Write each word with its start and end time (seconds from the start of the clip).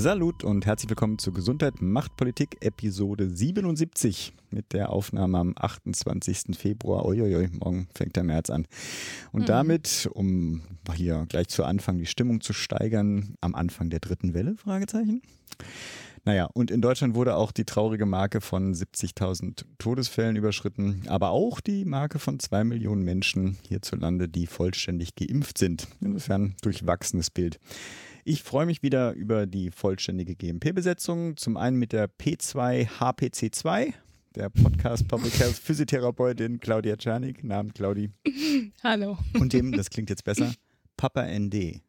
Salut 0.00 0.44
und 0.44 0.64
herzlich 0.64 0.90
willkommen 0.90 1.18
zu 1.18 1.32
Gesundheit 1.32 1.82
macht 1.82 2.16
Politik 2.16 2.58
Episode 2.60 3.28
77 3.28 4.32
mit 4.50 4.72
der 4.72 4.90
Aufnahme 4.90 5.38
am 5.38 5.54
28. 5.58 6.56
Februar. 6.56 7.04
Uiuiui, 7.04 7.48
morgen 7.58 7.88
fängt 7.96 8.14
der 8.14 8.22
März 8.22 8.48
an. 8.48 8.68
Und 9.32 9.40
mhm. 9.40 9.46
damit, 9.46 10.08
um 10.14 10.62
hier 10.94 11.26
gleich 11.28 11.48
zu 11.48 11.64
Anfang 11.64 11.98
die 11.98 12.06
Stimmung 12.06 12.40
zu 12.40 12.52
steigern, 12.52 13.34
am 13.40 13.56
Anfang 13.56 13.90
der 13.90 13.98
dritten 13.98 14.34
Welle? 14.34 14.54
Fragezeichen. 14.54 15.20
Naja, 16.24 16.44
und 16.44 16.70
in 16.70 16.80
Deutschland 16.80 17.16
wurde 17.16 17.34
auch 17.34 17.50
die 17.50 17.64
traurige 17.64 18.06
Marke 18.06 18.40
von 18.40 18.74
70.000 18.74 19.64
Todesfällen 19.78 20.36
überschritten, 20.36 21.02
aber 21.08 21.30
auch 21.30 21.60
die 21.60 21.84
Marke 21.84 22.20
von 22.20 22.38
zwei 22.38 22.62
Millionen 22.62 23.02
Menschen 23.02 23.58
hierzulande, 23.66 24.28
die 24.28 24.46
vollständig 24.46 25.16
geimpft 25.16 25.58
sind. 25.58 25.88
Insofern 26.00 26.54
durchwachsenes 26.62 27.30
Bild. 27.30 27.58
Ich 28.30 28.42
freue 28.42 28.66
mich 28.66 28.82
wieder 28.82 29.14
über 29.14 29.46
die 29.46 29.70
vollständige 29.70 30.36
GMP-Besetzung. 30.36 31.38
Zum 31.38 31.56
einen 31.56 31.78
mit 31.78 31.94
der 31.94 32.10
P2HPC2, 32.10 33.94
der 34.34 34.50
Podcast 34.50 35.08
Public 35.08 35.40
Health 35.40 35.54
Physiotherapeutin 35.64 36.60
Claudia 36.60 36.98
Czernik, 36.98 37.42
Namen 37.42 37.72
Claudi. 37.72 38.10
Hallo. 38.84 39.16
Und 39.32 39.54
dem, 39.54 39.72
das 39.72 39.88
klingt 39.88 40.10
jetzt 40.10 40.24
besser, 40.24 40.52
Papa 40.98 41.24
ND, 41.26 41.80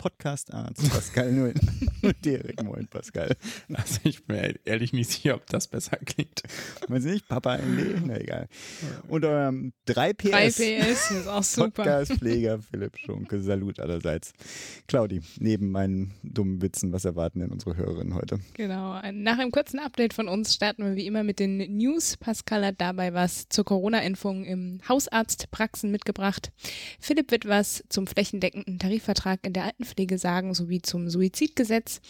Podcast-Arzt 0.00 0.90
Pascal 0.90 1.30
Null. 1.30 1.52
Derek, 2.24 2.62
moin 2.62 2.88
Pascal. 2.88 3.36
Also 3.70 4.00
ich 4.04 4.24
bin 4.24 4.38
mir 4.38 4.54
ehrlich 4.64 4.94
nicht 4.94 5.10
sicher, 5.10 5.34
ob 5.34 5.46
das 5.48 5.68
besser 5.68 5.98
klingt. 5.98 6.42
Weiß 6.88 7.04
nicht, 7.04 7.28
Papa 7.28 7.58
MD? 7.58 8.00
Na 8.06 8.18
egal. 8.18 8.48
Und 9.08 9.26
eurem 9.26 9.74
3PS. 9.86 10.58
3PS 10.58 11.18
ist 11.18 11.26
auch 11.28 11.42
super. 11.42 11.82
Podcast-Pfleger 11.82 12.60
Philipp 12.60 12.96
Schunke. 12.96 13.42
Salut 13.42 13.78
allerseits. 13.78 14.32
Claudi, 14.88 15.20
neben 15.38 15.70
meinen 15.70 16.14
dummen 16.22 16.62
Witzen, 16.62 16.92
was 16.94 17.04
erwarten 17.04 17.40
denn 17.40 17.50
unsere 17.50 17.76
Hörerinnen 17.76 18.14
heute? 18.14 18.40
Genau. 18.54 18.98
Nach 19.12 19.38
einem 19.38 19.50
kurzen 19.50 19.80
Update 19.80 20.14
von 20.14 20.28
uns 20.28 20.54
starten 20.54 20.82
wir 20.82 20.96
wie 20.96 21.06
immer 21.06 21.24
mit 21.24 21.38
den 21.38 21.58
News. 21.76 22.16
Pascal 22.16 22.64
hat 22.64 22.80
dabei 22.80 23.12
was 23.12 23.50
zur 23.50 23.66
Corona-Impfung 23.66 24.46
im 24.46 24.80
Hausarztpraxen 24.88 25.90
mitgebracht. 25.90 26.52
Philipp 26.98 27.30
wird 27.30 27.46
was 27.46 27.84
zum 27.90 28.06
flächendeckenden 28.06 28.78
Tarifvertrag 28.78 29.40
in 29.44 29.52
der 29.52 29.64
alten 29.64 29.84
Altenpflege 29.90 30.18
sagen 30.18 30.54
sowie 30.54 30.82
zum 30.82 31.08
Suizidgesetz. 31.08 32.00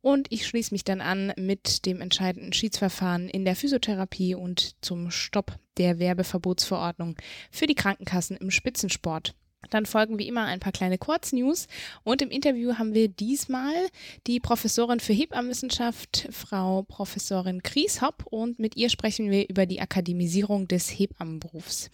Und 0.00 0.26
ich 0.30 0.46
schließe 0.46 0.74
mich 0.74 0.84
dann 0.84 1.00
an 1.00 1.32
mit 1.36 1.86
dem 1.86 2.00
entscheidenden 2.00 2.52
Schiedsverfahren 2.52 3.28
in 3.28 3.44
der 3.44 3.56
Physiotherapie 3.56 4.34
und 4.34 4.76
zum 4.82 5.10
Stopp 5.10 5.56
der 5.78 5.98
Werbeverbotsverordnung 5.98 7.16
für 7.50 7.66
die 7.66 7.74
Krankenkassen 7.74 8.36
im 8.36 8.50
Spitzensport. 8.50 9.34
Dann 9.70 9.86
folgen 9.86 10.18
wie 10.18 10.28
immer 10.28 10.44
ein 10.44 10.60
paar 10.60 10.72
kleine 10.72 10.98
Kurznews 10.98 11.68
und 12.02 12.20
im 12.20 12.30
Interview 12.30 12.74
haben 12.74 12.92
wir 12.92 13.08
diesmal 13.08 13.72
die 14.26 14.38
Professorin 14.38 15.00
für 15.00 15.14
Hebammenwissenschaft, 15.14 16.28
Frau 16.30 16.82
Professorin 16.82 17.62
Krieshopp 17.62 18.26
und 18.26 18.58
mit 18.58 18.76
ihr 18.76 18.90
sprechen 18.90 19.30
wir 19.30 19.48
über 19.48 19.64
die 19.64 19.80
Akademisierung 19.80 20.68
des 20.68 20.90
Hebammenberufs. 20.90 21.90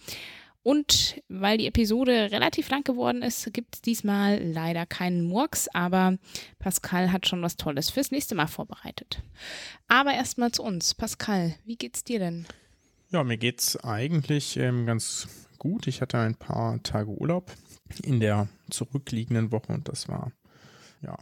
Und 0.63 1.21
weil 1.27 1.57
die 1.57 1.65
Episode 1.65 2.31
relativ 2.31 2.69
lang 2.69 2.83
geworden 2.83 3.23
ist, 3.23 3.51
gibt 3.51 3.75
es 3.75 3.81
diesmal 3.81 4.39
leider 4.43 4.85
keinen 4.85 5.23
Murks, 5.23 5.67
aber 5.69 6.17
Pascal 6.59 7.11
hat 7.11 7.27
schon 7.27 7.41
was 7.41 7.57
Tolles 7.57 7.89
fürs 7.89 8.11
nächste 8.11 8.35
Mal 8.35 8.47
vorbereitet. 8.47 9.23
Aber 9.87 10.13
erstmal 10.13 10.51
zu 10.51 10.63
uns. 10.63 10.93
Pascal, 10.93 11.55
wie 11.65 11.77
geht's 11.77 12.03
dir 12.03 12.19
denn? 12.19 12.45
Ja, 13.09 13.23
mir 13.23 13.37
geht's 13.37 13.75
eigentlich 13.77 14.55
ähm, 14.57 14.85
ganz 14.85 15.27
gut. 15.57 15.87
Ich 15.87 16.01
hatte 16.01 16.19
ein 16.19 16.35
paar 16.35 16.81
Tage 16.83 17.09
Urlaub 17.09 17.51
in 18.03 18.19
der 18.19 18.47
zurückliegenden 18.69 19.51
Woche 19.51 19.73
und 19.73 19.87
das 19.87 20.07
war 20.07 20.31
ja. 21.01 21.17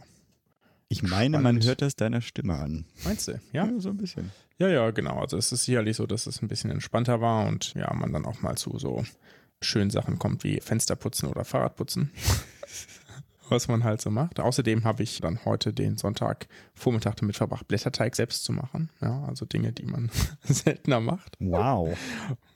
Ich 0.92 1.04
meine, 1.04 1.38
spannend. 1.38 1.60
man 1.60 1.68
hört 1.68 1.82
das 1.82 1.94
deiner 1.94 2.20
Stimme 2.20 2.54
an. 2.54 2.84
Meinst 3.04 3.28
du? 3.28 3.40
Ja? 3.52 3.64
ja, 3.64 3.78
so 3.78 3.90
ein 3.90 3.96
bisschen. 3.96 4.32
Ja, 4.58 4.68
ja, 4.68 4.90
genau. 4.90 5.20
Also 5.20 5.36
es 5.36 5.52
ist 5.52 5.64
sicherlich 5.64 5.96
so, 5.96 6.04
dass 6.04 6.26
es 6.26 6.42
ein 6.42 6.48
bisschen 6.48 6.70
entspannter 6.70 7.20
war 7.20 7.46
und 7.46 7.74
ja, 7.74 7.94
man 7.94 8.12
dann 8.12 8.24
auch 8.26 8.42
mal 8.42 8.56
zu 8.56 8.76
so 8.76 9.04
schönen 9.62 9.90
Sachen 9.90 10.18
kommt 10.18 10.42
wie 10.42 10.60
Fensterputzen 10.60 11.28
oder 11.28 11.44
Fahrradputzen. 11.44 12.10
Was 13.50 13.68
man 13.68 13.84
halt 13.84 14.00
so 14.00 14.10
macht. 14.10 14.40
Außerdem 14.40 14.84
habe 14.84 15.02
ich 15.02 15.20
dann 15.20 15.44
heute 15.44 15.72
den 15.72 15.96
Sonntag 15.96 16.46
Vormittag 16.74 17.16
damit 17.16 17.36
verbracht, 17.36 17.68
Blätterteig 17.68 18.16
selbst 18.16 18.44
zu 18.44 18.52
machen. 18.52 18.90
Ja, 19.00 19.24
also 19.24 19.44
Dinge, 19.44 19.72
die 19.72 19.86
man 19.86 20.10
seltener 20.44 21.00
macht. 21.00 21.36
Wow. 21.40 21.96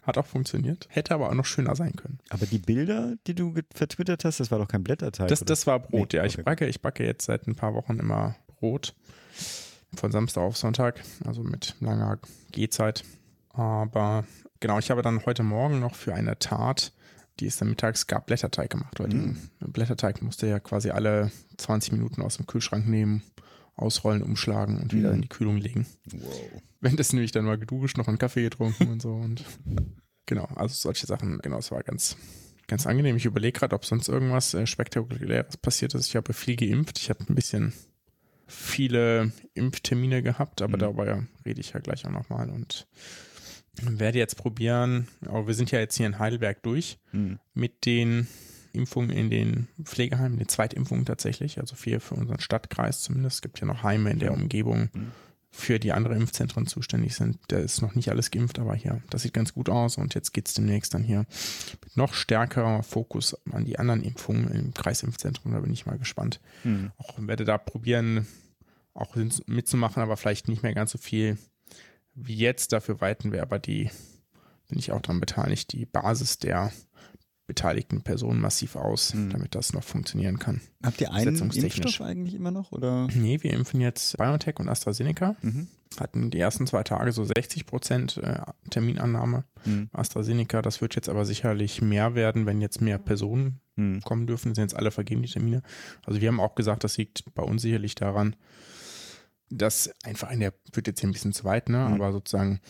Hat 0.03 0.19
auch 0.19 0.27
funktioniert. 0.27 0.87
Hätte 0.91 1.15
aber 1.15 1.31
auch 1.31 1.35
noch 1.35 1.47
schöner 1.47 1.77
sein 1.77 1.97
können. 1.97 2.19
Aber 2.31 2.47
die 2.47 2.59
Bilder, 2.59 3.15
die 3.27 3.35
du 3.35 3.55
vertwittert 3.75 4.25
hast, 4.25 4.41
das 4.41 4.51
war 4.51 4.59
doch 4.59 4.69
kein 4.69 4.85
Blätterteig. 4.85 5.29
Das, 5.29 5.41
das 5.41 5.67
war 5.67 5.79
Brot, 5.81 6.13
nee, 6.13 6.19
ja. 6.19 6.25
Ich 6.25 6.43
backe, 6.43 6.67
ich 6.67 6.81
backe 6.81 7.05
jetzt 7.05 7.27
seit 7.27 7.47
ein 7.47 7.55
paar 7.55 7.75
Wochen 7.75 7.99
immer 7.99 8.37
Brot. 8.59 8.95
Von 9.95 10.11
Samstag 10.11 10.43
auf 10.43 10.57
Sonntag, 10.57 11.03
also 11.25 11.43
mit 11.43 11.77
langer 11.81 12.19
Gehzeit. 12.51 13.05
Aber 13.51 14.25
genau, 14.61 14.79
ich 14.79 14.91
habe 14.91 15.03
dann 15.03 15.25
heute 15.25 15.45
Morgen 15.45 15.79
noch 15.79 15.95
für 15.95 16.15
eine 16.15 16.39
Tat 16.39 16.93
die 17.41 17.47
ist 17.47 17.61
dann 17.61 17.69
mittags 17.69 18.07
gab 18.07 18.27
Blätterteig 18.27 18.71
gemacht, 18.71 18.99
weil 19.01 19.09
mm. 19.09 19.11
den 19.61 19.73
Blätterteig 19.73 20.23
musste 20.23 20.47
ja 20.47 20.61
quasi 20.61 20.91
alle 20.91 21.31
20 21.57 21.93
Minuten 21.93 22.23
aus 22.23 22.37
dem 22.37 22.47
Kühlschrank 22.47 22.87
nehmen, 22.87 23.23
ausrollen, 23.75 24.23
umschlagen 24.23 24.79
und 24.81 24.93
wieder 24.93 25.11
mm. 25.11 25.15
in 25.15 25.23
die 25.23 25.29
Kühlung 25.29 25.57
legen. 25.57 25.87
Wow. 26.13 26.63
Wenn 26.81 26.97
das 26.97 27.13
nämlich 27.13 27.33
dann 27.33 27.45
mal 27.45 27.59
geduscht, 27.59 27.97
noch 27.97 28.09
einen 28.09 28.19
Kaffee 28.19 28.43
getrunken 28.43 28.89
und 28.89 29.03
so 29.03 29.15
und 29.15 29.45
genau, 30.27 30.45
also 30.55 30.75
solche 30.75 31.07
Sachen, 31.07 31.39
genau, 31.39 31.59
es 31.59 31.71
war 31.71 31.83
ganz, 31.83 32.17
ganz 32.69 32.87
angenehm. 32.87 33.17
Ich 33.17 33.25
überlege 33.25 33.59
gerade, 33.59 33.75
ob 33.75 33.85
sonst 33.85 34.09
irgendwas 34.09 34.55
äh, 34.55 34.67
Spektakuläres 34.67 35.57
passiert 35.57 35.95
ist. 35.95 36.07
Ich 36.07 36.17
habe 36.17 36.33
viel 36.33 36.57
geimpft, 36.57 36.99
ich 36.99 37.11
habe 37.11 37.25
ein 37.29 37.35
bisschen 37.35 37.73
viele 38.47 39.33
Impftermine 39.55 40.23
gehabt, 40.23 40.63
aber 40.63 40.77
mm. 40.77 40.81
darüber 40.81 41.27
rede 41.45 41.61
ich 41.61 41.73
ja 41.73 41.81
gleich 41.81 42.07
auch 42.07 42.11
nochmal 42.11 42.51
und 42.51 42.87
werde 43.83 44.19
jetzt 44.19 44.37
probieren, 44.37 45.09
aber 45.27 45.47
wir 45.47 45.55
sind 45.55 45.71
ja 45.71 45.81
jetzt 45.81 45.97
hier 45.97 46.07
in 46.07 46.19
Heidelberg 46.19 46.63
durch 46.63 46.99
mhm. 47.13 47.39
mit 47.55 47.87
den 47.87 48.29
Impfungen 48.73 49.11
in 49.11 49.31
den 49.31 49.69
Pflegeheimen, 49.83 50.39
den 50.39 50.49
Zweitimpfungen 50.49 51.05
tatsächlich, 51.05 51.59
also 51.59 51.77
vier 51.77 52.01
für 52.01 52.15
unseren 52.15 52.41
Stadtkreis 52.41 53.03
zumindest. 53.03 53.37
Es 53.37 53.43
gibt 53.43 53.61
ja 53.61 53.67
noch 53.67 53.83
Heime 53.83 54.11
in 54.11 54.19
der 54.19 54.33
Umgebung, 54.33 54.91
mhm. 54.93 55.13
für 55.51 55.79
die 55.79 55.93
andere 55.93 56.17
Impfzentren 56.17 56.67
zuständig 56.67 57.15
sind. 57.15 57.39
Da 57.49 57.59
ist 57.59 57.83
noch 57.83 57.95
nicht 57.95 58.11
alles 58.11 58.31
geimpft, 58.31 58.59
aber 58.59 58.75
hier, 58.75 59.01
das 59.11 59.23
sieht 59.23 59.33
ganz 59.33 59.55
gut 59.55 59.69
aus 59.69 59.97
und 59.97 60.15
jetzt 60.15 60.33
geht 60.33 60.49
es 60.49 60.55
demnächst 60.55 60.95
dann 60.95 61.05
hier 61.05 61.25
mit 61.83 61.97
noch 61.97 62.15
stärkerer 62.15 62.83
Fokus 62.83 63.37
an 63.53 63.65
die 63.65 63.79
anderen 63.79 64.03
Impfungen 64.03 64.51
im 64.51 64.75
Kreisimpfzentrum. 64.75 65.53
Da 65.53 65.61
bin 65.61 65.73
ich 65.73 65.87
mal 65.87 65.99
gespannt. 65.99 66.41
Mhm. 66.65 66.91
Auch 66.99 67.15
werde 67.19 67.45
da 67.45 67.59
probieren, 67.59 68.27
auch 68.93 69.17
mitzumachen, 69.47 70.03
aber 70.03 70.17
vielleicht 70.17 70.49
nicht 70.49 70.63
mehr 70.63 70.75
ganz 70.75 70.91
so 70.91 70.99
viel 70.99 71.39
wie 72.15 72.37
jetzt. 72.37 72.73
Dafür 72.73 73.01
weiten 73.01 73.33
wir 73.33 73.43
aber 73.43 73.59
die, 73.59 73.91
bin 74.69 74.79
ich 74.79 74.93
auch 74.93 75.01
daran 75.01 75.21
beteiligt, 75.21 75.73
die 75.73 75.87
Basis 75.87 76.39
der 76.39 76.73
beteiligten 77.47 78.03
Personen 78.03 78.41
massiv 78.41 78.75
aus, 78.77 79.13
mhm. 79.13 79.31
damit 79.31 79.55
das 79.55 79.75
noch 79.75 79.85
funktionieren 79.85 80.39
kann. 80.39 80.63
Habt 80.83 81.01
ihr 81.01 81.13
einen 81.13 81.37
Impfstoff 81.37 82.01
eigentlich 82.01 82.35
immer 82.35 82.51
noch? 82.51 82.73
Oder? 82.73 83.07
Nee, 83.15 83.43
wir 83.43 83.53
impfen 83.53 83.81
jetzt 83.81 84.17
BioNTech 84.17 84.59
und 84.59 84.69
AstraZeneca. 84.69 85.37
Mhm. 85.43 85.69
Hatten 86.01 86.31
die 86.31 86.39
ersten 86.39 86.67
zwei 86.67 86.83
Tage 86.83 87.13
so 87.13 87.25
60 87.25 87.67
Prozent 87.67 88.17
äh, 88.17 88.41
Terminannahme. 88.71 89.45
Mhm. 89.67 89.91
AstraZeneca, 89.93 90.63
das 90.63 90.81
wird 90.81 90.95
jetzt 90.95 91.11
aber 91.11 91.27
sicherlich 91.27 91.83
mehr 91.83 92.15
werden, 92.15 92.47
wenn 92.47 92.63
jetzt 92.63 92.81
mehr 92.81 92.99
Personen 92.99 93.61
mhm. 93.77 94.01
kommen 94.01 94.27
dürfen. 94.27 94.51
Das 94.51 94.57
sind 94.57 94.65
jetzt 94.65 94.77
alle 94.77 94.91
vergeben, 94.91 95.23
die 95.23 95.31
Termine. 95.31 95.63
Also 96.05 96.23
wir 96.23 96.29
haben 96.29 96.41
auch 96.41 96.55
gesagt, 96.55 96.83
das 96.83 96.97
liegt 96.97 97.35
bei 97.35 97.43
uns 97.43 97.61
sicherlich 97.61 97.95
daran, 97.95 98.37
das 99.51 99.91
einfach 100.03 100.31
in 100.31 100.41
der, 100.41 100.53
wird 100.73 100.87
jetzt 100.87 101.01
hier 101.01 101.09
ein 101.09 101.13
bisschen 101.13 101.33
zu 101.33 101.45
weit, 101.45 101.69
ne? 101.69 101.79
Mhm. 101.79 101.95
aber 101.95 102.13
sozusagen 102.13 102.61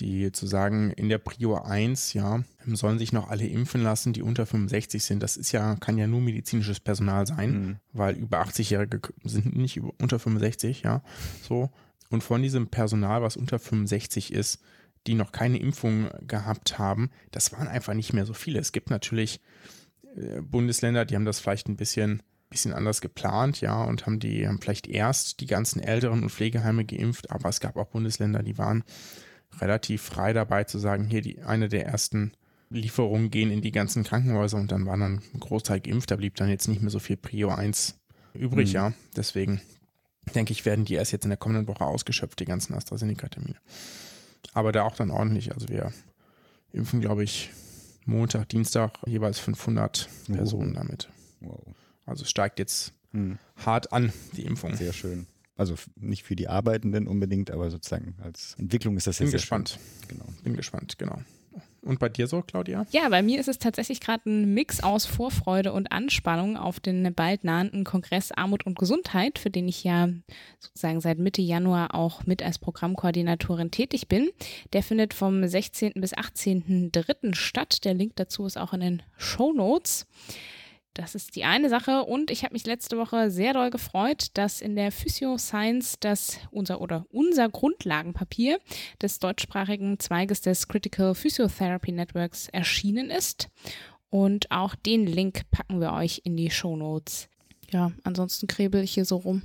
die 0.00 0.32
zu 0.32 0.46
sagen, 0.46 0.90
in 0.90 1.08
der 1.08 1.18
Prio 1.18 1.56
1, 1.56 2.14
ja, 2.14 2.42
sollen 2.66 2.98
sich 2.98 3.12
noch 3.12 3.28
alle 3.28 3.46
impfen 3.46 3.82
lassen, 3.82 4.12
die 4.12 4.22
unter 4.22 4.46
65 4.46 5.04
sind. 5.04 5.22
Das 5.22 5.36
ist 5.36 5.52
ja, 5.52 5.76
kann 5.76 5.98
ja 5.98 6.06
nur 6.06 6.20
medizinisches 6.20 6.80
Personal 6.80 7.26
sein, 7.26 7.50
mhm. 7.50 7.76
weil 7.92 8.16
über 8.16 8.42
80-Jährige 8.42 9.00
sind 9.22 9.56
nicht 9.56 9.76
über, 9.76 9.92
unter 10.00 10.18
65, 10.18 10.82
ja, 10.82 11.02
so. 11.42 11.70
Und 12.10 12.22
von 12.22 12.42
diesem 12.42 12.68
Personal, 12.68 13.22
was 13.22 13.36
unter 13.36 13.58
65 13.58 14.32
ist, 14.32 14.60
die 15.06 15.14
noch 15.14 15.32
keine 15.32 15.58
Impfung 15.58 16.08
gehabt 16.26 16.78
haben, 16.78 17.10
das 17.30 17.52
waren 17.52 17.68
einfach 17.68 17.94
nicht 17.94 18.12
mehr 18.12 18.26
so 18.26 18.34
viele. 18.34 18.58
Es 18.58 18.72
gibt 18.72 18.90
natürlich 18.90 19.40
äh, 20.16 20.40
Bundesländer, 20.40 21.04
die 21.04 21.14
haben 21.14 21.24
das 21.24 21.40
vielleicht 21.40 21.68
ein 21.68 21.76
bisschen 21.76 22.22
bisschen 22.54 22.72
anders 22.72 23.00
geplant, 23.00 23.60
ja, 23.60 23.82
und 23.82 24.06
haben 24.06 24.20
die 24.20 24.46
haben 24.46 24.60
vielleicht 24.60 24.86
erst 24.86 25.40
die 25.40 25.46
ganzen 25.46 25.80
Älteren 25.80 26.22
und 26.22 26.30
Pflegeheime 26.30 26.84
geimpft, 26.84 27.32
aber 27.32 27.48
es 27.48 27.58
gab 27.58 27.76
auch 27.76 27.88
Bundesländer, 27.88 28.44
die 28.44 28.58
waren 28.58 28.84
relativ 29.58 30.02
frei 30.02 30.32
dabei 30.32 30.62
zu 30.62 30.78
sagen, 30.78 31.04
hier 31.04 31.20
die 31.20 31.42
eine 31.42 31.68
der 31.68 31.84
ersten 31.84 32.32
Lieferungen 32.70 33.30
gehen 33.30 33.50
in 33.50 33.60
die 33.60 33.72
ganzen 33.72 34.04
Krankenhäuser 34.04 34.56
und 34.56 34.70
dann 34.70 34.86
war 34.86 34.96
dann 34.96 35.20
ein 35.34 35.40
Großteil 35.40 35.80
geimpft, 35.80 36.12
da 36.12 36.16
blieb 36.16 36.36
dann 36.36 36.48
jetzt 36.48 36.68
nicht 36.68 36.80
mehr 36.80 36.90
so 36.90 37.00
viel 37.00 37.16
Prio 37.16 37.48
1 37.48 37.98
übrig, 38.34 38.68
mhm. 38.68 38.74
ja. 38.74 38.92
Deswegen 39.16 39.60
denke 40.36 40.52
ich, 40.52 40.64
werden 40.64 40.84
die 40.84 40.94
erst 40.94 41.10
jetzt 41.10 41.24
in 41.24 41.30
der 41.30 41.36
kommenden 41.36 41.66
Woche 41.66 41.84
ausgeschöpft, 41.84 42.38
die 42.38 42.44
ganzen 42.44 42.74
AstraZeneca-Termine. 42.74 43.56
Aber 44.52 44.70
da 44.70 44.84
auch 44.84 44.94
dann 44.94 45.10
ordentlich, 45.10 45.52
also 45.52 45.68
wir 45.68 45.92
impfen, 46.72 47.00
glaube 47.00 47.24
ich, 47.24 47.50
Montag, 48.04 48.48
Dienstag 48.48 48.92
jeweils 49.06 49.40
500 49.40 50.08
Personen 50.32 50.74
damit. 50.74 51.08
Wow. 51.40 51.64
Also 52.06 52.24
steigt 52.24 52.58
jetzt 52.58 52.92
hm. 53.12 53.38
hart 53.56 53.92
an, 53.92 54.12
die 54.36 54.44
Impfung. 54.44 54.74
Sehr 54.74 54.92
schön. 54.92 55.26
Also 55.56 55.76
nicht 55.96 56.24
für 56.24 56.34
die 56.34 56.48
Arbeitenden 56.48 57.06
unbedingt, 57.06 57.50
aber 57.50 57.70
sozusagen 57.70 58.16
als 58.22 58.56
Entwicklung 58.58 58.96
ist 58.96 59.06
das 59.06 59.18
Bin 59.18 59.26
jetzt 59.26 59.32
sehr 59.32 59.40
gespannt. 59.40 59.78
schön. 59.78 60.18
Genau. 60.18 60.24
Bin 60.42 60.56
gespannt, 60.56 60.98
genau. 60.98 61.20
Und 61.84 61.98
bei 61.98 62.08
dir 62.08 62.26
so, 62.26 62.42
Claudia? 62.42 62.86
Ja, 62.90 63.08
bei 63.10 63.22
mir 63.22 63.38
ist 63.38 63.48
es 63.48 63.58
tatsächlich 63.58 64.00
gerade 64.00 64.28
ein 64.28 64.54
Mix 64.54 64.82
aus 64.82 65.04
Vorfreude 65.04 65.72
und 65.72 65.92
Anspannung 65.92 66.56
auf 66.56 66.80
den 66.80 67.14
bald 67.14 67.44
nahenden 67.44 67.84
Kongress 67.84 68.32
Armut 68.32 68.64
und 68.64 68.78
Gesundheit, 68.78 69.38
für 69.38 69.50
den 69.50 69.68
ich 69.68 69.84
ja 69.84 70.08
sozusagen 70.58 71.00
seit 71.00 71.18
Mitte 71.18 71.42
Januar 71.42 71.94
auch 71.94 72.24
mit 72.24 72.42
als 72.42 72.58
Programmkoordinatorin 72.58 73.70
tätig 73.70 74.08
bin. 74.08 74.30
Der 74.72 74.82
findet 74.82 75.12
vom 75.12 75.46
16. 75.46 75.92
bis 75.96 76.14
18.03. 76.14 77.34
statt. 77.34 77.84
Der 77.84 77.94
Link 77.94 78.16
dazu 78.16 78.46
ist 78.46 78.56
auch 78.56 78.72
in 78.72 78.80
den 78.80 79.02
Show 79.18 79.52
Notes. 79.52 80.06
Das 80.94 81.16
ist 81.16 81.34
die 81.34 81.42
eine 81.42 81.68
Sache 81.68 82.04
und 82.04 82.30
ich 82.30 82.44
habe 82.44 82.52
mich 82.52 82.66
letzte 82.66 82.96
Woche 82.96 83.28
sehr 83.28 83.52
doll 83.52 83.70
gefreut, 83.70 84.28
dass 84.34 84.60
in 84.60 84.76
der 84.76 84.92
Physio 84.92 85.36
Science 85.38 85.96
das 85.98 86.38
unser 86.52 86.80
oder 86.80 87.04
unser 87.10 87.48
Grundlagenpapier 87.48 88.60
des 89.02 89.18
deutschsprachigen 89.18 89.98
Zweiges 89.98 90.40
des 90.40 90.68
Critical 90.68 91.16
Physiotherapy 91.16 91.90
Networks 91.90 92.48
erschienen 92.48 93.10
ist. 93.10 93.48
Und 94.08 94.52
auch 94.52 94.76
den 94.76 95.08
Link 95.08 95.50
packen 95.50 95.80
wir 95.80 95.92
euch 95.92 96.20
in 96.22 96.36
die 96.36 96.50
Show 96.50 96.76
Notes. 96.76 97.28
Ja, 97.72 97.90
ansonsten 98.04 98.46
krebel 98.46 98.84
ich 98.84 98.94
hier 98.94 99.04
so 99.04 99.16
rum 99.16 99.42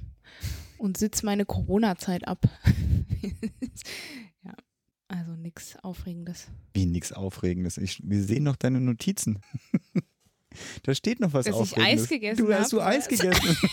und 0.77 0.97
sitze 0.97 1.25
meine 1.25 1.45
Corona-Zeit 1.45 2.27
ab. 2.27 2.47
ja, 4.43 4.53
also 5.07 5.31
nichts 5.31 5.75
Aufregendes. 5.83 6.47
Wie 6.75 6.85
nichts 6.85 7.11
Aufregendes. 7.11 7.79
Ich, 7.79 8.07
wir 8.07 8.21
sehen 8.21 8.43
noch 8.43 8.55
deine 8.55 8.79
Notizen. 8.79 9.39
da 10.83 10.95
steht 10.95 11.19
noch 11.19 11.33
was 11.33 11.45
Dass 11.45 11.55
ich 11.55 11.61
Aufregendes. 11.61 12.03
Eis 12.03 12.09
gegessen 12.09 12.45
Du 12.45 12.53
hast 12.53 12.73
hab, 12.73 12.79
du 12.79 12.81
Eis 12.81 13.07
gegessen. 13.07 13.57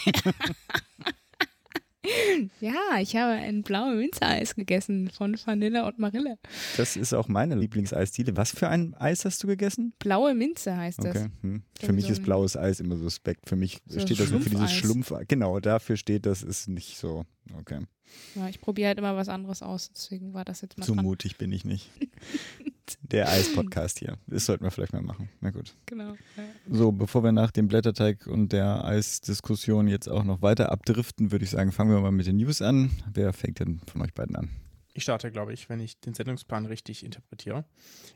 Ja, 2.61 2.99
ich 3.01 3.17
habe 3.17 3.33
ein 3.33 3.63
blaue 3.63 3.97
Minze-Eis 3.97 4.55
gegessen 4.55 5.11
von 5.11 5.37
Vanille 5.45 5.85
und 5.85 5.99
Marille. 5.99 6.39
Das 6.77 6.97
ist 6.97 7.13
auch 7.13 7.29
meine 7.29 7.55
Lieblingseisdiele. 7.55 8.37
Was 8.37 8.53
für 8.53 8.69
ein 8.69 8.95
Eis 8.95 9.25
hast 9.25 9.43
du 9.43 9.49
gegessen? 9.49 9.93
Blaue 9.99 10.35
Minze 10.35 10.77
heißt 10.77 11.03
das. 11.03 11.17
Okay. 11.17 11.27
Hm. 11.43 11.63
Für 11.81 11.93
mich 11.93 12.07
so 12.07 12.13
ist 12.13 12.23
blaues 12.23 12.57
Eis 12.57 12.81
immer 12.81 12.97
suspekt. 12.97 13.49
Für 13.49 13.57
mich 13.57 13.81
So 13.87 14.01
steht 14.01 14.21
das 14.21 14.31
nur 14.31 14.41
für 14.41 14.51
dieses 14.51 14.73
Schlumpfeis. 14.73 15.09
Schlumpf. 15.09 15.29
Genau, 15.29 15.59
dafür 15.61 15.97
steht 15.97 16.27
das, 16.27 16.43
ist 16.43 16.69
nicht 16.69 16.97
so. 16.97 17.25
Okay. 17.59 17.81
Ja, 18.35 18.49
ich 18.49 18.61
probiere 18.61 18.89
halt 18.89 18.99
immer 18.99 19.17
was 19.17 19.29
anderes 19.29 19.63
aus, 19.63 19.91
deswegen 19.93 20.35
war 20.35 20.45
das 20.45 20.61
jetzt 20.61 20.79
mal 20.79 20.85
So 20.85 20.95
dran. 20.95 21.05
mutig 21.05 21.37
bin 21.39 21.53
ich 21.53 21.65
nicht. 21.65 21.91
Der 23.03 23.29
Eis-Podcast 23.29 23.99
hier. 23.99 24.17
Das 24.29 24.47
sollten 24.47 24.63
wir 24.63 24.71
vielleicht 24.71 24.93
mal 24.93 25.03
machen. 25.03 25.29
Na 25.41 25.51
gut. 25.51 25.75
Genau. 25.87 26.11
Ja. 26.37 26.45
So, 26.71 26.93
bevor 26.93 27.25
wir 27.25 27.33
nach 27.33 27.51
dem 27.51 27.67
Blätterteig 27.67 28.29
und 28.29 28.53
der 28.53 28.85
Eisdiskussion 28.85 29.89
jetzt 29.89 30.09
auch 30.09 30.23
noch 30.23 30.41
weiter 30.41 30.71
abdriften, 30.71 31.33
würde 31.33 31.45
ich 31.45 31.51
sagen, 31.51 31.73
fangen 31.73 31.91
wir 31.91 32.01
mal 32.01 32.13
mit 32.13 32.27
den 32.29 32.37
News 32.37 32.63
an. 32.63 32.91
Wer 33.13 33.33
fängt 33.33 33.59
denn 33.59 33.81
von 33.91 34.03
euch 34.03 34.15
beiden 34.15 34.37
an? 34.37 34.51
Ich 34.97 35.03
starte, 35.03 35.31
glaube 35.31 35.53
ich, 35.53 35.69
wenn 35.69 35.79
ich 35.79 36.01
den 36.01 36.15
Sendungsplan 36.15 36.65
richtig 36.65 37.05
interpretiere. 37.05 37.67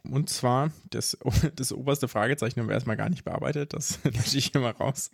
Und 0.03 0.31
zwar, 0.31 0.73
das, 0.89 1.19
das 1.57 1.73
oberste 1.75 2.09
Fragezeichen 2.09 2.59
haben 2.59 2.69
wir 2.69 2.75
erstmal 2.75 2.97
gar 2.97 3.11
nicht 3.11 3.23
bearbeitet. 3.23 3.75
Das 3.75 3.99
lösche 4.05 4.39
ich 4.39 4.47
hier 4.47 4.63
mal 4.63 4.71
raus. 4.71 5.11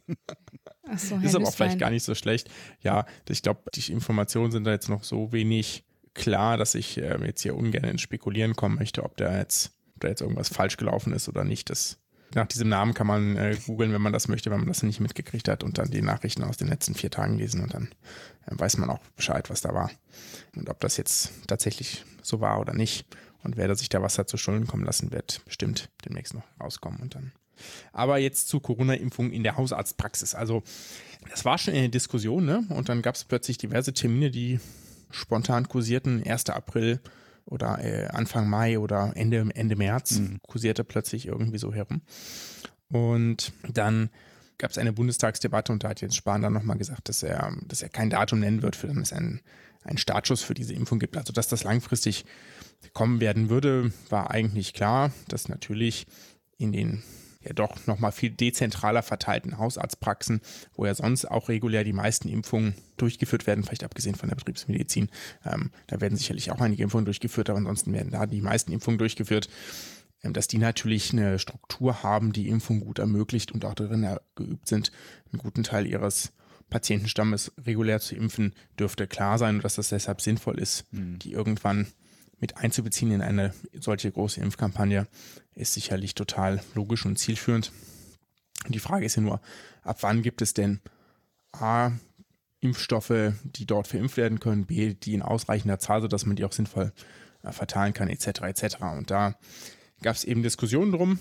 Achso, 0.84 1.16
Ist 1.16 1.34
aber 1.34 1.48
auch 1.48 1.54
vielleicht 1.54 1.80
gar 1.80 1.90
nicht 1.90 2.04
so 2.04 2.14
schlecht. 2.14 2.48
Ja, 2.82 3.04
ich 3.28 3.42
glaube, 3.42 3.62
die 3.74 3.90
Informationen 3.90 4.52
sind 4.52 4.62
da 4.62 4.70
jetzt 4.70 4.88
noch 4.88 5.02
so 5.02 5.32
wenig 5.32 5.84
klar, 6.14 6.56
dass 6.56 6.76
ich 6.76 6.98
ähm, 6.98 7.24
jetzt 7.24 7.42
hier 7.42 7.56
ungern 7.56 7.82
ins 7.82 8.00
Spekulieren 8.00 8.54
kommen 8.54 8.76
möchte, 8.76 9.02
ob 9.02 9.16
da 9.16 9.36
jetzt, 9.36 9.72
ob 9.96 10.02
da 10.02 10.08
jetzt 10.08 10.20
irgendwas 10.20 10.48
falsch 10.48 10.76
gelaufen 10.76 11.12
ist 11.12 11.28
oder 11.28 11.42
nicht. 11.42 11.68
Das, 11.68 11.98
nach 12.34 12.46
diesem 12.46 12.68
Namen 12.68 12.94
kann 12.94 13.06
man 13.06 13.36
äh, 13.36 13.56
googeln, 13.66 13.92
wenn 13.92 14.02
man 14.02 14.12
das 14.12 14.28
möchte, 14.28 14.50
wenn 14.50 14.58
man 14.58 14.68
das 14.68 14.82
nicht 14.82 15.00
mitgekriegt 15.00 15.48
hat 15.48 15.62
und 15.62 15.78
dann 15.78 15.90
die 15.90 16.02
Nachrichten 16.02 16.44
aus 16.44 16.56
den 16.56 16.68
letzten 16.68 16.94
vier 16.94 17.10
Tagen 17.10 17.38
lesen 17.38 17.62
und 17.62 17.74
dann 17.74 17.88
äh, 18.46 18.58
weiß 18.58 18.78
man 18.78 18.90
auch 18.90 19.00
Bescheid, 19.16 19.48
was 19.50 19.60
da 19.60 19.74
war. 19.74 19.90
Und 20.54 20.68
ob 20.68 20.80
das 20.80 20.96
jetzt 20.96 21.30
tatsächlich 21.46 22.04
so 22.22 22.40
war 22.40 22.60
oder 22.60 22.74
nicht. 22.74 23.06
Und 23.42 23.56
wer 23.56 23.68
da 23.68 23.74
sich 23.74 23.88
da 23.88 24.02
was 24.02 24.18
hat 24.18 24.28
zu 24.28 24.36
Schulden 24.36 24.66
kommen 24.66 24.84
lassen, 24.84 25.12
wird 25.12 25.42
bestimmt 25.44 25.88
demnächst 26.04 26.34
noch 26.34 26.42
rauskommen 26.60 27.00
und 27.00 27.14
dann. 27.14 27.32
Aber 27.92 28.18
jetzt 28.18 28.48
zu 28.48 28.60
Corona-Impfung 28.60 29.30
in 29.30 29.42
der 29.42 29.56
Hausarztpraxis. 29.56 30.34
Also, 30.34 30.62
das 31.30 31.44
war 31.44 31.56
schon 31.56 31.74
eine 31.74 31.88
Diskussion, 31.88 32.44
ne? 32.44 32.64
Und 32.68 32.88
dann 32.88 33.02
gab 33.02 33.14
es 33.14 33.24
plötzlich 33.24 33.56
diverse 33.56 33.94
Termine, 33.94 34.30
die 34.30 34.60
spontan 35.10 35.68
kursierten. 35.68 36.22
1. 36.26 36.50
April 36.50 37.00
oder 37.46 37.78
äh, 37.82 38.06
Anfang 38.08 38.48
Mai 38.48 38.78
oder 38.78 39.12
Ende, 39.14 39.46
Ende 39.54 39.76
März 39.76 40.20
kursierte 40.46 40.84
plötzlich 40.84 41.26
irgendwie 41.26 41.58
so 41.58 41.72
herum. 41.72 42.02
Und 42.88 43.52
dann 43.72 44.10
gab 44.58 44.70
es 44.70 44.78
eine 44.78 44.92
Bundestagsdebatte 44.92 45.72
und 45.72 45.84
da 45.84 45.90
hat 45.90 46.00
Jens 46.00 46.16
Spahn 46.16 46.42
dann 46.42 46.52
nochmal 46.52 46.78
gesagt, 46.78 47.08
dass 47.08 47.22
er, 47.22 47.52
dass 47.66 47.82
er 47.82 47.88
kein 47.88 48.10
Datum 48.10 48.40
nennen 48.40 48.62
wird, 48.62 48.76
für 48.76 48.86
dann 48.86 49.00
es 49.00 49.12
einen, 49.12 49.40
einen 49.84 49.98
Startschuss 49.98 50.42
für 50.42 50.54
diese 50.54 50.74
Impfung 50.74 50.98
gibt. 50.98 51.16
Also 51.16 51.32
dass 51.32 51.48
das 51.48 51.64
langfristig 51.64 52.24
kommen 52.92 53.20
werden 53.20 53.48
würde, 53.48 53.92
war 54.08 54.30
eigentlich 54.30 54.72
klar, 54.72 55.12
dass 55.28 55.48
natürlich 55.48 56.06
in 56.58 56.72
den 56.72 57.02
ja 57.46 57.52
doch 57.52 57.86
nochmal 57.86 58.12
viel 58.12 58.30
dezentraler 58.30 59.02
verteilten 59.02 59.58
Hausarztpraxen, 59.58 60.40
wo 60.74 60.86
ja 60.86 60.94
sonst 60.94 61.24
auch 61.26 61.48
regulär 61.48 61.84
die 61.84 61.92
meisten 61.92 62.28
Impfungen 62.28 62.74
durchgeführt 62.96 63.46
werden, 63.46 63.64
vielleicht 63.64 63.84
abgesehen 63.84 64.14
von 64.14 64.28
der 64.28 64.36
Betriebsmedizin. 64.36 65.10
Ähm, 65.44 65.70
da 65.86 66.00
werden 66.00 66.16
sicherlich 66.16 66.50
auch 66.50 66.60
einige 66.60 66.82
Impfungen 66.82 67.04
durchgeführt, 67.04 67.50
aber 67.50 67.58
ansonsten 67.58 67.92
werden 67.92 68.10
da 68.10 68.26
die 68.26 68.40
meisten 68.40 68.72
Impfungen 68.72 68.98
durchgeführt 68.98 69.48
ähm, 70.22 70.32
dass 70.32 70.48
die 70.48 70.58
natürlich 70.58 71.12
eine 71.12 71.38
Struktur 71.38 72.02
haben, 72.02 72.32
die 72.32 72.48
Impfung 72.48 72.80
gut 72.80 72.98
ermöglicht 72.98 73.52
und 73.52 73.64
auch 73.64 73.74
darin 73.74 74.06
geübt 74.34 74.66
sind, 74.66 74.90
einen 75.30 75.38
guten 75.38 75.62
Teil 75.62 75.86
ihres 75.86 76.32
Patientenstammes 76.70 77.52
regulär 77.64 78.00
zu 78.00 78.16
impfen, 78.16 78.54
dürfte 78.78 79.06
klar 79.06 79.38
sein 79.38 79.56
und 79.56 79.64
dass 79.64 79.76
das 79.76 79.90
deshalb 79.90 80.20
sinnvoll 80.20 80.58
ist, 80.58 80.86
die 80.90 81.32
irgendwann 81.32 81.86
mit 82.38 82.56
einzubeziehen 82.58 83.12
in 83.12 83.22
eine 83.22 83.54
solche 83.78 84.10
große 84.10 84.40
Impfkampagne, 84.40 85.06
ist 85.54 85.74
sicherlich 85.74 86.14
total 86.14 86.62
logisch 86.74 87.06
und 87.06 87.18
zielführend. 87.18 87.72
Und 88.64 88.74
die 88.74 88.80
Frage 88.80 89.06
ist 89.06 89.16
ja 89.16 89.22
nur, 89.22 89.40
ab 89.82 89.98
wann 90.00 90.22
gibt 90.22 90.42
es 90.42 90.54
denn 90.54 90.80
A, 91.52 91.92
Impfstoffe, 92.60 93.32
die 93.42 93.66
dort 93.66 93.86
verimpft 93.86 94.16
werden 94.16 94.40
können, 94.40 94.66
B, 94.66 94.94
die 94.94 95.14
in 95.14 95.22
ausreichender 95.22 95.78
Zahl, 95.78 96.00
sodass 96.00 96.26
man 96.26 96.36
die 96.36 96.44
auch 96.44 96.52
sinnvoll 96.52 96.92
äh, 97.42 97.52
verteilen 97.52 97.92
kann, 97.92 98.08
etc. 98.08 98.42
etc. 98.42 98.76
Und 98.96 99.10
da 99.10 99.34
gab 100.02 100.16
es 100.16 100.24
eben 100.24 100.42
Diskussionen 100.42 100.92
drum. 100.92 101.18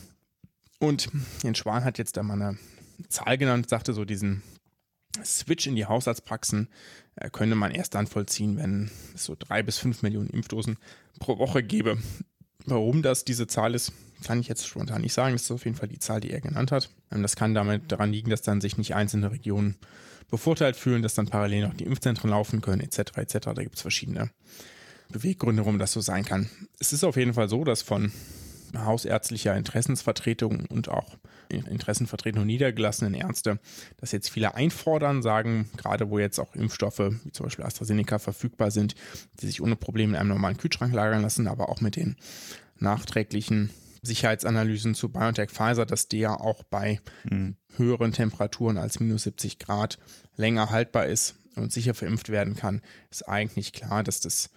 Und 0.80 1.10
Jens 1.44 1.60
Schwan 1.60 1.84
hat 1.84 1.98
jetzt 1.98 2.18
da 2.18 2.24
mal 2.24 2.42
eine 2.42 2.58
Zahl 3.10 3.38
genannt, 3.38 3.70
sagte 3.70 3.94
so, 3.94 4.06
diesen 4.06 4.42
Switch 5.24 5.68
in 5.68 5.76
die 5.76 5.86
Hausarztpraxen 5.86 6.70
äh, 7.16 7.30
könne 7.30 7.56
man 7.56 7.72
erst 7.72 7.96
dann 7.96 8.08
vollziehen, 8.08 8.58
wenn 8.58 8.90
es 9.14 9.26
so 9.26 9.36
drei 9.38 9.64
bis 9.64 9.78
fünf 9.78 10.02
Millionen 10.02 10.30
Impfdosen 10.30 10.78
pro 11.20 11.38
Woche 11.38 11.64
gäbe. 11.64 11.98
Warum 12.66 13.02
das 13.02 13.26
diese 13.26 13.48
Zahl 13.48 13.76
ist, 13.76 13.94
kann 14.24 14.40
ich 14.40 14.48
jetzt 14.48 14.68
spontan 14.68 15.02
nicht 15.02 15.14
sagen. 15.14 15.34
Das 15.34 15.44
ist 15.44 15.52
auf 15.52 15.66
jeden 15.66 15.78
Fall 15.78 15.88
die 15.88 16.00
Zahl, 16.00 16.20
die 16.20 16.32
er 16.32 16.42
genannt 16.42 16.72
hat. 16.72 16.90
Ähm, 17.12 17.22
Das 17.22 17.36
kann 17.36 17.54
damit 17.54 17.92
daran 17.92 18.12
liegen, 18.12 18.30
dass 18.30 18.42
dann 18.42 18.62
sich 18.62 18.78
nicht 18.78 18.96
einzelne 18.96 19.32
Regionen 19.32 19.76
bevorteilt 20.30 20.76
fühlen, 20.76 21.04
dass 21.04 21.14
dann 21.14 21.28
parallel 21.28 21.68
noch 21.68 21.76
die 21.76 21.84
Impfzentren 21.84 22.32
laufen 22.32 22.62
können, 22.62 22.82
etc. 22.82 23.18
etc. 23.18 23.38
Da 23.54 23.64
gibt 23.64 23.76
es 23.76 23.82
verschiedene 23.82 24.32
Beweggründe, 25.10 25.64
warum 25.64 25.78
das 25.78 25.92
so 25.92 26.02
sein 26.02 26.26
kann. 26.26 26.50
Es 26.80 26.94
ist 26.94 27.04
auf 27.04 27.16
jeden 27.16 27.36
Fall 27.36 27.48
so, 27.48 27.64
dass 27.64 27.84
von 27.84 28.12
hausärztlicher 28.84 29.56
Interessensvertretung 29.56 30.66
und 30.70 30.90
auch 30.90 31.18
Interessenvertretung 31.50 32.46
niedergelassenen 32.46 33.14
Ärzte 33.14 33.60
das 33.98 34.12
jetzt 34.12 34.30
viele 34.30 34.56
einfordern, 34.56 35.22
sagen, 35.22 35.70
gerade 35.78 36.10
wo 36.10 36.20
jetzt 36.20 36.40
auch 36.40 36.56
Impfstoffe 36.56 37.00
wie 37.24 37.32
zum 37.32 37.46
Beispiel 37.46 37.66
AstraZeneca 37.66 38.20
verfügbar 38.20 38.72
sind, 38.72 38.96
die 39.40 39.46
sich 39.48 39.62
ohne 39.62 39.76
Probleme 39.76 40.14
in 40.14 40.20
einem 40.20 40.30
normalen 40.30 40.58
Kühlschrank 40.58 40.94
lagern 40.94 41.22
lassen, 41.22 41.48
aber 41.48 41.70
auch 41.70 41.82
mit 41.82 41.96
den 41.96 42.16
nachträglichen 42.78 43.70
Sicherheitsanalysen 44.02 44.96
zu 44.96 45.10
BioNTech 45.10 45.50
Pfizer, 45.50 45.86
dass 45.86 46.08
der 46.08 46.42
auch 46.42 46.64
bei 46.64 47.00
höheren 47.78 48.12
Temperaturen 48.12 48.78
als 48.78 49.00
minus 49.00 49.24
70 49.24 49.60
Grad 49.60 49.98
länger 50.36 50.70
haltbar 50.70 51.08
ist 51.08 51.36
und 51.56 51.72
sicher 51.72 51.94
verimpft 51.94 52.30
werden 52.30 52.56
kann, 52.56 52.82
ist 53.10 53.28
eigentlich 53.28 53.74
klar, 53.74 54.04
dass 54.04 54.20
das 54.20 54.50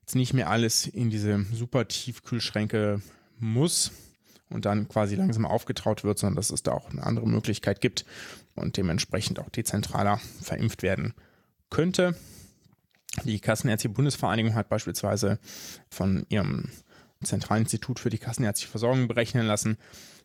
jetzt 0.00 0.14
nicht 0.14 0.34
mehr 0.34 0.50
alles 0.50 0.86
in 0.86 1.10
diese 1.10 1.44
super 1.52 1.88
Tiefkühlschränke 1.88 3.00
muss 3.38 3.92
und 4.50 4.64
dann 4.64 4.88
quasi 4.88 5.16
langsam 5.16 5.46
aufgetaut 5.46 6.04
wird, 6.04 6.18
sondern 6.18 6.36
dass 6.36 6.50
es 6.50 6.62
da 6.62 6.72
auch 6.72 6.90
eine 6.90 7.02
andere 7.02 7.26
Möglichkeit 7.28 7.80
gibt 7.80 8.04
und 8.54 8.76
dementsprechend 8.76 9.38
auch 9.38 9.50
dezentraler 9.50 10.20
verimpft 10.40 10.82
werden 10.82 11.14
könnte. 11.70 12.16
Die 13.24 13.40
Kassenärztliche 13.40 13.94
Bundesvereinigung 13.94 14.54
hat 14.54 14.68
beispielsweise 14.68 15.38
von 15.88 16.26
ihrem 16.28 16.70
Zentralinstitut 17.22 17.98
für 17.98 18.10
die 18.10 18.18
kassenärztliche 18.18 18.70
Versorgung 18.70 19.08
berechnen 19.08 19.46
lassen, 19.46 19.78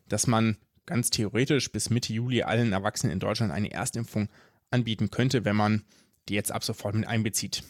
dass 0.08 0.26
man 0.26 0.56
ganz 0.86 1.10
theoretisch 1.10 1.70
bis 1.72 1.90
Mitte 1.90 2.12
Juli 2.12 2.42
allen 2.42 2.72
Erwachsenen 2.72 3.12
in 3.12 3.20
Deutschland 3.20 3.52
eine 3.52 3.70
Erstimpfung 3.70 4.28
anbieten 4.70 5.10
könnte, 5.10 5.44
wenn 5.44 5.56
man 5.56 5.84
die 6.28 6.34
jetzt 6.34 6.52
ab 6.52 6.64
sofort 6.64 6.94
mit 6.94 7.06
einbezieht. 7.06 7.62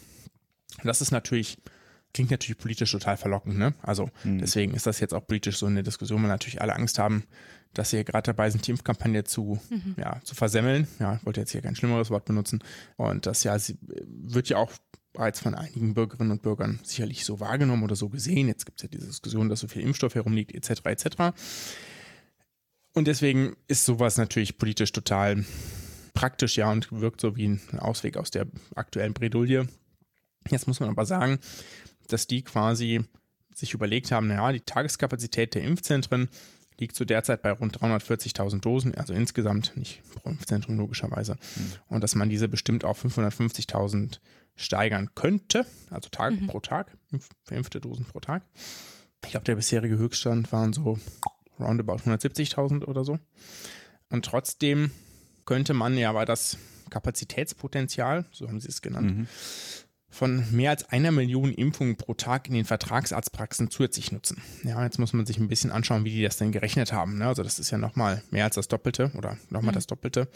Das 0.83 1.01
ist 1.01 1.11
natürlich 1.11 1.57
klingt 2.13 2.31
natürlich 2.31 2.57
politisch 2.57 2.91
total 2.91 3.17
verlockend, 3.17 3.57
ne? 3.57 3.73
Also 3.81 4.09
mhm. 4.23 4.39
deswegen 4.39 4.73
ist 4.73 4.85
das 4.85 4.99
jetzt 4.99 5.13
auch 5.13 5.25
politisch 5.25 5.57
so 5.57 5.65
eine 5.65 5.83
Diskussion, 5.83 6.21
weil 6.21 6.29
natürlich 6.29 6.61
alle 6.61 6.75
Angst 6.75 6.99
haben, 6.99 7.23
dass 7.73 7.91
sie 7.91 8.03
gerade 8.03 8.25
dabei 8.25 8.49
sind, 8.49 8.67
die 8.67 8.71
Impfkampagne 8.71 9.23
zu, 9.23 9.59
mhm. 9.69 9.95
ja, 9.97 10.19
zu 10.23 10.35
versemmeln. 10.35 10.87
Ja, 10.99 11.15
ich 11.15 11.25
wollte 11.25 11.39
jetzt 11.39 11.51
hier 11.51 11.61
kein 11.61 11.75
schlimmeres 11.75 12.09
Wort 12.09 12.25
benutzen. 12.25 12.63
Und 12.97 13.25
das 13.25 13.43
ja, 13.43 13.57
sie 13.57 13.77
wird 13.81 14.49
ja 14.49 14.57
auch 14.57 14.71
bereits 15.13 15.39
von 15.39 15.55
einigen 15.55 15.93
Bürgerinnen 15.93 16.31
und 16.31 16.41
Bürgern 16.41 16.79
sicherlich 16.83 17.25
so 17.25 17.39
wahrgenommen 17.39 17.83
oder 17.83 17.95
so 17.95 18.09
gesehen. 18.09 18.47
Jetzt 18.47 18.65
gibt 18.65 18.79
es 18.79 18.83
ja 18.83 18.89
diese 18.89 19.07
Diskussion, 19.07 19.49
dass 19.49 19.59
so 19.59 19.67
viel 19.67 19.81
Impfstoff 19.81 20.15
herumliegt, 20.15 20.53
etc. 20.53 20.81
etc. 20.85 21.05
Und 22.93 23.07
deswegen 23.07 23.55
ist 23.67 23.85
sowas 23.85 24.17
natürlich 24.17 24.57
politisch 24.57 24.91
total 24.91 25.45
praktisch, 26.13 26.57
ja, 26.57 26.69
und 26.71 26.91
wirkt 26.91 27.21
so 27.21 27.35
wie 27.35 27.47
ein 27.47 27.79
Ausweg 27.79 28.17
aus 28.17 28.31
der 28.31 28.47
aktuellen 28.75 29.13
Bredouille. 29.13 29.67
Jetzt 30.49 30.67
muss 30.67 30.79
man 30.79 30.89
aber 30.89 31.05
sagen, 31.05 31.39
dass 32.13 32.27
die 32.27 32.43
quasi 32.43 33.03
sich 33.53 33.73
überlegt 33.73 34.11
haben, 34.11 34.27
naja, 34.27 34.51
die 34.51 34.61
Tageskapazität 34.61 35.55
der 35.55 35.63
Impfzentren 35.63 36.29
liegt 36.79 36.95
zu 36.95 37.05
derzeit 37.05 37.41
bei 37.41 37.51
rund 37.51 37.77
340.000 37.77 38.59
Dosen, 38.59 38.95
also 38.95 39.13
insgesamt, 39.13 39.77
nicht 39.77 40.01
pro 40.15 40.29
Impfzentrum 40.29 40.77
logischerweise. 40.77 41.33
Mhm. 41.33 41.73
Und 41.89 42.03
dass 42.03 42.15
man 42.15 42.29
diese 42.29 42.47
bestimmt 42.47 42.83
auf 42.83 43.03
550.000 43.05 44.19
steigern 44.55 45.09
könnte, 45.13 45.65
also 45.89 46.09
Tag 46.09 46.39
mhm. 46.39 46.47
pro 46.47 46.59
Tag, 46.59 46.97
verimpfte 47.43 47.79
Dosen 47.79 48.05
pro 48.05 48.19
Tag. 48.19 48.43
Ich 49.23 49.31
glaube, 49.31 49.43
der 49.45 49.55
bisherige 49.55 49.97
Höchststand 49.97 50.51
waren 50.51 50.73
so 50.73 50.97
roundabout 51.59 51.97
170.000 51.97 52.85
oder 52.85 53.05
so. 53.05 53.19
Und 54.09 54.25
trotzdem 54.25 54.91
könnte 55.45 55.73
man 55.73 55.97
ja 55.97 56.09
aber 56.09 56.25
das 56.25 56.57
Kapazitätspotenzial, 56.89 58.25
so 58.31 58.47
haben 58.47 58.59
sie 58.59 58.69
es 58.69 58.81
genannt, 58.81 59.17
mhm 59.17 59.27
von 60.11 60.45
mehr 60.51 60.71
als 60.71 60.87
einer 60.89 61.11
Million 61.11 61.53
Impfungen 61.53 61.95
pro 61.95 62.13
Tag 62.13 62.47
in 62.47 62.53
den 62.53 62.65
Vertragsarztpraxen 62.65 63.71
zusätzlich 63.71 64.11
nutzen. 64.11 64.41
Ja, 64.63 64.83
jetzt 64.83 64.99
muss 64.99 65.13
man 65.13 65.25
sich 65.25 65.37
ein 65.37 65.47
bisschen 65.47 65.71
anschauen, 65.71 66.03
wie 66.03 66.11
die 66.11 66.21
das 66.21 66.37
denn 66.37 66.51
gerechnet 66.51 66.91
haben. 66.91 67.17
Ne? 67.17 67.27
Also 67.27 67.43
das 67.43 67.57
ist 67.57 67.71
ja 67.71 67.77
nochmal 67.77 68.21
mehr 68.29 68.43
als 68.43 68.55
das 68.55 68.67
Doppelte 68.67 69.11
oder 69.17 69.37
nochmal 69.49 69.71
mhm. 69.71 69.75
das 69.75 69.87
Doppelte. 69.87 70.27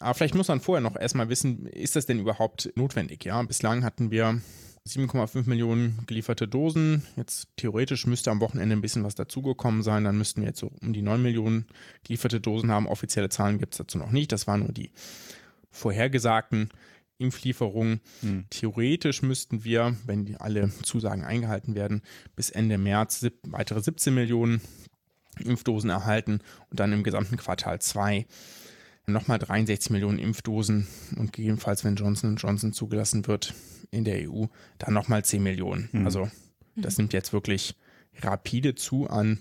Aber 0.00 0.14
vielleicht 0.14 0.34
muss 0.34 0.48
man 0.48 0.60
vorher 0.60 0.82
noch 0.82 0.96
erstmal 0.96 1.28
wissen, 1.28 1.66
ist 1.66 1.94
das 1.94 2.06
denn 2.06 2.18
überhaupt 2.18 2.72
notwendig? 2.74 3.24
Ja, 3.24 3.40
bislang 3.42 3.84
hatten 3.84 4.10
wir 4.10 4.40
7,5 4.86 5.48
Millionen 5.48 6.02
gelieferte 6.06 6.48
Dosen. 6.48 7.04
Jetzt 7.16 7.48
theoretisch 7.56 8.06
müsste 8.06 8.32
am 8.32 8.40
Wochenende 8.40 8.74
ein 8.74 8.80
bisschen 8.80 9.04
was 9.04 9.14
dazugekommen 9.14 9.82
sein. 9.82 10.02
Dann 10.02 10.18
müssten 10.18 10.40
wir 10.40 10.48
jetzt 10.48 10.58
so 10.58 10.72
um 10.80 10.92
die 10.92 11.02
9 11.02 11.22
Millionen 11.22 11.66
gelieferte 12.02 12.40
Dosen 12.40 12.72
haben. 12.72 12.88
Offizielle 12.88 13.28
Zahlen 13.28 13.58
gibt 13.58 13.74
es 13.74 13.78
dazu 13.78 13.98
noch 13.98 14.10
nicht. 14.10 14.32
Das 14.32 14.48
waren 14.48 14.60
nur 14.60 14.72
die 14.72 14.90
vorhergesagten. 15.70 16.70
Impflieferungen. 17.22 18.00
Hm. 18.20 18.44
Theoretisch 18.50 19.22
müssten 19.22 19.64
wir, 19.64 19.96
wenn 20.06 20.36
alle 20.36 20.70
Zusagen 20.82 21.24
eingehalten 21.24 21.74
werden, 21.74 22.02
bis 22.36 22.50
Ende 22.50 22.78
März 22.78 23.26
weitere 23.44 23.80
17 23.80 24.14
Millionen 24.14 24.60
Impfdosen 25.38 25.90
erhalten 25.90 26.40
und 26.70 26.80
dann 26.80 26.92
im 26.92 27.02
gesamten 27.02 27.36
Quartal 27.36 27.80
2 27.80 28.26
nochmal 29.06 29.38
63 29.38 29.90
Millionen 29.90 30.18
Impfdosen 30.18 30.86
und 31.16 31.32
gegebenenfalls, 31.32 31.84
wenn 31.84 31.96
Johnson 31.96 32.36
Johnson 32.36 32.72
zugelassen 32.72 33.26
wird 33.26 33.54
in 33.90 34.04
der 34.04 34.30
EU, 34.30 34.46
dann 34.78 34.94
nochmal 34.94 35.24
10 35.24 35.42
Millionen. 35.42 35.88
Mhm. 35.92 36.04
Also 36.04 36.30
das 36.76 36.98
nimmt 36.98 37.12
jetzt 37.12 37.32
wirklich 37.32 37.76
rapide 38.20 38.74
zu 38.74 39.08
an 39.08 39.40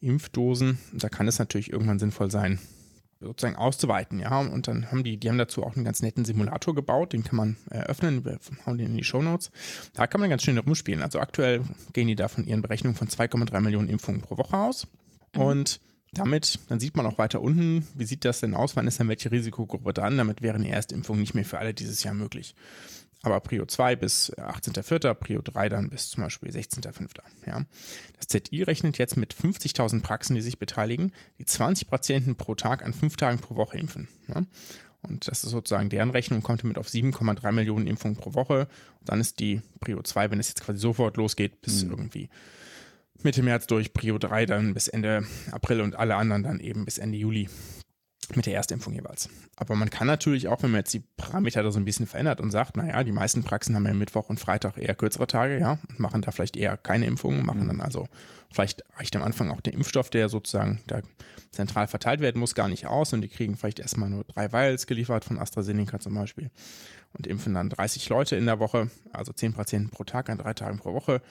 Impfdosen. 0.00 0.78
Da 0.92 1.08
kann 1.08 1.28
es 1.28 1.38
natürlich 1.38 1.72
irgendwann 1.72 1.98
sinnvoll 1.98 2.30
sein, 2.30 2.58
sozusagen 3.24 3.56
auszuweiten, 3.56 4.20
ja. 4.20 4.38
Und 4.38 4.68
dann 4.68 4.90
haben 4.90 5.04
die, 5.04 5.16
die 5.16 5.28
haben 5.28 5.38
dazu 5.38 5.64
auch 5.64 5.74
einen 5.74 5.84
ganz 5.84 6.02
netten 6.02 6.24
Simulator 6.24 6.74
gebaut, 6.74 7.12
den 7.12 7.24
kann 7.24 7.36
man 7.36 7.56
eröffnen, 7.70 8.24
wir 8.24 8.38
hauen 8.66 8.78
den 8.78 8.88
in 8.88 8.96
die 8.96 9.04
Show 9.04 9.22
Notes. 9.22 9.50
Da 9.94 10.06
kann 10.06 10.20
man 10.20 10.30
ganz 10.30 10.42
schön 10.42 10.58
rumspielen. 10.58 11.02
Also 11.02 11.18
aktuell 11.20 11.62
gehen 11.92 12.08
die 12.08 12.16
da 12.16 12.28
von 12.28 12.46
ihren 12.46 12.62
Berechnungen 12.62 12.96
von 12.96 13.08
2,3 13.08 13.60
Millionen 13.60 13.88
Impfungen 13.88 14.20
pro 14.20 14.36
Woche 14.38 14.56
aus. 14.56 14.86
Mhm. 15.34 15.40
Und 15.40 15.80
damit, 16.12 16.60
dann 16.68 16.78
sieht 16.78 16.96
man 16.96 17.06
auch 17.06 17.18
weiter 17.18 17.40
unten, 17.40 17.86
wie 17.94 18.04
sieht 18.04 18.24
das 18.24 18.40
denn 18.40 18.54
aus, 18.54 18.76
wann 18.76 18.86
ist 18.86 19.00
dann 19.00 19.08
welche 19.08 19.32
Risikogruppe 19.32 19.92
dran? 19.92 20.16
Damit 20.16 20.42
wäre 20.42 20.54
eine 20.54 20.70
Erstimpfung 20.70 21.18
nicht 21.18 21.34
mehr 21.34 21.44
für 21.44 21.58
alle 21.58 21.74
dieses 21.74 22.04
Jahr 22.04 22.14
möglich 22.14 22.54
aber 23.24 23.40
Prio 23.40 23.64
2 23.64 23.96
bis 23.96 24.32
18.04., 24.36 25.14
Prio 25.14 25.40
3 25.42 25.68
dann 25.70 25.88
bis 25.88 26.10
zum 26.10 26.22
Beispiel 26.22 26.50
16.05. 26.50 27.08
Ja. 27.46 27.64
Das 28.18 28.28
ZI 28.28 28.62
rechnet 28.62 28.98
jetzt 28.98 29.16
mit 29.16 29.34
50.000 29.34 30.02
Praxen, 30.02 30.34
die 30.36 30.42
sich 30.42 30.58
beteiligen, 30.58 31.10
die 31.38 31.46
20 31.46 31.88
Patienten 31.88 32.36
pro 32.36 32.54
Tag 32.54 32.84
an 32.84 32.92
fünf 32.92 33.16
Tagen 33.16 33.38
pro 33.38 33.56
Woche 33.56 33.78
impfen. 33.78 34.08
Ja. 34.28 34.42
Und 35.02 35.26
das 35.26 35.42
ist 35.42 35.50
sozusagen 35.50 35.88
deren 35.88 36.10
Rechnung, 36.10 36.42
kommt 36.42 36.62
damit 36.62 36.78
auf 36.78 36.88
7,3 36.88 37.52
Millionen 37.52 37.86
Impfungen 37.86 38.16
pro 38.16 38.34
Woche. 38.34 38.68
Und 39.00 39.08
dann 39.08 39.20
ist 39.20 39.40
die 39.40 39.62
Prio 39.80 40.02
2, 40.02 40.30
wenn 40.30 40.40
es 40.40 40.48
jetzt 40.48 40.62
quasi 40.62 40.78
sofort 40.78 41.16
losgeht, 41.16 41.62
bis 41.62 41.84
mhm. 41.84 41.90
irgendwie 41.90 42.28
Mitte 43.22 43.42
März 43.42 43.66
durch, 43.66 43.94
Prio 43.94 44.18
3 44.18 44.44
dann 44.44 44.74
bis 44.74 44.88
Ende 44.88 45.26
April 45.50 45.80
und 45.80 45.96
alle 45.96 46.16
anderen 46.16 46.42
dann 46.42 46.60
eben 46.60 46.84
bis 46.84 46.98
Ende 46.98 47.16
Juli 47.16 47.48
mit 48.34 48.46
der 48.46 48.54
Erstimpfung 48.54 48.92
jeweils. 48.94 49.28
Aber 49.56 49.74
man 49.74 49.90
kann 49.90 50.06
natürlich 50.06 50.48
auch, 50.48 50.62
wenn 50.62 50.70
man 50.70 50.80
jetzt 50.80 50.94
die 50.94 51.02
Parameter 51.16 51.62
da 51.62 51.70
so 51.70 51.78
ein 51.78 51.84
bisschen 51.84 52.06
verändert 52.06 52.40
und 52.40 52.50
sagt, 52.50 52.76
naja, 52.76 53.04
die 53.04 53.12
meisten 53.12 53.42
Praxen 53.42 53.74
haben 53.74 53.86
ja 53.86 53.94
Mittwoch 53.94 54.28
und 54.28 54.40
Freitag 54.40 54.78
eher 54.78 54.94
kürzere 54.94 55.26
Tage, 55.26 55.58
ja, 55.58 55.78
und 55.88 56.00
machen 56.00 56.22
da 56.22 56.30
vielleicht 56.30 56.56
eher 56.56 56.76
keine 56.76 57.06
Impfungen, 57.06 57.44
machen 57.44 57.64
mhm. 57.64 57.68
dann 57.68 57.80
also, 57.80 58.08
vielleicht 58.50 58.84
reicht 58.96 59.14
am 59.16 59.22
Anfang 59.22 59.50
auch 59.50 59.60
der 59.60 59.74
Impfstoff, 59.74 60.10
der 60.10 60.28
sozusagen 60.28 60.80
da 60.86 61.00
zentral 61.50 61.86
verteilt 61.86 62.20
werden 62.20 62.38
muss, 62.40 62.54
gar 62.54 62.68
nicht 62.68 62.86
aus 62.86 63.12
und 63.12 63.20
die 63.20 63.28
kriegen 63.28 63.56
vielleicht 63.56 63.78
erstmal 63.78 64.10
nur 64.10 64.24
drei 64.24 64.52
Vials 64.52 64.86
geliefert 64.86 65.24
von 65.24 65.38
AstraZeneca 65.38 66.00
zum 66.00 66.14
Beispiel 66.14 66.50
und 67.12 67.26
impfen 67.26 67.54
dann 67.54 67.70
30 67.70 68.08
Leute 68.08 68.36
in 68.36 68.46
der 68.46 68.58
Woche, 68.58 68.90
also 69.12 69.32
10 69.32 69.54
Patienten 69.54 69.90
pro 69.90 70.04
Tag 70.04 70.28
an 70.28 70.38
drei 70.38 70.54
Tagen 70.54 70.78
pro 70.78 70.92
Woche. 70.92 71.22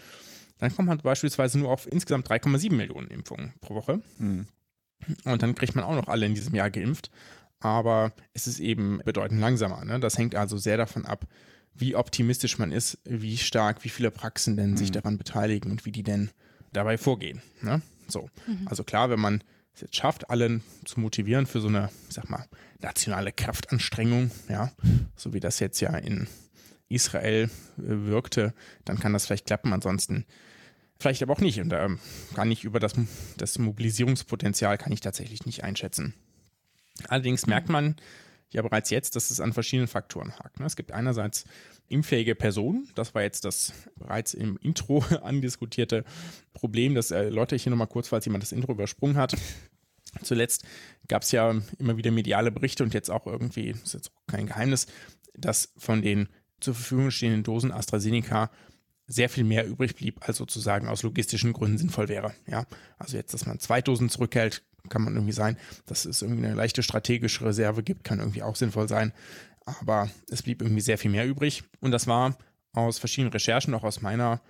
Dann 0.60 0.74
kommt 0.74 0.88
man 0.88 0.98
beispielsweise 0.98 1.60
nur 1.60 1.70
auf 1.70 1.92
insgesamt 1.92 2.30
3,7 2.30 2.74
Millionen 2.74 3.08
Impfungen 3.08 3.54
pro 3.60 3.76
Woche. 3.76 4.02
Mhm. 4.18 4.48
Und 5.25 5.41
dann 5.41 5.55
kriegt 5.55 5.75
man 5.75 5.83
auch 5.83 5.95
noch 5.95 6.07
alle 6.07 6.25
in 6.25 6.36
diesem 6.36 6.55
Jahr 6.55 6.69
geimpft. 6.69 7.12
Aber 7.60 8.12
es 8.33 8.48
ist 8.48 8.60
eben 8.60 9.01
bedeutend 9.05 9.39
langsamer. 9.39 9.86
Ne? 9.86 10.00
Das 10.00 10.17
hängt 10.17 10.36
also 10.36 10.57
sehr 10.57 10.77
davon 10.77 11.05
ab, 11.05 11.25
wie 11.74 11.95
optimistisch 11.95 12.57
man 12.60 12.72
ist, 12.72 13.00
wie 13.05 13.38
stark, 13.38 13.83
wie 13.83 13.89
viele 13.89 14.12
Praxen 14.12 14.57
denn 14.57 14.72
mhm. 14.72 14.77
sich 14.77 14.91
daran 14.91 15.17
beteiligen 15.17 15.72
und 15.72 15.86
wie 15.86 15.91
die 15.91 16.03
denn 16.03 16.29
dabei 16.72 16.98
vorgehen. 16.98 17.41
Ne? 17.62 17.81
So. 18.07 18.29
Mhm. 18.48 18.67
Also 18.67 18.83
klar, 18.83 19.10
wenn 19.10 19.19
man 19.19 19.43
es 19.74 19.81
jetzt 19.81 19.95
schafft, 19.95 20.29
alle 20.29 20.62
zu 20.86 21.00
motivieren 21.00 21.45
für 21.45 21.62
so 21.62 21.67
eine, 21.67 21.89
ich 22.10 22.15
sag 22.15 22.29
mal, 22.29 22.45
nationale 22.79 23.31
Kraftanstrengung, 23.31 24.29
ja, 24.50 24.72
so 25.15 25.33
wie 25.33 25.39
das 25.39 25.60
jetzt 25.60 25.79
ja 25.79 25.95
in 25.95 26.27
Israel 26.89 27.45
äh, 27.45 27.50
wirkte, 27.77 28.53
dann 28.86 29.00
kann 29.00 29.13
das 29.13 29.25
vielleicht 29.25 29.48
klappen. 29.48 29.74
Ansonsten 29.74 30.25
Vielleicht 31.00 31.22
aber 31.24 31.34
auch 31.34 31.42
nicht. 31.42 31.60
Und 31.60 31.70
da 31.70 31.86
ähm, 31.86 32.00
kann 32.34 32.52
ich 32.52 32.64
über 32.64 32.80
das, 32.80 32.94
das 33.38 33.58
Mobilisierungspotenzial 33.60 34.78
kann 34.78 34.92
ich 34.92 35.02
tatsächlich 35.02 35.46
nicht 35.46 35.64
einschätzen. 35.64 36.14
Allerdings 37.08 37.48
merkt 37.48 37.70
man 37.70 37.96
ja 38.52 38.62
bereits 38.62 38.90
jetzt, 38.90 39.16
dass 39.16 39.32
es 39.32 39.40
an 39.40 39.52
verschiedenen 39.52 39.88
Faktoren 39.88 40.38
hakt. 40.38 40.60
Ne? 40.60 40.66
Es 40.66 40.76
gibt 40.76 40.92
einerseits 40.92 41.46
impffähige 41.90 42.36
Personen. 42.36 42.88
Das 42.96 43.16
war 43.16 43.24
jetzt 43.24 43.46
das 43.46 43.74
bereits 43.96 44.34
im 44.34 44.58
Intro 44.58 45.04
andiskutierte 45.24 46.06
Problem. 46.54 46.96
Das 46.96 47.12
erläutere 47.12 47.56
ich 47.56 47.64
hier 47.64 47.72
nochmal 47.72 47.88
kurz, 47.88 48.08
falls 48.10 48.26
jemand 48.26 48.44
das 48.44 48.52
Intro 48.52 48.72
übersprungen 48.72 49.18
hat. 49.18 49.36
Zuletzt 50.22 50.64
gab 51.08 51.24
es 51.24 51.32
ja 51.32 51.56
immer 51.80 51.98
wieder 51.98 52.12
mediale 52.12 52.52
Berichte 52.52 52.84
und 52.84 52.94
jetzt 52.94 53.10
auch 53.10 53.26
irgendwie, 53.26 53.72
das 53.72 53.82
ist 53.82 53.94
jetzt 53.94 54.12
auch 54.16 54.28
kein 54.28 54.46
Geheimnis, 54.46 54.86
dass 55.34 55.74
von 55.78 56.04
den 56.04 56.30
zur 56.60 56.76
Verfügung 56.76 57.10
stehenden 57.12 57.44
Dosen 57.44 57.72
AstraZeneca 57.72 58.52
sehr 59.07 59.29
viel 59.29 59.43
mehr 59.43 59.67
übrig 59.67 59.95
blieb, 59.95 60.27
als 60.27 60.38
sozusagen 60.38 60.88
aus 60.88 61.03
logistischen 61.03 61.53
Gründen 61.53 61.77
sinnvoll 61.77 62.10
wäre. 62.10 62.33
Ja, 62.48 62.65
also 62.98 63.17
jetzt, 63.17 63.33
dass 63.33 63.45
man 63.45 63.60
zwei 63.60 63.81
Dosen 63.81 64.10
zurückhält, 64.10 64.63
kann 64.89 65.03
man 65.03 65.15
irgendwie 65.15 65.33
sein. 65.33 65.57
Dass 65.86 66.05
es 66.05 66.22
irgendwie 66.22 66.45
eine 66.45 66.55
leichte 66.55 66.83
strategische 66.83 67.45
Reserve 67.45 67.83
gibt, 67.83 68.03
kann 68.03 68.19
irgendwie 68.19 68.43
auch 68.43 68.55
sinnvoll 68.55 68.88
sein. 68.88 69.13
Aber 69.65 70.10
es 70.29 70.43
blieb 70.43 70.62
irgendwie 70.62 70.81
sehr 70.81 70.98
viel 70.98 71.12
mehr 71.12 71.27
übrig. 71.27 71.63
Und 71.79 71.91
das 71.91 72.07
war 72.07 72.38
aus 72.74 73.00
verschiedenen 73.00 73.31
Recherchen, 73.31 73.74
auch 73.74 73.83
aus 73.83 74.01
meiner 74.01 74.41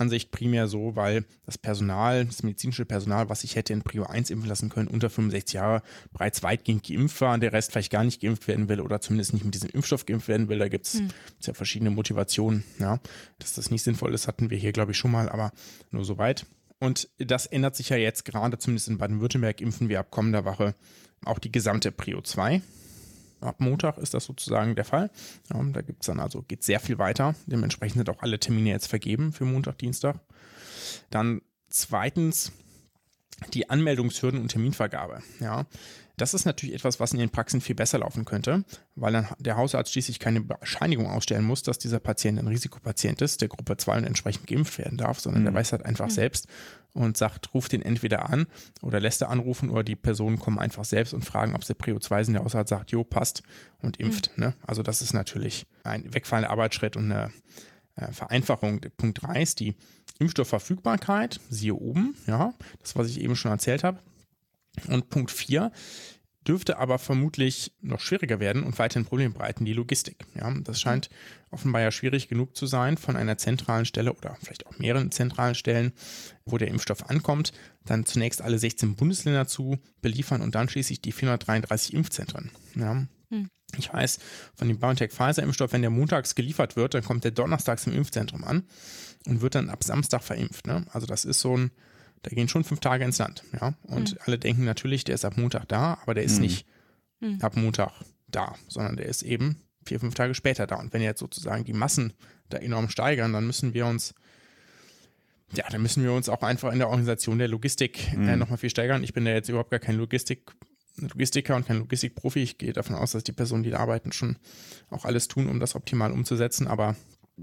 Ansicht 0.00 0.30
primär 0.30 0.66
so, 0.66 0.96
weil 0.96 1.24
das 1.46 1.58
Personal, 1.58 2.24
das 2.24 2.42
medizinische 2.42 2.84
Personal, 2.84 3.28
was 3.28 3.44
ich 3.44 3.56
hätte 3.56 3.72
in 3.72 3.82
Prio 3.82 4.04
1 4.04 4.30
impfen 4.30 4.48
lassen 4.48 4.68
können, 4.68 4.88
unter 4.88 5.10
65 5.10 5.54
Jahre, 5.54 5.82
bereits 6.12 6.42
weitgehend 6.42 6.86
geimpft 6.86 7.20
war 7.20 7.34
und 7.34 7.42
der 7.42 7.52
Rest 7.52 7.72
vielleicht 7.72 7.92
gar 7.92 8.04
nicht 8.04 8.20
geimpft 8.20 8.48
werden 8.48 8.68
will 8.68 8.80
oder 8.80 9.00
zumindest 9.00 9.34
nicht 9.34 9.44
mit 9.44 9.54
diesem 9.54 9.70
Impfstoff 9.70 10.06
geimpft 10.06 10.28
werden 10.28 10.48
will. 10.48 10.58
Da 10.58 10.68
gibt 10.68 10.86
es 10.86 10.94
hm. 10.94 11.08
ja 11.42 11.54
verschiedene 11.54 11.90
Motivationen. 11.90 12.64
Ja. 12.78 12.98
Dass 13.38 13.54
das 13.54 13.70
nicht 13.70 13.82
sinnvoll 13.82 14.14
ist, 14.14 14.26
hatten 14.26 14.50
wir 14.50 14.58
hier, 14.58 14.72
glaube 14.72 14.92
ich, 14.92 14.98
schon 14.98 15.10
mal, 15.10 15.28
aber 15.28 15.52
nur 15.90 16.04
so 16.04 16.18
weit. 16.18 16.46
Und 16.78 17.08
das 17.18 17.46
ändert 17.46 17.76
sich 17.76 17.90
ja 17.90 17.96
jetzt 17.96 18.24
gerade, 18.24 18.58
zumindest 18.58 18.88
in 18.88 18.98
Baden-Württemberg 18.98 19.60
impfen 19.60 19.88
wir 19.90 20.00
ab 20.00 20.10
kommender 20.10 20.44
Woche 20.44 20.74
auch 21.24 21.38
die 21.38 21.52
gesamte 21.52 21.92
Prio 21.92 22.22
2 22.22 22.62
ab 23.40 23.60
Montag 23.60 23.98
ist 23.98 24.14
das 24.14 24.24
sozusagen 24.24 24.74
der 24.74 24.84
Fall. 24.84 25.10
Ja, 25.52 25.62
da 25.62 25.82
gibt 25.82 26.02
es 26.02 26.06
dann 26.06 26.20
also, 26.20 26.42
geht 26.42 26.62
sehr 26.62 26.80
viel 26.80 26.98
weiter. 26.98 27.34
Dementsprechend 27.46 27.98
sind 27.98 28.10
auch 28.10 28.22
alle 28.22 28.38
Termine 28.38 28.70
jetzt 28.70 28.86
vergeben 28.86 29.32
für 29.32 29.44
Montag, 29.44 29.78
Dienstag. 29.78 30.20
Dann 31.10 31.42
zweitens 31.68 32.52
die 33.54 33.70
Anmeldungshürden 33.70 34.40
und 34.40 34.48
Terminvergabe. 34.48 35.22
Ja, 35.40 35.66
das 36.16 36.34
ist 36.34 36.44
natürlich 36.44 36.74
etwas, 36.74 37.00
was 37.00 37.12
in 37.12 37.18
den 37.18 37.30
Praxen 37.30 37.62
viel 37.62 37.74
besser 37.74 37.98
laufen 37.98 38.26
könnte, 38.26 38.64
weil 38.94 39.12
dann 39.12 39.28
der 39.38 39.56
Hausarzt 39.56 39.92
schließlich 39.92 40.18
keine 40.18 40.42
Bescheinigung 40.42 41.06
ausstellen 41.06 41.44
muss, 41.44 41.62
dass 41.62 41.78
dieser 41.78 41.98
Patient 41.98 42.38
ein 42.38 42.46
Risikopatient 42.46 43.22
ist, 43.22 43.40
der 43.40 43.48
Gruppe 43.48 43.78
2 43.78 43.98
und 43.98 44.04
entsprechend 44.04 44.46
geimpft 44.46 44.76
werden 44.78 44.98
darf, 44.98 45.20
sondern 45.20 45.42
mhm. 45.42 45.46
der 45.46 45.54
weiß 45.54 45.72
halt 45.72 45.86
einfach 45.86 46.08
mhm. 46.08 46.10
selbst 46.10 46.46
und 46.92 47.16
sagt, 47.16 47.54
ruft 47.54 47.72
den 47.72 47.82
entweder 47.82 48.28
an 48.28 48.46
oder 48.82 49.00
lässt 49.00 49.22
er 49.22 49.30
anrufen 49.30 49.70
oder 49.70 49.84
die 49.84 49.96
Personen 49.96 50.38
kommen 50.38 50.58
einfach 50.58 50.84
selbst 50.84 51.14
und 51.14 51.24
fragen, 51.24 51.54
ob 51.54 51.64
sie 51.64 51.74
Prio 51.74 51.98
2 51.98 52.24
sind. 52.24 52.34
Der 52.34 52.44
Hausarzt 52.44 52.70
sagt, 52.70 52.90
jo, 52.90 53.04
passt 53.04 53.42
und 53.80 53.98
impft. 53.98 54.32
Mhm. 54.36 54.44
Ne? 54.44 54.54
Also 54.66 54.82
das 54.82 55.02
ist 55.02 55.12
natürlich 55.12 55.66
ein 55.84 56.12
wegfallender 56.12 56.50
Arbeitsschritt 56.50 56.96
und 56.96 57.12
eine 57.12 57.32
äh, 57.96 58.12
Vereinfachung. 58.12 58.80
Punkt 58.96 59.22
3 59.22 59.42
ist 59.42 59.60
die 59.60 59.74
Impfstoffverfügbarkeit, 60.18 61.40
siehe 61.48 61.74
oben, 61.74 62.14
ja, 62.26 62.52
das, 62.80 62.96
was 62.96 63.08
ich 63.08 63.20
eben 63.20 63.36
schon 63.36 63.50
erzählt 63.50 63.84
habe. 63.84 64.00
Und 64.88 65.10
Punkt 65.10 65.30
4 65.30 65.72
dürfte 66.46 66.78
aber 66.78 66.98
vermutlich 66.98 67.72
noch 67.82 68.00
schwieriger 68.00 68.40
werden 68.40 68.62
und 68.62 68.78
weiterhin 68.78 69.06
Probleme 69.06 69.34
bereiten, 69.34 69.64
die 69.64 69.72
Logistik. 69.72 70.24
Ja, 70.34 70.52
das 70.64 70.80
scheint 70.80 71.10
offenbar 71.50 71.82
ja 71.82 71.90
schwierig 71.90 72.28
genug 72.28 72.56
zu 72.56 72.66
sein, 72.66 72.96
von 72.96 73.16
einer 73.16 73.36
zentralen 73.36 73.84
Stelle 73.84 74.12
oder 74.12 74.36
vielleicht 74.40 74.66
auch 74.66 74.78
mehreren 74.78 75.10
zentralen 75.10 75.54
Stellen, 75.54 75.92
wo 76.44 76.56
der 76.56 76.68
Impfstoff 76.68 77.10
ankommt, 77.10 77.52
dann 77.84 78.06
zunächst 78.06 78.40
alle 78.40 78.58
16 78.58 78.96
Bundesländer 78.96 79.46
zu 79.46 79.78
beliefern 80.00 80.40
und 80.40 80.54
dann 80.54 80.68
schließlich 80.68 81.02
die 81.02 81.12
433 81.12 81.94
Impfzentren. 81.94 82.50
Ja. 82.74 83.06
Hm. 83.30 83.50
Ich 83.76 83.92
weiß, 83.92 84.18
von 84.56 84.66
dem 84.66 84.78
BioNTech-Pfizer-Impfstoff, 84.78 85.72
wenn 85.72 85.82
der 85.82 85.90
montags 85.90 86.34
geliefert 86.34 86.74
wird, 86.74 86.94
dann 86.94 87.04
kommt 87.04 87.24
der 87.24 87.30
donnerstags 87.30 87.86
im 87.86 87.94
Impfzentrum 87.94 88.44
an 88.44 88.64
und 89.26 89.42
wird 89.42 89.54
dann 89.54 89.70
ab 89.70 89.84
Samstag 89.84 90.22
verimpft. 90.24 90.66
Ne? 90.66 90.84
Also 90.90 91.06
das 91.06 91.24
ist 91.24 91.40
so 91.40 91.56
ein 91.56 91.70
da 92.22 92.30
gehen 92.30 92.48
schon 92.48 92.64
fünf 92.64 92.80
Tage 92.80 93.04
ins 93.04 93.18
Land. 93.18 93.44
Ja? 93.60 93.74
Und 93.82 94.12
mhm. 94.12 94.18
alle 94.26 94.38
denken 94.38 94.64
natürlich, 94.64 95.04
der 95.04 95.14
ist 95.14 95.24
ab 95.24 95.36
Montag 95.36 95.68
da, 95.68 95.98
aber 96.02 96.14
der 96.14 96.24
ist 96.24 96.36
mhm. 96.36 96.42
nicht 96.42 96.66
mhm. 97.20 97.38
ab 97.40 97.56
Montag 97.56 97.92
da, 98.28 98.54
sondern 98.68 98.96
der 98.96 99.06
ist 99.06 99.22
eben 99.22 99.62
vier, 99.84 100.00
fünf 100.00 100.14
Tage 100.14 100.34
später 100.34 100.66
da. 100.66 100.76
Und 100.76 100.92
wenn 100.92 101.02
jetzt 101.02 101.20
sozusagen 101.20 101.64
die 101.64 101.72
Massen 101.72 102.12
da 102.48 102.58
enorm 102.58 102.88
steigern, 102.88 103.32
dann 103.32 103.46
müssen 103.46 103.74
wir 103.74 103.86
uns, 103.86 104.14
ja, 105.52 105.64
dann 105.70 105.82
müssen 105.82 106.02
wir 106.02 106.12
uns 106.12 106.28
auch 106.28 106.42
einfach 106.42 106.72
in 106.72 106.78
der 106.78 106.88
Organisation 106.88 107.38
der 107.38 107.48
Logistik 107.48 108.12
äh, 108.12 108.16
mhm. 108.16 108.38
nochmal 108.38 108.58
viel 108.58 108.70
steigern. 108.70 109.02
Ich 109.02 109.14
bin 109.14 109.24
da 109.24 109.32
jetzt 109.32 109.48
überhaupt 109.48 109.70
gar 109.70 109.80
kein 109.80 109.96
Logistik, 109.96 110.50
Logistiker 110.96 111.56
und 111.56 111.66
kein 111.66 111.78
Logistikprofi. 111.78 112.40
Ich 112.40 112.58
gehe 112.58 112.72
davon 112.74 112.96
aus, 112.96 113.12
dass 113.12 113.24
die 113.24 113.32
Personen, 113.32 113.62
die 113.62 113.70
da 113.70 113.78
arbeiten, 113.78 114.12
schon 114.12 114.36
auch 114.90 115.06
alles 115.06 115.28
tun, 115.28 115.48
um 115.48 115.58
das 115.58 115.74
optimal 115.74 116.12
umzusetzen. 116.12 116.68
Aber 116.68 116.94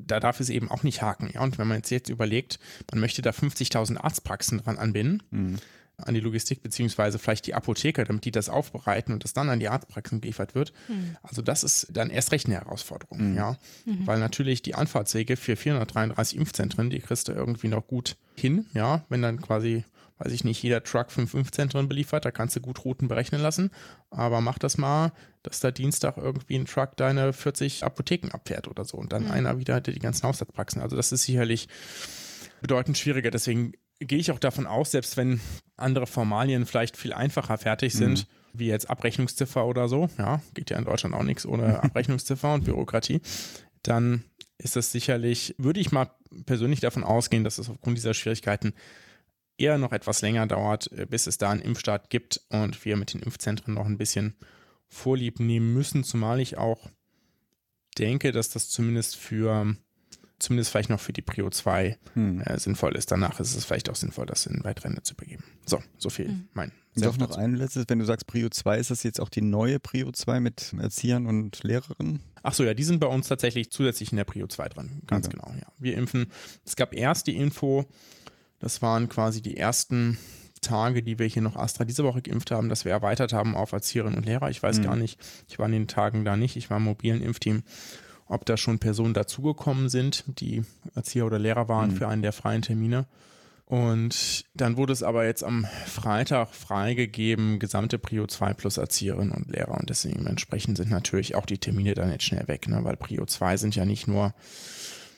da 0.05 0.19
darf 0.19 0.39
es 0.39 0.49
eben 0.49 0.69
auch 0.69 0.83
nicht 0.83 1.01
haken. 1.01 1.29
Ja? 1.33 1.41
Und 1.41 1.57
wenn 1.57 1.67
man 1.67 1.77
jetzt, 1.77 1.89
jetzt 1.89 2.09
überlegt, 2.09 2.59
man 2.91 2.99
möchte 2.99 3.21
da 3.21 3.31
50.000 3.31 3.97
Arztpraxen 3.97 4.59
dran 4.59 4.77
anbinden, 4.77 5.23
mhm. 5.31 5.55
an 5.97 6.13
die 6.13 6.19
Logistik, 6.19 6.61
beziehungsweise 6.61 7.19
vielleicht 7.19 7.47
die 7.47 7.53
Apotheker, 7.53 8.05
damit 8.05 8.25
die 8.25 8.31
das 8.31 8.49
aufbereiten 8.49 9.13
und 9.13 9.23
das 9.23 9.33
dann 9.33 9.49
an 9.49 9.59
die 9.59 9.69
Arztpraxen 9.69 10.21
geliefert 10.21 10.55
wird. 10.55 10.73
Mhm. 10.87 11.17
Also 11.23 11.41
das 11.41 11.63
ist 11.63 11.87
dann 11.91 12.09
erst 12.09 12.31
recht 12.31 12.47
eine 12.47 12.55
Herausforderung, 12.55 13.31
mhm. 13.31 13.37
ja. 13.37 13.57
Mhm. 13.85 14.05
Weil 14.05 14.19
natürlich 14.19 14.61
die 14.61 14.75
Anfahrtswege 14.75 15.37
für 15.37 15.55
433 15.55 16.37
Impfzentren, 16.37 16.89
die 16.89 16.99
kriegst 16.99 17.27
du 17.27 17.33
irgendwie 17.33 17.69
noch 17.69 17.87
gut 17.87 18.17
hin, 18.35 18.65
ja, 18.73 19.03
wenn 19.09 19.21
dann 19.21 19.41
quasi 19.41 19.83
weiß 20.17 20.31
ich 20.31 20.43
nicht, 20.43 20.61
jeder 20.63 20.83
Truck 20.83 21.11
fünf 21.11 21.33
Impfzentren 21.33 21.87
beliefert, 21.87 22.25
da 22.25 22.31
kannst 22.31 22.55
du 22.55 22.61
gut 22.61 22.83
Routen 22.83 23.07
berechnen 23.07 23.41
lassen. 23.41 23.71
Aber 24.09 24.41
mach 24.41 24.57
das 24.57 24.77
mal, 24.77 25.11
dass 25.43 25.59
da 25.59 25.71
Dienstag 25.71 26.17
irgendwie 26.17 26.55
ein 26.55 26.65
Truck 26.65 26.97
deine 26.97 27.33
40 27.33 27.83
Apotheken 27.83 28.31
abfährt 28.31 28.67
oder 28.67 28.83
so 28.85 28.97
und 28.97 29.13
dann 29.13 29.25
mhm. 29.25 29.31
einer 29.31 29.59
wieder 29.59 29.81
die 29.81 29.99
ganzen 29.99 30.23
Haushaltspraxen. 30.23 30.81
Also 30.81 30.95
das 30.95 31.11
ist 31.11 31.23
sicherlich 31.23 31.67
bedeutend 32.61 32.97
schwieriger. 32.97 33.31
Deswegen 33.31 33.73
gehe 33.99 34.19
ich 34.19 34.31
auch 34.31 34.39
davon 34.39 34.67
aus, 34.67 34.91
selbst 34.91 35.17
wenn 35.17 35.39
andere 35.75 36.07
Formalien 36.07 36.65
vielleicht 36.65 36.97
viel 36.97 37.13
einfacher 37.13 37.57
fertig 37.57 37.93
mhm. 37.93 37.97
sind, 37.97 38.27
mhm. 38.27 38.59
wie 38.59 38.67
jetzt 38.67 38.89
Abrechnungsziffer 38.89 39.65
oder 39.65 39.87
so, 39.87 40.09
ja, 40.17 40.41
geht 40.53 40.69
ja 40.69 40.77
in 40.77 40.85
Deutschland 40.85 41.15
auch 41.15 41.23
nichts 41.23 41.45
ohne 41.45 41.83
Abrechnungsziffer 41.83 42.53
und 42.53 42.65
Bürokratie, 42.65 43.21
dann 43.83 44.23
ist 44.57 44.75
das 44.75 44.91
sicherlich, 44.91 45.55
würde 45.57 45.79
ich 45.79 45.91
mal 45.91 46.09
persönlich 46.45 46.79
davon 46.79 47.03
ausgehen, 47.03 47.43
dass 47.43 47.57
es 47.57 47.69
aufgrund 47.69 47.97
dieser 47.97 48.13
Schwierigkeiten 48.13 48.73
eher 49.57 49.77
noch 49.77 49.91
etwas 49.91 50.21
länger 50.21 50.47
dauert, 50.47 50.91
äh, 50.91 51.05
bis 51.05 51.27
es 51.27 51.37
da 51.37 51.49
einen 51.49 51.61
Impfstart 51.61 52.09
gibt 52.09 52.41
und 52.49 52.83
wir 52.85 52.97
mit 52.97 53.13
den 53.13 53.21
Impfzentren 53.21 53.73
noch 53.73 53.85
ein 53.85 53.97
bisschen 53.97 54.35
Vorlieb 54.89 55.39
nehmen 55.39 55.73
müssen, 55.73 56.03
zumal 56.03 56.39
ich 56.39 56.57
auch 56.57 56.89
denke, 57.97 58.31
dass 58.31 58.49
das 58.49 58.69
zumindest 58.69 59.15
für 59.15 59.75
zumindest 60.39 60.69
vielleicht 60.69 60.89
noch 60.89 60.99
für 60.99 61.13
die 61.13 61.21
Prio 61.21 61.49
2 61.49 61.97
hm. 62.13 62.41
äh, 62.41 62.59
sinnvoll 62.59 62.95
ist. 62.95 63.11
Danach 63.11 63.39
ist 63.39 63.55
es 63.55 63.65
vielleicht 63.65 63.89
auch 63.89 63.95
sinnvoll, 63.95 64.25
das 64.25 64.45
in 64.45 64.63
Weitrennen 64.63 65.03
zu 65.03 65.15
begeben. 65.15 65.43
So, 65.65 65.81
so 65.97 66.09
viel 66.09 66.27
hm. 66.27 66.47
mein. 66.53 66.71
Doch 66.95 67.17
noch 67.17 67.37
ein 67.37 67.55
letztes, 67.55 67.85
wenn 67.87 67.99
du 67.99 68.05
sagst 68.05 68.25
Prio 68.25 68.49
2, 68.49 68.79
ist 68.79 68.89
das 68.89 69.03
jetzt 69.03 69.21
auch 69.21 69.29
die 69.29 69.41
neue 69.41 69.79
Prio 69.79 70.11
2 70.11 70.39
mit 70.39 70.73
Erziehern 70.79 71.27
und 71.27 71.63
Lehrerinnen? 71.63 72.21
Ach 72.41 72.53
so, 72.53 72.63
ja, 72.63 72.73
die 72.73 72.83
sind 72.83 72.99
bei 72.99 73.07
uns 73.07 73.27
tatsächlich 73.27 73.71
zusätzlich 73.71 74.11
in 74.11 74.17
der 74.17 74.23
Prio 74.23 74.47
2 74.47 74.69
dran. 74.69 75.01
Ganz 75.05 75.27
okay. 75.27 75.37
genau, 75.37 75.55
ja. 75.59 75.67
Wir 75.77 75.95
impfen. 75.95 76.31
Es 76.65 76.75
gab 76.75 76.95
erst 76.95 77.27
die 77.27 77.35
Info, 77.35 77.85
das 78.59 78.81
waren 78.81 79.09
quasi 79.09 79.41
die 79.41 79.57
ersten 79.57 80.17
Tage, 80.61 81.03
die 81.03 81.19
wir 81.19 81.27
hier 81.27 81.41
noch 81.41 81.55
Astra 81.55 81.85
diese 81.85 82.03
Woche 82.03 82.21
geimpft 82.21 82.51
haben, 82.51 82.69
dass 82.69 82.85
wir 82.85 82.91
erweitert 82.91 83.33
haben 83.33 83.55
auf 83.55 83.71
Erzieherinnen 83.71 84.17
und 84.17 84.25
Lehrer. 84.25 84.49
Ich 84.49 84.61
weiß 84.61 84.79
mhm. 84.79 84.83
gar 84.83 84.95
nicht, 84.95 85.19
ich 85.47 85.59
war 85.59 85.67
in 85.67 85.71
den 85.71 85.87
Tagen 85.87 86.25
da 86.25 86.35
nicht, 86.35 86.55
ich 86.55 86.69
war 86.69 86.77
im 86.77 86.83
mobilen 86.83 87.21
Impfteam, 87.21 87.63
ob 88.27 88.45
da 88.45 88.57
schon 88.57 88.79
Personen 88.79 89.13
dazugekommen 89.13 89.89
sind, 89.89 90.23
die 90.39 90.63
Erzieher 90.95 91.25
oder 91.25 91.39
Lehrer 91.39 91.67
waren 91.69 91.91
mhm. 91.91 91.95
für 91.95 92.07
einen 92.07 92.21
der 92.21 92.33
freien 92.33 92.61
Termine. 92.61 93.05
Und 93.65 94.45
dann 94.53 94.77
wurde 94.77 94.93
es 94.93 95.03
aber 95.03 95.25
jetzt 95.25 95.43
am 95.43 95.67
Freitag 95.85 96.53
freigegeben, 96.53 97.59
gesamte 97.59 97.99
Prio 97.99 98.25
2 98.25 98.53
plus 98.53 98.77
Erzieherinnen 98.77 99.33
und 99.33 99.51
Lehrer. 99.51 99.77
Und 99.77 99.89
deswegen 99.89 100.25
entsprechend 100.25 100.77
sind 100.77 100.89
natürlich 100.89 101.35
auch 101.35 101.45
die 101.45 101.57
Termine 101.57 101.93
dann 101.93 102.09
jetzt 102.09 102.23
schnell 102.23 102.47
weg, 102.47 102.69
ne? 102.69 102.79
weil 102.83 102.95
Prio 102.95 103.25
2 103.25 103.57
sind 103.57 103.75
ja 103.75 103.83
nicht 103.83 104.07
nur 104.07 104.33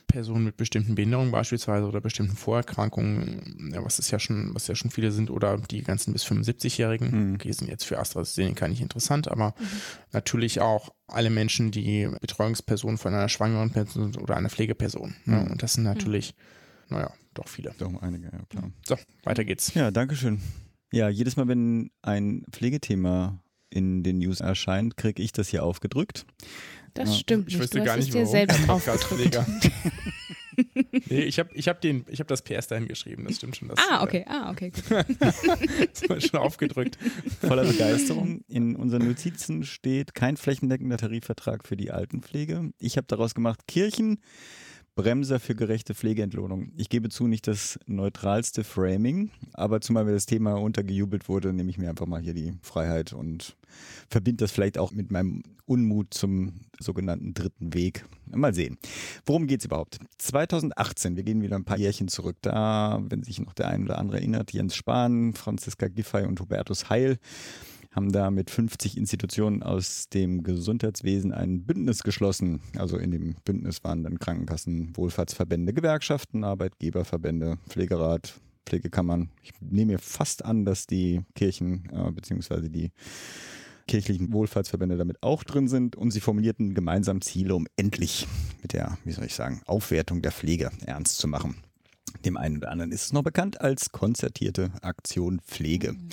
Personen 0.10 0.44
mit 0.44 0.58
bestimmten 0.58 0.96
Behinderungen 0.96 1.32
beispielsweise 1.32 1.88
oder 1.88 2.02
bestimmten 2.02 2.36
Vorerkrankungen, 2.36 3.72
was 3.82 4.00
es 4.00 4.12
ja 4.12 4.20
schon, 4.20 4.54
was 4.54 4.68
ja 4.68 4.76
schon 4.76 4.92
viele 4.92 5.12
sind, 5.12 5.30
oder 5.30 5.58
die 5.58 5.82
ganzen 5.84 6.12
bis 6.12 6.26
75-Jährigen, 6.26 7.30
mhm. 7.30 7.36
okay, 7.36 7.52
sind 7.54 7.70
jetzt 7.70 7.86
für 7.86 7.98
AstraZeneca 7.98 8.68
nicht 8.68 8.82
interessant, 8.82 9.30
aber 9.30 9.54
mhm. 9.58 9.66
natürlich 10.12 10.60
auch 10.60 10.90
alle 11.08 11.30
Menschen, 11.30 11.72
die 11.72 12.10
Betreuungspersonen 12.20 12.98
von 12.98 13.14
einer 13.14 13.30
schwangeren 13.30 13.70
Person 13.70 14.16
oder 14.18 14.36
einer 14.36 14.50
Pflegeperson. 14.50 15.16
Ne? 15.26 15.38
Mhm. 15.38 15.44
Ne? 15.44 15.50
Und 15.52 15.64
das 15.64 15.74
sind 15.74 15.84
natürlich, 15.84 16.36
naja, 16.90 17.14
doch 17.34 17.48
viele. 17.48 17.74
Doch 17.78 18.02
einige, 18.02 18.26
ja 18.26 18.40
klar. 18.50 18.72
So, 18.86 18.98
weiter 19.24 19.46
geht's. 19.46 19.74
Ja, 19.74 19.92
danke 19.92 20.16
schön. 20.16 20.42
Ja, 20.92 21.08
jedes 21.08 21.38
Mal, 21.38 21.48
wenn 21.48 21.92
ein 22.02 22.44
Pflegethema 22.52 23.42
in 23.70 24.04
den 24.04 24.18
News 24.18 24.40
erscheint, 24.40 24.98
kriege 24.98 25.22
ich 25.22 25.32
das 25.32 25.48
hier 25.48 25.64
aufgedrückt. 25.64 26.26
Das 26.94 27.10
ja. 27.10 27.16
stimmt 27.16 27.48
ich 27.48 27.56
nicht. 27.56 27.64
wüsste 27.64 27.84
gar 27.84 27.98
nicht, 27.98 28.14
dir 28.14 28.22
warum. 28.22 28.32
selbst 28.32 28.60
draufgedrückt. 28.68 29.40
nee, 31.10 31.22
ich 31.22 31.40
habe 31.40 31.50
ich 31.54 31.68
hab 31.68 31.84
hab 31.84 32.28
das 32.28 32.42
PS 32.42 32.68
dahin 32.68 32.88
geschrieben, 32.88 33.26
das 33.28 33.38
stimmt 33.38 33.58
schon. 33.58 33.70
Das, 33.70 33.80
ah, 33.90 34.04
okay, 34.04 34.26
ah, 34.28 34.52
okay, 34.52 34.72
gut. 34.72 34.84
das 35.20 36.10
war 36.10 36.20
schon 36.22 36.40
aufgedrückt. 36.40 36.98
Voller 37.42 37.66
Begeisterung. 37.66 38.42
In 38.48 38.76
unseren 38.76 39.08
Notizen 39.08 39.64
steht 39.64 40.14
kein 40.14 40.38
flächendeckender 40.38 40.98
Tarifvertrag 40.98 41.66
für 41.66 41.78
die 41.78 41.92
Altenpflege. 41.92 42.72
Ich 42.80 42.98
habe 42.98 43.08
daraus 43.08 43.36
gemacht, 43.36 43.68
Kirchen 43.68 44.20
Bremser 45.00 45.40
für 45.40 45.56
gerechte 45.56 45.96
Pflegeentlohnung. 45.96 46.74
Ich 46.76 46.90
gebe 46.90 47.08
zu, 47.08 47.28
nicht 47.28 47.48
das 47.48 47.80
neutralste 47.86 48.66
Framing, 48.66 49.30
aber 49.54 49.80
zumal 49.80 50.04
mir 50.04 50.12
das 50.12 50.26
Thema 50.26 50.56
untergejubelt 50.56 51.30
wurde, 51.30 51.54
nehme 51.54 51.70
ich 51.70 51.78
mir 51.78 51.90
einfach 51.90 52.06
mal 52.06 52.20
hier 52.20 52.34
die 52.34 52.52
Freiheit 52.62 53.14
und 53.14 53.56
verbinde 54.10 54.44
das 54.44 54.52
vielleicht 54.52 54.78
auch 54.78 54.92
mit 54.92 55.10
meinem 55.10 55.44
Unmut 55.66 56.14
zum 56.14 56.52
sogenannten 56.82 57.34
dritten 57.34 57.74
Weg. 57.74 58.04
Mal 58.26 58.54
sehen. 58.54 58.78
Worum 59.26 59.48
geht 59.48 59.62
es 59.62 59.68
überhaupt? 59.68 60.00
2018, 60.18 61.16
wir 61.16 61.24
gehen 61.24 61.42
wieder 61.42 61.56
ein 61.56 61.64
paar 61.64 61.78
Jährchen 61.78 62.10
zurück. 62.10 62.36
Da, 62.42 63.02
wenn 63.08 63.24
sich 63.24 63.40
noch 63.40 63.54
der 63.54 63.70
ein 63.70 63.84
oder 63.84 64.00
andere 64.00 64.18
erinnert, 64.18 64.52
Jens 64.52 64.76
Spahn, 64.76 65.32
Franziska 65.32 65.88
Giffey 65.88 66.26
und 66.26 66.42
Hubertus 66.42 66.90
Heil 66.90 67.20
haben 67.92 68.12
da 68.12 68.30
mit 68.30 68.50
50 68.50 68.98
Institutionen 68.98 69.64
aus 69.64 70.10
dem 70.10 70.44
Gesundheitswesen 70.44 71.34
ein 71.34 71.64
Bündnis 71.64 72.04
geschlossen. 72.04 72.62
Also 72.78 72.98
in 72.98 73.12
dem 73.12 73.36
Bündnis 73.46 73.84
waren 73.84 74.04
dann 74.04 74.20
Krankenkassen, 74.20 74.96
Wohlfahrtsverbände, 74.96 75.74
Gewerkschaften, 75.74 76.44
Arbeitgeberverbände, 76.44 77.58
Pflegerat, 77.68 78.40
Pflegekammern. 78.66 79.30
Ich 79.42 79.52
nehme 79.60 79.94
mir 79.94 80.00
fast 80.00 80.46
an, 80.46 80.66
dass 80.66 80.86
die 80.86 81.22
Kirchen 81.34 81.90
äh, 81.92 82.12
bzw. 82.12 82.70
die 82.70 82.92
kirchlichen 83.88 84.32
Wohlfahrtsverbände 84.32 84.98
damit 84.98 85.18
auch 85.24 85.44
drin 85.44 85.68
sind 85.68 85.96
und 85.96 86.12
sie 86.12 86.20
formulierten 86.20 86.76
gemeinsam 86.76 87.22
Ziele, 87.22 87.56
um 87.56 87.66
endlich 87.76 88.28
mit 88.62 88.74
der, 88.74 89.00
wie 89.04 89.12
soll 89.12 89.26
ich 89.26 89.34
sagen, 89.34 89.64
Aufwertung 89.66 90.22
der 90.22 90.32
Pflege 90.32 90.70
ernst 90.86 91.18
zu 91.18 91.28
machen. 91.28 91.56
Dem 92.24 92.38
einen 92.38 92.58
oder 92.58 92.70
anderen 92.70 92.92
ist 92.92 93.06
es 93.06 93.14
noch 93.14 93.24
bekannt 93.24 93.62
als 93.62 93.92
konzertierte 93.92 94.72
Aktion 94.84 95.40
Pflege. 95.40 95.94
Mhm. 95.94 96.10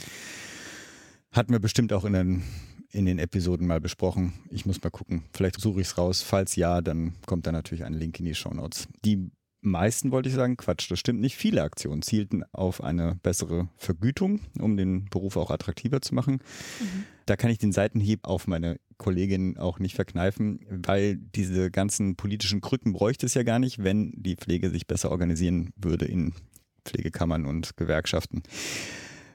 Hatten 1.36 1.52
wir 1.52 1.60
bestimmt 1.60 1.92
auch 1.92 2.06
in 2.06 2.14
den, 2.14 2.42
in 2.92 3.04
den 3.04 3.18
Episoden 3.18 3.66
mal 3.66 3.78
besprochen. 3.78 4.32
Ich 4.50 4.64
muss 4.64 4.82
mal 4.82 4.88
gucken. 4.88 5.22
Vielleicht 5.34 5.60
suche 5.60 5.82
ich 5.82 5.88
es 5.88 5.98
raus. 5.98 6.22
Falls 6.22 6.56
ja, 6.56 6.80
dann 6.80 7.12
kommt 7.26 7.46
da 7.46 7.52
natürlich 7.52 7.84
ein 7.84 7.92
Link 7.92 8.18
in 8.18 8.24
die 8.24 8.34
Show 8.34 8.54
Notes. 8.54 8.88
Die 9.04 9.30
meisten 9.60 10.12
wollte 10.12 10.30
ich 10.30 10.34
sagen, 10.34 10.56
Quatsch, 10.56 10.90
das 10.90 10.98
stimmt 10.98 11.20
nicht. 11.20 11.36
Viele 11.36 11.62
Aktionen 11.62 12.00
zielten 12.00 12.42
auf 12.52 12.82
eine 12.82 13.18
bessere 13.22 13.68
Vergütung, 13.76 14.40
um 14.58 14.78
den 14.78 15.10
Beruf 15.10 15.36
auch 15.36 15.50
attraktiver 15.50 16.00
zu 16.00 16.14
machen. 16.14 16.40
Mhm. 16.80 17.04
Da 17.26 17.36
kann 17.36 17.50
ich 17.50 17.58
den 17.58 17.72
Seitenhieb 17.72 18.20
auf 18.22 18.46
meine 18.46 18.80
Kollegin 18.96 19.58
auch 19.58 19.78
nicht 19.78 19.94
verkneifen, 19.94 20.60
weil 20.70 21.16
diese 21.16 21.70
ganzen 21.70 22.16
politischen 22.16 22.62
Krücken 22.62 22.94
bräuchte 22.94 23.26
es 23.26 23.34
ja 23.34 23.42
gar 23.42 23.58
nicht, 23.58 23.84
wenn 23.84 24.10
die 24.16 24.36
Pflege 24.36 24.70
sich 24.70 24.86
besser 24.86 25.10
organisieren 25.10 25.74
würde 25.76 26.06
in 26.06 26.32
Pflegekammern 26.86 27.44
und 27.44 27.76
Gewerkschaften. 27.76 28.42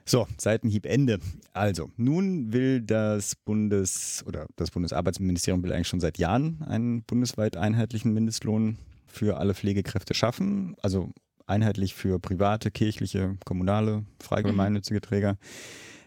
So, 0.04 0.26
Seitenhieb 0.38 0.86
Ende. 0.86 1.18
Also, 1.52 1.90
nun 1.96 2.52
will 2.52 2.80
das 2.80 3.36
Bundes- 3.36 4.24
oder 4.26 4.46
das 4.56 4.70
Bundesarbeitsministerium 4.70 5.62
will 5.62 5.72
eigentlich 5.72 5.88
schon 5.88 6.00
seit 6.00 6.18
Jahren 6.18 6.62
einen 6.62 7.02
bundesweit 7.04 7.56
einheitlichen 7.56 8.12
Mindestlohn 8.12 8.78
für 9.06 9.38
alle 9.38 9.54
Pflegekräfte 9.54 10.14
schaffen. 10.14 10.74
Also 10.82 11.12
einheitlich 11.46 11.94
für 11.94 12.18
private, 12.18 12.70
kirchliche, 12.70 13.36
kommunale, 13.44 14.04
freigemeinnützige 14.20 14.98
mhm. 14.98 15.02
Träger. 15.02 15.38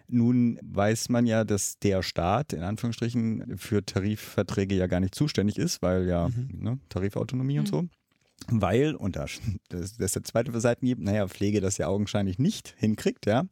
Nun 0.07 0.59
weiß 0.61 1.09
man 1.09 1.25
ja, 1.25 1.43
dass 1.43 1.79
der 1.79 2.03
Staat 2.03 2.53
in 2.53 2.61
Anführungsstrichen 2.61 3.57
für 3.57 3.83
Tarifverträge 3.83 4.75
ja 4.75 4.87
gar 4.87 4.99
nicht 4.99 5.15
zuständig 5.15 5.57
ist, 5.57 5.81
weil 5.81 6.07
ja 6.07 6.29
mhm. 6.29 6.49
ne, 6.51 6.79
Tarifautonomie 6.89 7.55
mhm. 7.55 7.59
und 7.59 7.67
so. 7.67 7.87
Weil, 8.49 8.95
und 8.95 9.15
das, 9.15 9.39
das 9.69 9.97
ist 9.97 10.15
der 10.15 10.23
zweite 10.23 10.59
Seitenhieb, 10.59 10.99
naja, 10.99 11.27
Pflege 11.27 11.61
das 11.61 11.77
ja 11.77 11.87
augenscheinlich 11.87 12.37
nicht 12.37 12.75
hinkriegt, 12.77 13.25
ja, 13.25 13.45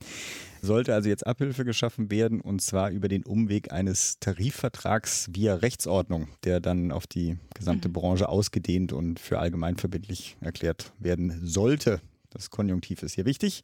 sollte 0.62 0.94
also 0.94 1.10
jetzt 1.10 1.26
Abhilfe 1.26 1.66
geschaffen 1.66 2.12
werden 2.12 2.42
und 2.42 2.62
zwar 2.62 2.92
über 2.92 3.08
den 3.08 3.24
Umweg 3.24 3.72
eines 3.72 4.20
Tarifvertrags 4.20 5.30
via 5.34 5.56
Rechtsordnung, 5.56 6.28
der 6.44 6.60
dann 6.60 6.92
auf 6.92 7.08
die 7.08 7.38
gesamte 7.56 7.90
mhm. 7.90 7.94
Branche 7.94 8.30
ausgedehnt 8.30 8.94
und 8.94 9.20
für 9.20 9.40
allgemeinverbindlich 9.40 10.38
erklärt 10.42 10.94
werden 11.00 11.42
sollte. 11.44 12.00
Das 12.30 12.50
Konjunktiv 12.50 13.04
ist 13.04 13.16
hier 13.16 13.26
wichtig 13.26 13.64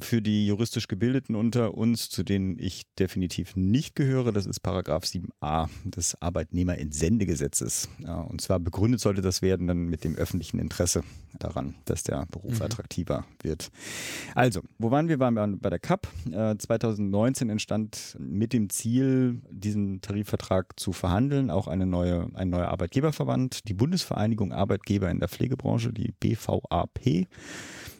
für 0.00 0.20
die 0.20 0.46
juristisch 0.46 0.88
Gebildeten 0.88 1.34
unter 1.34 1.74
uns, 1.74 2.08
zu 2.08 2.22
denen 2.22 2.58
ich 2.58 2.82
definitiv 2.98 3.56
nicht 3.56 3.94
gehöre. 3.94 4.32
Das 4.32 4.46
ist 4.46 4.60
Paragraph 4.60 5.04
7a 5.04 5.68
des 5.84 6.20
Arbeitnehmerentsendegesetzes. 6.20 7.88
Und 8.28 8.40
zwar 8.40 8.60
begründet 8.60 9.00
sollte 9.00 9.22
das 9.22 9.42
werden 9.42 9.66
dann 9.66 9.86
mit 9.86 10.04
dem 10.04 10.16
öffentlichen 10.16 10.58
Interesse 10.58 11.02
daran, 11.38 11.74
dass 11.84 12.02
der 12.02 12.26
Beruf 12.26 12.58
mhm. 12.58 12.62
attraktiver 12.62 13.24
wird. 13.42 13.70
Also, 14.34 14.60
wo 14.78 14.90
waren 14.90 15.08
wir? 15.08 15.18
Waren 15.18 15.34
wir 15.34 15.46
bei 15.58 15.70
der 15.70 15.78
CAP. 15.78 16.08
2019 16.58 17.50
entstand 17.50 18.16
mit 18.18 18.52
dem 18.52 18.70
Ziel, 18.70 19.40
diesen 19.50 20.00
Tarifvertrag 20.00 20.78
zu 20.78 20.92
verhandeln, 20.92 21.50
auch 21.50 21.68
eine 21.68 21.86
neue, 21.86 22.30
ein 22.34 22.50
neuer 22.50 22.68
Arbeitgeberverband, 22.68 23.68
die 23.68 23.74
Bundesvereinigung 23.74 24.52
Arbeitgeber 24.52 25.10
in 25.10 25.20
der 25.20 25.28
Pflegebranche, 25.28 25.92
die 25.92 26.12
BVAP 26.12 27.26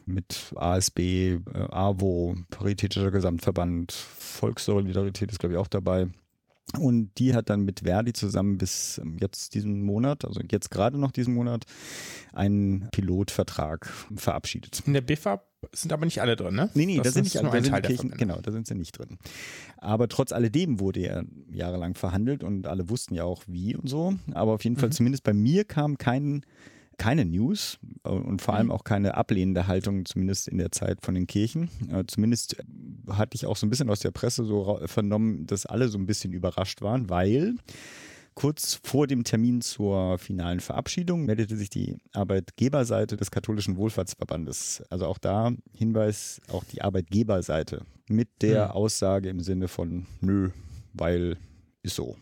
mit 0.06 0.52
ASB, 0.56 0.98
äh, 0.98 1.40
AWO, 1.70 2.36
Paritätischer 2.50 3.10
Gesamtverband, 3.10 3.92
Volkssolidarität 3.92 5.30
ist, 5.30 5.38
glaube 5.38 5.54
ich, 5.54 5.58
auch 5.58 5.68
dabei. 5.68 6.08
Und 6.78 7.10
die 7.18 7.34
hat 7.34 7.50
dann 7.50 7.64
mit 7.64 7.80
Verdi 7.80 8.12
zusammen 8.12 8.58
bis 8.58 8.98
ähm, 8.98 9.18
jetzt 9.20 9.54
diesen 9.54 9.82
Monat, 9.82 10.24
also 10.24 10.40
jetzt 10.50 10.70
gerade 10.70 10.98
noch 10.98 11.12
diesen 11.12 11.34
Monat, 11.34 11.64
einen 12.32 12.88
Pilotvertrag 12.90 13.86
verabschiedet. 14.16 14.82
In 14.86 14.94
der 14.94 15.02
BIFAB 15.02 15.46
sind 15.72 15.92
aber 15.92 16.04
nicht 16.04 16.20
alle 16.20 16.36
drin, 16.36 16.54
ne? 16.54 16.70
Nee, 16.74 16.86
nee, 16.86 16.96
das 16.96 17.08
da 17.08 17.10
sind 17.12 17.24
nicht 17.24 17.36
alle. 17.38 17.50
Da 17.50 17.62
sind 17.62 17.82
Kirchen, 17.82 18.10
genau, 18.10 18.40
da 18.40 18.50
sind 18.50 18.66
sie 18.66 18.74
nicht 18.74 18.98
drin. 18.98 19.18
Aber 19.76 20.08
trotz 20.08 20.32
alledem 20.32 20.80
wurde 20.80 21.00
er 21.00 21.24
jahrelang 21.50 21.94
verhandelt 21.94 22.42
und 22.42 22.66
alle 22.66 22.88
wussten 22.90 23.14
ja 23.14 23.24
auch 23.24 23.42
wie 23.46 23.76
und 23.76 23.88
so. 23.88 24.14
Aber 24.32 24.52
auf 24.52 24.64
jeden 24.64 24.76
Fall, 24.76 24.88
mhm. 24.88 24.94
zumindest 24.94 25.24
bei 25.24 25.34
mir 25.34 25.64
kam 25.64 25.96
kein 25.96 26.44
keine 26.98 27.24
News 27.24 27.78
äh, 28.04 28.08
und 28.08 28.42
vor 28.42 28.54
allem 28.54 28.66
mhm. 28.66 28.72
auch 28.72 28.84
keine 28.84 29.16
ablehnende 29.16 29.66
Haltung, 29.66 30.04
zumindest 30.04 30.48
in 30.48 30.58
der 30.58 30.72
Zeit 30.72 30.98
von 31.02 31.14
den 31.14 31.26
Kirchen. 31.26 31.68
Äh, 31.90 32.04
zumindest 32.06 32.56
hatte 33.08 33.34
ich 33.34 33.46
auch 33.46 33.56
so 33.56 33.66
ein 33.66 33.70
bisschen 33.70 33.90
aus 33.90 34.00
der 34.00 34.10
Presse 34.10 34.44
so 34.44 34.80
vernommen, 34.86 35.46
dass 35.46 35.66
alle 35.66 35.88
so 35.88 35.98
ein 35.98 36.06
bisschen 36.06 36.32
überrascht 36.32 36.82
waren, 36.82 37.10
weil 37.10 37.54
kurz 38.34 38.80
vor 38.82 39.06
dem 39.06 39.24
Termin 39.24 39.60
zur 39.60 40.18
finalen 40.18 40.60
Verabschiedung 40.60 41.24
meldete 41.24 41.56
sich 41.56 41.70
die 41.70 41.96
Arbeitgeberseite 42.12 43.16
des 43.16 43.30
katholischen 43.30 43.76
Wohlfahrtsverbandes. 43.76 44.82
Also 44.90 45.06
auch 45.06 45.18
da 45.18 45.52
Hinweis, 45.72 46.40
auch 46.50 46.64
die 46.64 46.82
Arbeitgeberseite 46.82 47.82
mit 48.08 48.28
der 48.42 48.66
mhm. 48.66 48.70
Aussage 48.72 49.28
im 49.28 49.40
Sinne 49.40 49.68
von 49.68 50.06
nö, 50.20 50.50
weil 50.92 51.36
ist 51.82 51.96
so 51.96 52.16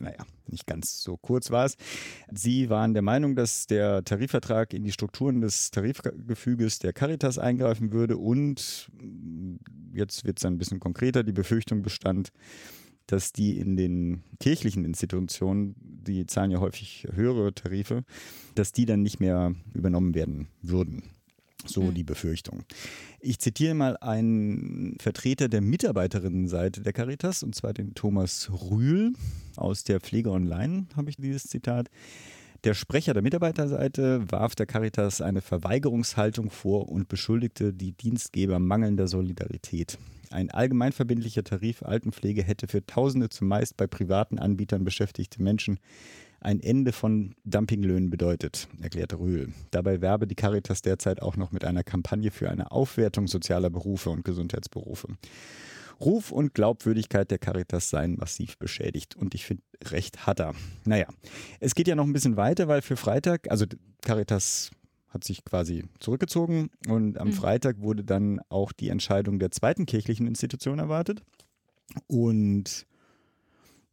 naja, 0.00 0.24
nicht 0.46 0.66
ganz 0.66 1.02
so 1.02 1.16
kurz 1.16 1.50
war 1.50 1.66
es. 1.66 1.76
Sie 2.32 2.70
waren 2.70 2.94
der 2.94 3.02
Meinung, 3.02 3.36
dass 3.36 3.66
der 3.66 4.04
Tarifvertrag 4.04 4.72
in 4.72 4.84
die 4.84 4.92
Strukturen 4.92 5.40
des 5.40 5.70
Tarifgefüges 5.70 6.78
der 6.78 6.92
Caritas 6.92 7.38
eingreifen 7.38 7.92
würde 7.92 8.16
und 8.16 8.90
jetzt 9.92 10.24
wird 10.24 10.38
es 10.38 10.44
ein 10.44 10.58
bisschen 10.58 10.80
konkreter, 10.80 11.22
die 11.22 11.32
Befürchtung 11.32 11.82
bestand, 11.82 12.30
dass 13.06 13.32
die 13.32 13.58
in 13.58 13.76
den 13.76 14.22
kirchlichen 14.40 14.84
Institutionen, 14.84 15.74
die 15.78 16.26
zahlen 16.26 16.50
ja 16.50 16.60
häufig 16.60 17.06
höhere 17.12 17.54
Tarife, 17.54 18.04
dass 18.54 18.72
die 18.72 18.86
dann 18.86 19.02
nicht 19.02 19.20
mehr 19.20 19.54
übernommen 19.74 20.14
werden 20.14 20.48
würden. 20.62 21.13
So 21.66 21.82
mhm. 21.82 21.94
die 21.94 22.04
Befürchtung. 22.04 22.64
Ich 23.20 23.38
zitiere 23.38 23.74
mal 23.74 23.96
einen 23.98 24.96
Vertreter 25.00 25.48
der 25.48 25.60
Mitarbeiterinnenseite 25.60 26.82
der 26.82 26.92
Caritas, 26.92 27.42
und 27.42 27.54
zwar 27.54 27.72
den 27.72 27.94
Thomas 27.94 28.50
Rühl 28.70 29.12
aus 29.56 29.84
der 29.84 30.00
Pflege 30.00 30.30
Online, 30.30 30.86
habe 30.96 31.10
ich 31.10 31.16
dieses 31.16 31.44
Zitat. 31.44 31.88
Der 32.64 32.72
Sprecher 32.72 33.12
der 33.12 33.22
Mitarbeiterseite 33.22 34.24
warf 34.30 34.54
der 34.54 34.64
Caritas 34.64 35.20
eine 35.20 35.42
Verweigerungshaltung 35.42 36.50
vor 36.50 36.88
und 36.88 37.08
beschuldigte 37.08 37.74
die 37.74 37.92
Dienstgeber 37.92 38.58
mangelnder 38.58 39.06
Solidarität. 39.06 39.98
Ein 40.30 40.50
allgemeinverbindlicher 40.50 41.44
Tarif 41.44 41.82
Altenpflege 41.82 42.42
hätte 42.42 42.66
für 42.66 42.84
Tausende 42.84 43.28
zumeist 43.28 43.76
bei 43.76 43.86
privaten 43.86 44.38
Anbietern 44.38 44.82
beschäftigte 44.82 45.42
Menschen 45.42 45.78
ein 46.44 46.60
Ende 46.60 46.92
von 46.92 47.34
Dumpinglöhnen 47.44 48.10
bedeutet, 48.10 48.68
erklärte 48.80 49.18
Rühl. 49.18 49.52
Dabei 49.70 50.00
werbe 50.00 50.26
die 50.26 50.34
Caritas 50.34 50.82
derzeit 50.82 51.22
auch 51.22 51.36
noch 51.36 51.52
mit 51.52 51.64
einer 51.64 51.82
Kampagne 51.82 52.30
für 52.30 52.50
eine 52.50 52.70
Aufwertung 52.70 53.26
sozialer 53.26 53.70
Berufe 53.70 54.10
und 54.10 54.24
Gesundheitsberufe. 54.24 55.08
Ruf 56.00 56.32
und 56.32 56.54
Glaubwürdigkeit 56.54 57.30
der 57.30 57.38
Caritas 57.38 57.88
seien 57.88 58.16
massiv 58.16 58.58
beschädigt. 58.58 59.16
Und 59.16 59.34
ich 59.34 59.46
finde, 59.46 59.62
recht 59.84 60.26
hat 60.26 60.40
er. 60.40 60.54
Naja, 60.84 61.06
es 61.60 61.74
geht 61.74 61.88
ja 61.88 61.94
noch 61.94 62.04
ein 62.04 62.12
bisschen 62.12 62.36
weiter, 62.36 62.68
weil 62.68 62.82
für 62.82 62.96
Freitag, 62.96 63.50
also 63.50 63.64
Caritas 64.02 64.70
hat 65.08 65.24
sich 65.24 65.44
quasi 65.44 65.84
zurückgezogen 66.00 66.70
und 66.88 67.18
am 67.18 67.28
mhm. 67.28 67.32
Freitag 67.32 67.80
wurde 67.80 68.04
dann 68.04 68.40
auch 68.48 68.72
die 68.72 68.88
Entscheidung 68.88 69.38
der 69.38 69.50
zweiten 69.50 69.86
kirchlichen 69.86 70.26
Institution 70.26 70.78
erwartet. 70.78 71.22
Und 72.06 72.86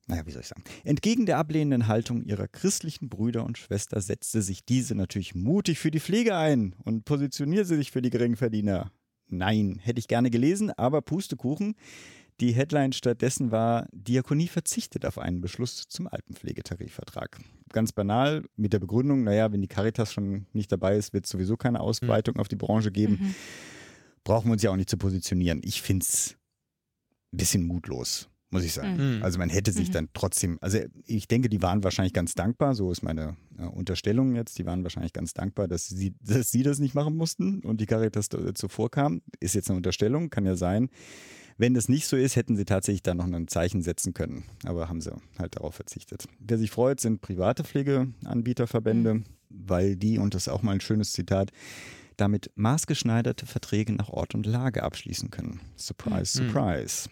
naja, 0.08 0.26
wie 0.26 0.32
soll 0.32 0.42
ich 0.42 0.48
sagen, 0.48 0.64
entgegen 0.84 1.26
der 1.26 1.38
ablehnenden 1.38 1.88
Haltung 1.88 2.24
ihrer 2.24 2.48
christlichen 2.48 3.10
Brüder 3.10 3.46
und 3.46 3.58
Schwester 3.58 4.02
setzte 4.02 4.42
sich 4.42 4.66
diese 4.66 4.96
natürlich 4.96 5.36
mutig 5.36 5.80
für 5.80 5.92
die 5.92 6.00
Pflege 6.00 6.36
ein 6.36 6.76
und 6.84 7.06
positionierte 7.06 7.76
sich 7.76 7.92
für 7.92 8.02
die 8.02 8.10
Geringverdiener. 8.10 8.92
Nein, 9.28 9.80
hätte 9.82 10.00
ich 10.00 10.08
gerne 10.08 10.30
gelesen, 10.30 10.72
aber 10.72 11.02
Pustekuchen. 11.02 11.76
Die 12.40 12.54
Headline 12.54 12.92
stattdessen 12.92 13.52
war, 13.52 13.88
Diakonie 13.94 14.48
verzichtet 14.48 15.06
auf 15.06 15.20
einen 15.20 15.42
Beschluss 15.42 15.88
zum 15.88 16.08
Altenpflegetarifvertrag. 16.08 17.40
Ganz 17.72 17.92
banal, 17.92 18.44
mit 18.56 18.74
der 18.74 18.80
Begründung, 18.80 19.24
naja, 19.24 19.52
wenn 19.54 19.62
die 19.62 19.68
Caritas 19.68 20.12
schon 20.12 20.48
nicht 20.52 20.72
dabei 20.72 20.98
ist, 20.98 21.14
wird 21.14 21.26
es 21.26 21.32
sowieso 21.32 21.56
keine 21.56 21.80
Ausbreitung 21.80 22.36
mhm. 22.36 22.42
auf 22.42 22.48
die 22.48 22.56
Branche 22.56 22.92
geben. 22.92 23.20
Mhm. 23.22 23.36
Brauchen 24.24 24.48
wir 24.48 24.54
uns 24.54 24.64
ja 24.64 24.72
auch 24.72 24.76
nicht 24.76 24.90
zu 24.90 24.98
positionieren. 24.98 25.62
Ich 25.64 25.82
finde 25.82 26.04
es 26.04 26.36
ein 27.32 27.38
bisschen 27.38 27.66
mutlos 27.66 28.31
muss 28.52 28.64
ich 28.64 28.74
sagen. 28.74 29.18
Mhm. 29.18 29.24
Also 29.24 29.40
man 29.40 29.50
hätte 29.50 29.72
sich 29.72 29.90
mhm. 29.90 29.94
dann 29.94 30.10
trotzdem, 30.14 30.58
also 30.62 30.78
ich 31.06 31.28
denke, 31.28 31.50
die 31.50 31.62
waren 31.62 31.84
wahrscheinlich 31.84 32.14
ganz 32.14 32.36
dankbar, 32.36 32.76
so 32.76 32.92
ist 32.92 33.02
meine 33.02 33.36
äh, 33.58 33.64
Unterstellung 33.64 34.36
jetzt, 34.36 34.60
die 34.60 34.66
waren 34.66 34.84
wahrscheinlich 34.84 35.14
ganz 35.14 35.34
dankbar, 35.34 35.68
dass 35.68 35.88
sie, 35.88 36.14
dass 36.22 36.52
sie 36.52 36.64
das 36.64 36.80
nicht 36.80 36.94
machen 36.94 37.16
mussten 37.16 37.62
und 37.62 37.82
die 37.82 37.86
Caritas 37.86 38.30
zuvor 38.54 38.92
kam. 38.92 39.22
Ist 39.40 39.56
jetzt 39.56 39.70
eine 39.70 39.78
Unterstellung, 39.78 40.30
kann 40.30 40.46
ja 40.46 40.56
sein. 40.56 40.90
Wenn 41.58 41.74
das 41.74 41.90
nicht 41.90 42.08
so 42.08 42.18
ist, 42.18 42.36
hätten 42.36 42.56
sie 42.56 42.66
tatsächlich 42.66 43.04
da 43.04 43.14
noch 43.14 43.26
ein 43.26 43.48
Zeichen 43.48 43.82
setzen 43.82 44.14
können. 44.14 44.46
Aber 44.66 44.90
haben 44.90 45.02
sie 45.02 45.14
halt 45.38 45.56
darauf 45.56 45.76
verzichtet. 45.76 46.26
Wer 46.40 46.58
sich 46.58 46.72
freut, 46.72 47.00
sind 47.00 47.22
private 47.22 47.64
Pflegeanbieterverbände, 47.64 49.16
mhm. 49.16 49.24
weil 49.50 49.96
die, 49.96 50.18
und 50.18 50.34
das 50.34 50.44
ist 50.44 50.48
auch 50.48 50.64
mal 50.64 50.74
ein 50.74 50.82
schönes 50.82 51.12
Zitat, 51.12 51.52
damit 52.18 52.52
maßgeschneiderte 52.56 53.46
Verträge 53.46 53.94
nach 53.94 54.10
Ort 54.10 54.36
und 54.36 54.46
Lage 54.46 54.84
abschließen 54.84 55.30
können. 55.30 55.62
Surprise, 55.78 56.42
mhm. 56.42 56.48
surprise. 56.48 57.10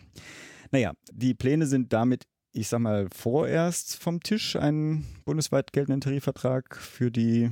Naja, 0.72 0.94
die 1.12 1.34
Pläne 1.34 1.66
sind 1.66 1.94
damit, 1.94 2.24
ich 2.52 2.68
sag 2.68 2.80
mal, 2.80 3.08
vorerst 3.12 3.96
vom 3.96 4.22
Tisch, 4.22 4.56
einen 4.56 5.06
bundesweit 5.26 5.74
geltenden 5.74 6.02
Tarifvertrag 6.02 6.76
für 6.76 7.12
die, 7.12 7.52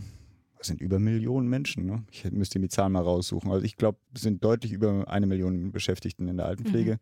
was 0.58 0.67
sind 0.67 0.82
über 0.82 0.99
Millionen 0.99 1.47
Menschen, 1.47 1.86
ne? 1.86 2.03
Ich 2.12 2.30
müsste 2.32 2.60
die 2.60 2.69
Zahl 2.69 2.89
mal 2.89 3.03
raussuchen. 3.03 3.51
Also 3.51 3.65
ich 3.65 3.75
glaube, 3.75 3.99
es 4.13 4.21
sind 4.21 4.43
deutlich 4.43 4.71
über 4.71 5.08
eine 5.08 5.27
Million 5.27 5.71
Beschäftigten 5.71 6.27
in 6.27 6.38
der 6.38 6.47
Altenpflege. 6.47 6.93
Mhm. 6.93 6.99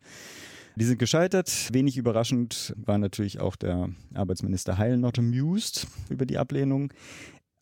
Die 0.78 0.84
sind 0.84 0.98
gescheitert. 0.98 1.70
Wenig 1.72 1.96
überraschend 1.96 2.74
war 2.76 2.98
natürlich 2.98 3.40
auch 3.40 3.56
der 3.56 3.88
Arbeitsminister 4.12 4.76
Heil 4.76 4.98
not 4.98 5.18
amused 5.18 5.86
über 6.10 6.26
die 6.26 6.36
Ablehnung. 6.36 6.92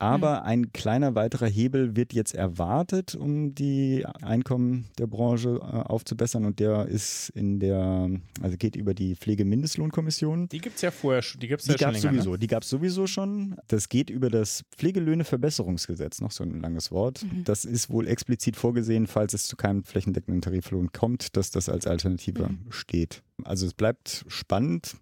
Aber 0.05 0.40
mhm. 0.40 0.47
ein 0.47 0.73
kleiner 0.73 1.14
weiterer 1.14 1.47
Hebel 1.47 1.97
wird 1.97 2.12
jetzt 2.12 2.35
erwartet, 2.35 3.14
um 3.14 3.55
die 3.55 4.05
Einkommen 4.21 4.87
der 4.99 5.07
Branche 5.07 5.61
äh, 5.62 5.77
aufzubessern. 5.88 6.45
Und 6.45 6.61
der 6.61 6.87
ist 6.87 7.31
in 7.31 7.59
der, 7.59 8.11
also 8.43 8.57
geht 8.59 8.77
über 8.77 8.93
die 8.93 9.17
Pflegemindestlohnkommission. 9.17 10.49
Die 10.51 10.59
gibt 10.59 10.77
es 10.77 10.83
ja 10.83 10.90
vorher 10.90 11.23
schon. 11.23 11.40
Die 11.40 11.49
gibt 11.49 11.62
es 11.62 11.69
ja 11.69 11.79
schon 11.79 11.93
länger, 11.93 12.03
sowieso. 12.03 12.33
Ne? 12.33 12.38
Die 12.38 12.47
gab 12.47 12.64
es 12.64 12.69
sowieso 12.69 13.07
schon. 13.07 13.57
Das 13.69 13.88
geht 13.88 14.11
über 14.11 14.29
das 14.29 14.64
Pflegelöhneverbesserungsgesetz, 14.77 16.21
noch 16.21 16.33
so 16.33 16.45
ein 16.45 16.61
langes 16.61 16.90
Wort. 16.90 17.23
Mhm. 17.23 17.45
Das 17.45 17.64
ist 17.64 17.88
wohl 17.88 18.07
explizit 18.07 18.57
vorgesehen, 18.57 19.07
falls 19.07 19.33
es 19.33 19.47
zu 19.47 19.57
keinem 19.57 19.85
flächendeckenden 19.85 20.43
Tariflohn 20.43 20.93
kommt, 20.93 21.35
dass 21.37 21.51
das 21.51 21.71
als 21.71 21.87
Alternative 21.87 22.51
mhm. 22.51 22.67
steht. 22.69 23.23
Also 23.43 23.67
es 23.67 23.73
bleibt 23.73 24.27
spannend 24.29 24.97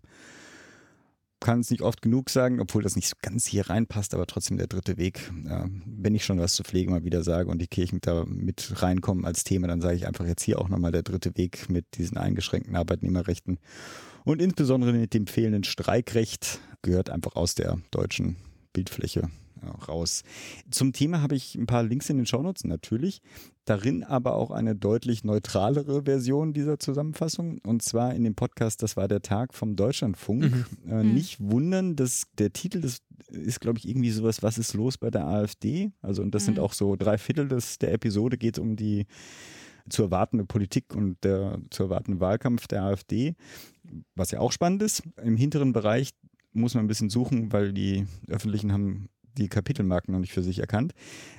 kann 1.43 1.61
es 1.61 1.71
nicht 1.71 1.83
oft 1.83 2.01
genug 2.01 2.31
sagen, 2.31 2.61
obwohl 2.61 2.83
das 2.83 2.97
nicht 2.97 3.21
ganz 3.21 3.47
hier 3.47 3.69
reinpasst, 3.69 4.15
aber 4.15 4.27
trotzdem 4.27 4.57
der 4.57 4.69
dritte 4.69 4.97
Weg. 4.97 5.31
Äh, 5.47 5.65
wenn 5.85 6.15
ich 6.15 6.25
schon 6.25 6.39
was 6.39 6.55
zur 6.55 6.65
Pflege 6.65 6.91
mal 6.91 7.05
wieder 7.05 7.23
sage 7.23 7.51
und 7.51 7.61
die 7.61 7.67
Kirchen 7.67 8.01
da 8.01 8.25
mit 8.27 8.83
reinkommen 8.83 9.25
als 9.25 9.45
Thema, 9.45 9.69
dann 9.69 9.81
sage 9.81 9.97
ich 9.97 10.07
einfach 10.07 10.27
jetzt 10.27 10.43
hier 10.43 10.59
auch 10.59 10.69
nochmal 10.69 10.93
der 10.93 11.03
dritte 11.03 11.37
Weg 11.37 11.69
mit 11.69 11.85
diesen 11.99 12.17
eingeschränkten 12.17 12.77
Arbeitnehmerrechten. 12.77 13.59
Und 14.25 14.41
insbesondere 14.41 14.93
mit 14.93 15.15
dem 15.15 15.27
fehlenden 15.27 15.65
Streikrecht 15.65 16.61
gehört 16.83 17.11
einfach 17.11 17.35
aus 17.35 17.55
der 17.55 17.79
deutschen 17.91 18.37
Bildfläche 18.73 19.29
raus. 19.71 20.23
Zum 20.71 20.93
Thema 20.93 21.23
habe 21.23 21.35
ich 21.35 21.55
ein 21.55 21.67
paar 21.67 21.83
Links 21.83 22.11
in 22.11 22.17
den 22.17 22.27
Shownotes 22.27 22.65
natürlich. 22.65 23.21
Darin 23.65 24.03
aber 24.03 24.35
auch 24.35 24.51
eine 24.51 24.75
deutlich 24.75 25.23
neutralere 25.23 26.03
Version 26.03 26.53
dieser 26.53 26.79
Zusammenfassung. 26.79 27.59
Und 27.65 27.83
zwar 27.83 28.15
in 28.15 28.25
dem 28.25 28.35
Podcast 28.35 28.83
Das 28.83 28.97
war 28.97 29.07
der 29.09 29.23
Tag 29.23 29.55
vom 29.55 29.77
Deutschlandfunk. 29.77 30.43
Mhm. 30.43 30.65
Äh, 30.89 31.03
mhm. 31.05 31.15
Nicht 31.15 31.41
wundern, 31.41 31.97
dass 31.97 32.25
der 32.39 32.53
Titel 32.53 32.81
das 32.81 33.03
ist, 33.29 33.61
glaube 33.61 33.79
ich, 33.79 33.89
irgendwie 33.89 34.11
sowas, 34.11 34.43
was 34.43 34.59
ist 34.59 34.75
los 34.75 34.99
bei 34.99 35.11
der 35.11 35.27
AfD? 35.27 35.93
Also, 36.03 36.23
und 36.23 36.35
das 36.35 36.43
mhm. 36.43 36.47
sind 36.47 36.59
auch 36.59 36.73
so 36.73 36.97
drei 36.97 37.19
Viertel 37.19 37.49
des, 37.49 37.79
der 37.79 37.93
Episode 37.93 38.37
geht 38.37 38.59
um 38.59 38.77
die 38.77 39.07
zu 39.89 40.03
erwartende 40.03 40.45
Politik 40.45 40.95
und 40.95 41.17
der 41.25 41.61
zu 41.71 41.85
erwartende 41.85 42.21
Wahlkampf 42.21 42.67
der 42.67 42.85
AfD, 42.85 43.35
was 44.15 44.31
ja 44.31 44.41
auch 44.41 44.53
spannend 44.53 44.83
ist. 44.83 45.03
Im 45.23 45.37
hinteren 45.37 45.73
Bereich 45.73 46.11
muss 46.53 46.75
man 46.75 46.85
ein 46.85 46.89
bisschen 46.89 47.11
suchen, 47.11 47.53
weil 47.53 47.73
die 47.73 48.07
Öffentlichen 48.29 48.73
haben 48.73 49.09
die 49.39 49.49
Kapitelmarken 49.49 50.13
noch 50.13 50.21
nicht 50.21 50.33
für 50.33 50.43
sich 50.43 50.59
erkannt. 50.59 50.93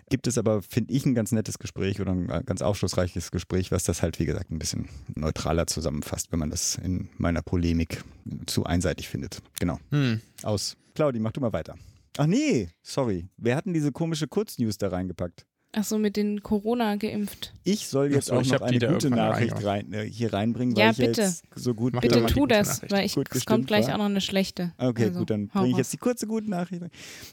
Gibt 0.10 0.28
es 0.28 0.38
aber, 0.38 0.62
finde 0.62 0.94
ich, 0.94 1.06
ein 1.06 1.16
ganz 1.16 1.32
nettes 1.32 1.60
Gespräch 1.60 2.02
oder 2.02 2.12
ein 2.12 2.28
ganz 2.46 2.62
aufschlussreiches 2.62 3.32
Gespräch, 3.32 3.72
was 3.72 3.84
das 3.84 4.02
halt, 4.02 4.20
wie 4.20 4.26
gesagt, 4.26 4.52
ein 4.52 4.60
bisschen 4.60 4.90
neutraler 5.16 5.68
zusammenfasst, 5.68 6.32
wenn 6.32 6.40
man 6.40 6.50
das 6.50 6.76
in 6.76 7.10
meiner 7.18 7.42
Polemik 7.42 8.04
zu 8.46 8.66
einseitig 8.66 9.10
findet. 9.10 9.42
Genau. 9.60 9.80
Hm. 9.92 10.22
Aus. 10.44 10.78
Claudi, 10.96 11.20
mach 11.20 11.32
du 11.32 11.42
mal 11.42 11.54
weiter. 11.54 11.76
Ach 12.18 12.28
nee, 12.28 12.70
sorry. 12.84 13.28
Wer 13.38 13.56
hat 13.56 13.66
denn 13.66 13.74
diese 13.74 13.92
komische 13.92 14.28
Kurznews 14.28 14.78
da 14.78 14.90
reingepackt? 14.90 15.46
Ach 15.76 15.84
so, 15.84 15.98
mit 15.98 16.18
den 16.18 16.44
Corona 16.44 16.98
geimpft. 16.98 17.52
Ich 17.64 17.88
soll 17.88 18.12
jetzt 18.12 18.28
so, 18.28 18.36
auch 18.36 18.46
noch 18.46 18.62
eine 18.62 18.78
gute 18.78 19.10
Nachricht 19.10 19.66
rein, 19.66 19.92
äh, 19.92 20.08
hier 20.08 20.32
reinbringen, 20.32 20.76
ja, 20.76 20.86
weil 20.86 20.92
ich 20.92 20.98
bitte. 20.98 21.22
jetzt 21.22 21.46
so 21.56 21.74
gut 21.74 22.00
Bitte 22.00 22.28
tu 22.28 22.46
das, 22.46 22.84
weil 22.90 23.08
ich, 23.08 23.18
es 23.18 23.46
kommt 23.46 23.66
gleich 23.66 23.88
war. 23.88 23.96
auch 23.96 23.98
noch 23.98 24.06
eine 24.06 24.22
schlechte. 24.22 24.72
Okay, 24.78 25.06
also, 25.06 25.20
gut, 25.20 25.32
dann 25.32 25.48
bringe 25.48 25.70
ich 25.70 25.78
jetzt 25.78 25.92
die 25.92 25.98
kurze 25.98 26.28
gute 26.28 26.48
Nachricht. 26.48 26.84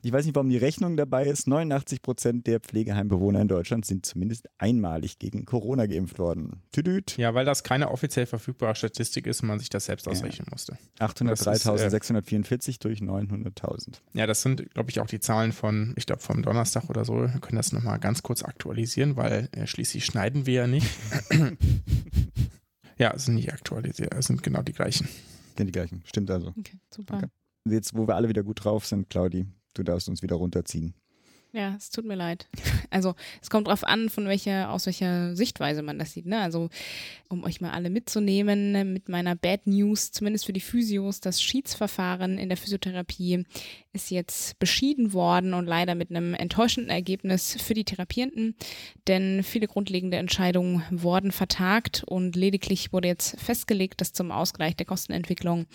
Ich 0.02 0.10
weiß 0.10 0.24
nicht, 0.24 0.34
warum 0.34 0.48
die 0.48 0.56
Rechnung 0.56 0.96
dabei 0.96 1.26
ist. 1.26 1.48
89 1.48 2.00
Prozent 2.00 2.46
der 2.46 2.60
Pflegeheimbewohner 2.60 3.42
in 3.42 3.48
Deutschland 3.48 3.84
sind 3.84 4.06
zumindest 4.06 4.48
einmalig 4.56 5.18
gegen 5.18 5.44
Corona 5.44 5.84
geimpft 5.84 6.18
worden. 6.18 6.62
Tüdüt. 6.72 7.18
Ja, 7.18 7.34
weil 7.34 7.44
das 7.44 7.62
keine 7.62 7.90
offiziell 7.90 8.24
verfügbare 8.24 8.74
Statistik 8.74 9.26
ist 9.26 9.42
und 9.42 9.48
man 9.48 9.58
sich 9.58 9.68
das 9.68 9.84
selbst 9.84 10.06
ja. 10.06 10.12
ausrechnen 10.12 10.48
musste. 10.50 10.78
803.644 10.98 12.68
äh, 12.70 12.76
durch 12.80 13.00
900.000. 13.00 13.96
Ja, 14.14 14.26
das 14.26 14.40
sind, 14.40 14.72
glaube 14.72 14.88
ich, 14.88 14.98
auch 15.00 15.06
die 15.06 15.20
Zahlen 15.20 15.52
von, 15.52 15.92
ich 15.96 16.06
glaube, 16.06 16.22
vom 16.22 16.42
Donnerstag 16.42 16.88
oder 16.88 17.04
so. 17.04 17.20
Wir 17.20 17.40
können 17.40 17.56
das 17.56 17.72
nochmal 17.72 17.98
ganz 17.98 18.22
kurz 18.22 18.29
kurz 18.30 18.44
aktualisieren, 18.44 19.16
weil 19.16 19.48
äh, 19.50 19.66
schließlich 19.66 20.04
schneiden 20.04 20.46
wir 20.46 20.54
ja 20.54 20.66
nicht. 20.68 20.86
ja, 22.96 23.12
es 23.12 23.24
sind 23.24 23.34
nicht 23.34 23.52
aktualisiert, 23.52 24.14
es 24.14 24.26
sind 24.26 24.44
genau 24.44 24.62
die 24.62 24.72
gleichen. 24.72 25.08
Sind 25.56 25.66
die 25.66 25.72
gleichen, 25.72 26.04
stimmt 26.04 26.30
also. 26.30 26.54
Okay, 26.56 26.78
super. 26.94 27.16
Okay. 27.16 27.26
Jetzt, 27.68 27.96
wo 27.96 28.06
wir 28.06 28.14
alle 28.14 28.28
wieder 28.28 28.44
gut 28.44 28.64
drauf 28.64 28.86
sind, 28.86 29.10
Claudi, 29.10 29.46
du 29.74 29.82
darfst 29.82 30.08
uns 30.08 30.22
wieder 30.22 30.36
runterziehen. 30.36 30.94
Ja, 31.52 31.74
es 31.76 31.90
tut 31.90 32.04
mir 32.04 32.14
leid. 32.14 32.48
Also 32.92 33.14
es 33.40 33.50
kommt 33.50 33.68
darauf 33.68 33.84
an, 33.84 34.10
von 34.10 34.26
welcher, 34.26 34.70
aus 34.70 34.86
welcher 34.86 35.36
Sichtweise 35.36 35.82
man 35.82 35.98
das 35.98 36.12
sieht. 36.12 36.26
Ne? 36.26 36.40
Also 36.40 36.70
um 37.28 37.44
euch 37.44 37.60
mal 37.60 37.70
alle 37.70 37.88
mitzunehmen, 37.88 38.92
mit 38.92 39.08
meiner 39.08 39.36
Bad 39.36 39.66
News, 39.66 40.10
zumindest 40.10 40.46
für 40.46 40.52
die 40.52 40.60
Physios, 40.60 41.20
das 41.20 41.40
Schiedsverfahren 41.40 42.36
in 42.36 42.48
der 42.48 42.56
Physiotherapie 42.56 43.44
ist 43.92 44.10
jetzt 44.10 44.58
beschieden 44.58 45.12
worden 45.12 45.54
und 45.54 45.66
leider 45.66 45.94
mit 45.94 46.10
einem 46.10 46.34
enttäuschenden 46.34 46.90
Ergebnis 46.90 47.56
für 47.60 47.74
die 47.74 47.84
Therapierenden, 47.84 48.54
denn 49.08 49.42
viele 49.42 49.66
grundlegende 49.66 50.16
Entscheidungen 50.16 50.84
wurden 50.90 51.32
vertagt 51.32 52.04
und 52.06 52.36
lediglich 52.36 52.92
wurde 52.92 53.08
jetzt 53.08 53.40
festgelegt, 53.40 54.00
dass 54.00 54.12
zum 54.12 54.30
Ausgleich 54.30 54.76
der 54.76 54.86
Kostenentwicklung 54.86 55.66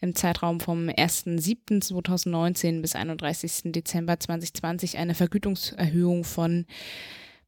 im 0.00 0.14
Zeitraum 0.14 0.60
vom 0.60 0.88
1.7.2019 0.88 2.80
bis 2.80 2.94
31. 2.94 3.72
Dezember 3.72 4.20
2020 4.20 4.98
eine 4.98 5.14
Vergütungserhöhung 5.14 6.24
von 6.24 6.66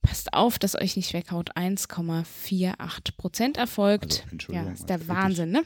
passt 0.03 0.33
auf, 0.33 0.59
dass 0.59 0.77
euch 0.77 0.97
nicht 0.97 1.13
weghaut, 1.13 1.57
1,48 1.57 3.17
Prozent 3.17 3.57
erfolgt. 3.57 4.27
Also, 4.33 4.53
ja, 4.53 4.71
ist 4.71 4.89
der 4.89 5.07
Wahnsinn, 5.09 5.51
ne? 5.51 5.63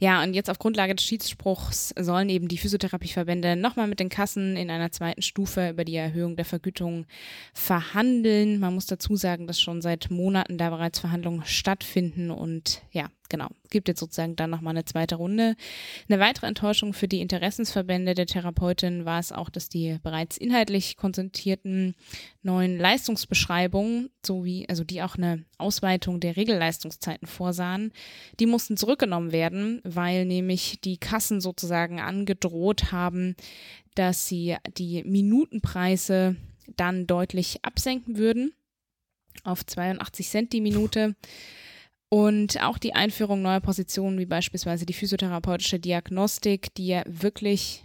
Ja, 0.00 0.22
und 0.22 0.32
jetzt 0.34 0.48
auf 0.48 0.60
Grundlage 0.60 0.94
des 0.94 1.04
Schiedsspruchs 1.04 1.92
sollen 1.98 2.28
eben 2.28 2.46
die 2.46 2.58
Physiotherapieverbände 2.58 3.56
nochmal 3.56 3.88
mit 3.88 3.98
den 3.98 4.08
Kassen 4.08 4.56
in 4.56 4.70
einer 4.70 4.92
zweiten 4.92 5.22
Stufe 5.22 5.70
über 5.70 5.84
die 5.84 5.96
Erhöhung 5.96 6.36
der 6.36 6.44
Vergütung 6.44 7.06
verhandeln. 7.52 8.60
Man 8.60 8.74
muss 8.74 8.86
dazu 8.86 9.16
sagen, 9.16 9.48
dass 9.48 9.60
schon 9.60 9.82
seit 9.82 10.08
Monaten 10.08 10.56
da 10.56 10.70
bereits 10.70 11.00
Verhandlungen 11.00 11.44
stattfinden 11.44 12.30
und 12.30 12.82
ja, 12.92 13.08
genau, 13.28 13.48
gibt 13.70 13.88
jetzt 13.88 14.00
sozusagen 14.00 14.36
dann 14.36 14.50
nochmal 14.50 14.72
eine 14.72 14.84
zweite 14.84 15.16
Runde. 15.16 15.56
Eine 16.08 16.20
weitere 16.20 16.46
Enttäuschung 16.46 16.92
für 16.92 17.08
die 17.08 17.20
Interessensverbände 17.20 18.14
der 18.14 18.26
Therapeutin 18.26 19.04
war 19.04 19.18
es 19.18 19.32
auch, 19.32 19.50
dass 19.50 19.68
die 19.68 19.98
bereits 20.02 20.36
inhaltlich 20.36 20.96
konzentrierten 20.96 21.94
neuen 22.42 22.78
Leistungsbeschreibungen, 22.78 24.10
sowie, 24.24 24.66
also 24.68 24.84
die 24.84 25.02
auch 25.02 25.16
eine 25.16 25.44
Ausweitung 25.58 26.20
der 26.20 26.36
Regelleistungszeiten 26.36 27.28
vorsahen, 27.28 27.92
die 28.40 28.46
mussten 28.46 28.76
zurückgenommen 28.76 29.32
werden, 29.32 29.80
weil 29.84 30.24
nämlich 30.24 30.80
die 30.80 30.98
Kassen 30.98 31.40
sozusagen 31.40 32.00
angedroht 32.00 32.92
haben, 32.92 33.36
dass 33.94 34.28
sie 34.28 34.56
die 34.76 35.02
Minutenpreise 35.04 36.36
dann 36.76 37.06
deutlich 37.06 37.64
absenken 37.64 38.18
würden 38.18 38.52
auf 39.44 39.64
82 39.64 40.28
Cent 40.28 40.52
die 40.52 40.60
Minute. 40.60 41.14
Und 42.10 42.62
auch 42.62 42.78
die 42.78 42.94
Einführung 42.94 43.42
neuer 43.42 43.60
Positionen, 43.60 44.18
wie 44.18 44.26
beispielsweise 44.26 44.86
die 44.86 44.94
physiotherapeutische 44.94 45.78
Diagnostik, 45.78 46.74
die 46.74 46.88
ja 46.88 47.02
wirklich, 47.06 47.84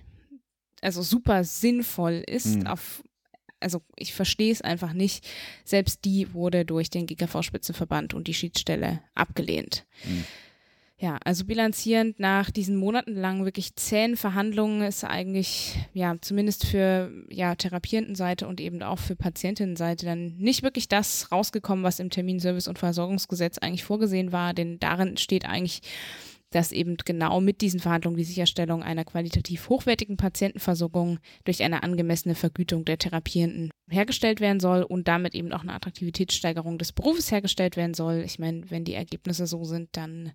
also 0.82 1.02
super 1.02 1.44
sinnvoll 1.44 2.24
ist, 2.26 2.58
mhm. 2.58 2.68
auf, 2.68 3.04
also 3.60 3.82
ich 3.98 4.14
verstehe 4.14 4.52
es 4.52 4.62
einfach 4.62 4.94
nicht. 4.94 5.28
Selbst 5.66 6.06
die 6.06 6.34
wurde 6.34 6.64
durch 6.64 6.90
den 6.90 7.06
GKV-Spitzenverband 7.06 8.14
und 8.14 8.28
die 8.28 8.34
Schiedsstelle 8.34 9.02
abgelehnt. 9.14 9.86
Mhm. 10.06 10.26
Ja, 10.98 11.18
also 11.26 11.44
bilanzierend 11.46 12.20
nach 12.20 12.52
diesen 12.52 12.78
monatelangen 12.78 13.46
wirklich 13.46 13.76
zähen 13.76 14.16
Verhandlungen 14.16 14.84
ist 14.84 15.04
eigentlich, 15.04 15.76
ja, 15.94 16.16
zumindest 16.22 16.66
für 16.66 17.12
ja, 17.30 17.56
Therapierendenseite 17.56 18.48
und 18.48 18.62
eben 18.62 18.82
auch 18.84 19.00
für 19.00 19.16
Patientinnenseite 19.16 20.06
dann 20.06 20.38
nicht 20.38 20.62
wirklich 20.64 20.88
das 20.88 21.32
rausgekommen, 21.32 21.84
was 21.84 22.00
im 22.00 22.10
Terminservice- 22.10 22.70
und 22.70 22.80
Versorgungsgesetz 22.80 23.58
eigentlich 23.58 23.84
vorgesehen 23.84 24.32
war, 24.32 24.54
denn 24.54 24.80
darin 24.80 25.18
steht 25.18 25.46
eigentlich, 25.46 25.82
dass 26.54 26.72
eben 26.72 26.98
genau 26.98 27.42
mit 27.42 27.62
diesen 27.62 27.80
Verhandlungen 27.80 28.18
die 28.18 28.24
Sicherstellung 28.24 28.84
einer 28.84 29.06
qualitativ 29.06 29.70
hochwertigen 29.70 30.18
Patientenversorgung 30.18 31.20
durch 31.46 31.64
eine 31.64 31.84
angemessene 31.84 32.36
Vergütung 32.36 32.86
der 32.86 33.00
Therapierenden 33.00 33.72
hergestellt 33.90 34.40
werden 34.40 34.60
soll 34.60 34.84
und 34.84 35.08
damit 35.08 35.34
eben 35.36 35.52
auch 35.52 35.62
eine 35.62 35.74
Attraktivitätssteigerung 35.74 36.78
des 36.78 36.92
Berufes 36.92 37.32
hergestellt 37.32 37.76
werden 37.76 37.94
soll. 37.94 38.24
Ich 38.26 38.38
meine, 38.38 38.70
wenn 38.70 38.86
die 38.86 38.94
Ergebnisse 38.94 39.48
so 39.48 39.64
sind, 39.64 39.90
dann 39.94 40.34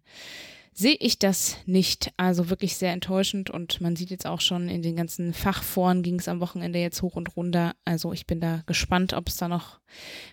sehe 0.73 0.97
ich 1.01 1.19
das 1.19 1.57
nicht. 1.67 2.13
Also 2.17 2.51
wirklich 2.51 2.77
sehr 2.77 2.93
enttäuschend 2.93 3.51
und 3.51 3.81
man 3.81 3.97
sieht 3.97 4.11
jetzt 4.11 4.27
auch 4.27 4.41
schon 4.41 4.69
in 4.69 4.83
den 4.83 4.97
ganzen 4.97 5.35
Fachforen 5.35 6.03
ging 6.03 6.19
es 6.19 6.29
am 6.29 6.41
Wochenende 6.41 6.79
jetzt 6.79 7.03
hoch 7.03 7.17
und 7.17 7.37
runter. 7.37 7.75
Also 7.85 8.13
ich 8.13 8.27
bin 8.27 8.41
da 8.41 8.63
gespannt, 8.67 9.13
ob 9.13 9.29
es 9.29 9.37
da 9.37 9.49
noch 9.49 9.81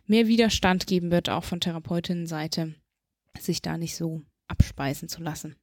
mehr 0.06 0.28
Widerstand 0.28 0.88
geben 0.88 1.12
wird, 1.12 1.30
auch 1.30 1.44
von 1.44 1.60
Therapeutinnenseite, 1.60 2.76
sich 3.40 3.62
da 3.62 3.78
nicht 3.78 3.96
so 3.96 4.22
abspeisen 4.48 5.10
zu 5.10 5.22
lassen. 5.22 5.56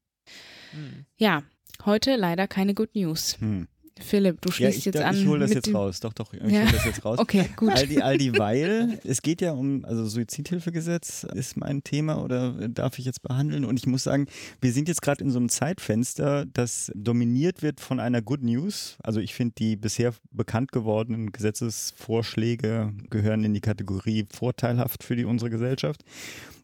Hm. 0.72 1.06
Ja, 1.16 1.42
heute 1.84 2.16
leider 2.16 2.48
keine 2.48 2.74
Good 2.74 2.94
News. 2.94 3.36
Hm. 3.40 3.68
Philipp, 4.02 4.40
du 4.40 4.50
schließt 4.50 4.84
ja, 4.84 4.90
jetzt 4.92 5.00
da, 5.00 5.08
an. 5.08 5.16
Ich 5.16 5.26
hole 5.26 5.40
das 5.40 5.52
jetzt 5.52 5.72
raus. 5.72 6.00
Doch, 6.00 6.12
doch, 6.12 6.32
ich 6.32 6.40
ja. 6.40 6.62
hole 6.62 6.72
das 6.72 6.84
jetzt 6.84 7.04
raus. 7.04 7.18
Okay, 7.18 7.48
gut. 7.56 7.72
All 7.72 7.86
die, 7.86 8.02
all 8.02 8.18
die 8.18 8.36
weil, 8.38 8.98
es 9.04 9.22
geht 9.22 9.40
ja 9.40 9.52
um, 9.52 9.84
also 9.84 10.06
Suizidhilfegesetz 10.06 11.24
ist 11.34 11.56
mein 11.56 11.84
Thema 11.84 12.22
oder 12.22 12.68
darf 12.68 12.98
ich 12.98 13.04
jetzt 13.04 13.22
behandeln? 13.22 13.64
Und 13.64 13.78
ich 13.78 13.86
muss 13.86 14.04
sagen, 14.04 14.26
wir 14.60 14.72
sind 14.72 14.88
jetzt 14.88 15.02
gerade 15.02 15.22
in 15.22 15.30
so 15.30 15.38
einem 15.38 15.48
Zeitfenster, 15.48 16.46
das 16.46 16.90
dominiert 16.94 17.62
wird 17.62 17.80
von 17.80 18.00
einer 18.00 18.22
Good 18.22 18.42
News. 18.42 18.96
Also 19.02 19.20
ich 19.20 19.34
finde, 19.34 19.54
die 19.58 19.76
bisher 19.76 20.14
bekannt 20.30 20.72
gewordenen 20.72 21.30
Gesetzesvorschläge 21.30 22.92
gehören 23.10 23.44
in 23.44 23.54
die 23.54 23.60
Kategorie 23.60 24.26
vorteilhaft 24.32 25.04
für 25.04 25.16
die, 25.16 25.24
unsere 25.24 25.50
Gesellschaft. 25.50 26.02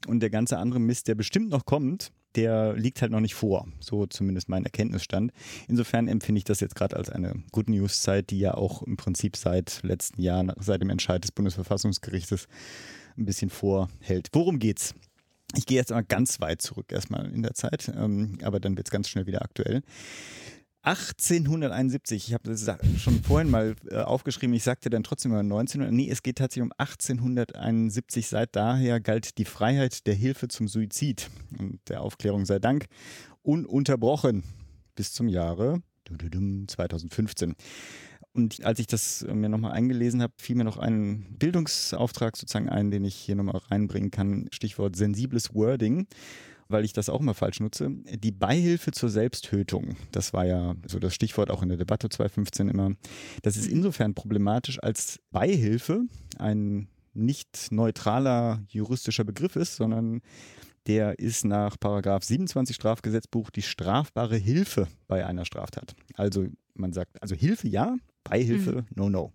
Und 0.07 0.21
der 0.21 0.31
ganze 0.31 0.59
andere 0.59 0.81
Mist, 0.81 1.09
der 1.09 1.15
bestimmt 1.15 1.51
noch 1.51 1.67
kommt, 1.67 2.11
der 2.39 2.75
liegt 2.75 3.03
halt 3.03 3.11
noch 3.11 3.19
nicht 3.19 3.35
vor. 3.35 3.67
So 3.81 4.07
zumindest 4.07 4.49
mein 4.49 4.65
Erkenntnisstand. 4.65 5.33
Insofern 5.67 6.07
empfinde 6.07 6.39
ich 6.39 6.45
das 6.45 6.61
jetzt 6.61 6.77
gerade 6.77 6.97
als 6.97 7.11
eine 7.11 7.43
Good 7.51 7.69
News-Zeit, 7.69 8.31
die 8.31 8.39
ja 8.39 8.55
auch 8.55 8.83
im 8.83 8.97
Prinzip 8.97 9.37
seit 9.37 9.81
letzten 9.83 10.23
Jahr, 10.23 10.55
seit 10.61 10.81
dem 10.81 10.91
Entscheid 10.91 11.23
des 11.25 11.33
Bundesverfassungsgerichtes 11.33 12.47
ein 13.17 13.25
bisschen 13.25 13.51
vorhält. 13.51 14.29
Worum 14.33 14.61
geht's? 14.61 14.95
Ich 15.57 15.67
gehe 15.67 15.79
jetzt 15.79 15.91
mal 15.91 16.05
ganz 16.05 16.41
weit 16.41 16.63
zurück 16.63 16.93
erstmal 16.93 17.27
in 17.33 17.43
der 17.43 17.55
Zeit, 17.55 17.91
ähm, 17.97 18.39
aber 18.43 18.61
dann 18.61 18.77
wird 18.77 18.87
es 18.87 18.93
ganz 18.93 19.09
schnell 19.09 19.27
wieder 19.27 19.43
aktuell. 19.43 19.83
1871, 20.83 22.29
ich 22.29 22.35
habe 22.35 22.49
das 22.49 22.71
schon 22.99 23.23
vorhin 23.23 23.51
mal 23.51 23.75
äh, 23.91 23.97
aufgeschrieben, 23.97 24.55
ich 24.55 24.63
sagte 24.63 24.91
dann 24.91 25.03
trotzdem 25.03 25.33
mal 25.33 25.41
1900, 25.41 25.93
nee, 25.93 26.09
es 26.11 26.23
geht 26.23 26.39
tatsächlich 26.39 26.63
um 26.63 26.73
1871, 26.79 28.29
seit 28.29 28.55
daher 28.55 29.01
galt 29.01 29.39
die 29.39 29.45
Freiheit 29.45 30.07
der 30.07 30.15
Hilfe 30.15 30.49
zum 30.49 30.69
Suizid. 30.69 31.31
Und 31.59 31.81
der 31.89 32.03
Aufklärung 32.03 32.47
sei 32.47 32.59
Dank. 32.59 32.87
Ununterbrochen. 33.43 34.45
Bis 34.95 35.13
zum 35.13 35.29
Jahre 35.29 35.83
2015. 36.67 37.55
Und 38.33 38.65
als 38.65 38.79
ich 38.79 38.87
das 38.87 39.27
mir 39.29 39.49
nochmal 39.49 39.73
eingelesen 39.73 40.23
habe, 40.23 40.33
fiel 40.37 40.57
mir 40.57 40.65
noch 40.65 40.77
ein 40.77 41.27
Bildungsauftrag 41.39 42.37
sozusagen 42.37 42.69
ein, 42.69 42.91
den 42.91 43.05
ich 43.05 43.17
hier 43.17 43.35
nochmal 43.35 43.61
reinbringen 43.69 44.11
kann. 44.11 44.49
Stichwort 44.53 44.97
sensibles 44.97 45.55
Wording 45.55 46.07
weil 46.69 46.85
ich 46.85 46.93
das 46.93 47.09
auch 47.09 47.21
immer 47.21 47.35
falsch 47.35 47.61
nutze. 47.61 47.91
Die 48.05 48.33
Beihilfe 48.33 48.91
zur 48.93 49.09
Selbsttötung, 49.09 49.97
das 50.13 50.33
war 50.33 50.45
ja 50.45 50.75
so 50.87 50.99
das 50.99 51.15
Stichwort 51.15 51.51
auch 51.51 51.63
in 51.63 51.69
der 51.69 51.79
Debatte 51.79 52.09
2015 52.09 52.69
immer. 52.69 52.93
Das 53.43 53.57
ist 53.57 53.67
insofern 53.67 54.15
problematisch, 54.15 54.83
als 54.83 55.19
Beihilfe 55.31 56.03
ein 56.39 56.89
nicht 57.15 57.69
neutraler 57.71 58.63
juristischer 58.69 59.25
Begriff 59.25 59.57
ist, 59.57 59.77
sondern 59.77 60.21
der 60.87 61.19
ist 61.19 61.45
nach 61.45 61.79
Paragraph 61.79 62.25
27 62.25 62.75
Strafgesetzbuch 62.75 63.51
die 63.51 63.63
strafbare 63.63 64.37
Hilfe 64.37 64.89
bei 65.07 65.27
einer 65.27 65.45
Straftat. 65.45 65.95
Also 66.15 66.47
man 66.75 66.93
sagt, 66.93 67.21
also 67.21 67.35
Hilfe 67.35 67.69
ja, 67.69 67.97
Beihilfe, 68.25 68.83
mhm. 68.83 68.87
no, 68.95 69.09
no. 69.11 69.33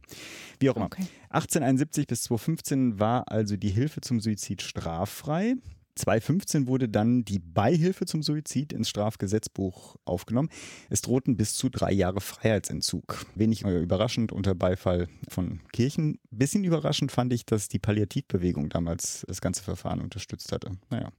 Wie 0.60 0.69
auch 0.69 0.76
immer. 0.76 0.86
Okay. 0.86 1.04
1871 1.30 2.08
bis 2.08 2.24
2015 2.24 3.00
war 3.00 3.32
also 3.32 3.58
die 3.58 3.69
Hilfe 3.69 4.02
zum 4.02 4.19
Suizid 4.19 4.62
straffrei. 4.62 5.56
2015 5.95 6.67
wurde 6.67 6.89
dann 6.89 7.23
die 7.23 7.39
Beihilfe 7.39 8.06
zum 8.06 8.23
Suizid 8.23 8.73
ins 8.73 8.89
Strafgesetzbuch 8.89 9.95
aufgenommen. 10.06 10.49
Es 10.89 11.01
drohten 11.01 11.38
bis 11.38 11.56
zu 11.56 11.69
drei 11.69 11.91
Jahre 11.91 12.21
Freiheitsentzug. 12.21 13.25
Wenig 13.36 13.63
äh, 13.65 13.82
überraschend 13.82 14.32
unter 14.32 14.56
Beifall 14.56 15.08
von 15.29 15.62
Kirchen. 15.71 16.19
Bisschen 16.32 16.63
überraschend 16.63 17.12
fand 17.12 17.32
ich, 17.34 17.45
dass 17.45 17.67
die 17.67 17.79
Palliativbewegung 17.79 18.69
damals 18.69 19.25
das 19.27 19.41
ganze 19.41 19.63
Verfahren 19.63 20.01
unterstützt 20.01 20.51
hatte. 20.51 20.71
Naja. 20.89 21.12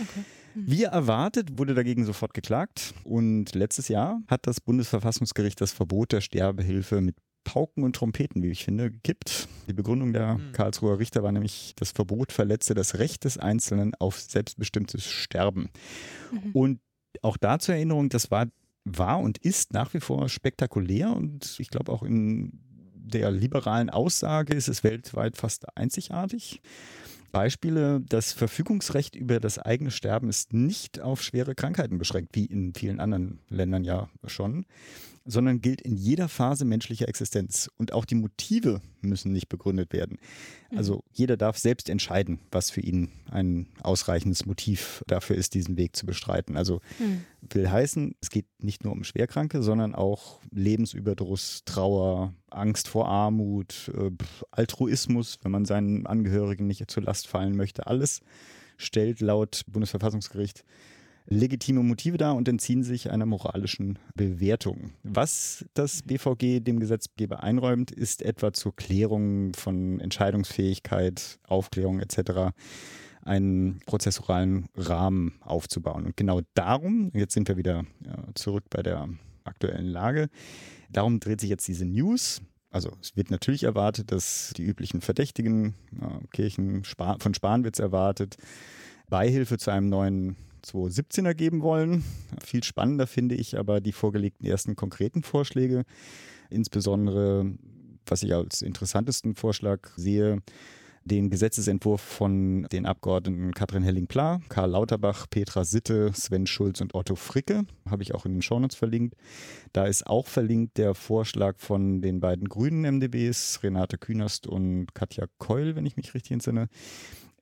Okay. 0.00 0.24
Hm. 0.54 0.64
Wie 0.66 0.84
erwartet 0.84 1.58
wurde 1.58 1.74
dagegen 1.74 2.04
sofort 2.04 2.34
geklagt 2.34 2.94
und 3.04 3.54
letztes 3.54 3.88
Jahr 3.88 4.20
hat 4.28 4.46
das 4.46 4.60
Bundesverfassungsgericht 4.60 5.60
das 5.60 5.72
Verbot 5.72 6.12
der 6.12 6.20
Sterbehilfe 6.20 7.00
mit 7.00 7.16
Pauken 7.44 7.84
und 7.84 7.96
Trompeten, 7.96 8.42
wie 8.42 8.50
ich 8.50 8.64
finde, 8.64 8.90
gekippt. 8.90 9.48
Die 9.68 9.72
Begründung 9.72 10.12
der 10.12 10.34
mhm. 10.34 10.52
Karlsruher 10.52 10.98
Richter 10.98 11.22
war 11.22 11.32
nämlich, 11.32 11.74
das 11.76 11.92
Verbot 11.92 12.32
verletze 12.32 12.74
das 12.74 12.98
Recht 12.98 13.24
des 13.24 13.38
Einzelnen 13.38 13.94
auf 13.96 14.18
selbstbestimmtes 14.20 15.04
Sterben. 15.06 15.70
Mhm. 16.30 16.50
Und 16.52 16.80
auch 17.22 17.36
da 17.36 17.58
zur 17.58 17.74
Erinnerung, 17.74 18.08
das 18.08 18.30
war, 18.30 18.46
war 18.84 19.20
und 19.20 19.38
ist 19.38 19.72
nach 19.72 19.92
wie 19.94 20.00
vor 20.00 20.28
spektakulär 20.28 21.14
und 21.14 21.56
ich 21.58 21.68
glaube 21.68 21.92
auch 21.92 22.02
in 22.02 22.58
der 23.12 23.30
liberalen 23.30 23.90
Aussage 23.90 24.54
ist 24.54 24.68
es 24.68 24.84
weltweit 24.84 25.36
fast 25.36 25.76
einzigartig. 25.76 26.62
Beispiele, 27.32 28.00
das 28.08 28.32
Verfügungsrecht 28.32 29.16
über 29.16 29.40
das 29.40 29.58
eigene 29.58 29.90
Sterben 29.90 30.28
ist 30.28 30.52
nicht 30.52 31.00
auf 31.00 31.22
schwere 31.22 31.54
Krankheiten 31.54 31.98
beschränkt, 31.98 32.36
wie 32.36 32.44
in 32.44 32.74
vielen 32.74 33.00
anderen 33.00 33.40
Ländern 33.48 33.84
ja 33.84 34.08
schon 34.26 34.66
sondern 35.24 35.60
gilt 35.60 35.80
in 35.80 35.96
jeder 35.96 36.28
Phase 36.28 36.64
menschlicher 36.64 37.08
Existenz. 37.08 37.70
Und 37.76 37.92
auch 37.92 38.04
die 38.04 38.14
Motive 38.14 38.80
müssen 39.00 39.32
nicht 39.32 39.48
begründet 39.48 39.92
werden. 39.92 40.18
Mhm. 40.70 40.78
Also 40.78 41.04
jeder 41.12 41.36
darf 41.36 41.58
selbst 41.58 41.88
entscheiden, 41.88 42.40
was 42.50 42.70
für 42.70 42.80
ihn 42.80 43.10
ein 43.30 43.68
ausreichendes 43.82 44.46
Motiv 44.46 45.04
dafür 45.06 45.36
ist, 45.36 45.54
diesen 45.54 45.76
Weg 45.76 45.96
zu 45.96 46.06
bestreiten. 46.06 46.56
Also 46.56 46.80
mhm. 46.98 47.24
will 47.50 47.70
heißen, 47.70 48.14
es 48.20 48.30
geht 48.30 48.46
nicht 48.58 48.84
nur 48.84 48.92
um 48.92 49.04
Schwerkranke, 49.04 49.62
sondern 49.62 49.94
auch 49.94 50.40
Lebensüberdruss, 50.50 51.62
Trauer, 51.64 52.34
Angst 52.54 52.88
vor 52.88 53.08
Armut, 53.08 53.90
äh, 53.96 54.10
Altruismus, 54.50 55.38
wenn 55.42 55.52
man 55.52 55.64
seinen 55.64 56.06
Angehörigen 56.06 56.66
nicht 56.66 56.90
zur 56.90 57.02
Last 57.02 57.28
fallen 57.28 57.56
möchte. 57.56 57.86
Alles 57.86 58.20
stellt 58.76 59.20
laut 59.20 59.62
Bundesverfassungsgericht 59.68 60.64
legitime 61.26 61.82
Motive 61.82 62.16
dar 62.16 62.34
und 62.34 62.48
entziehen 62.48 62.82
sich 62.82 63.10
einer 63.10 63.26
moralischen 63.26 63.98
Bewertung. 64.14 64.92
Was 65.02 65.64
das 65.74 66.02
BVG 66.02 66.60
dem 66.60 66.80
Gesetzgeber 66.80 67.42
einräumt, 67.42 67.90
ist 67.90 68.22
etwa 68.22 68.52
zur 68.52 68.74
Klärung 68.74 69.52
von 69.54 70.00
Entscheidungsfähigkeit, 70.00 71.38
Aufklärung 71.46 72.00
etc. 72.00 72.52
einen 73.24 73.80
prozessualen 73.86 74.66
Rahmen 74.76 75.34
aufzubauen. 75.40 76.06
Und 76.06 76.16
genau 76.16 76.40
darum, 76.54 77.10
jetzt 77.14 77.34
sind 77.34 77.48
wir 77.48 77.56
wieder 77.56 77.84
zurück 78.34 78.64
bei 78.70 78.82
der 78.82 79.08
aktuellen 79.44 79.86
Lage, 79.86 80.28
darum 80.92 81.20
dreht 81.20 81.40
sich 81.40 81.50
jetzt 81.50 81.66
diese 81.66 81.84
News. 81.84 82.40
Also 82.70 82.90
es 83.02 83.16
wird 83.16 83.30
natürlich 83.30 83.64
erwartet, 83.64 84.12
dass 84.12 84.52
die 84.56 84.62
üblichen 84.62 85.00
Verdächtigen, 85.00 85.74
äh, 86.00 86.26
Kirchen 86.32 86.84
von 86.84 87.34
Spahn 87.34 87.64
wird 87.64 87.74
es 87.76 87.80
erwartet, 87.80 88.36
Beihilfe 89.08 89.58
zu 89.58 89.70
einem 89.70 89.90
neuen 89.90 90.36
2017er 90.64 91.34
geben 91.34 91.62
wollen. 91.62 92.04
Viel 92.42 92.64
spannender 92.64 93.06
finde 93.06 93.34
ich 93.34 93.58
aber 93.58 93.80
die 93.80 93.92
vorgelegten 93.92 94.46
ersten 94.46 94.76
konkreten 94.76 95.22
Vorschläge. 95.22 95.84
Insbesondere, 96.48 97.52
was 98.06 98.22
ich 98.22 98.34
als 98.34 98.62
interessantesten 98.62 99.34
Vorschlag 99.34 99.90
sehe, 99.96 100.40
den 101.04 101.30
Gesetzesentwurf 101.30 102.00
von 102.00 102.66
den 102.72 102.86
Abgeordneten 102.86 103.52
Katrin 103.52 103.82
Helling-Pla, 103.82 104.40
Karl 104.48 104.70
Lauterbach, 104.70 105.26
Petra 105.28 105.64
Sitte, 105.64 106.12
Sven 106.14 106.46
Schulz 106.46 106.80
und 106.80 106.94
Otto 106.94 107.14
Fricke. 107.14 107.64
Habe 107.88 108.02
ich 108.02 108.14
auch 108.14 108.26
in 108.26 108.32
den 108.32 108.42
Shownotes 108.42 108.76
verlinkt. 108.76 109.14
Da 109.72 109.86
ist 109.86 110.06
auch 110.06 110.26
verlinkt 110.26 110.78
der 110.78 110.94
Vorschlag 110.94 111.58
von 111.58 112.02
den 112.02 112.20
beiden 112.20 112.48
grünen 112.48 112.96
MDBs, 112.96 113.60
Renate 113.62 113.98
Künast 113.98 114.46
und 114.46 114.94
Katja 114.94 115.26
Keul, 115.38 115.76
wenn 115.76 115.86
ich 115.86 115.96
mich 115.96 116.14
richtig 116.14 116.32
entsinne. 116.32 116.68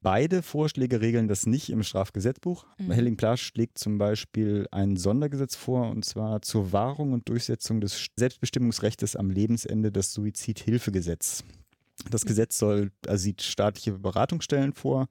Beide 0.03 0.43
Vorschläge 0.43 1.03
regeln 1.03 1.29
das 1.29 1.45
nicht 1.45 1.69
im 1.69 1.83
Strafgesetzbuch. 1.83 2.65
Mhm. 2.79 2.91
Helling 2.91 3.17
Plasch 3.19 3.43
schlägt 3.43 3.77
zum 3.77 3.99
Beispiel 3.99 4.67
ein 4.71 4.97
Sondergesetz 4.97 5.57
vor, 5.57 5.91
und 5.91 6.07
zwar 6.07 6.41
zur 6.41 6.73
Wahrung 6.73 7.13
und 7.13 7.29
Durchsetzung 7.29 7.83
des 7.83 8.09
Selbstbestimmungsrechts 8.17 9.15
am 9.15 9.29
Lebensende, 9.29 9.93
das 9.93 10.15
Suizidhilfegesetz. 10.15 11.45
Das 12.09 12.25
Gesetz 12.25 12.59
soll, 12.59 12.93
also 13.07 13.23
sieht 13.23 13.43
staatliche 13.43 13.93
Beratungsstellen 13.93 14.73
vor, 14.73 15.09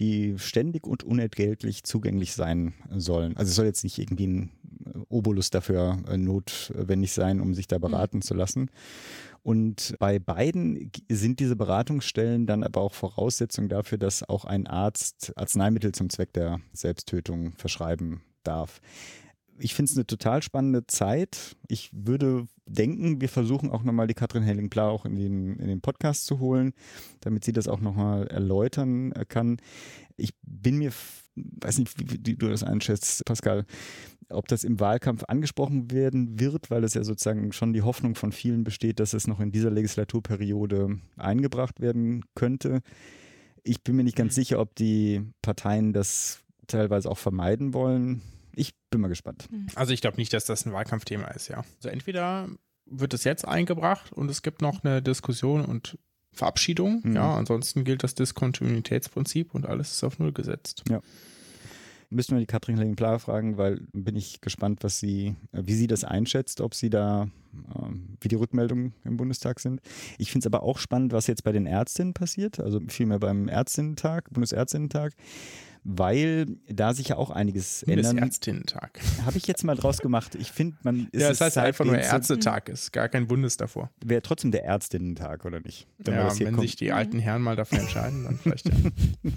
die 0.00 0.38
ständig 0.38 0.86
und 0.86 1.02
unentgeltlich 1.02 1.82
zugänglich 1.84 2.32
sein 2.32 2.74
sollen. 2.90 3.36
Also 3.36 3.50
es 3.50 3.56
soll 3.56 3.66
jetzt 3.66 3.84
nicht 3.84 3.98
irgendwie 3.98 4.26
ein 4.26 4.50
Obolus 5.08 5.50
dafür 5.50 5.98
äh, 6.08 6.16
notwendig 6.16 7.12
sein, 7.12 7.40
um 7.40 7.54
sich 7.54 7.66
da 7.66 7.78
beraten 7.78 8.18
mhm. 8.18 8.22
zu 8.22 8.34
lassen. 8.34 8.70
Und 9.42 9.94
bei 9.98 10.18
beiden 10.18 10.90
sind 11.10 11.40
diese 11.40 11.56
Beratungsstellen 11.56 12.46
dann 12.46 12.62
aber 12.62 12.80
auch 12.80 12.92
Voraussetzung 12.92 13.68
dafür, 13.68 13.98
dass 13.98 14.28
auch 14.28 14.44
ein 14.44 14.66
Arzt 14.66 15.32
Arzneimittel 15.36 15.92
zum 15.92 16.10
Zweck 16.10 16.32
der 16.32 16.60
Selbsttötung 16.72 17.54
verschreiben 17.56 18.20
darf. 18.42 18.80
Ich 19.60 19.74
finde 19.74 19.90
es 19.90 19.96
eine 19.96 20.06
total 20.06 20.42
spannende 20.42 20.86
Zeit. 20.86 21.56
Ich 21.68 21.90
würde 21.92 22.46
denken, 22.66 23.20
wir 23.20 23.28
versuchen 23.28 23.70
auch 23.70 23.82
nochmal 23.82 24.06
die 24.06 24.14
Katrin 24.14 24.42
Helling-Pla 24.42 24.88
auch 24.88 25.04
in 25.04 25.16
den, 25.16 25.56
in 25.56 25.68
den 25.68 25.80
Podcast 25.80 26.26
zu 26.26 26.38
holen, 26.38 26.74
damit 27.20 27.44
sie 27.44 27.52
das 27.52 27.66
auch 27.66 27.80
nochmal 27.80 28.26
erläutern 28.28 29.12
äh, 29.12 29.24
kann. 29.24 29.58
Ich 30.16 30.34
bin 30.42 30.78
mir, 30.78 30.92
weiß 31.34 31.78
nicht, 31.78 31.94
wie, 31.98 32.36
du 32.36 32.48
das 32.48 32.62
einschätzt, 32.62 33.24
Pascal, 33.24 33.64
ob 34.30 34.46
das 34.48 34.64
im 34.64 34.78
Wahlkampf 34.78 35.24
angesprochen 35.26 35.90
werden 35.90 36.38
wird, 36.38 36.70
weil 36.70 36.84
es 36.84 36.94
ja 36.94 37.02
sozusagen 37.02 37.52
schon 37.52 37.72
die 37.72 37.82
Hoffnung 37.82 38.14
von 38.14 38.32
vielen 38.32 38.64
besteht, 38.64 39.00
dass 39.00 39.14
es 39.14 39.26
noch 39.26 39.40
in 39.40 39.52
dieser 39.52 39.70
Legislaturperiode 39.70 40.98
eingebracht 41.16 41.80
werden 41.80 42.24
könnte. 42.34 42.82
Ich 43.64 43.82
bin 43.82 43.96
mir 43.96 44.04
nicht 44.04 44.16
ganz 44.16 44.34
mhm. 44.34 44.40
sicher, 44.40 44.60
ob 44.60 44.74
die 44.74 45.22
Parteien 45.42 45.92
das 45.92 46.40
teilweise 46.66 47.10
auch 47.10 47.18
vermeiden 47.18 47.74
wollen. 47.74 48.22
Ich 48.58 48.74
bin 48.90 49.00
mal 49.00 49.08
gespannt. 49.08 49.48
Also 49.74 49.92
ich 49.92 50.00
glaube 50.00 50.16
nicht, 50.16 50.32
dass 50.32 50.44
das 50.44 50.66
ein 50.66 50.72
Wahlkampfthema 50.72 51.28
ist, 51.28 51.48
ja. 51.48 51.64
Also 51.76 51.88
entweder 51.88 52.48
wird 52.86 53.14
es 53.14 53.24
jetzt 53.24 53.46
eingebracht 53.46 54.12
und 54.12 54.30
es 54.30 54.42
gibt 54.42 54.62
noch 54.62 54.82
eine 54.82 55.02
Diskussion 55.02 55.64
und 55.64 55.98
Verabschiedung. 56.32 57.00
Mhm. 57.04 57.16
Ja, 57.16 57.36
ansonsten 57.36 57.84
gilt 57.84 58.02
das 58.02 58.14
Diskontinuitätsprinzip 58.14 59.54
und 59.54 59.66
alles 59.66 59.92
ist 59.92 60.04
auf 60.04 60.18
Null 60.18 60.32
gesetzt. 60.32 60.82
Ja. 60.88 61.00
Müssen 62.10 62.36
wir 62.36 62.40
die 62.40 62.46
Katrin 62.46 62.78
Henning-Pla 62.78 63.18
fragen, 63.18 63.58
weil 63.58 63.82
bin 63.92 64.16
ich 64.16 64.40
gespannt, 64.40 64.82
was 64.82 64.98
sie, 64.98 65.36
äh, 65.52 65.62
wie 65.64 65.74
sie 65.74 65.86
das 65.86 66.04
einschätzt, 66.04 66.62
ob 66.62 66.74
sie 66.74 66.88
da, 66.88 67.28
ähm, 67.76 68.16
wie 68.20 68.28
die 68.28 68.36
Rückmeldungen 68.36 68.94
im 69.04 69.18
Bundestag 69.18 69.60
sind. 69.60 69.82
Ich 70.16 70.32
finde 70.32 70.48
es 70.48 70.52
aber 70.52 70.62
auch 70.62 70.78
spannend, 70.78 71.12
was 71.12 71.26
jetzt 71.26 71.44
bei 71.44 71.52
den 71.52 71.66
Ärztinnen 71.66 72.14
passiert, 72.14 72.60
also 72.60 72.80
vielmehr 72.88 73.18
beim 73.18 73.48
Ärztinnentag, 73.48 74.30
Bundesärztinnentag 74.30 75.12
weil 75.90 76.44
da 76.68 76.92
sich 76.92 77.08
ja 77.08 77.16
auch 77.16 77.30
einiges 77.30 77.82
ändern. 77.82 78.18
Ärztinnentag. 78.18 79.00
Habe 79.24 79.38
ich 79.38 79.46
jetzt 79.46 79.64
mal 79.64 79.74
draus 79.74 79.98
gemacht. 79.98 80.34
Ich 80.34 80.52
finde, 80.52 80.76
man 80.82 81.08
ist. 81.12 81.22
Ja, 81.22 81.30
das 81.30 81.40
heißt 81.40 81.56
einfach 81.56 81.86
nur 81.86 81.96
Ärztetag, 81.96 82.68
ist 82.68 82.92
gar 82.92 83.08
kein 83.08 83.26
Bundes 83.26 83.56
davor. 83.56 83.90
Wäre 84.04 84.20
trotzdem 84.20 84.50
der 84.50 84.64
Ärztinnentag, 84.64 85.46
oder 85.46 85.60
nicht? 85.60 85.86
Wenn 85.96 86.14
ja, 86.14 86.38
wenn 86.38 86.56
kommt. 86.56 86.60
sich 86.60 86.76
die 86.76 86.92
alten 86.92 87.18
Herren 87.18 87.40
mal 87.40 87.56
dafür 87.56 87.78
entscheiden, 87.78 88.24
dann 88.24 88.38
vielleicht 88.38 88.68
ja. 88.68 88.74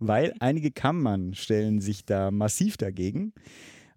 weil 0.00 0.34
einige 0.40 0.72
Kammern 0.72 1.34
stellen 1.34 1.80
sich 1.80 2.04
da 2.04 2.32
massiv 2.32 2.76
dagegen. 2.76 3.32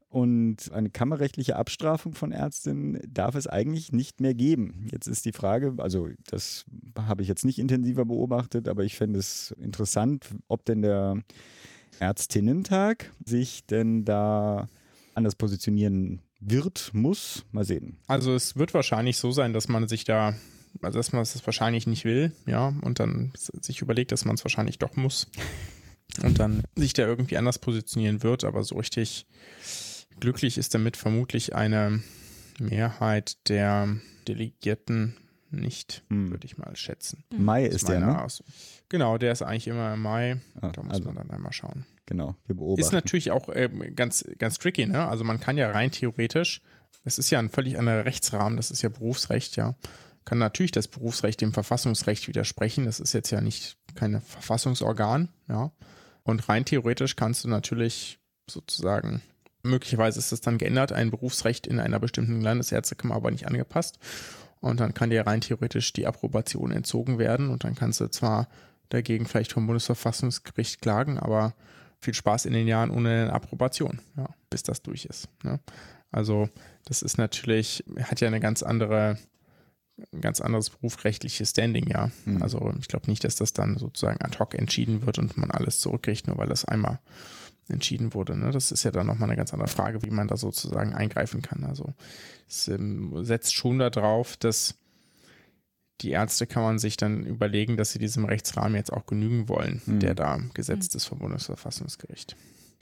Und 0.07 0.71
eine 0.71 0.91
kammerrechtliche 0.91 1.55
Abstrafung 1.55 2.13
von 2.13 2.31
Ärztinnen 2.31 3.01
darf 3.09 3.33
es 3.33 3.47
eigentlich 3.47 3.91
nicht 3.91 4.21
mehr 4.21 4.35
geben. 4.35 4.87
Jetzt 4.91 5.07
ist 5.07 5.25
die 5.25 5.33
Frage, 5.33 5.73
also 5.79 6.07
das 6.27 6.65
habe 6.97 7.23
ich 7.23 7.27
jetzt 7.27 7.43
nicht 7.43 7.57
intensiver 7.57 8.05
beobachtet, 8.05 8.69
aber 8.69 8.83
ich 8.83 8.95
fände 8.95 9.19
es 9.19 9.55
interessant, 9.59 10.27
ob 10.47 10.63
denn 10.65 10.83
der 10.83 11.17
Ärztinnentag 11.99 13.11
sich 13.23 13.65
denn 13.65 14.05
da 14.05 14.67
anders 15.13 15.35
positionieren 15.35 16.21
wird, 16.39 16.91
muss. 16.93 17.45
Mal 17.51 17.65
sehen. 17.65 17.97
Also 18.07 18.33
es 18.33 18.55
wird 18.55 18.73
wahrscheinlich 18.73 19.17
so 19.17 19.31
sein, 19.31 19.53
dass 19.53 19.67
man 19.67 19.87
sich 19.87 20.03
da, 20.03 20.33
also 20.81 20.99
dass 20.99 21.13
man 21.13 21.21
es 21.21 21.45
wahrscheinlich 21.45 21.87
nicht 21.87 22.05
will, 22.05 22.31
ja, 22.45 22.73
und 22.81 22.99
dann 22.99 23.31
sich 23.35 23.81
überlegt, 23.81 24.11
dass 24.11 24.25
man 24.25 24.35
es 24.35 24.43
wahrscheinlich 24.43 24.79
doch 24.79 24.95
muss. 24.95 25.27
Und 26.23 26.39
dann 26.39 26.63
sich 26.75 26.93
da 26.93 27.05
irgendwie 27.05 27.35
anders 27.35 27.59
positionieren 27.59 28.23
wird, 28.23 28.45
aber 28.45 28.63
so 28.63 28.77
richtig 28.77 29.25
glücklich 30.19 30.57
ist 30.57 30.73
damit 30.73 30.95
vermutlich 30.95 31.55
eine 31.55 32.01
Mehrheit 32.57 33.49
der 33.49 33.97
Delegierten 34.25 35.17
nicht, 35.55 36.03
hm. 36.09 36.31
würde 36.31 36.45
ich 36.45 36.57
mal 36.57 36.75
schätzen. 36.75 37.23
Mai 37.35 37.65
ist 37.65 37.87
der, 37.87 37.99
ne? 37.99 38.21
Aus 38.21 38.43
genau, 38.89 39.17
der 39.17 39.31
ist 39.31 39.41
eigentlich 39.41 39.67
immer 39.67 39.93
im 39.93 40.01
Mai. 40.01 40.41
Ah, 40.61 40.69
da 40.69 40.83
muss 40.83 40.95
also, 40.95 41.05
man 41.05 41.15
dann 41.15 41.31
einmal 41.31 41.53
schauen. 41.53 41.85
Genau, 42.05 42.35
wir 42.45 42.55
beobachten. 42.55 42.81
Ist 42.81 42.93
natürlich 42.93 43.31
auch 43.31 43.49
äh, 43.49 43.69
ganz, 43.95 44.25
ganz 44.37 44.57
tricky, 44.59 44.85
ne? 44.85 45.07
Also 45.07 45.23
man 45.23 45.39
kann 45.39 45.57
ja 45.57 45.71
rein 45.71 45.91
theoretisch, 45.91 46.61
es 47.03 47.17
ist 47.17 47.29
ja 47.29 47.39
ein 47.39 47.49
völlig 47.49 47.77
anderer 47.79 48.05
Rechtsrahmen, 48.05 48.57
das 48.57 48.71
ist 48.71 48.81
ja 48.81 48.89
Berufsrecht, 48.89 49.55
ja. 49.55 49.75
Kann 50.23 50.37
natürlich 50.39 50.71
das 50.71 50.87
Berufsrecht 50.87 51.39
dem 51.41 51.53
Verfassungsrecht 51.53 52.27
widersprechen. 52.27 52.85
Das 52.85 52.99
ist 52.99 53.13
jetzt 53.13 53.29
ja 53.29 53.41
nicht 53.41 53.77
kein 53.93 54.21
Verfassungsorgan, 54.21 55.29
ja. 55.47 55.71
Und 56.23 56.49
rein 56.49 56.65
theoretisch 56.65 57.15
kannst 57.15 57.43
du 57.43 57.49
natürlich 57.49 58.19
sozusagen 58.49 59.21
möglicherweise 59.65 60.19
ist 60.19 60.31
das 60.31 60.41
dann 60.41 60.57
geändert, 60.57 60.91
ein 60.91 61.11
Berufsrecht 61.11 61.67
in 61.67 61.79
einer 61.79 61.99
bestimmten 61.99 62.41
Landesärztekammer 62.41 63.15
aber 63.15 63.31
nicht 63.31 63.47
angepasst. 63.47 63.99
Und 64.61 64.79
dann 64.79 64.93
kann 64.93 65.09
dir 65.09 65.27
rein 65.27 65.41
theoretisch 65.41 65.93
die 65.93 66.07
Approbation 66.07 66.71
entzogen 66.71 67.19
werden 67.19 67.49
und 67.49 67.63
dann 67.63 67.75
kannst 67.75 67.99
du 67.99 68.07
zwar 68.09 68.47
dagegen 68.89 69.25
vielleicht 69.25 69.51
vom 69.51 69.67
Bundesverfassungsgericht 69.67 70.81
klagen, 70.81 71.19
aber 71.19 71.53
viel 71.99 72.13
Spaß 72.13 72.45
in 72.45 72.53
den 72.53 72.67
Jahren 72.67 72.91
ohne 72.91 73.09
eine 73.09 73.33
Approbation, 73.33 73.99
ja, 74.15 74.27
bis 74.49 74.63
das 74.63 74.81
durch 74.81 75.05
ist. 75.05 75.27
Ne? 75.43 75.59
Also 76.11 76.49
das 76.85 77.01
ist 77.01 77.17
natürlich, 77.17 77.83
hat 78.01 78.21
ja 78.21 78.27
eine 78.27 78.39
ganz 78.39 78.63
andere, 78.63 79.17
ein 80.13 80.21
ganz 80.21 80.39
anderes 80.41 80.69
berufsrechtliches 80.69 81.49
Standing, 81.49 81.87
ja. 81.87 82.11
Mhm. 82.25 82.41
Also 82.41 82.73
ich 82.79 82.87
glaube 82.87 83.09
nicht, 83.09 83.23
dass 83.23 83.35
das 83.35 83.53
dann 83.53 83.77
sozusagen 83.77 84.21
ad 84.23 84.37
hoc 84.39 84.53
entschieden 84.55 85.05
wird 85.05 85.19
und 85.19 85.37
man 85.37 85.51
alles 85.51 85.79
zurückkriegt, 85.79 86.27
nur 86.27 86.37
weil 86.37 86.47
das 86.47 86.65
einmal 86.65 86.99
entschieden 87.67 88.13
wurde. 88.13 88.37
Ne? 88.37 88.51
Das 88.51 88.71
ist 88.71 88.83
ja 88.83 88.91
dann 88.91 89.07
nochmal 89.07 89.29
eine 89.29 89.37
ganz 89.37 89.53
andere 89.53 89.69
Frage, 89.69 90.03
wie 90.03 90.11
man 90.11 90.27
da 90.27 90.37
sozusagen 90.37 90.93
eingreifen 90.93 91.41
kann. 91.41 91.63
Also 91.63 91.93
es 92.47 92.67
ähm, 92.67 93.23
setzt 93.23 93.55
schon 93.55 93.79
darauf, 93.79 94.37
dass 94.37 94.75
die 96.01 96.11
Ärzte 96.11 96.45
kann 96.45 96.63
man 96.63 96.77
sich 96.77 96.97
dann 96.97 97.25
überlegen, 97.25 97.77
dass 97.77 97.91
sie 97.91 97.99
diesem 97.99 98.25
Rechtsrahmen 98.25 98.75
jetzt 98.75 98.91
auch 98.91 99.05
genügen 99.05 99.47
wollen, 99.47 99.81
mhm. 99.85 99.99
der 99.99 100.13
da 100.13 100.39
gesetzt 100.53 100.93
mhm. 100.93 100.97
ist 100.97 101.05
vom 101.05 101.19
Bundesverfassungsgericht 101.19 102.35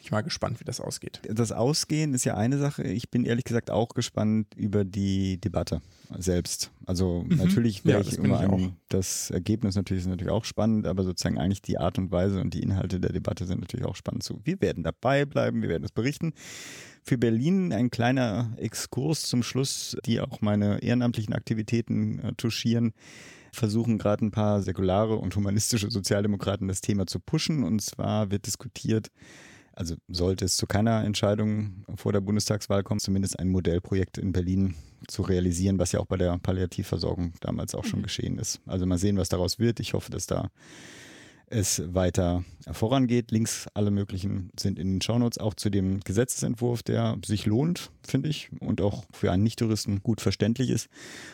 ich 0.03 0.11
mal 0.11 0.21
gespannt, 0.21 0.59
wie 0.59 0.65
das 0.65 0.81
ausgeht. 0.81 1.21
Das 1.29 1.51
Ausgehen 1.51 2.13
ist 2.13 2.25
ja 2.25 2.35
eine 2.35 2.57
Sache. 2.57 2.83
Ich 2.83 3.09
bin 3.09 3.25
ehrlich 3.25 3.45
gesagt 3.45 3.71
auch 3.71 3.89
gespannt 3.89 4.47
über 4.55 4.83
die 4.83 5.39
Debatte 5.39 5.81
selbst. 6.17 6.71
Also 6.85 7.23
mhm. 7.27 7.37
natürlich 7.37 7.85
wäre 7.85 8.01
ja, 8.01 8.07
ich 8.07 8.17
immer 8.17 8.39
ein, 8.39 8.75
das 8.89 9.31
Ergebnis 9.31 9.75
natürlich 9.75 10.03
ist 10.03 10.09
natürlich 10.09 10.31
auch 10.31 10.45
spannend, 10.45 10.87
aber 10.87 11.03
sozusagen 11.03 11.37
eigentlich 11.37 11.61
die 11.61 11.77
Art 11.77 11.97
und 11.97 12.11
Weise 12.11 12.41
und 12.41 12.53
die 12.53 12.61
Inhalte 12.61 12.99
der 12.99 13.13
Debatte 13.13 13.45
sind 13.45 13.61
natürlich 13.61 13.85
auch 13.85 13.95
spannend 13.95 14.23
zu. 14.23 14.41
Wir 14.43 14.59
werden 14.61 14.83
dabei 14.83 15.25
bleiben, 15.25 15.61
wir 15.61 15.69
werden 15.69 15.83
es 15.83 15.91
berichten. 15.91 16.33
Für 17.01 17.17
Berlin 17.17 17.71
ein 17.71 17.89
kleiner 17.89 18.53
Exkurs 18.57 19.23
zum 19.23 19.43
Schluss, 19.43 19.97
die 20.05 20.19
auch 20.19 20.41
meine 20.41 20.81
ehrenamtlichen 20.81 21.33
Aktivitäten 21.33 22.19
äh, 22.19 22.33
touchieren 22.33 22.93
versuchen 23.55 23.99
gerade 23.99 24.25
ein 24.25 24.31
paar 24.31 24.63
säkulare 24.63 25.15
und 25.15 25.35
humanistische 25.35 25.91
Sozialdemokraten 25.91 26.67
das 26.67 26.81
Thema 26.81 27.05
zu 27.05 27.19
pushen. 27.19 27.63
Und 27.63 27.81
zwar 27.81 28.31
wird 28.31 28.47
diskutiert, 28.47 29.11
also 29.75 29.95
sollte 30.07 30.45
es 30.45 30.57
zu 30.57 30.67
keiner 30.67 31.03
Entscheidung 31.03 31.83
vor 31.95 32.13
der 32.13 32.21
Bundestagswahl 32.21 32.83
kommen, 32.83 32.99
zumindest 32.99 33.39
ein 33.39 33.49
Modellprojekt 33.49 34.17
in 34.17 34.31
Berlin 34.31 34.75
zu 35.07 35.21
realisieren, 35.21 35.79
was 35.79 35.91
ja 35.91 35.99
auch 35.99 36.05
bei 36.05 36.17
der 36.17 36.37
Palliativversorgung 36.37 37.33
damals 37.41 37.75
auch 37.75 37.85
schon 37.85 37.99
mhm. 37.99 38.03
geschehen 38.03 38.37
ist. 38.37 38.61
Also 38.65 38.85
mal 38.85 38.97
sehen, 38.97 39.17
was 39.17 39.29
daraus 39.29 39.59
wird. 39.59 39.79
Ich 39.79 39.93
hoffe, 39.93 40.11
dass 40.11 40.27
da 40.27 40.49
es 41.47 41.81
weiter 41.93 42.43
vorangeht. 42.71 43.31
Links 43.31 43.67
alle 43.73 43.91
möglichen 43.91 44.49
sind 44.57 44.79
in 44.79 44.95
den 44.95 45.01
Shownotes 45.01 45.37
auch 45.37 45.53
zu 45.53 45.69
dem 45.69 45.99
Gesetzesentwurf, 45.99 46.83
der 46.83 47.17
sich 47.25 47.45
lohnt, 47.45 47.91
finde 48.05 48.29
ich, 48.29 48.49
und 48.59 48.81
auch 48.81 49.03
für 49.11 49.31
einen 49.31 49.43
Nicht-Touristen 49.43 50.01
gut 50.01 50.21
verständlich 50.21 50.69
ist. 50.69 50.87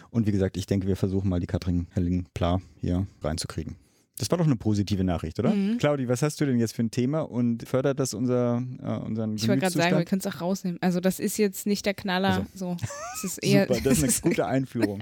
Und 0.10 0.28
wie 0.28 0.32
gesagt, 0.32 0.58
ich 0.58 0.66
denke, 0.66 0.88
wir 0.88 0.96
versuchen 0.96 1.30
mal 1.30 1.40
die 1.40 1.48
Katrin 1.48 1.88
Helling-Pla 1.92 2.62
hier 2.82 3.08
reinzukriegen. 3.22 3.78
Das 4.20 4.30
war 4.30 4.38
doch 4.38 4.46
eine 4.46 4.58
positive 4.58 5.06
Nachricht, 5.06 5.40
oder? 5.40 5.52
Mhm. 5.52 5.78
Claudi, 5.78 6.10
was 6.10 6.22
hast 6.22 6.42
du 6.42 6.46
denn 6.46 6.60
jetzt 6.60 6.76
für 6.76 6.84
ein 6.84 6.92
Thema 6.92 7.22
und 7.22 7.66
fördert 7.66 8.02
das 8.02 8.14
unser, 8.14 8.62
äh, 8.84 8.98
unseren 8.98 9.38
Ich 9.38 9.48
wollte 9.48 9.62
gerade 9.62 9.74
sagen, 9.74 9.98
wir 9.98 10.04
können 10.04 10.20
es 10.20 10.28
auch 10.28 10.42
rausnehmen. 10.42 10.78
Also 10.82 11.00
das 11.00 11.22
ist 11.22 11.38
jetzt 11.38 11.66
nicht 11.66 11.86
der 11.86 11.94
Knaller. 11.94 12.46
Also. 12.52 12.76
So. 12.76 12.78
Das 13.14 13.24
ist 13.24 13.38
eher, 13.44 13.66
Super, 13.68 13.80
das 13.82 14.04
ist 14.04 14.24
eine 14.24 14.30
gute 14.34 14.46
Einführung. 14.46 15.00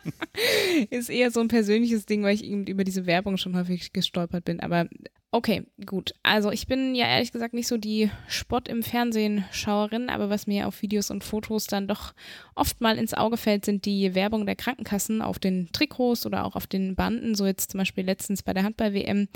ist 0.90 1.10
eher 1.10 1.30
so 1.30 1.40
ein 1.40 1.48
persönliches 1.48 2.06
Ding, 2.06 2.22
weil 2.22 2.34
ich 2.34 2.44
eben 2.44 2.66
über 2.66 2.84
diese 2.84 3.04
Werbung 3.04 3.36
schon 3.36 3.54
häufig 3.54 3.92
gestolpert 3.92 4.46
bin. 4.46 4.60
Aber 4.60 4.88
Okay, 5.34 5.64
gut. 5.86 6.12
Also 6.22 6.50
ich 6.50 6.66
bin 6.66 6.94
ja 6.94 7.06
ehrlich 7.06 7.32
gesagt 7.32 7.54
nicht 7.54 7.66
so 7.66 7.78
die 7.78 8.10
Spott 8.28 8.68
im 8.68 8.82
Fernsehen 8.82 9.46
Schauerin, 9.50 10.10
aber 10.10 10.28
was 10.28 10.46
mir 10.46 10.68
auf 10.68 10.82
Videos 10.82 11.10
und 11.10 11.24
Fotos 11.24 11.66
dann 11.66 11.88
doch 11.88 12.12
oft 12.54 12.82
mal 12.82 12.98
ins 12.98 13.14
Auge 13.14 13.38
fällt, 13.38 13.64
sind 13.64 13.86
die 13.86 14.14
Werbung 14.14 14.44
der 14.44 14.56
Krankenkassen 14.56 15.22
auf 15.22 15.38
den 15.38 15.72
Trikots 15.72 16.26
oder 16.26 16.44
auch 16.44 16.54
auf 16.54 16.66
den 16.66 16.96
Banden. 16.96 17.34
So 17.34 17.46
jetzt 17.46 17.70
zum 17.70 17.78
Beispiel 17.78 18.04
letztens 18.04 18.42
bei 18.42 18.52
der 18.52 18.62
Handball-WM, 18.62 19.28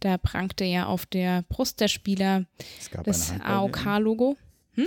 da 0.00 0.18
prangte 0.18 0.64
ja 0.64 0.86
auf 0.86 1.06
der 1.06 1.42
Brust 1.42 1.80
der 1.80 1.86
Spieler 1.86 2.46
das 3.04 3.32
AOK-Logo. 3.40 4.36
Hm? 4.72 4.86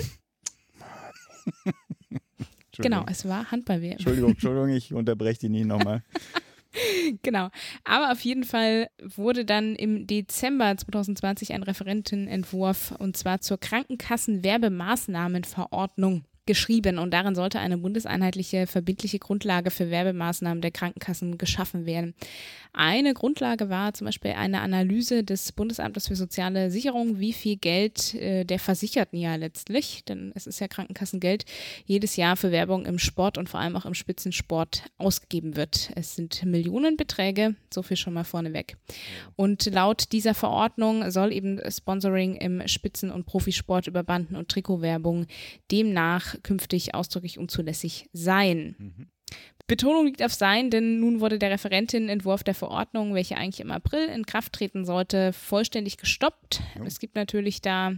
genau, 2.77 3.05
es 3.09 3.25
war 3.25 3.49
Handball-WM. 3.51 3.93
Entschuldigung, 3.93 4.31
Entschuldigung, 4.31 4.69
ich 4.71 4.93
unterbreche 4.93 5.39
die 5.39 5.49
nie 5.49 5.63
nochmal. 5.63 6.03
genau. 7.23 7.49
Aber 7.83 8.11
auf 8.11 8.19
jeden 8.21 8.43
Fall 8.43 8.89
wurde 9.01 9.45
dann 9.45 9.73
im 9.75 10.05
Dezember 10.07 10.77
2020 10.77 11.53
ein 11.53 11.63
Referentenentwurf 11.63 12.93
und 12.97 13.17
zwar 13.17 13.41
zur 13.41 13.59
Krankenkassenwerbemaßnahmenverordnung 13.59 16.23
geschrieben 16.47 16.97
und 16.97 17.11
darin 17.11 17.35
sollte 17.35 17.59
eine 17.59 17.77
bundeseinheitliche 17.77 18.65
verbindliche 18.65 19.19
Grundlage 19.19 19.69
für 19.69 19.91
Werbemaßnahmen 19.91 20.61
der 20.61 20.71
Krankenkassen 20.71 21.37
geschaffen 21.37 21.85
werden. 21.85 22.15
Eine 22.73 23.13
Grundlage 23.13 23.69
war 23.69 23.93
zum 23.93 24.05
Beispiel 24.05 24.31
eine 24.31 24.61
Analyse 24.61 25.23
des 25.23 25.51
Bundesamtes 25.51 26.07
für 26.07 26.15
soziale 26.15 26.69
Sicherung, 26.69 27.19
wie 27.19 27.33
viel 27.33 27.55
Geld 27.57 28.13
äh, 28.13 28.43
der 28.45 28.59
Versicherten 28.59 29.19
ja 29.19 29.35
letztlich, 29.35 30.03
denn 30.07 30.31
es 30.35 30.45
ist 30.47 30.59
ja 30.59 30.67
Krankenkassengeld, 30.67 31.45
jedes 31.85 32.15
Jahr 32.15 32.37
für 32.37 32.51
Werbung 32.51 32.85
im 32.85 32.99
Sport 32.99 33.37
und 33.37 33.49
vor 33.49 33.59
allem 33.59 33.75
auch 33.75 33.85
im 33.85 33.93
Spitzensport 33.93 34.83
ausgegeben 34.97 35.55
wird. 35.55 35.91
Es 35.95 36.15
sind 36.15 36.45
Millionenbeträge, 36.45 37.55
so 37.73 37.81
viel 37.81 37.97
schon 37.97 38.13
mal 38.13 38.23
vorneweg. 38.23 38.77
Und 39.35 39.65
laut 39.65 40.11
dieser 40.11 40.33
Verordnung 40.33 41.09
soll 41.09 41.33
eben 41.33 41.59
Sponsoring 41.69 42.35
im 42.35 42.67
Spitzen- 42.67 43.11
und 43.11 43.25
Profisport 43.25 43.87
über 43.87 44.03
Banden- 44.03 44.35
und 44.35 44.49
Trikotwerbung 44.49 45.25
demnach 45.71 46.35
künftig 46.43 46.95
ausdrücklich 46.95 47.37
unzulässig 47.37 48.09
sein. 48.13 48.75
Mhm. 48.77 49.07
Betonung 49.67 50.05
liegt 50.05 50.23
auf 50.23 50.33
sein, 50.33 50.69
denn 50.69 51.01
nun 51.01 51.19
wurde 51.19 51.39
der 51.39 51.51
Referentin-Entwurf 51.51 52.43
der 52.43 52.55
Verordnung, 52.55 53.13
welche 53.13 53.35
eigentlich 53.35 53.59
im 53.59 53.71
April 53.71 54.07
in 54.07 54.25
Kraft 54.25 54.53
treten 54.53 54.85
sollte, 54.85 55.33
vollständig 55.33 55.97
gestoppt. 55.97 56.61
Ja. 56.75 56.85
Es 56.85 56.99
gibt 56.99 57.15
natürlich 57.15 57.61
da 57.61 57.91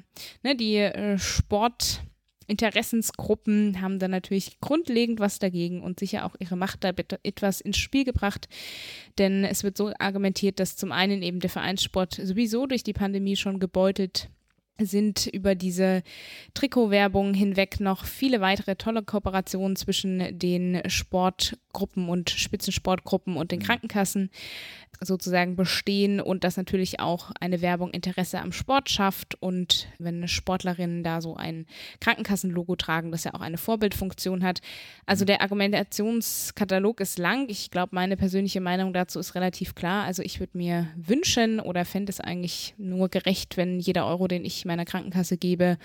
ne, 0.44 0.56
die 0.56 0.78
äh, 0.78 1.18
Sport. 1.20 2.02
Interessensgruppen 2.48 3.80
haben 3.80 4.00
dann 4.00 4.10
natürlich 4.10 4.60
grundlegend 4.60 5.20
was 5.20 5.38
dagegen 5.38 5.84
und 5.84 6.00
sicher 6.00 6.26
auch 6.26 6.36
ihre 6.40 6.58
Macht 6.58 6.84
da 6.84 6.90
etwas 7.22 7.62
ins 7.62 7.78
Spiel 7.78 8.06
gebracht. 8.06 8.50
Denn 9.20 9.44
es 9.44 9.64
wird 9.64 9.78
so 9.78 9.92
argumentiert, 10.00 10.60
dass 10.60 10.76
zum 10.76 10.92
einen 10.92 11.22
eben 11.22 11.42
der 11.42 11.52
Vereinssport 11.52 12.16
sowieso 12.16 12.66
durch 12.66 12.82
die 12.82 12.94
Pandemie 12.94 13.36
schon 13.36 13.60
gebeutelt 13.60 14.32
sind 14.80 15.28
über 15.28 15.56
diese 15.56 16.04
Trikotwerbung 16.54 17.34
hinweg 17.34 17.80
noch 17.80 18.06
viele 18.06 18.42
weitere 18.42 18.76
tolle 18.76 19.04
Kooperationen 19.04 19.76
zwischen 19.76 20.38
den 20.38 20.82
Sportgruppen 20.88 22.10
und 22.10 22.30
Spitzensportgruppen 22.30 23.38
und 23.38 23.52
den 23.52 23.60
mhm. 23.60 23.64
Krankenkassen 23.64 24.30
sozusagen 25.02 25.56
bestehen 25.56 26.20
und 26.20 26.44
dass 26.44 26.58
natürlich 26.58 27.00
auch 27.00 27.32
eine 27.40 27.62
Werbung 27.62 27.92
Interesse 27.92 28.40
am 28.40 28.52
Sport 28.52 28.90
schafft 28.90 29.42
und 29.42 29.88
wenn 29.98 30.28
Sportlerinnen 30.28 31.04
da 31.04 31.22
so 31.22 31.36
ein 31.36 31.66
Krankenkassenlogo 32.02 32.76
tragen, 32.76 33.12
das 33.12 33.24
ja 33.24 33.34
auch 33.34 33.42
eine 33.42 33.58
Vorbildfunktion 33.58 34.44
hat. 34.44 34.60
Also 35.06 35.26
der 35.26 35.42
Argumentationskatalog 35.42 37.00
ist 37.00 37.18
lang. 37.18 37.48
Ich 37.50 37.72
glaube, 37.72 37.96
meine 37.96 38.18
persönliche 38.18 38.62
Meinung 38.62 38.94
dazu 38.94 39.20
ist 39.20 39.36
relativ 39.36 39.76
klar. 39.76 40.06
Also 40.06 40.22
ich 40.22 40.40
würde 40.40 40.58
mir 40.58 40.88
wünschen 40.96 41.60
oder 41.60 41.86
fände 41.86 42.10
es 42.10 42.20
eigentlich 42.20 42.74
nur 42.78 43.10
gerecht, 43.10 43.58
wenn 43.58 43.80
jeder 43.80 44.06
Euro, 44.06 44.28
den 44.28 44.44
ich 44.44 44.66
meiner 44.66 44.86
Krankenkasse 44.86 45.38
gebe, 45.38 45.78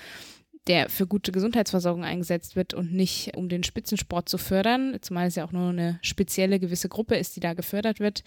der 0.67 0.89
für 0.89 1.07
gute 1.07 1.31
Gesundheitsversorgung 1.31 2.05
eingesetzt 2.05 2.57
wird 2.57 2.73
und 2.73 2.93
nicht 2.93 3.37
um 3.37 3.51
den 3.51 3.65
Spitzensport 3.65 4.29
zu 4.31 4.39
fördern, 4.39 4.97
zumal 5.03 5.27
es 5.27 5.35
ja 5.35 5.45
auch 5.45 5.53
nur 5.53 5.69
eine 5.69 5.99
spezielle 6.01 6.59
gewisse 6.59 6.89
Gruppe 6.89 7.17
ist, 7.17 7.37
die 7.37 7.41
da 7.41 7.53
gefördert 7.53 8.01
wird 8.01 8.25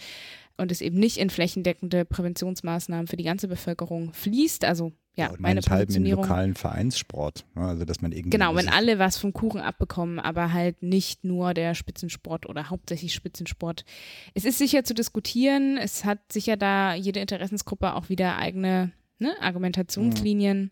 und 0.57 0.71
es 0.71 0.81
eben 0.81 0.97
nicht 0.97 1.17
in 1.17 1.29
flächendeckende 1.29 2.05
Präventionsmaßnahmen 2.05 3.07
für 3.07 3.17
die 3.17 3.23
ganze 3.23 3.47
Bevölkerung 3.47 4.13
fließt. 4.13 4.65
Also 4.65 4.91
ja, 5.15 5.27
ja 5.27 5.33
meine 5.37 5.61
Positionierung. 5.61 6.23
Im 6.23 6.29
lokalen 6.29 6.55
Vereinssport, 6.55 7.45
ne? 7.55 7.67
also 7.67 7.85
dass 7.85 8.01
man 8.01 8.11
irgendwie 8.11 8.31
genau, 8.31 8.55
wenn 8.55 8.69
alle 8.69 8.99
was 8.99 9.17
vom 9.17 9.33
Kuchen 9.33 9.61
abbekommen, 9.61 10.19
aber 10.19 10.53
halt 10.53 10.83
nicht 10.83 11.23
nur 11.23 11.53
der 11.53 11.75
Spitzensport 11.75 12.47
oder 12.47 12.69
hauptsächlich 12.69 13.13
Spitzensport. 13.13 13.85
Es 14.33 14.45
ist 14.45 14.57
sicher 14.57 14.83
zu 14.83 14.93
diskutieren. 14.93 15.77
Es 15.77 16.05
hat 16.05 16.19
sicher 16.31 16.57
da 16.57 16.93
jede 16.93 17.19
Interessensgruppe 17.19 17.93
auch 17.93 18.09
wieder 18.09 18.37
eigene 18.37 18.91
ne, 19.19 19.33
Argumentationslinien. 19.41 20.59
Mhm. 20.61 20.71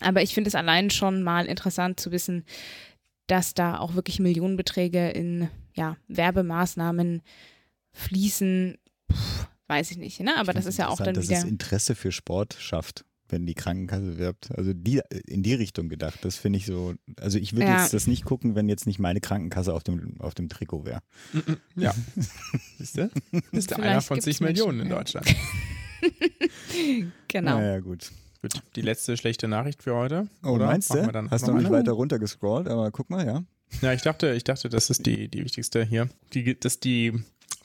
Aber 0.00 0.22
ich 0.22 0.34
finde 0.34 0.48
es 0.48 0.54
allein 0.54 0.90
schon 0.90 1.22
mal 1.22 1.46
interessant 1.46 2.00
zu 2.00 2.12
wissen, 2.12 2.44
dass 3.26 3.54
da 3.54 3.78
auch 3.78 3.94
wirklich 3.94 4.20
Millionenbeträge 4.20 5.10
in 5.10 5.48
ja, 5.74 5.96
Werbemaßnahmen 6.08 7.22
fließen. 7.92 8.78
Puh, 9.08 9.16
weiß 9.68 9.90
ich 9.90 9.98
nicht, 9.98 10.20
ne? 10.20 10.36
aber 10.36 10.52
das 10.52 10.66
ist 10.66 10.78
ja 10.78 10.88
auch 10.88 10.98
dann 10.98 11.14
dass 11.14 11.24
wieder. 11.24 11.36
Dass 11.36 11.44
es 11.44 11.50
Interesse 11.50 11.94
für 11.94 12.12
Sport 12.12 12.56
schafft, 12.58 13.04
wenn 13.28 13.46
die 13.46 13.54
Krankenkasse 13.54 14.18
wirbt. 14.18 14.50
Also 14.56 14.72
die, 14.74 15.00
in 15.26 15.42
die 15.42 15.54
Richtung 15.54 15.88
gedacht. 15.88 16.18
Das 16.22 16.36
finde 16.36 16.58
ich 16.58 16.66
so. 16.66 16.94
Also 17.18 17.38
ich 17.38 17.54
würde 17.54 17.66
ja. 17.66 17.80
jetzt 17.80 17.94
das 17.94 18.06
nicht 18.06 18.24
gucken, 18.24 18.54
wenn 18.54 18.68
jetzt 18.68 18.86
nicht 18.86 18.98
meine 18.98 19.20
Krankenkasse 19.20 19.72
auf 19.72 19.82
dem, 19.82 20.20
auf 20.20 20.34
dem 20.34 20.48
Trikot 20.48 20.84
wäre. 20.84 21.00
Ja. 21.74 21.94
Siehst 22.78 22.98
du? 22.98 23.10
Ist 23.50 23.70
der 23.70 23.78
einer 23.78 24.02
von 24.02 24.20
zig 24.20 24.40
Millionen 24.40 24.80
in 24.80 24.88
Deutschland. 24.90 25.26
genau. 27.28 27.58
Naja, 27.58 27.80
gut. 27.80 28.12
Gut, 28.42 28.60
die 28.74 28.82
letzte 28.82 29.16
schlechte 29.16 29.46
Nachricht 29.46 29.84
für 29.84 29.94
heute. 29.94 30.26
Oh, 30.42 30.48
oder? 30.48 30.66
meinst 30.66 30.92
du? 30.92 31.30
Hast 31.30 31.46
du 31.46 31.52
nicht 31.52 31.70
weiter 31.70 31.92
runter 31.92 32.18
gescrollt, 32.18 32.68
aber 32.68 32.90
guck 32.90 33.08
mal, 33.08 33.24
ja. 33.24 33.44
Ja, 33.80 33.92
ich 33.92 34.02
dachte, 34.02 34.34
ich 34.34 34.44
dachte, 34.44 34.68
das 34.68 34.90
ist 34.90 35.06
die, 35.06 35.28
die 35.28 35.44
wichtigste 35.44 35.84
hier. 35.84 36.08
Die, 36.34 36.58
dass 36.58 36.80
die 36.80 37.12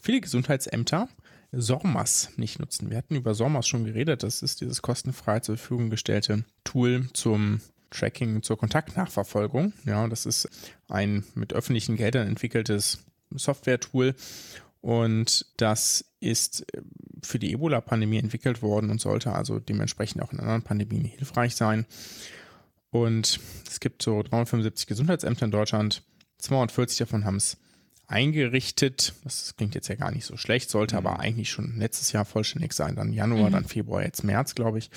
viele 0.02 0.22
Gesundheitsämter 0.22 1.10
SORMAS 1.52 2.32
nicht 2.38 2.60
nutzen. 2.60 2.89
Wir 2.89 2.98
hatten 2.98 3.16
über 3.16 3.34
SORMAS 3.34 3.68
schon 3.68 3.86
geredet. 3.86 4.24
Das 4.24 4.41
ist 4.41 4.62
dieses 4.62 4.82
kostenfrei 4.82 5.39
zur 5.39 5.58
Verfügung 5.58 5.89
gestellte 5.89 6.43
Tool 6.64 7.08
zum 7.14 7.62
Tracking, 7.89 8.43
zur 8.43 8.58
Kontaktnachverfolgung. 8.58 9.74
Ja, 9.86 10.08
das 10.08 10.26
ist 10.26 10.50
ein 10.89 11.24
mit 11.36 11.54
öffentlichen 11.54 11.95
Geldern 11.95 12.28
entwickeltes 12.28 13.00
Software-Tool. 13.32 14.14
Und 14.82 15.45
das 15.58 16.06
ist 16.20 16.62
äh, 16.74 16.82
für 17.24 17.39
die 17.39 17.52
Ebola-Pandemie 17.54 18.20
entwickelt 18.20 18.62
worden 18.62 18.89
und 18.89 19.02
sollte 19.02 19.34
also 19.34 19.60
dementsprechend 19.60 20.22
auch 20.22 20.32
in 20.32 20.39
anderen 20.39 20.62
Pandemien 20.62 21.06
hilfreich 21.06 21.56
sein. 21.56 21.86
Und 22.89 23.39
es 23.68 23.80
gibt 23.80 24.02
so 24.02 24.22
375 24.24 24.88
Gesundheitsämter 24.88 25.45
in 25.45 25.52
Deutschland. 25.52 26.04
240 26.39 27.00
davon 27.00 27.26
haben 27.26 27.38
es 27.38 27.58
eingerichtet. 28.08 29.14
Das 29.24 29.55
klingt 29.55 29.76
jetzt 29.76 29.89
ja 29.89 29.95
gar 29.95 30.12
nicht 30.12 30.26
so 30.26 30.38
schlecht, 30.38 30.70
sollte 30.70 30.95
mhm. 30.95 31.05
aber 31.05 31.20
eigentlich 31.20 31.49
schon 31.49 31.78
letztes 31.78 32.12
Jahr 32.12 32.26
vollständig 32.26 32.74
sein. 32.74 32.95
Dann 32.95 33.14
Januar, 33.14 33.49
mhm. 33.49 33.53
dann 33.53 33.66
Februar, 33.66 34.03
jetzt 34.03 34.24
März, 34.24 34.55
glaube 34.55 34.80
ich. 34.80 34.89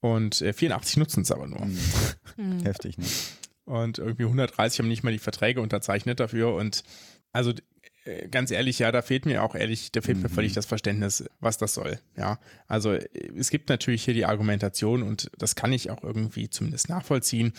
Und 0.00 0.40
äh, 0.42 0.52
84 0.52 0.98
nutzen 0.98 1.22
es 1.22 1.30
aber 1.30 1.46
nur. 1.46 1.64
Mhm. 1.64 1.78
mhm. 2.36 2.62
Heftig, 2.62 2.98
ne? 2.98 3.06
Und 3.64 3.98
irgendwie 3.98 4.24
130 4.24 4.78
haben 4.78 4.88
nicht 4.88 5.02
mal 5.02 5.12
die 5.12 5.18
Verträge 5.18 5.60
unterzeichnet 5.60 6.20
dafür. 6.20 6.54
Und 6.54 6.84
also 7.32 7.52
ganz 8.30 8.50
ehrlich, 8.50 8.78
ja, 8.78 8.92
da 8.92 9.02
fehlt 9.02 9.26
mir 9.26 9.42
auch 9.42 9.54
ehrlich, 9.54 9.92
da 9.92 10.00
fehlt 10.00 10.18
mhm. 10.18 10.24
mir 10.24 10.28
völlig 10.28 10.52
das 10.52 10.66
Verständnis, 10.66 11.24
was 11.40 11.58
das 11.58 11.74
soll. 11.74 11.98
Ja, 12.16 12.38
also 12.68 12.92
äh, 12.92 13.08
es 13.36 13.50
gibt 13.50 13.68
natürlich 13.68 14.04
hier 14.04 14.14
die 14.14 14.26
Argumentation 14.26 15.02
und 15.02 15.30
das 15.38 15.54
kann 15.54 15.72
ich 15.72 15.90
auch 15.90 16.02
irgendwie 16.02 16.48
zumindest 16.48 16.88
nachvollziehen. 16.88 17.52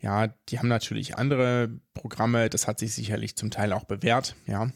Ja, 0.00 0.28
die 0.48 0.58
haben 0.58 0.68
natürlich 0.68 1.16
andere 1.16 1.70
Programme, 1.94 2.50
das 2.50 2.66
hat 2.66 2.78
sich 2.78 2.94
sicherlich 2.94 3.36
zum 3.36 3.50
Teil 3.50 3.72
auch 3.72 3.84
bewährt. 3.84 4.36
Ja, 4.46 4.70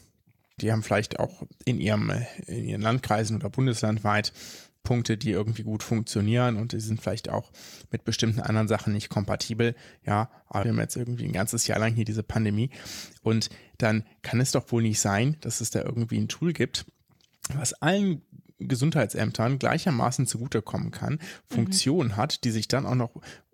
die 0.57 0.71
haben 0.71 0.83
vielleicht 0.83 1.19
auch 1.19 1.43
in 1.65 1.79
ihrem 1.79 2.09
äh, 2.09 2.25
in 2.47 2.65
ihren 2.65 2.81
Landkreisen 2.81 3.35
oder 3.35 3.49
bundeslandweit 3.49 4.33
Punkte, 4.83 5.17
die 5.17 5.31
irgendwie 5.31 5.63
gut 5.63 5.83
funktionieren 5.83 6.57
und 6.57 6.71
die 6.71 6.79
sind 6.79 7.01
vielleicht 7.01 7.29
auch 7.29 7.51
mit 7.91 8.03
bestimmten 8.03 8.39
anderen 8.39 8.67
Sachen 8.67 8.93
nicht 8.93 9.09
kompatibel. 9.09 9.75
Ja, 10.05 10.31
aber 10.47 10.65
wir 10.65 10.71
haben 10.71 10.79
jetzt 10.79 10.95
irgendwie 10.95 11.25
ein 11.25 11.33
ganzes 11.33 11.67
Jahr 11.67 11.79
lang 11.79 11.93
hier 11.93 12.05
diese 12.05 12.23
Pandemie 12.23 12.71
und 13.21 13.49
dann 13.81 14.05
kann 14.21 14.39
es 14.39 14.51
doch 14.51 14.71
wohl 14.71 14.83
nicht 14.83 14.99
sein, 14.99 15.37
dass 15.41 15.61
es 15.61 15.71
da 15.71 15.81
irgendwie 15.81 16.19
ein 16.19 16.27
Tool 16.27 16.53
gibt, 16.53 16.85
was 17.53 17.73
allen 17.73 18.21
Gesundheitsämtern 18.59 19.59
gleichermaßen 19.59 20.27
zugutekommen 20.27 20.91
kann, 20.91 21.19
Funktionen 21.47 22.09
mhm. 22.09 22.17
hat, 22.17 22.43
die 22.43 22.51
sich 22.51 22.67
dann 22.67 22.85
auch 22.85 22.95
noch 22.95 23.11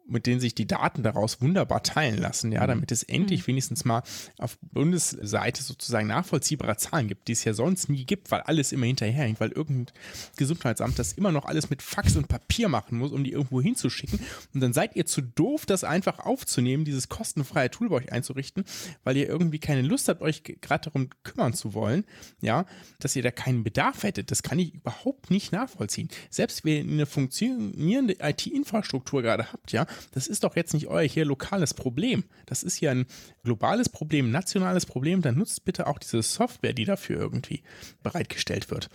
mit 0.08 0.26
denen 0.26 0.40
sich 0.40 0.56
die 0.56 0.68
Daten 0.68 1.04
daraus 1.04 1.42
wunderbar 1.42 1.84
teilen 1.84 2.18
lassen, 2.18 2.52
ja, 2.52 2.64
mhm. 2.64 2.68
damit 2.68 2.92
es 2.92 3.04
endlich 3.04 3.42
mhm. 3.42 3.48
wenigstens 3.48 3.86
mal 3.86 4.04
auf 4.38 4.58
Bundesseite 4.62 5.64
sozusagen 5.64 6.08
nachvollziehbare 6.08 6.78
Zahlen 6.78 7.08
gibt, 7.08 7.28
die 7.28 7.34
es 7.34 7.44
ja 7.44 7.54
sonst 7.54 7.90
nie 7.90 8.06
gibt, 8.06 8.32
weil 8.32 8.42
alles 8.42 8.72
immer 8.72 8.86
hinterherhängt, 8.86 9.40
weil 9.40 9.52
irgendein 9.52 9.94
Gesundheitsamt 10.38 10.98
das 11.00 11.14
immer 11.14 11.32
noch 11.32 11.46
alles 11.46 11.70
mit 11.70 11.82
Fax 11.82 12.16
und 12.16 12.28
Papier 12.28 12.70
machen 12.70 12.98
muss, 12.98 13.12
um 13.12 13.24
die 13.24 13.32
irgendwo 13.32 13.62
hinzuschicken. 13.62 14.20
Und 14.54 14.62
dann 14.62 14.74
seid 14.74 14.96
ihr 14.96 15.06
zu 15.06 15.22
doof, 15.22 15.66
das 15.66 15.84
einfach 15.84 16.20
aufzunehmen, 16.20 16.86
dieses 16.86 17.10
kostenfreie 17.10 17.70
Tool 17.70 17.90
bei 17.90 17.96
euch 17.96 18.12
einzurichten, 18.12 18.64
weil 19.04 19.18
ihr 19.18 19.28
irgendwie 19.28 19.60
keine 19.60 19.82
Lust 19.82 20.08
habt, 20.10 20.22
euch 20.22 20.44
gerade 20.44 20.86
darum 20.86 21.10
kümmern 21.24 21.54
zu 21.54 21.74
wollen, 21.74 22.06
ja, 22.42 22.66
dass 23.00 23.16
ihr 23.16 23.24
da 23.24 23.32
keinen 23.32 23.64
Bedarf 23.64 24.04
hättet. 24.04 24.32
Das 24.32 24.44
kann 24.44 24.60
ich 24.60 24.74
überhaupt 24.74 25.32
nicht 25.32 25.52
nachvollziehen. 25.52 26.10
Selbst 26.30 26.64
wenn 26.66 26.88
ihr 26.88 26.94
eine 26.94 27.06
funktionierende 27.06 28.18
IT-Infrastruktur 28.22 29.22
gerade 29.22 29.52
habt, 29.52 29.72
ja, 29.72 29.86
das 30.12 30.28
ist 30.28 30.44
doch 30.44 30.56
jetzt 30.56 30.74
nicht 30.74 30.88
euer 30.88 31.08
hier 31.08 31.26
lokales 31.26 31.74
Problem. 31.74 32.24
Das 32.46 32.64
ist 32.64 32.76
hier 32.76 32.92
ein 32.92 33.06
globales 33.44 33.90
Problem, 33.90 34.32
nationales 34.32 34.86
Problem. 34.86 35.22
Dann 35.22 35.38
nutzt 35.38 35.66
bitte 35.66 35.88
auch 35.88 36.00
diese 36.00 36.22
Software, 36.22 36.74
die 36.74 36.86
dafür 36.86 37.20
irgendwie 37.20 37.64
bereitgestellt 38.04 38.70
wird. 38.72 38.90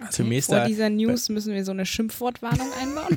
Also 0.00 0.22
okay, 0.22 0.42
vor 0.42 0.64
dieser 0.66 0.90
News 0.90 1.28
müssen 1.28 1.54
wir 1.54 1.64
so 1.64 1.72
eine 1.72 1.86
Schimpfwortwarnung 1.86 2.68
einbauen. 2.80 3.16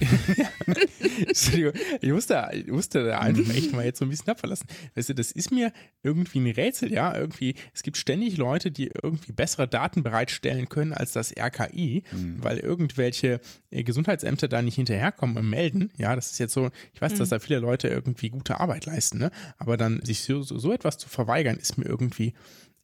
Entschuldigung, 1.28 1.74
ich 2.02 2.12
musste, 2.12 2.50
ich 2.54 2.68
musste 2.68 3.04
da 3.06 3.20
einfach 3.20 3.54
echt 3.56 3.74
mal 3.74 3.86
jetzt 3.86 4.00
so 4.00 4.06
ein 4.06 4.10
bisschen 4.10 4.30
abverlassen. 4.30 4.68
Weißt 4.96 5.10
du, 5.10 5.16
das 5.16 5.32
ist 5.32 5.52
mir 5.52 5.72
irgendwie 6.04 6.40
ein 6.40 6.52
Rätsel, 6.52 6.92
ja. 6.92 7.16
Irgendwie, 7.16 7.56
es 7.74 7.84
gibt 7.84 7.98
ständig 7.98 8.38
Leute, 8.38 8.72
die 8.72 8.92
irgendwie 9.02 9.32
bessere 9.32 9.68
Daten 9.68 10.04
bereitstellen 10.04 10.70
können 10.70 10.94
als 10.94 11.12
das 11.12 11.34
RKI, 11.38 12.04
mhm. 12.12 12.44
weil 12.44 12.58
irgendwelche 12.58 13.40
äh, 13.70 13.84
Gesundheitsämter 13.84 14.48
da 14.48 14.62
nicht 14.62 14.76
hinterherkommen 14.76 15.38
und 15.38 15.50
melden. 15.50 15.92
Ja, 15.98 16.16
das 16.16 16.32
ist 16.32 16.40
jetzt 16.40 16.54
so, 16.54 16.70
ich 16.94 17.02
weiß, 17.02 17.14
mhm. 17.14 17.18
dass 17.20 17.30
da 17.30 17.40
viele 17.40 17.60
Leute 17.60 17.88
irgendwie 17.88 18.30
gute 18.30 18.60
Arbeit 18.60 18.86
leisten, 18.86 19.20
ne? 19.20 19.32
Aber 19.58 19.78
dann 19.78 20.02
sich 20.04 20.22
so, 20.24 20.42
so, 20.42 20.58
so 20.58 20.74
etwas 20.74 20.98
zu 20.98 21.10
verweigern, 21.10 21.58
ist 21.58 21.78
mir 21.78 21.86
irgendwie 21.86 22.34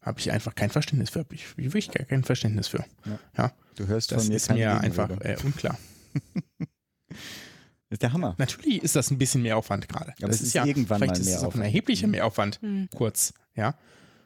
habe 0.08 0.20
ich 0.20 0.32
einfach 0.32 0.56
kein 0.56 0.70
Verständnis 0.70 1.12
für. 1.12 1.20
Habe 1.20 1.36
ich 1.36 1.58
wirklich 1.58 1.92
gar 1.92 2.06
kein 2.06 2.24
Verständnis 2.24 2.68
für. 2.68 2.84
Ja. 3.06 3.20
ja. 3.38 3.52
Du 3.76 3.88
hörst 3.88 4.12
das 4.12 4.24
von 4.24 4.30
mir 4.30 4.36
ist 4.36 4.52
mir 4.52 4.80
einfach 4.80 5.10
äh, 5.22 5.38
unklar. 5.44 5.78
ist 7.90 8.02
der 8.02 8.14
Hammer. 8.14 8.36
Natürlich 8.38 8.84
ist 8.84 8.96
das 8.96 9.12
ein 9.12 9.18
bisschen 9.18 9.44
Mehraufwand 9.44 9.88
gerade. 9.88 10.14
Aber 10.18 10.28
das 10.28 10.42
ist, 10.42 10.48
ist 10.48 10.54
ja 10.54 10.66
irgendwann 10.66 11.00
vielleicht 11.00 11.16
mal 11.16 11.22
ist 11.22 11.36
es 11.36 11.44
auch 11.44 11.56
ein 11.56 11.62
erheblicher 11.62 12.08
Mehraufwand, 12.08 12.62
mhm. 12.64 12.90
kurz, 12.96 13.34
ja 13.56 13.76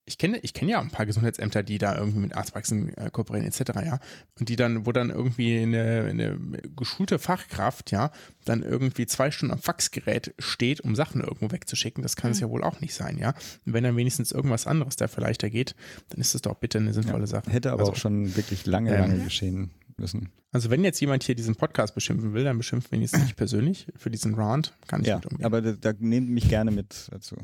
ich 0.05 0.17
kenne, 0.17 0.39
ich 0.39 0.53
kenne 0.53 0.71
ja 0.71 0.79
ein 0.79 0.89
paar 0.89 1.05
Gesundheitsämter, 1.05 1.63
die 1.63 1.77
da 1.77 1.95
irgendwie 1.95 2.19
mit 2.19 2.35
Arztpraxen 2.35 2.95
äh, 2.97 3.09
kooperieren 3.11 3.47
etc., 3.47 3.61
ja. 3.85 3.99
Und 4.39 4.49
die 4.49 4.55
dann, 4.55 4.85
wo 4.85 4.91
dann 4.91 5.09
irgendwie 5.09 5.59
eine, 5.59 6.05
eine 6.09 6.37
geschulte 6.75 7.19
Fachkraft, 7.19 7.91
ja, 7.91 8.11
dann 8.45 8.63
irgendwie 8.63 9.05
zwei 9.05 9.31
Stunden 9.31 9.53
am 9.53 9.59
Faxgerät 9.59 10.33
steht, 10.39 10.81
um 10.81 10.95
Sachen 10.95 11.21
irgendwo 11.21 11.51
wegzuschicken, 11.51 12.01
das 12.01 12.15
kann 12.15 12.31
mhm. 12.31 12.33
es 12.33 12.39
ja 12.39 12.49
wohl 12.49 12.63
auch 12.63 12.81
nicht 12.81 12.93
sein, 12.93 13.17
ja. 13.17 13.33
Und 13.65 13.73
wenn 13.73 13.83
dann 13.83 13.95
wenigstens 13.95 14.31
irgendwas 14.31 14.67
anderes 14.67 14.95
da 14.95 15.07
vielleicht 15.07 15.43
da 15.43 15.49
geht, 15.49 15.75
dann 16.09 16.19
ist 16.19 16.33
das 16.33 16.41
doch 16.41 16.55
bitte 16.55 16.79
eine 16.79 16.93
sinnvolle 16.93 17.21
ja, 17.21 17.27
Sache. 17.27 17.51
Hätte 17.51 17.71
aber 17.71 17.81
also, 17.81 17.91
auch 17.91 17.97
schon 17.97 18.35
wirklich 18.35 18.65
lange, 18.65 18.97
lange 18.97 19.15
ähm, 19.15 19.23
geschehen 19.23 19.71
müssen. 19.97 20.31
Also 20.51 20.69
wenn 20.69 20.83
jetzt 20.83 20.99
jemand 20.99 21.23
hier 21.23 21.35
diesen 21.35 21.55
Podcast 21.55 21.95
beschimpfen 21.95 22.33
will, 22.33 22.43
dann 22.43 22.59
ihn 22.59 23.01
jetzt 23.01 23.17
nicht 23.17 23.35
persönlich 23.37 23.87
für 23.95 24.09
diesen 24.09 24.33
Rant. 24.33 24.73
Kann 24.87 25.01
ich 25.01 25.07
ja, 25.07 25.15
mit 25.15 25.27
umgehen. 25.27 25.45
aber 25.45 25.61
da, 25.61 25.71
da 25.73 25.93
nehmt 25.99 26.29
mich 26.29 26.49
gerne 26.49 26.71
mit 26.71 27.07
dazu. 27.11 27.37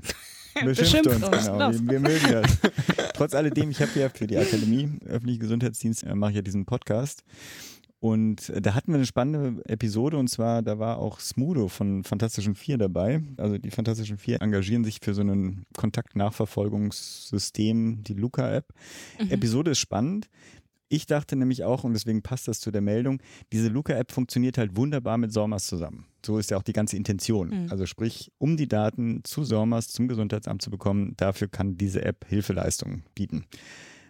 Beschimpft 0.65 1.07
uns, 1.07 1.45
genau. 1.45 1.71
Wir, 1.71 1.89
wir 1.89 1.99
mögen 1.99 2.27
das. 2.31 2.57
Trotz 3.13 3.33
alledem, 3.33 3.71
ich 3.71 3.81
habe 3.81 3.99
ja 3.99 4.09
für 4.09 4.27
die 4.27 4.37
Akademie 4.37 4.89
Öffentliche 5.05 5.39
Gesundheitsdienst 5.39 6.03
äh, 6.03 6.15
mache 6.15 6.31
ich 6.31 6.37
ja 6.37 6.41
diesen 6.41 6.65
Podcast. 6.65 7.23
Und 7.99 8.49
äh, 8.49 8.61
da 8.61 8.75
hatten 8.75 8.91
wir 8.91 8.97
eine 8.97 9.07
spannende 9.07 9.63
Episode 9.65 10.17
und 10.17 10.29
zwar, 10.29 10.61
da 10.61 10.77
war 10.77 10.99
auch 10.99 11.19
Smudo 11.19 11.67
von 11.67 12.03
Fantastischen 12.03 12.53
Vier 12.53 12.77
dabei. 12.77 13.23
Also 13.37 13.57
die 13.57 13.71
Fantastischen 13.71 14.19
Vier 14.19 14.39
engagieren 14.41 14.83
sich 14.83 14.99
für 15.01 15.15
so 15.15 15.23
ein 15.23 15.65
Kontaktnachverfolgungssystem, 15.75 18.03
die 18.03 18.13
Luca-App. 18.13 18.71
Mhm. 19.19 19.31
Episode 19.31 19.71
ist 19.71 19.79
spannend. 19.79 20.29
Ich 20.89 21.05
dachte 21.05 21.35
nämlich 21.35 21.63
auch, 21.63 21.83
und 21.83 21.93
deswegen 21.93 22.21
passt 22.21 22.47
das 22.47 22.59
zu 22.59 22.71
der 22.71 22.81
Meldung, 22.81 23.21
diese 23.51 23.67
Luca-App 23.67 24.11
funktioniert 24.11 24.57
halt 24.57 24.77
wunderbar 24.77 25.17
mit 25.17 25.33
SORMAS 25.33 25.67
zusammen. 25.67 26.05
So 26.25 26.37
ist 26.37 26.49
ja 26.49 26.57
auch 26.57 26.63
die 26.63 26.73
ganze 26.73 26.95
Intention. 26.95 27.49
Mhm. 27.63 27.71
Also 27.71 27.85
sprich, 27.85 28.31
um 28.37 28.55
die 28.55 28.67
Daten 28.67 29.21
zu 29.23 29.43
SORMAS, 29.43 29.89
zum 29.89 30.07
Gesundheitsamt 30.07 30.61
zu 30.61 30.69
bekommen, 30.69 31.13
dafür 31.17 31.49
kann 31.49 31.77
diese 31.77 32.03
App 32.03 32.25
Hilfeleistungen 32.27 33.03
bieten. 33.15 33.45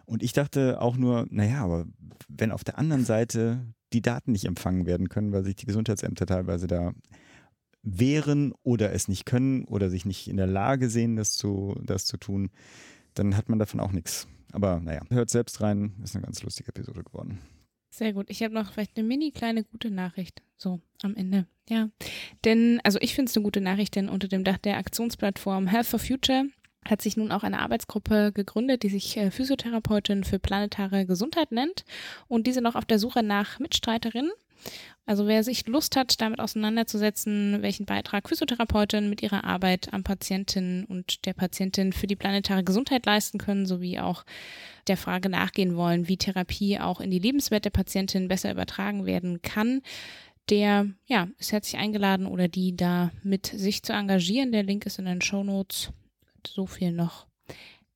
Und 0.05 0.23
ich 0.23 0.34
dachte 0.34 0.80
auch 0.80 0.97
nur, 0.97 1.25
naja, 1.30 1.63
aber 1.63 1.86
wenn 2.28 2.51
auf 2.51 2.63
der 2.63 2.78
anderen 2.78 3.05
Seite 3.05 3.65
die 3.93 4.01
Daten 4.01 4.32
nicht 4.32 4.45
empfangen 4.45 4.86
werden 4.86 5.09
können, 5.09 5.32
weil 5.32 5.43
sich 5.43 5.55
die 5.55 5.65
Gesundheitsämter 5.65 6.25
teilweise 6.25 6.67
da 6.67 6.93
wehren 7.84 8.53
oder 8.63 8.91
es 8.91 9.07
nicht 9.07 9.25
können 9.25 9.63
oder 9.65 9.89
sich 9.89 10.05
nicht 10.05 10.28
in 10.28 10.38
der 10.38 10.47
Lage 10.47 10.89
sehen, 10.89 11.15
das 11.15 11.34
zu, 11.34 11.75
das 11.84 12.05
zu 12.05 12.17
tun, 12.17 12.49
dann 13.13 13.36
hat 13.36 13.49
man 13.49 13.59
davon 13.59 13.80
auch 13.80 13.91
nichts. 13.91 14.28
Aber 14.52 14.80
naja, 14.80 15.02
hört 15.10 15.30
selbst 15.30 15.62
rein, 15.62 15.93
ist 16.04 16.16
eine 16.16 16.26
ganz 16.26 16.41
lustige 16.43 16.70
Episode 16.70 17.04
geworden. 17.04 17.39
Sehr 17.89 18.14
gut. 18.14 18.30
Ich 18.30 18.43
habe 18.43 18.54
noch 18.54 18.72
vielleicht 18.72 18.98
eine 18.98 19.08
mini 19.08 19.32
kleine 19.32 19.64
gute 19.64 19.89
Nachricht. 19.89 20.41
So 20.58 20.80
am 21.04 21.16
Ende. 21.16 21.45
Ja. 21.70 21.89
Denn, 22.45 22.80
also 22.84 23.00
ich 23.02 23.14
finde 23.14 23.30
es 23.30 23.36
eine 23.36 23.43
gute 23.43 23.62
Nachricht, 23.62 23.95
denn 23.95 24.10
unter 24.10 24.28
dem 24.28 24.43
Dach 24.43 24.58
der 24.58 24.78
Aktionsplattform 24.78 25.68
Health 25.68 25.88
for 25.88 26.00
Future 26.00 26.45
hat 26.86 27.02
sich 27.02 27.18
nun 27.18 27.32
auch 27.32 27.43
eine 27.43 27.60
Arbeitsgruppe 27.60 28.32
gegründet, 28.32 28.84
die 28.84 28.89
sich 28.89 29.18
äh, 29.18 29.32
Physiotherapeutin 29.32 30.24
für 30.24 30.39
planetare 30.39 31.06
Gesundheit 31.06 31.52
nennt. 31.52 31.86
Und 32.28 32.48
die 32.48 32.54
sind 32.54 32.66
auch 32.66 32.76
auf 32.76 32.86
der 32.86 33.00
Suche 33.00 33.24
nach 33.24 33.60
Mitstreiterinnen. 33.60 34.32
Also 35.05 35.26
wer 35.26 35.41
sich 35.41 35.66
Lust 35.68 35.95
hat, 35.95 36.20
damit 36.20 36.41
auseinanderzusetzen, 36.41 37.62
welchen 37.62 37.86
Beitrag 37.86 38.28
Physiotherapeutinnen 38.28 39.10
mit 39.10 39.24
ihrer 39.24 39.45
Arbeit 39.45 39.93
am 39.93 40.03
Patienten 40.03 40.84
und 40.84 41.26
der 41.26 41.34
Patientin 41.34 41.93
für 41.93 42.08
die 42.08 42.18
planetare 42.18 42.64
Gesundheit 42.64 43.05
leisten 43.05 43.38
können, 43.38 43.66
sowie 43.66 43.99
auch 43.99 44.26
der 44.88 44.97
Frage 44.97 45.30
nachgehen 45.30 45.78
wollen, 45.78 46.10
wie 46.10 46.18
Therapie 46.18 46.80
auch 46.80 46.99
in 46.99 47.10
die 47.10 47.20
Lebenswelt 47.20 47.64
der 47.64 47.70
Patientin 47.70 48.28
besser 48.28 48.51
übertragen 48.51 49.05
werden 49.05 49.41
kann, 49.41 49.82
der 50.49 50.88
ja, 51.05 51.30
ist 51.38 51.53
herzlich 51.53 51.80
eingeladen 51.80 52.26
oder 52.26 52.49
die 52.49 52.76
da 52.76 53.12
mit 53.24 53.45
sich 53.47 53.84
zu 53.84 53.93
engagieren. 53.93 54.51
Der 54.51 54.64
Link 54.64 54.86
ist 54.86 54.99
in 54.99 55.05
den 55.05 55.22
Show 55.22 55.43
Notes. 55.43 55.91
So 56.45 56.66
viel 56.66 56.91
noch 56.91 57.28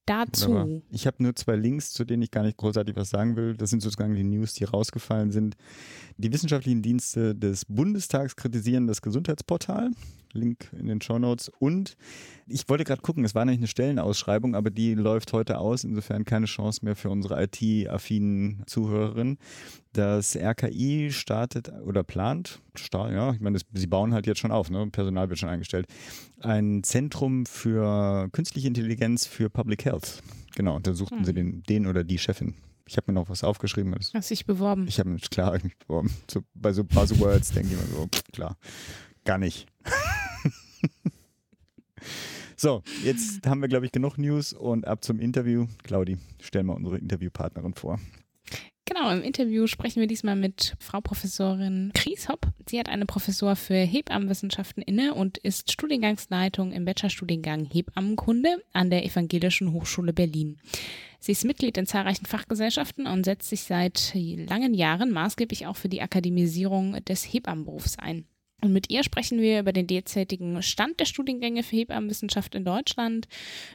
dazu. 0.05 0.49
Wunderbar. 0.49 0.81
Ich 0.89 1.07
habe 1.07 1.23
nur 1.23 1.35
zwei 1.35 1.55
Links, 1.55 1.91
zu 1.91 2.05
denen 2.05 2.23
ich 2.23 2.31
gar 2.31 2.43
nicht 2.43 2.57
großartig 2.57 2.95
was 2.95 3.09
sagen 3.09 3.35
will. 3.35 3.55
Das 3.55 3.69
sind 3.69 3.81
sozusagen 3.81 4.15
die 4.15 4.23
News, 4.23 4.53
die 4.53 4.63
rausgefallen 4.63 5.31
sind. 5.31 5.55
Die 6.17 6.31
wissenschaftlichen 6.31 6.81
Dienste 6.81 7.35
des 7.35 7.65
Bundestags 7.65 8.35
kritisieren 8.35 8.87
das 8.87 9.01
Gesundheitsportal. 9.01 9.91
Link 10.33 10.71
in 10.77 10.87
den 10.87 11.01
Show 11.01 11.19
Notes. 11.19 11.49
Und 11.59 11.95
ich 12.47 12.67
wollte 12.69 12.83
gerade 12.83 13.01
gucken, 13.01 13.23
es 13.25 13.35
war 13.35 13.45
nämlich 13.45 13.59
eine 13.59 13.67
Stellenausschreibung, 13.67 14.55
aber 14.55 14.69
die 14.69 14.93
läuft 14.93 15.33
heute 15.33 15.57
aus. 15.59 15.83
Insofern 15.83 16.25
keine 16.25 16.45
Chance 16.45 16.79
mehr 16.83 16.95
für 16.95 17.09
unsere 17.09 17.41
IT-affinen 17.43 18.63
Zuhörerinnen. 18.65 19.37
Das 19.93 20.35
RKI 20.35 21.11
startet 21.11 21.71
oder 21.85 22.03
plant, 22.03 22.61
sta- 22.75 23.11
ja, 23.11 23.33
ich 23.33 23.41
meine, 23.41 23.57
das, 23.57 23.67
sie 23.73 23.87
bauen 23.87 24.13
halt 24.13 24.25
jetzt 24.27 24.39
schon 24.39 24.51
auf, 24.51 24.69
ne? 24.69 24.87
Personal 24.91 25.27
wird 25.29 25.37
schon 25.39 25.49
eingestellt, 25.49 25.85
ein 26.39 26.81
Zentrum 26.83 27.45
für 27.45 28.29
künstliche 28.31 28.67
Intelligenz 28.67 29.25
für 29.25 29.49
Public 29.49 29.83
Health. 29.85 30.21
Genau, 30.55 30.75
und 30.77 30.87
da 30.87 30.93
suchten 30.93 31.19
Hm. 31.19 31.25
sie 31.25 31.33
den, 31.33 31.63
den 31.63 31.87
oder 31.87 32.03
die 32.05 32.17
Chefin. 32.17 32.53
Ich 32.87 32.97
habe 32.97 33.11
mir 33.11 33.19
noch 33.19 33.29
was 33.29 33.43
aufgeschrieben. 33.43 33.93
Das, 33.97 34.13
Hast 34.13 34.29
dich 34.31 34.45
beworben. 34.45 34.85
ich 34.87 34.99
habe 34.99 35.09
mich 35.09 35.29
klar 35.29 35.47
hab 35.47 35.55
ich 35.57 35.63
mich 35.65 35.77
beworben. 35.77 36.09
So, 36.29 36.41
bei 36.53 36.71
so 36.73 36.83
Buzzwords 36.83 37.51
denke 37.51 37.73
ich 37.73 37.79
mir 37.79 37.87
so, 37.95 38.07
klar, 38.33 38.57
gar 39.25 39.37
nicht. 39.37 39.67
So, 42.55 42.83
jetzt 43.03 43.45
haben 43.47 43.61
wir, 43.61 43.67
glaube 43.67 43.85
ich, 43.85 43.91
genug 43.91 44.17
News 44.17 44.53
und 44.53 44.85
ab 44.87 45.03
zum 45.03 45.19
Interview. 45.19 45.67
Claudi, 45.83 46.17
stell 46.41 46.63
mal 46.63 46.73
unsere 46.73 46.97
Interviewpartnerin 46.97 47.73
vor. 47.73 47.99
Genau, 48.85 49.09
im 49.11 49.21
Interview 49.21 49.67
sprechen 49.67 50.01
wir 50.01 50.07
diesmal 50.07 50.35
mit 50.35 50.75
Frau 50.79 50.99
Professorin 50.99 51.91
Kries 51.93 52.27
Hopp. 52.27 52.47
Sie 52.67 52.77
hat 52.77 52.89
eine 52.89 53.05
Professur 53.05 53.55
für 53.55 53.75
Hebammenwissenschaften 53.75 54.83
inne 54.83 55.13
und 55.13 55.37
ist 55.37 55.71
Studiengangsleitung 55.71 56.73
im 56.73 56.83
Bachelorstudiengang 56.83 57.69
Hebammenkunde 57.71 58.61
an 58.73 58.89
der 58.89 59.05
Evangelischen 59.05 59.71
Hochschule 59.71 60.11
Berlin. 60.11 60.57
Sie 61.19 61.31
ist 61.31 61.45
Mitglied 61.45 61.77
in 61.77 61.85
zahlreichen 61.85 62.25
Fachgesellschaften 62.25 63.07
und 63.07 63.23
setzt 63.23 63.49
sich 63.49 63.63
seit 63.63 64.11
langen 64.13 64.73
Jahren 64.73 65.11
maßgeblich 65.11 65.67
auch 65.67 65.77
für 65.77 65.87
die 65.87 66.01
Akademisierung 66.01 66.97
des 67.05 67.23
Hebammenberufs 67.23 67.97
ein. 67.97 68.25
Und 68.61 68.73
mit 68.73 68.91
ihr 68.91 69.03
sprechen 69.03 69.41
wir 69.41 69.59
über 69.59 69.73
den 69.73 69.87
derzeitigen 69.87 70.61
Stand 70.61 70.99
der 70.99 71.05
Studiengänge 71.05 71.63
für 71.63 71.75
Hebammenwissenschaft 71.77 72.53
in 72.53 72.63
Deutschland, 72.63 73.27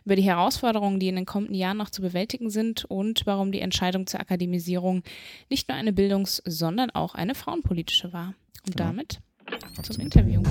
über 0.04 0.14
die 0.16 0.22
Herausforderungen, 0.22 1.00
die 1.00 1.08
in 1.08 1.16
den 1.16 1.26
kommenden 1.26 1.56
Jahren 1.56 1.76
noch 1.76 1.90
zu 1.90 2.02
bewältigen 2.02 2.50
sind 2.50 2.84
und 2.84 3.26
warum 3.26 3.50
die 3.50 3.60
Entscheidung 3.60 4.06
zur 4.06 4.20
Akademisierung 4.20 5.02
nicht 5.50 5.68
nur 5.68 5.76
eine 5.76 5.92
bildungs-, 5.92 6.42
sondern 6.44 6.90
auch 6.90 7.14
eine 7.14 7.34
frauenpolitische 7.34 8.12
war. 8.12 8.34
Und 8.64 8.76
Genau. 8.76 8.88
damit 8.88 9.20
zum 9.82 10.00
Interview. 10.00 10.42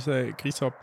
Frau 0.00 0.10
Professor 0.12 0.32
Grieshopp, 0.36 0.74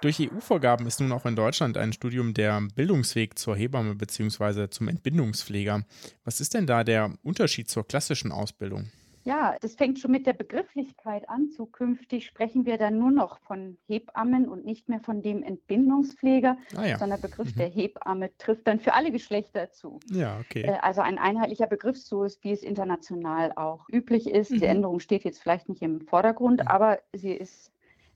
durch 0.00 0.20
EU-Vorgaben 0.20 0.86
ist 0.86 1.00
nun 1.00 1.12
auch 1.12 1.24
in 1.26 1.36
Deutschland 1.36 1.76
ein 1.76 1.92
Studium 1.92 2.34
der 2.34 2.60
Bildungsweg 2.74 3.38
zur 3.38 3.56
Hebamme 3.56 3.94
bzw. 3.94 4.68
zum 4.68 4.88
Entbindungspfleger. 4.88 5.82
Was 6.24 6.40
ist 6.40 6.54
denn 6.54 6.66
da 6.66 6.82
der 6.84 7.12
Unterschied 7.22 7.70
zur 7.70 7.86
klassischen 7.86 8.32
Ausbildung? 8.32 8.90
Ja, 9.26 9.56
das 9.62 9.74
fängt 9.74 9.98
schon 9.98 10.10
mit 10.10 10.26
der 10.26 10.34
Begrifflichkeit 10.34 11.26
an. 11.30 11.48
Zukünftig 11.48 12.26
sprechen 12.26 12.66
wir 12.66 12.76
dann 12.76 12.98
nur 12.98 13.10
noch 13.10 13.38
von 13.40 13.78
Hebammen 13.86 14.46
und 14.48 14.66
nicht 14.66 14.90
mehr 14.90 15.00
von 15.00 15.22
dem 15.22 15.42
Entbindungspfleger, 15.42 16.58
Ah 16.76 16.84
ja. 16.84 16.98
sondern 16.98 17.22
der 17.22 17.28
Begriff 17.28 17.54
Mhm. 17.54 17.58
der 17.58 17.68
Hebamme 17.68 18.36
trifft 18.36 18.66
dann 18.66 18.80
für 18.80 18.92
alle 18.92 19.10
Geschlechter 19.10 19.70
zu. 19.72 19.98
Ja, 20.10 20.38
okay. 20.40 20.62
Äh, 20.64 20.76
Also 20.82 21.00
ein 21.00 21.18
einheitlicher 21.18 21.66
Begriff, 21.66 21.96
so 21.96 22.24
ist, 22.24 22.44
wie 22.44 22.52
es 22.52 22.62
international 22.62 23.52
auch 23.56 23.88
üblich 23.88 24.28
ist. 24.28 24.50
Mhm. 24.50 24.58
Die 24.58 24.66
Änderung 24.66 25.00
steht 25.00 25.24
jetzt 25.24 25.40
vielleicht 25.42 25.70
nicht 25.70 25.80
im 25.80 26.02
Vordergrund, 26.02 26.60
Mhm. 26.60 26.68
aber 26.68 26.98
sie 27.14 27.32
ist 27.32 27.70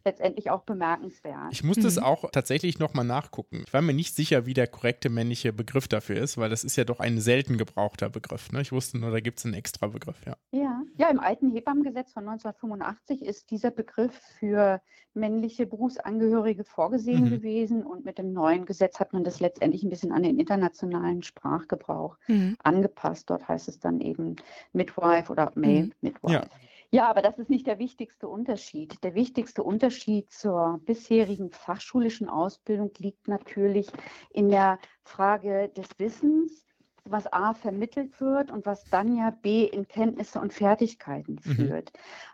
letztendlich 0.04 0.50
auch 0.50 0.62
bemerkenswert. 0.62 1.52
Ich 1.52 1.62
musste 1.64 1.86
es 1.86 1.96
Mhm. 1.96 2.02
auch 2.04 2.30
tatsächlich 2.30 2.78
nochmal 2.78 3.04
nachgucken. 3.04 3.64
Ich 3.66 3.72
war 3.72 3.82
mir 3.82 3.92
nicht 3.94 4.14
sicher, 4.14 4.46
wie 4.46 4.54
der 4.54 4.66
korrekte 4.66 5.08
männliche 5.10 5.52
Begriff 5.52 5.88
dafür 5.88 6.16
ist, 6.16 6.38
weil 6.38 6.50
das 6.50 6.64
ist 6.64 6.76
ja 6.76 6.84
doch 6.84 7.00
ein 7.00 7.20
selten 7.20 7.58
gebrauchter 7.58 8.08
Begriff. 8.08 8.50
Ne? 8.52 8.60
Ich 8.62 8.72
wusste 8.72 8.98
nur, 8.98 9.10
da 9.10 9.20
gibt 9.20 9.38
es 9.38 9.44
einen 9.44 9.54
extra 9.54 9.86
Begriff, 9.88 10.16
ja. 10.26 10.36
Ja. 10.52 10.82
ja, 10.96 11.08
im 11.10 11.20
alten 11.20 11.50
Hebammengesetz 11.52 12.12
von 12.12 12.24
1985 12.24 13.22
ist 13.22 13.50
dieser 13.50 13.70
Begriff 13.70 14.14
für 14.38 14.80
männliche 15.14 15.66
Berufsangehörige 15.66 16.64
vorgesehen 16.64 17.24
Mhm. 17.24 17.30
gewesen 17.30 17.82
und 17.84 18.04
mit 18.04 18.18
dem 18.18 18.32
neuen 18.32 18.66
Gesetz 18.66 19.00
hat 19.00 19.12
man 19.12 19.24
das 19.24 19.40
letztendlich 19.40 19.82
ein 19.82 19.90
bisschen 19.90 20.12
an 20.12 20.22
den 20.22 20.38
internationalen 20.38 21.22
Sprachgebrauch 21.22 22.16
Mhm. 22.28 22.56
angepasst. 22.62 23.28
Dort 23.30 23.48
heißt 23.48 23.68
es 23.68 23.80
dann 23.80 24.00
eben 24.00 24.36
Midwife 24.72 25.32
oder 25.32 25.50
Male 25.54 25.84
Mhm. 25.84 25.92
Midwife. 26.02 26.32
Ja. 26.34 26.44
Ja, 26.90 27.08
aber 27.10 27.20
das 27.20 27.38
ist 27.38 27.50
nicht 27.50 27.66
der 27.66 27.78
wichtigste 27.78 28.28
Unterschied. 28.28 29.02
Der 29.04 29.14
wichtigste 29.14 29.62
Unterschied 29.62 30.30
zur 30.30 30.80
bisherigen 30.86 31.50
fachschulischen 31.50 32.28
Ausbildung 32.30 32.92
liegt 32.98 33.28
natürlich 33.28 33.88
in 34.30 34.48
der 34.50 34.78
Frage 35.02 35.68
des 35.76 35.88
Wissens, 35.98 36.64
was 37.04 37.30
A 37.32 37.52
vermittelt 37.54 38.20
wird 38.20 38.50
und 38.50 38.64
was 38.66 38.88
dann 38.88 39.14
ja 39.16 39.30
B 39.30 39.64
in 39.64 39.86
Kenntnisse 39.86 40.40
und 40.40 40.52
Fertigkeiten 40.54 41.38
Mhm. 41.44 41.68
führt. 41.68 41.92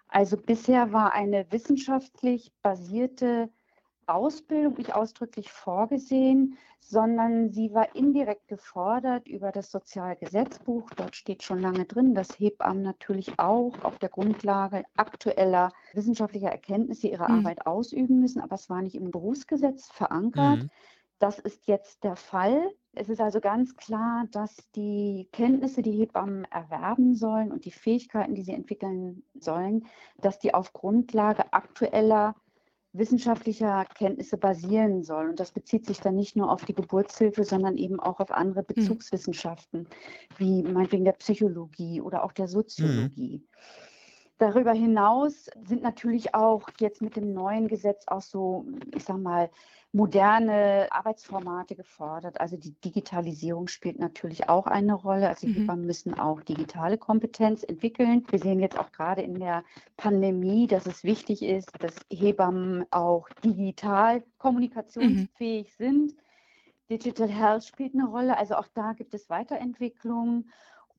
Also 0.08 0.36
bisher 0.36 0.92
war 0.92 1.12
eine 1.12 1.50
wissenschaftlich 1.50 2.52
basierte 2.62 3.50
Ausbildung 4.08 4.74
nicht 4.74 4.94
ausdrücklich 4.94 5.50
vorgesehen, 5.50 6.56
sondern 6.80 7.50
sie 7.50 7.72
war 7.72 7.94
indirekt 7.94 8.48
gefordert 8.48 9.26
über 9.26 9.52
das 9.52 9.70
Sozialgesetzbuch. 9.70 10.90
Dort 10.96 11.16
steht 11.16 11.42
schon 11.42 11.60
lange 11.60 11.86
drin, 11.86 12.14
dass 12.14 12.38
Hebammen 12.38 12.82
natürlich 12.82 13.38
auch 13.38 13.82
auf 13.82 13.98
der 13.98 14.10
Grundlage 14.10 14.84
aktueller 14.96 15.72
wissenschaftlicher 15.94 16.50
Erkenntnisse 16.50 17.08
ihre 17.08 17.28
Mhm. 17.28 17.38
Arbeit 17.38 17.66
ausüben 17.66 18.20
müssen, 18.20 18.40
aber 18.40 18.54
es 18.56 18.68
war 18.68 18.82
nicht 18.82 18.96
im 18.96 19.10
Berufsgesetz 19.10 19.88
verankert. 19.88 20.64
Mhm. 20.64 20.70
Das 21.18 21.38
ist 21.38 21.66
jetzt 21.66 22.04
der 22.04 22.16
Fall. 22.16 22.70
Es 22.92 23.08
ist 23.08 23.20
also 23.20 23.40
ganz 23.40 23.76
klar, 23.76 24.26
dass 24.30 24.56
die 24.72 25.28
Kenntnisse, 25.32 25.80
die 25.80 25.92
Hebammen 25.92 26.44
erwerben 26.50 27.14
sollen 27.14 27.50
und 27.50 27.64
die 27.64 27.70
Fähigkeiten, 27.70 28.34
die 28.34 28.42
sie 28.42 28.52
entwickeln 28.52 29.22
sollen, 29.34 29.86
dass 30.20 30.38
die 30.38 30.52
auf 30.52 30.72
Grundlage 30.72 31.52
aktueller 31.52 32.34
wissenschaftlicher 32.94 33.84
Kenntnisse 33.96 34.38
basieren 34.38 35.02
soll. 35.02 35.28
Und 35.28 35.40
das 35.40 35.52
bezieht 35.52 35.84
sich 35.86 36.00
dann 36.00 36.14
nicht 36.14 36.36
nur 36.36 36.50
auf 36.50 36.64
die 36.64 36.74
Geburtshilfe, 36.74 37.44
sondern 37.44 37.76
eben 37.76 38.00
auch 38.00 38.20
auf 38.20 38.30
andere 38.30 38.60
hm. 38.60 38.66
Bezugswissenschaften, 38.74 39.80
mhm. 39.80 39.86
wie 40.38 40.62
meinetwegen 40.62 41.04
der 41.04 41.12
Psychologie 41.12 42.00
oder 42.00 42.24
auch 42.24 42.32
der 42.32 42.48
Soziologie. 42.48 43.38
Mhm. 43.38 43.48
Darüber 44.38 44.72
hinaus 44.72 45.48
sind 45.64 45.82
natürlich 45.82 46.34
auch 46.34 46.68
jetzt 46.80 47.02
mit 47.02 47.16
dem 47.16 47.32
neuen 47.32 47.68
Gesetz 47.68 48.04
auch 48.08 48.20
so, 48.20 48.64
ich 48.94 49.04
sag 49.04 49.18
mal, 49.18 49.48
moderne 49.94 50.88
Arbeitsformate 50.90 51.76
gefordert. 51.76 52.40
Also 52.40 52.56
die 52.56 52.72
Digitalisierung 52.72 53.68
spielt 53.68 54.00
natürlich 54.00 54.48
auch 54.48 54.66
eine 54.66 54.92
Rolle. 54.92 55.28
Also 55.28 55.46
mhm. 55.46 55.54
Hebammen 55.54 55.86
müssen 55.86 56.18
auch 56.18 56.42
digitale 56.42 56.98
Kompetenz 56.98 57.62
entwickeln. 57.62 58.26
Wir 58.28 58.40
sehen 58.40 58.58
jetzt 58.58 58.76
auch 58.76 58.90
gerade 58.90 59.22
in 59.22 59.38
der 59.38 59.62
Pandemie, 59.96 60.66
dass 60.66 60.86
es 60.86 61.04
wichtig 61.04 61.42
ist, 61.44 61.70
dass 61.78 61.94
Hebammen 62.10 62.84
auch 62.90 63.28
digital 63.44 64.24
kommunikationsfähig 64.38 65.68
mhm. 65.78 65.84
sind. 65.84 66.14
Digital 66.90 67.28
Health 67.28 67.64
spielt 67.64 67.94
eine 67.94 68.08
Rolle. 68.08 68.36
Also 68.36 68.56
auch 68.56 68.68
da 68.74 68.94
gibt 68.94 69.14
es 69.14 69.30
Weiterentwicklungen. 69.30 70.50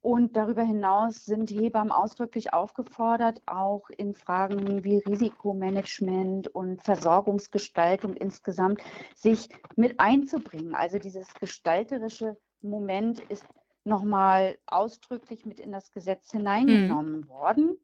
Und 0.05 0.37
darüber 0.37 0.61
hinaus 0.61 1.25
sind 1.25 1.49
Hebammen 1.49 1.91
ausdrücklich 1.91 2.53
aufgefordert, 2.53 3.41
auch 3.47 3.89
in 3.89 4.13
Fragen 4.13 4.83
wie 4.83 4.99
Risikomanagement 4.99 6.47
und 6.49 6.83
Versorgungsgestaltung 6.83 8.13
insgesamt 8.13 8.81
sich 9.15 9.49
mit 9.75 9.99
einzubringen. 9.99 10.75
Also 10.75 10.99
dieses 10.99 11.33
gestalterische 11.33 12.37
Moment 12.61 13.19
ist 13.31 13.47
nochmal 13.83 14.59
ausdrücklich 14.67 15.43
mit 15.43 15.59
in 15.59 15.71
das 15.71 15.91
Gesetz 15.91 16.29
hineingenommen 16.29 17.21
mhm. 17.21 17.27
worden. 17.27 17.77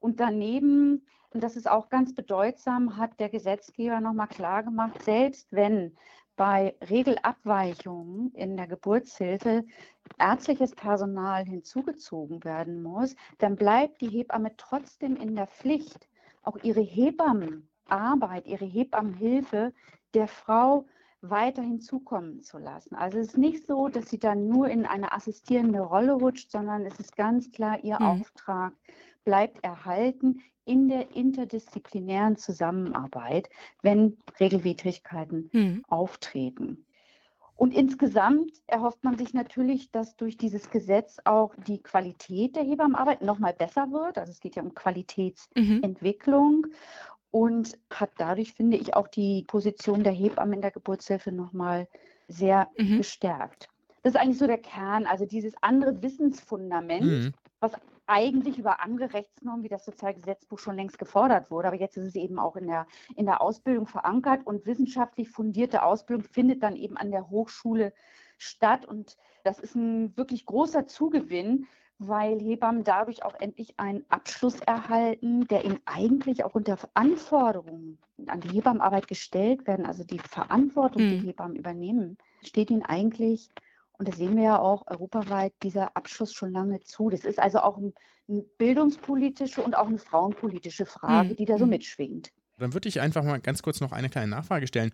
Und 0.00 0.18
daneben, 0.18 1.06
und 1.32 1.40
das 1.40 1.54
ist 1.54 1.70
auch 1.70 1.88
ganz 1.88 2.16
bedeutsam, 2.16 2.96
hat 2.96 3.20
der 3.20 3.28
Gesetzgeber 3.28 4.00
nochmal 4.00 4.26
klargemacht, 4.26 5.04
selbst 5.04 5.52
wenn 5.52 5.96
bei 6.40 6.74
Regelabweichungen 6.88 8.32
in 8.32 8.56
der 8.56 8.66
Geburtshilfe 8.66 9.62
ärztliches 10.18 10.74
Personal 10.74 11.44
hinzugezogen 11.44 12.42
werden 12.44 12.82
muss, 12.82 13.14
dann 13.36 13.56
bleibt 13.56 14.00
die 14.00 14.08
Hebamme 14.08 14.52
trotzdem 14.56 15.16
in 15.16 15.36
der 15.36 15.48
Pflicht, 15.48 16.08
auch 16.42 16.56
ihre 16.62 16.80
Hebammenarbeit, 16.80 18.46
ihre 18.46 18.64
Hebammenhilfe 18.64 19.74
der 20.14 20.28
Frau 20.28 20.86
weiterhin 21.20 21.82
zukommen 21.82 22.40
zu 22.40 22.56
lassen. 22.56 22.94
Also 22.94 23.18
es 23.18 23.28
ist 23.28 23.36
nicht 23.36 23.66
so, 23.66 23.88
dass 23.88 24.08
sie 24.08 24.18
dann 24.18 24.48
nur 24.48 24.70
in 24.70 24.86
eine 24.86 25.12
assistierende 25.12 25.80
Rolle 25.80 26.14
rutscht, 26.14 26.50
sondern 26.50 26.86
es 26.86 26.98
ist 26.98 27.16
ganz 27.16 27.52
klar 27.52 27.84
ihr 27.84 28.00
mhm. 28.00 28.06
Auftrag, 28.06 28.72
bleibt 29.24 29.62
erhalten 29.64 30.40
in 30.64 30.88
der 30.88 31.16
interdisziplinären 31.16 32.36
Zusammenarbeit, 32.36 33.48
wenn 33.82 34.18
Regelwidrigkeiten 34.38 35.50
mhm. 35.52 35.84
auftreten. 35.88 36.86
Und 37.56 37.74
insgesamt 37.74 38.52
erhofft 38.68 39.04
man 39.04 39.18
sich 39.18 39.34
natürlich, 39.34 39.90
dass 39.90 40.16
durch 40.16 40.38
dieses 40.38 40.70
Gesetz 40.70 41.18
auch 41.24 41.54
die 41.66 41.82
Qualität 41.82 42.56
der 42.56 42.62
Hebammenarbeit 42.62 43.20
nochmal 43.20 43.52
besser 43.52 43.90
wird. 43.90 44.16
Also 44.16 44.32
es 44.32 44.40
geht 44.40 44.56
ja 44.56 44.62
um 44.62 44.74
Qualitätsentwicklung 44.74 46.62
mhm. 46.62 46.74
und 47.30 47.78
hat 47.92 48.12
dadurch, 48.16 48.54
finde 48.54 48.78
ich, 48.78 48.94
auch 48.94 49.08
die 49.08 49.44
Position 49.46 50.02
der 50.04 50.14
Hebammen 50.14 50.54
in 50.54 50.62
der 50.62 50.70
Geburtshilfe 50.70 51.32
nochmal 51.32 51.86
sehr 52.28 52.68
mhm. 52.78 52.96
gestärkt. 52.96 53.68
Das 54.02 54.14
ist 54.14 54.20
eigentlich 54.20 54.38
so 54.38 54.46
der 54.46 54.56
Kern, 54.56 55.04
also 55.04 55.26
dieses 55.26 55.52
andere 55.60 56.00
Wissensfundament, 56.00 57.04
mhm. 57.04 57.34
was 57.60 57.72
eigentlich 58.10 58.58
über 58.58 58.82
andere 58.82 59.14
Rechtsnormen 59.14 59.62
wie 59.62 59.68
das 59.68 59.84
Sozialgesetzbuch 59.84 60.58
schon 60.58 60.76
längst 60.76 60.98
gefordert 60.98 61.50
wurde. 61.50 61.68
Aber 61.68 61.76
jetzt 61.76 61.96
ist 61.96 62.08
es 62.08 62.16
eben 62.16 62.38
auch 62.38 62.56
in 62.56 62.66
der, 62.66 62.86
in 63.16 63.24
der 63.24 63.40
Ausbildung 63.40 63.86
verankert 63.86 64.44
und 64.44 64.66
wissenschaftlich 64.66 65.30
fundierte 65.30 65.84
Ausbildung 65.84 66.24
findet 66.24 66.62
dann 66.62 66.76
eben 66.76 66.96
an 66.96 67.12
der 67.12 67.30
Hochschule 67.30 67.92
statt. 68.36 68.84
Und 68.84 69.16
das 69.44 69.60
ist 69.60 69.76
ein 69.76 70.16
wirklich 70.16 70.44
großer 70.44 70.86
Zugewinn, 70.88 71.66
weil 71.98 72.40
Hebammen 72.40 72.82
dadurch 72.82 73.24
auch 73.24 73.34
endlich 73.38 73.78
einen 73.78 74.04
Abschluss 74.08 74.58
erhalten, 74.60 75.46
der 75.46 75.64
ihnen 75.64 75.80
eigentlich 75.84 76.44
auch 76.44 76.54
unter 76.54 76.78
Anforderungen 76.94 77.98
an 78.26 78.40
die 78.40 78.48
Hebammenarbeit 78.48 79.06
gestellt 79.06 79.66
werden, 79.66 79.86
also 79.86 80.02
die 80.02 80.18
Verantwortung, 80.18 81.02
die 81.02 81.18
hm. 81.18 81.26
Hebammen 81.26 81.56
übernehmen, 81.56 82.18
steht 82.42 82.70
ihnen 82.70 82.82
eigentlich 82.82 83.50
und 84.00 84.08
das 84.08 84.16
sehen 84.16 84.34
wir 84.34 84.44
ja 84.44 84.58
auch 84.58 84.86
europaweit, 84.86 85.52
dieser 85.62 85.94
Abschuss 85.94 86.32
schon 86.32 86.52
lange 86.52 86.80
zu. 86.80 87.10
Das 87.10 87.26
ist 87.26 87.38
also 87.38 87.58
auch 87.58 87.76
eine 87.76 87.92
bildungspolitische 88.56 89.60
und 89.60 89.76
auch 89.76 89.88
eine 89.88 89.98
frauenpolitische 89.98 90.86
Frage, 90.86 91.28
mhm. 91.28 91.36
die 91.36 91.44
da 91.44 91.58
so 91.58 91.64
mhm. 91.66 91.72
mitschwingt. 91.72 92.32
Dann 92.56 92.72
würde 92.72 92.88
ich 92.88 93.02
einfach 93.02 93.22
mal 93.22 93.40
ganz 93.40 93.60
kurz 93.60 93.82
noch 93.82 93.92
eine 93.92 94.08
kleine 94.08 94.28
Nachfrage 94.28 94.66
stellen. 94.66 94.92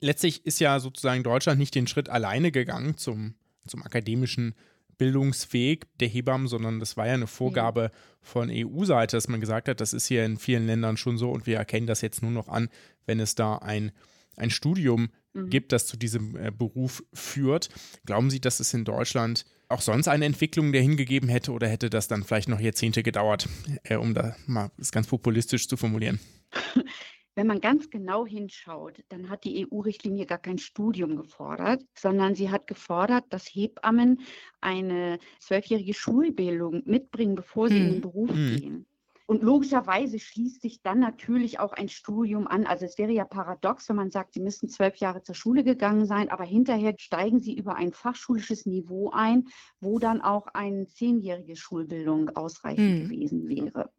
Letztlich 0.00 0.44
ist 0.44 0.60
ja 0.60 0.80
sozusagen 0.80 1.22
Deutschland 1.22 1.58
nicht 1.58 1.74
den 1.74 1.86
Schritt 1.86 2.10
alleine 2.10 2.52
gegangen 2.52 2.98
zum, 2.98 3.36
zum 3.66 3.82
akademischen 3.84 4.54
Bildungsweg 4.98 5.86
der 5.98 6.08
Hebammen, 6.08 6.46
sondern 6.46 6.78
das 6.78 6.98
war 6.98 7.06
ja 7.06 7.14
eine 7.14 7.28
Vorgabe 7.28 7.90
von 8.20 8.50
EU-Seite, 8.52 9.16
dass 9.16 9.28
man 9.28 9.40
gesagt 9.40 9.66
hat, 9.68 9.80
das 9.80 9.94
ist 9.94 10.08
hier 10.08 10.26
in 10.26 10.36
vielen 10.36 10.66
Ländern 10.66 10.98
schon 10.98 11.16
so 11.16 11.30
und 11.30 11.46
wir 11.46 11.56
erkennen 11.56 11.86
das 11.86 12.02
jetzt 12.02 12.20
nur 12.20 12.32
noch 12.32 12.48
an, 12.48 12.68
wenn 13.06 13.18
es 13.18 13.34
da 13.34 13.56
ein, 13.56 13.92
ein 14.36 14.50
Studium 14.50 15.08
mhm. 15.32 15.50
gibt, 15.50 15.72
das 15.72 15.86
zu 15.86 15.96
diesem 15.96 16.36
äh, 16.36 16.50
Beruf 16.50 17.04
führt. 17.12 17.68
Glauben 18.06 18.30
Sie, 18.30 18.40
dass 18.40 18.60
es 18.60 18.72
in 18.74 18.84
Deutschland 18.84 19.44
auch 19.68 19.80
sonst 19.80 20.08
eine 20.08 20.26
Entwicklung 20.26 20.72
dahin 20.72 20.96
gegeben 20.96 21.28
hätte 21.28 21.52
oder 21.52 21.66
hätte 21.66 21.90
das 21.90 22.08
dann 22.08 22.24
vielleicht 22.24 22.48
noch 22.48 22.60
Jahrzehnte 22.60 23.02
gedauert, 23.02 23.48
äh, 23.84 23.96
um 23.96 24.14
da 24.14 24.36
mal 24.46 24.70
es 24.78 24.92
ganz 24.92 25.06
populistisch 25.06 25.68
zu 25.68 25.76
formulieren? 25.76 26.20
Wenn 27.34 27.46
man 27.46 27.62
ganz 27.62 27.88
genau 27.88 28.26
hinschaut, 28.26 29.02
dann 29.08 29.30
hat 29.30 29.44
die 29.44 29.66
EU-Richtlinie 29.66 30.26
gar 30.26 30.38
kein 30.38 30.58
Studium 30.58 31.16
gefordert, 31.16 31.82
sondern 31.94 32.34
sie 32.34 32.50
hat 32.50 32.66
gefordert, 32.66 33.24
dass 33.30 33.46
Hebammen 33.46 34.20
eine 34.60 35.18
zwölfjährige 35.40 35.94
Schulbildung 35.94 36.82
mitbringen, 36.84 37.34
bevor 37.34 37.70
sie 37.70 37.78
hm. 37.78 37.86
in 37.86 37.92
den 37.92 38.00
Beruf 38.02 38.30
hm. 38.30 38.56
gehen. 38.56 38.86
Und 39.32 39.42
logischerweise 39.42 40.18
schließt 40.18 40.60
sich 40.60 40.82
dann 40.82 40.98
natürlich 40.98 41.58
auch 41.58 41.72
ein 41.72 41.88
Studium 41.88 42.46
an. 42.46 42.66
Also 42.66 42.84
es 42.84 42.98
wäre 42.98 43.12
ja 43.12 43.24
paradox, 43.24 43.88
wenn 43.88 43.96
man 43.96 44.10
sagt, 44.10 44.34
Sie 44.34 44.40
müssten 44.40 44.68
zwölf 44.68 44.96
Jahre 44.96 45.22
zur 45.22 45.34
Schule 45.34 45.64
gegangen 45.64 46.04
sein, 46.04 46.28
aber 46.28 46.44
hinterher 46.44 46.92
steigen 46.98 47.40
Sie 47.40 47.56
über 47.56 47.74
ein 47.74 47.94
fachschulisches 47.94 48.66
Niveau 48.66 49.08
ein, 49.10 49.48
wo 49.80 49.98
dann 49.98 50.20
auch 50.20 50.48
eine 50.48 50.86
zehnjährige 50.86 51.56
Schulbildung 51.56 52.28
ausreichend 52.36 53.04
hm. 53.04 53.08
gewesen 53.08 53.48
wäre. 53.48 53.90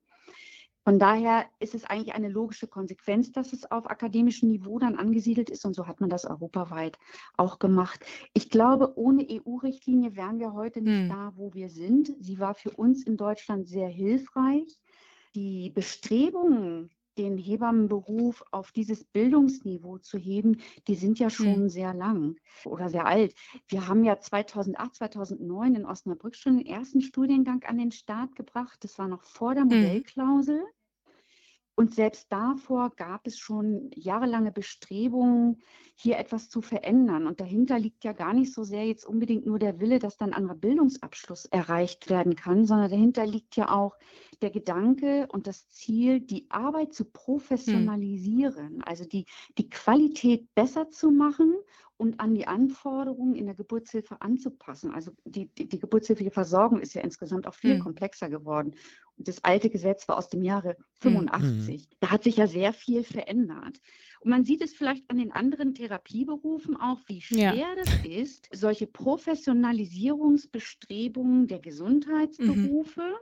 Von 0.84 1.00
daher 1.00 1.46
ist 1.58 1.74
es 1.74 1.84
eigentlich 1.86 2.14
eine 2.14 2.30
logische 2.30 2.68
Konsequenz, 2.68 3.32
dass 3.32 3.54
es 3.54 3.72
auf 3.72 3.90
akademischem 3.90 4.50
Niveau 4.50 4.78
dann 4.78 4.98
angesiedelt 4.98 5.50
ist 5.50 5.66
und 5.66 5.74
so 5.74 5.88
hat 5.88 6.00
man 6.00 6.12
das 6.12 6.26
europaweit 6.26 7.00
auch 7.38 7.58
gemacht. 7.58 8.06
Ich 8.36 8.52
glaube, 8.52 8.94
ohne 9.00 9.26
EU-Richtlinie 9.28 10.16
wären 10.16 10.38
wir 10.38 10.54
heute 10.54 10.80
nicht 10.80 10.94
hm. 10.94 11.10
da, 11.10 11.34
wo 11.36 11.56
wir 11.56 11.72
sind. 11.72 12.14
Sie 12.20 12.38
war 12.38 12.54
für 12.54 12.70
uns 12.70 13.02
in 13.04 13.18
Deutschland 13.18 13.68
sehr 13.68 13.88
hilfreich 13.88 14.78
die 15.36 15.70
Bestrebungen, 15.70 16.90
den 17.18 17.38
Hebammenberuf 17.38 18.44
auf 18.52 18.72
dieses 18.72 19.04
Bildungsniveau 19.04 20.00
zu 20.00 20.18
heben, 20.18 20.62
die 20.88 20.96
sind 20.96 21.20
ja 21.20 21.30
schon 21.30 21.64
mhm. 21.64 21.70
sehr 21.70 21.94
lang 21.94 22.38
oder 22.66 22.90
sehr 22.90 23.06
alt. 23.06 23.36
Wir 23.68 23.88
haben 23.88 24.04
ja 24.04 24.20
2008, 24.20 24.96
2009 24.96 25.76
in 25.76 25.86
Osnabrück 25.86 26.36
schon 26.36 26.58
den 26.58 26.66
ersten 26.66 27.02
Studiengang 27.02 27.64
an 27.64 27.78
den 27.78 27.92
Start 27.92 28.36
gebracht. 28.36 28.84
Das 28.84 28.98
war 28.98 29.08
noch 29.08 29.24
vor 29.24 29.54
der 29.54 29.66
mhm. 29.66 29.70
Modellklausel. 29.70 30.60
Mhm. 30.60 30.68
Und 31.76 31.96
selbst 31.96 32.32
davor 32.32 32.92
gab 32.96 33.26
es 33.26 33.40
schon 33.40 33.90
jahrelange 33.96 34.52
Bestrebungen, 34.52 35.64
hier 35.96 36.20
etwas 36.20 36.48
zu 36.48 36.62
verändern. 36.62 37.26
Und 37.26 37.40
dahinter 37.40 37.80
liegt 37.80 38.04
ja 38.04 38.14
gar 38.14 38.34
nicht 38.34 38.54
so 38.54 38.64
sehr 38.64 38.86
jetzt 38.86 39.06
unbedingt 39.08 39.48
nur 39.48 39.58
der 39.58 39.80
Wille, 39.80 39.98
dass 39.98 40.18
dann 40.18 40.30
ein 40.30 40.36
anderer 40.36 40.56
Bildungsabschluss 40.56 41.46
erreicht 41.46 42.12
werden 42.12 42.36
kann, 42.36 42.66
sondern 42.66 42.92
dahinter 42.92 43.26
liegt 43.26 43.56
ja 43.56 43.72
auch 43.72 43.96
der 44.44 44.52
Gedanke 44.52 45.28
und 45.32 45.48
das 45.48 45.70
Ziel, 45.70 46.20
die 46.20 46.46
Arbeit 46.50 46.94
zu 46.94 47.06
hm. 47.06 47.14
professionalisieren, 47.14 48.76
hm. 48.76 48.82
also 48.86 49.06
die, 49.06 49.26
die 49.58 49.70
Qualität 49.70 50.54
besser 50.54 50.90
zu 50.90 51.10
machen 51.10 51.56
und 51.98 52.20
an 52.20 52.36
die 52.36 52.46
Anforderungen 52.48 53.36
in 53.36 53.46
der 53.46 53.56
Geburtshilfe 53.56 54.22
anzupassen. 54.22 54.92
Also 54.92 55.12
die, 55.26 55.48
die, 55.48 55.70
die 55.70 55.80
geburtshilfliche 55.80 56.32
Versorgung 56.32 56.82
ist 56.82 56.96
ja 56.96 57.02
insgesamt 57.02 57.48
auch 57.48 57.54
viel 57.54 57.76
mhm. 57.76 57.82
komplexer 57.82 58.30
geworden. 58.30 58.74
Und 59.16 59.28
das 59.28 59.44
alte 59.44 59.70
Gesetz 59.70 60.08
war 60.08 60.18
aus 60.18 60.28
dem 60.28 60.42
Jahre 60.44 60.76
85. 61.02 61.82
Mhm. 61.82 61.86
Da 62.00 62.10
hat 62.10 62.24
sich 62.24 62.38
ja 62.38 62.48
sehr 62.48 62.74
viel 62.74 63.04
verändert. 63.04 63.80
Und 64.22 64.32
man 64.32 64.44
sieht 64.44 64.64
es 64.64 64.74
vielleicht 64.74 65.08
an 65.10 65.18
den 65.18 65.32
anderen 65.32 65.76
Therapieberufen 65.76 66.76
auch, 66.76 66.98
wie 67.08 67.22
schwer 67.22 67.54
ja. 67.54 67.76
das 67.76 67.94
ist, 68.06 68.50
solche 68.52 68.88
Professionalisierungsbestrebungen 68.88 71.46
der 71.48 71.60
Gesundheitsberufe. 71.60 73.02
Mhm 73.02 73.18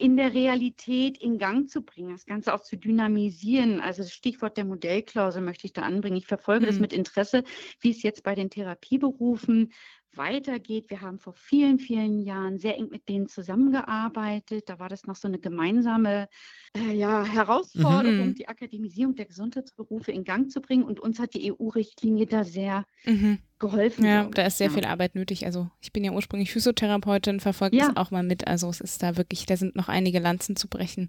in 0.00 0.16
der 0.16 0.32
Realität 0.32 1.18
in 1.18 1.36
Gang 1.36 1.68
zu 1.68 1.82
bringen, 1.82 2.12
das 2.12 2.24
Ganze 2.24 2.54
auch 2.54 2.62
zu 2.62 2.76
dynamisieren. 2.76 3.80
Also 3.80 4.02
das 4.02 4.12
Stichwort 4.12 4.56
der 4.56 4.64
Modellklausel 4.64 5.42
möchte 5.42 5.66
ich 5.66 5.74
da 5.74 5.82
anbringen. 5.82 6.16
Ich 6.16 6.26
verfolge 6.26 6.64
mhm. 6.64 6.70
das 6.70 6.78
mit 6.78 6.92
Interesse, 6.94 7.44
wie 7.80 7.90
es 7.90 8.02
jetzt 8.02 8.22
bei 8.22 8.34
den 8.34 8.48
Therapieberufen 8.48 9.72
weitergeht. 10.16 10.90
Wir 10.90 11.00
haben 11.00 11.18
vor 11.18 11.34
vielen, 11.34 11.78
vielen 11.78 12.22
Jahren 12.22 12.58
sehr 12.58 12.76
eng 12.76 12.88
mit 12.90 13.08
denen 13.08 13.28
zusammengearbeitet. 13.28 14.68
Da 14.68 14.78
war 14.78 14.88
das 14.88 15.04
noch 15.06 15.16
so 15.16 15.28
eine 15.28 15.38
gemeinsame 15.38 16.28
äh, 16.76 16.92
ja, 16.92 17.24
Herausforderung, 17.24 18.28
mhm. 18.28 18.34
die 18.34 18.48
Akademisierung 18.48 19.14
der 19.14 19.26
Gesundheitsberufe 19.26 20.12
in 20.12 20.24
Gang 20.24 20.50
zu 20.50 20.60
bringen. 20.60 20.84
Und 20.84 21.00
uns 21.00 21.18
hat 21.18 21.34
die 21.34 21.52
EU-Richtlinie 21.52 22.26
da 22.26 22.44
sehr 22.44 22.84
mhm. 23.04 23.38
geholfen. 23.58 24.04
Ja, 24.04 24.24
da 24.24 24.46
ist 24.46 24.58
sehr 24.58 24.68
ja. 24.68 24.72
viel 24.74 24.84
Arbeit 24.84 25.14
nötig. 25.14 25.46
Also 25.46 25.70
ich 25.80 25.92
bin 25.92 26.04
ja 26.04 26.12
ursprünglich 26.12 26.52
Physiotherapeutin, 26.52 27.40
verfolge 27.40 27.76
ja. 27.76 27.88
das 27.88 27.96
auch 27.96 28.10
mal 28.10 28.22
mit. 28.22 28.46
Also 28.46 28.68
es 28.68 28.80
ist 28.80 29.02
da 29.02 29.16
wirklich, 29.16 29.46
da 29.46 29.56
sind 29.56 29.76
noch 29.76 29.88
einige 29.88 30.18
Lanzen 30.18 30.56
zu 30.56 30.68
brechen. 30.68 31.08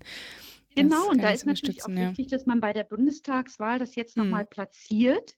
Genau, 0.76 1.10
und 1.10 1.22
da 1.22 1.32
ist 1.32 1.46
natürlich 1.46 1.84
auch 1.84 1.90
ja. 1.90 2.10
wichtig, 2.10 2.28
dass 2.28 2.46
man 2.46 2.62
bei 2.62 2.72
der 2.72 2.84
Bundestagswahl 2.84 3.80
das 3.80 3.96
jetzt 3.96 4.16
mhm. 4.16 4.24
nochmal 4.24 4.46
platziert, 4.46 5.36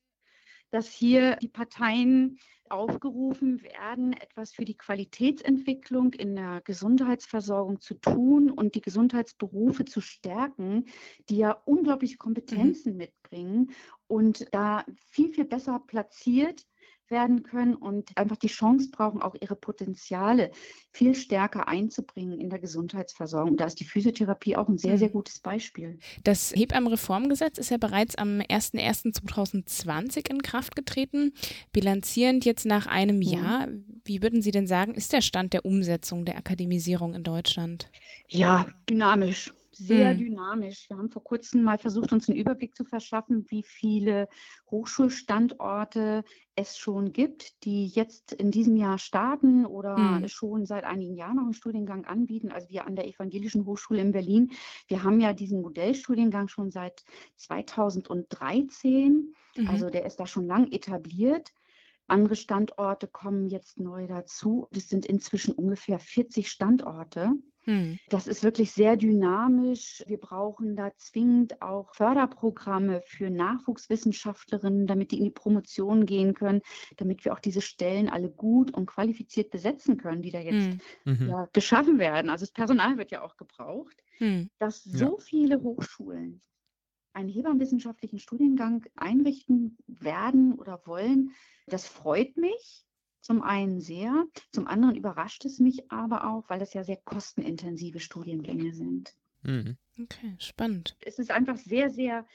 dass 0.74 0.88
hier 0.88 1.36
die 1.36 1.50
Parteien 1.50 2.40
aufgerufen 2.68 3.62
werden, 3.62 4.14
etwas 4.14 4.54
für 4.54 4.66
die 4.66 4.76
Qualitätsentwicklung 4.76 6.14
in 6.14 6.36
der 6.36 6.62
Gesundheitsversorgung 6.66 7.80
zu 7.80 7.94
tun 7.94 8.50
und 8.50 8.74
die 8.74 8.82
Gesundheitsberufe 8.82 9.86
zu 9.86 10.02
stärken, 10.02 10.86
die 11.30 11.38
ja 11.38 11.52
unglaubliche 11.66 12.16
mhm. 12.16 12.20
Kompetenzen 12.20 12.94
mhm. 12.94 12.98
mitbringen 12.98 13.72
und 14.08 14.48
da 14.52 14.84
viel, 15.12 15.32
viel 15.32 15.46
besser 15.46 15.80
platziert 15.86 16.66
werden 17.14 17.44
können 17.44 17.76
und 17.76 18.18
einfach 18.18 18.36
die 18.36 18.48
Chance 18.48 18.90
brauchen, 18.92 19.22
auch 19.22 19.36
ihre 19.40 19.56
Potenziale 19.56 20.52
viel 20.92 21.16
stärker 21.16 21.70
einzubringen 21.70 22.42
in 22.42 22.50
der 22.50 22.60
Gesundheitsversorgung. 22.60 23.56
Da 23.56 23.66
ist 23.66 23.80
die 23.80 23.86
Physiotherapie 23.86 24.58
auch 24.58 24.68
ein 24.68 24.78
sehr, 24.78 24.98
sehr 24.98 25.08
mhm. 25.08 25.14
gutes 25.14 25.40
Beispiel. 25.40 26.00
Das 26.26 26.52
Hebammenreformgesetz 26.54 27.58
ist 27.58 27.72
ja 27.72 27.78
bereits 27.78 28.16
am 28.16 28.40
01.01.2020 28.40 30.30
in 30.30 30.42
Kraft 30.42 30.76
getreten. 30.76 31.34
Bilanzierend 31.72 32.44
jetzt 32.44 32.66
nach 32.66 32.88
einem 32.88 33.22
Jahr, 33.22 33.70
wie 34.04 34.22
würden 34.22 34.42
Sie 34.42 34.52
denn 34.52 34.68
sagen, 34.68 34.94
ist 34.94 35.14
der 35.14 35.22
Stand 35.22 35.54
der 35.54 35.64
Umsetzung 35.64 36.26
der 36.26 36.38
Akademisierung 36.38 37.14
in 37.14 37.24
Deutschland? 37.24 37.90
Ja, 38.28 38.68
dynamisch 38.90 39.54
sehr 39.76 40.12
hm. 40.12 40.18
dynamisch. 40.18 40.90
Wir 40.90 40.98
haben 40.98 41.10
vor 41.10 41.24
kurzem 41.24 41.64
mal 41.64 41.78
versucht, 41.78 42.12
uns 42.14 42.30
einen 42.30 42.38
Überblick 42.38 42.76
zu 42.76 42.86
verschaffen, 42.86 43.46
wie 43.50 43.64
viele 43.64 44.28
Hochschulstandorte 44.70 46.24
es 46.56 46.78
schon 46.78 47.14
gibt, 47.14 47.64
die 47.64 47.88
jetzt 47.88 48.34
in 48.34 48.52
diesem 48.52 48.76
Jahr 48.76 48.98
starten 48.98 49.66
oder 49.66 49.96
hm. 49.96 50.28
schon 50.28 50.66
seit 50.66 50.84
einigen 50.84 51.16
Jahren 51.16 51.38
noch 51.38 51.44
einen 51.44 51.54
Studiengang 51.54 52.06
anbieten. 52.06 52.52
Also 52.52 52.70
wir 52.70 52.86
an 52.86 52.96
der 52.96 53.08
Evangelischen 53.08 53.66
Hochschule 53.66 54.02
in 54.02 54.12
Berlin, 54.12 54.52
wir 54.88 55.04
haben 55.04 55.20
ja 55.20 55.34
diesen 55.34 55.62
Modellstudiengang 55.62 56.48
schon 56.48 56.72
seit 56.72 57.04
2013. 57.38 59.34
Mhm. 59.56 59.68
Also 59.68 59.90
der 59.90 60.06
ist 60.06 60.20
da 60.20 60.28
schon 60.28 60.48
lang 60.48 60.72
etabliert. 60.72 61.52
Andere 62.08 62.36
Standorte 62.36 63.08
kommen 63.08 63.48
jetzt 63.48 63.80
neu 63.80 64.08
dazu. 64.08 64.68
Das 64.72 64.90
sind 64.90 65.06
inzwischen 65.06 65.54
ungefähr 65.54 66.00
40 66.00 66.50
Standorte. 66.50 67.32
Hm. 67.66 67.98
Das 68.10 68.28
ist 68.28 68.44
wirklich 68.44 68.72
sehr 68.72 68.98
dynamisch. 68.98 70.04
Wir 70.08 70.18
brauchen 70.18 70.76
da 70.76 70.92
zwingend 70.98 71.62
auch 71.62 71.94
Förderprogramme 71.96 73.02
für 73.06 73.30
Nachwuchswissenschaftlerinnen, 73.30 74.86
damit 74.86 75.12
die 75.12 75.20
in 75.20 75.26
die 75.26 75.32
Promotion 75.32 76.06
gehen 76.06 76.34
können, 76.34 76.62
damit 76.98 77.24
wir 77.24 77.34
auch 77.34 77.40
diese 77.40 77.62
Stellen 77.62 78.10
alle 78.10 78.30
gut 78.30 78.74
und 78.74 78.86
qualifiziert 78.86 79.50
besetzen 79.50 79.98
können, 79.98 80.22
die 80.22 80.32
da 80.32 80.40
jetzt 80.40 80.80
hm. 81.06 81.16
Mhm. 81.20 81.30
ja, 81.30 81.50
geschaffen 81.54 82.00
werden. 82.00 82.30
Also 82.30 82.44
das 82.44 82.52
Personal 82.52 82.98
wird 82.98 83.12
ja 83.12 83.22
auch 83.22 83.38
gebraucht, 83.38 84.04
hm. 84.18 84.50
dass 84.60 84.84
so 84.84 85.18
ja. 85.18 85.24
viele 85.24 85.62
Hochschulen 85.62 86.42
einen 87.14 87.30
hebammenwissenschaftlichen 87.30 88.20
Studiengang 88.20 88.86
einrichten 88.96 89.78
werden 89.88 90.54
oder 90.54 90.82
wollen. 90.86 91.32
Das 91.68 91.88
freut 91.88 92.36
mich 92.38 92.84
zum 93.24 93.42
einen 93.42 93.80
sehr, 93.80 94.26
zum 94.52 94.68
anderen 94.68 94.96
überrascht 94.96 95.46
es 95.46 95.60
mich 95.60 95.90
aber 95.90 96.30
auch, 96.30 96.44
weil 96.50 96.60
das 96.60 96.74
ja 96.74 96.84
sehr 96.84 96.98
kostenintensive 96.98 98.00
Studiengänge 98.00 98.74
sind. 98.74 99.16
Mhm. 99.44 99.78
Okay, 100.00 100.36
spannend. 100.40 100.98
Es 101.00 101.20
ist 101.20 101.32
einfach 101.32 101.58
sehr, 101.58 101.90
sehr 101.90 102.26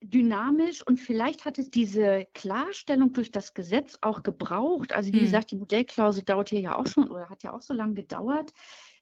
dynamisch 0.00 0.86
und 0.86 0.98
vielleicht 0.98 1.44
hat 1.44 1.58
es 1.58 1.70
diese 1.70 2.26
Klarstellung 2.32 3.12
durch 3.12 3.30
das 3.30 3.52
Gesetz 3.52 3.98
auch 4.00 4.22
gebraucht. 4.22 4.92
Also 4.92 5.12
wie 5.12 5.18
mhm. 5.18 5.24
gesagt, 5.24 5.50
die 5.50 5.56
Modellklausel 5.56 6.22
dauert 6.22 6.48
hier 6.48 6.60
ja 6.60 6.76
auch 6.76 6.86
schon 6.86 7.10
oder 7.10 7.28
hat 7.28 7.42
ja 7.42 7.52
auch 7.52 7.62
so 7.62 7.74
lange 7.74 7.94
gedauert. 7.94 8.52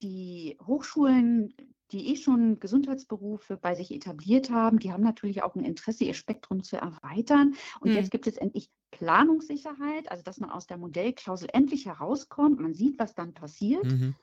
Die 0.03 0.57
Hochschulen 0.66 1.55
die 1.93 2.12
eh 2.12 2.16
schon 2.16 2.59
Gesundheitsberufe 2.59 3.57
bei 3.57 3.74
sich 3.74 3.93
etabliert 3.93 4.51
haben, 4.51 4.78
die 4.78 4.93
haben 4.93 5.03
natürlich 5.03 5.43
auch 5.43 5.55
ein 5.55 5.64
Interesse, 5.64 6.05
ihr 6.05 6.14
Spektrum 6.14 6.62
zu 6.62 6.76
erweitern. 6.76 7.55
Und 7.80 7.91
mhm. 7.91 7.97
jetzt 7.97 8.11
gibt 8.11 8.26
es 8.26 8.37
endlich 8.37 8.70
Planungssicherheit, 8.91 10.11
also 10.11 10.22
dass 10.22 10.39
man 10.39 10.51
aus 10.51 10.66
der 10.66 10.78
Modellklausel 10.78 11.49
endlich 11.53 11.87
herauskommt, 11.87 12.61
man 12.61 12.74
sieht, 12.74 12.99
was 12.99 13.14
dann 13.14 13.34
passiert. 13.34 13.84
Mhm. 13.84 14.14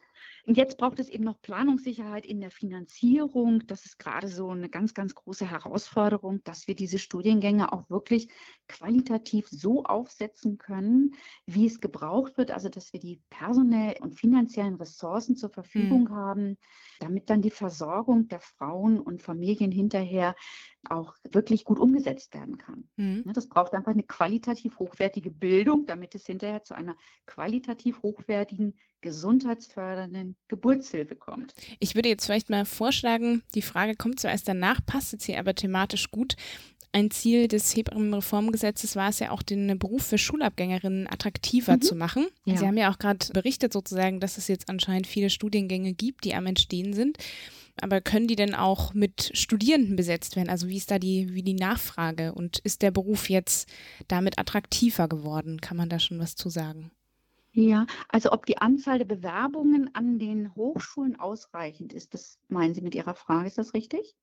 Und 0.45 0.57
jetzt 0.57 0.78
braucht 0.78 0.99
es 0.99 1.07
eben 1.07 1.24
noch 1.24 1.41
Planungssicherheit 1.41 2.26
in 2.26 2.41
der 2.41 2.51
Finanzierung. 2.51 3.65
Das 3.67 3.86
ist 3.86 3.97
gerade 3.97 4.28
so 4.28 4.49
eine 4.49 4.69
ganz, 4.69 4.93
ganz 4.93 5.15
große 5.15 5.49
Herausforderung, 5.49 6.43
dass 6.43 6.67
wir 6.67 6.76
diese 6.76 6.99
Studiengänge 6.99 7.71
auch 7.71 7.89
wirklich 7.89 8.28
qualitativ 8.67 9.47
so 9.49 9.84
aufsetzen 9.84 10.57
können, 10.57 11.15
wie 11.45 11.65
es 11.65 11.80
gebraucht 11.80 12.38
wird. 12.38 12.51
Also, 12.51 12.67
dass 12.67 12.91
wir 12.91 12.99
die 12.99 13.21
personellen 13.30 14.01
und 14.01 14.19
finanziellen 14.19 14.76
Ressourcen 14.76 15.38
zur 15.38 15.49
Verfügung 15.49 16.05
mhm. 16.05 16.15
haben, 16.15 16.57
damit 16.99 17.30
dann 17.30 17.41
die 17.41 17.49
Versorgung 17.49 18.28
der 18.28 18.41
Frauen 18.41 18.99
und 18.99 19.21
Familien 19.21 19.71
hinterher 19.71 20.36
auch 20.89 21.15
wirklich 21.32 21.63
gut 21.63 21.80
umgesetzt 21.80 22.34
werden 22.34 22.57
kann. 22.57 22.89
Mhm. 22.97 23.32
Das 23.34 23.47
braucht 23.47 23.74
einfach 23.74 23.91
eine 23.91 24.03
qualitativ 24.03 24.78
hochwertige 24.80 25.32
Bildung, 25.32 25.86
damit 25.86 26.15
es 26.15 26.26
hinterher 26.26 26.63
zu 26.63 26.76
einer 26.76 26.95
qualitativ 27.26 28.01
hochwertigen, 28.03 28.78
gesundheitsfördernden 29.03 30.35
Geburtshilfe 30.47 31.15
kommt. 31.15 31.53
Ich 31.79 31.93
würde 31.93 32.09
jetzt 32.09 32.25
vielleicht 32.25 32.49
mal 32.49 32.65
vorschlagen, 32.65 33.43
die 33.53 33.61
Frage 33.61 33.95
kommt 33.95 34.19
zuerst 34.19 34.47
danach, 34.47 34.83
passt 34.83 35.11
jetzt 35.11 35.25
hier 35.25 35.37
aber 35.37 35.53
thematisch 35.53 36.09
gut. 36.09 36.35
Ein 36.95 37.09
Ziel 37.09 37.47
des 37.47 37.75
Hebammenreformgesetzes 37.75 38.95
war 38.95 39.09
es 39.09 39.19
ja 39.19 39.31
auch, 39.31 39.41
den 39.41 39.79
Beruf 39.79 40.05
für 40.05 40.19
Schulabgängerinnen 40.19 41.07
attraktiver 41.07 41.77
mhm. 41.77 41.81
zu 41.81 41.95
machen. 41.95 42.27
Ja. 42.45 42.57
Sie 42.57 42.67
haben 42.67 42.77
ja 42.77 42.91
auch 42.91 42.99
gerade 42.99 43.33
berichtet 43.33 43.73
sozusagen, 43.73 44.19
dass 44.19 44.37
es 44.37 44.47
jetzt 44.47 44.69
anscheinend 44.69 45.07
viele 45.07 45.31
Studiengänge 45.31 45.93
gibt, 45.93 46.23
die 46.23 46.35
am 46.35 46.45
Entstehen 46.45 46.93
sind. 46.93 47.17
Aber 47.81 47.99
können 47.99 48.27
die 48.27 48.35
denn 48.35 48.53
auch 48.53 48.93
mit 48.93 49.31
Studierenden 49.33 49.95
besetzt 49.95 50.35
werden? 50.35 50.49
Also 50.49 50.67
wie 50.67 50.77
ist 50.77 50.91
da 50.91 50.99
die, 50.99 51.33
wie 51.33 51.41
die 51.41 51.55
Nachfrage? 51.55 52.31
Und 52.33 52.59
ist 52.59 52.83
der 52.83 52.91
Beruf 52.91 53.27
jetzt 53.27 53.67
damit 54.07 54.37
attraktiver 54.37 55.07
geworden? 55.07 55.59
Kann 55.59 55.77
man 55.77 55.89
da 55.89 55.97
schon 55.97 56.19
was 56.19 56.35
zu 56.35 56.49
sagen? 56.49 56.91
Ja, 57.53 57.85
also 58.09 58.31
ob 58.31 58.47
die 58.47 58.57
Anzahl 58.57 58.97
der 58.97 59.05
Bewerbungen 59.05 59.93
an 59.93 60.17
den 60.17 60.55
Hochschulen 60.55 61.19
ausreichend 61.19 61.93
ist, 61.93 62.13
das 62.13 62.39
meinen 62.47 62.73
Sie 62.73 62.81
mit 62.81 62.95
Ihrer 62.95 63.13
Frage, 63.13 63.47
ist 63.47 63.59
das 63.59 63.75
richtig? 63.75 64.15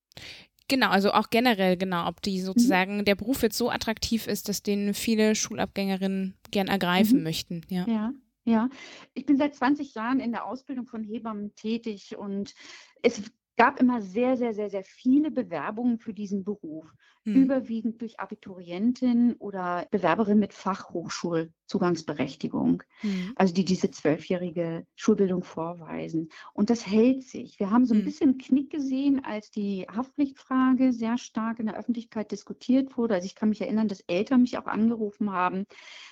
Genau, 0.66 0.88
also 0.88 1.12
auch 1.12 1.30
generell, 1.30 1.76
genau, 1.76 2.08
ob 2.08 2.22
die 2.22 2.40
mhm. 2.40 2.44
sozusagen 2.44 2.96
mhm. 2.98 3.04
der 3.04 3.14
Beruf 3.14 3.42
jetzt 3.42 3.56
so 3.56 3.70
attraktiv 3.70 4.26
ist, 4.26 4.48
dass 4.48 4.62
den 4.62 4.94
viele 4.94 5.34
Schulabgängerinnen 5.34 6.34
gern 6.50 6.68
ergreifen 6.68 7.18
mhm. 7.18 7.24
möchten. 7.24 7.60
Ja. 7.68 7.86
ja. 7.86 8.12
Ja, 8.44 8.70
ich 9.12 9.26
bin 9.26 9.36
seit 9.36 9.54
20 9.54 9.94
Jahren 9.94 10.18
in 10.18 10.32
der 10.32 10.46
Ausbildung 10.46 10.86
von 10.86 11.04
Hebammen 11.04 11.54
tätig 11.56 12.16
und 12.16 12.54
es 13.02 13.22
gab 13.56 13.78
immer 13.78 14.00
sehr, 14.00 14.38
sehr, 14.38 14.54
sehr, 14.54 14.70
sehr 14.70 14.82
viele 14.82 15.30
Bewerbungen 15.30 15.98
für 15.98 16.14
diesen 16.14 16.42
Beruf. 16.42 16.90
Hm. 17.26 17.36
Überwiegend 17.36 18.00
durch 18.00 18.18
Abiturientinnen 18.18 19.34
oder 19.34 19.86
Bewerberinnen 19.90 20.40
mit 20.40 20.54
Fachhochschulzugangsberechtigung. 20.54 22.82
Hm. 23.00 23.32
Also 23.36 23.54
die 23.54 23.64
diese 23.64 23.90
zwölfjährige 23.90 24.86
Schulbildung 24.96 25.44
vorweisen. 25.44 26.30
Und 26.54 26.70
das 26.70 26.86
hält 26.86 27.22
sich. 27.22 27.60
Wir 27.60 27.70
haben 27.70 27.84
so 27.84 27.94
ein 27.94 27.98
hm. 27.98 28.04
bisschen 28.04 28.38
Knick 28.38 28.70
gesehen, 28.70 29.22
als 29.24 29.50
die 29.50 29.86
Haftpflichtfrage 29.94 30.92
sehr 30.92 31.18
stark 31.18 31.60
in 31.60 31.66
der 31.66 31.78
Öffentlichkeit 31.78 32.32
diskutiert 32.32 32.96
wurde. 32.96 33.14
Also 33.14 33.26
ich 33.26 33.34
kann 33.34 33.50
mich 33.50 33.60
erinnern, 33.60 33.88
dass 33.88 34.00
Eltern 34.06 34.40
mich 34.42 34.56
auch 34.58 34.66
angerufen 34.66 35.30
haben 35.30 35.66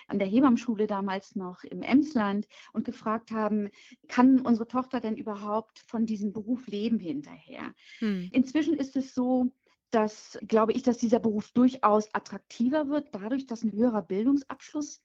an 0.09 0.19
der 0.19 0.29
Hebammschule 0.29 0.87
damals 0.87 1.37
noch 1.37 1.63
im 1.65 1.83
Emsland 1.83 2.49
und 2.73 2.85
gefragt 2.85 3.31
haben, 3.31 3.71
kann 4.09 4.41
unsere 4.41 4.67
Tochter 4.67 5.01
denn 5.01 5.17
überhaupt 5.17 5.81
von 5.87 6.07
diesem 6.07 6.33
Beruf 6.33 6.67
leben 6.67 6.99
hinterher? 6.99 7.75
Hm. 7.99 8.29
Inzwischen 8.33 8.75
ist 8.75 8.97
es 8.97 9.15
so, 9.15 9.53
dass, 9.91 10.39
glaube 10.47 10.73
ich, 10.73 10.83
dass 10.83 10.99
dieser 10.99 11.19
Beruf 11.19 11.51
durchaus 11.53 12.13
attraktiver 12.15 12.89
wird, 12.89 13.09
dadurch, 13.13 13.47
dass 13.47 13.63
ein 13.63 13.73
höherer 13.73 14.03
Bildungsabschluss 14.03 15.01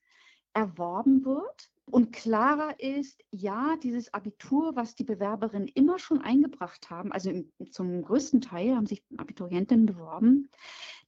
erworben 0.52 1.24
wird 1.24 1.70
und 1.86 2.12
klarer 2.12 2.80
ist, 2.80 3.22
ja, 3.30 3.76
dieses 3.82 4.12
Abitur, 4.14 4.74
was 4.74 4.94
die 4.94 5.04
Bewerberinnen 5.04 5.68
immer 5.68 5.98
schon 5.98 6.22
eingebracht 6.22 6.88
haben, 6.90 7.12
also 7.12 7.30
im, 7.30 7.52
zum 7.70 8.02
größten 8.02 8.40
Teil 8.40 8.74
haben 8.74 8.86
sich 8.86 9.02
Abiturientinnen 9.18 9.86
beworben, 9.86 10.50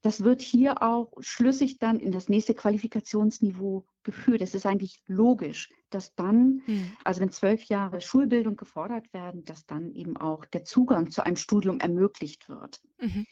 das 0.01 0.23
wird 0.23 0.41
hier 0.41 0.83
auch 0.83 1.11
schlüssig 1.19 1.79
dann 1.79 1.99
in 1.99 2.11
das 2.11 2.29
nächste 2.29 2.53
Qualifikationsniveau 2.53 3.85
geführt. 4.03 4.41
Es 4.41 4.53
ist 4.53 4.67
eigentlich 4.67 5.01
logisch, 5.07 5.71
dass 5.89 6.13
dann, 6.13 6.61
mhm. 6.67 6.91
also 7.03 7.21
wenn 7.21 7.31
zwölf 7.31 7.63
Jahre 7.63 7.99
Schulbildung 7.99 8.55
gefordert 8.55 9.11
werden, 9.13 9.43
dass 9.45 9.65
dann 9.65 9.91
eben 9.93 10.15
auch 10.15 10.45
der 10.45 10.63
Zugang 10.63 11.09
zu 11.09 11.25
einem 11.25 11.35
Studium 11.35 11.79
ermöglicht 11.79 12.47
wird. 12.47 12.81
Mhm. 13.01 13.25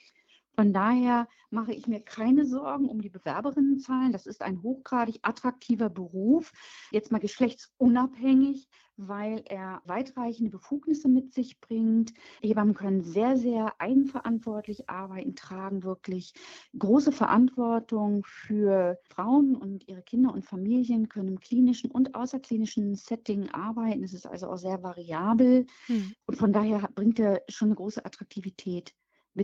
Von 0.56 0.72
daher 0.72 1.28
mache 1.50 1.74
ich 1.74 1.88
mir 1.88 2.00
keine 2.00 2.46
Sorgen 2.46 2.88
um 2.88 3.02
die 3.02 3.10
Bewerberinnenzahlen. 3.10 4.12
Das 4.12 4.26
ist 4.26 4.42
ein 4.42 4.64
hochgradig 4.64 5.20
attraktiver 5.22 5.90
Beruf, 5.90 6.52
jetzt 6.92 7.12
mal 7.12 7.20
geschlechtsunabhängig, 7.20 8.70
weil 8.98 9.44
er 9.50 9.82
weitreichende 9.86 10.52
Befugnisse 10.52 11.10
mit 11.10 11.34
sich 11.34 11.60
bringt. 11.60 12.14
Hebammen 12.42 12.74
können 12.74 13.04
sehr, 13.04 13.36
sehr 13.36 13.74
eigenverantwortlich 13.80 14.90
arbeiten, 14.90 15.36
tragen 15.36 15.84
wirklich 15.84 16.34
große 16.78 17.12
Verantwortung 17.12 18.24
für 18.26 18.98
Frauen 19.04 19.56
und 19.56 19.88
ihre 19.90 20.02
Kinder 20.02 20.34
und 20.34 20.46
Familien, 20.46 21.10
können 21.10 21.30
im 21.30 21.40
klinischen 21.40 21.92
und 21.92 22.16
außerklinischen 22.16 22.96
Setting 22.96 23.50
arbeiten. 23.50 24.04
Es 24.04 24.14
ist 24.14 24.28
also 24.28 24.48
auch 24.48 24.58
sehr 24.58 24.82
variabel 24.82 25.66
hm. 25.88 26.14
und 26.26 26.36
von 26.38 26.54
daher 26.54 26.90
bringt 26.96 27.20
er 27.20 27.42
schon 27.50 27.70
eine 27.70 27.76
große 27.76 28.06
Attraktivität 28.06 28.94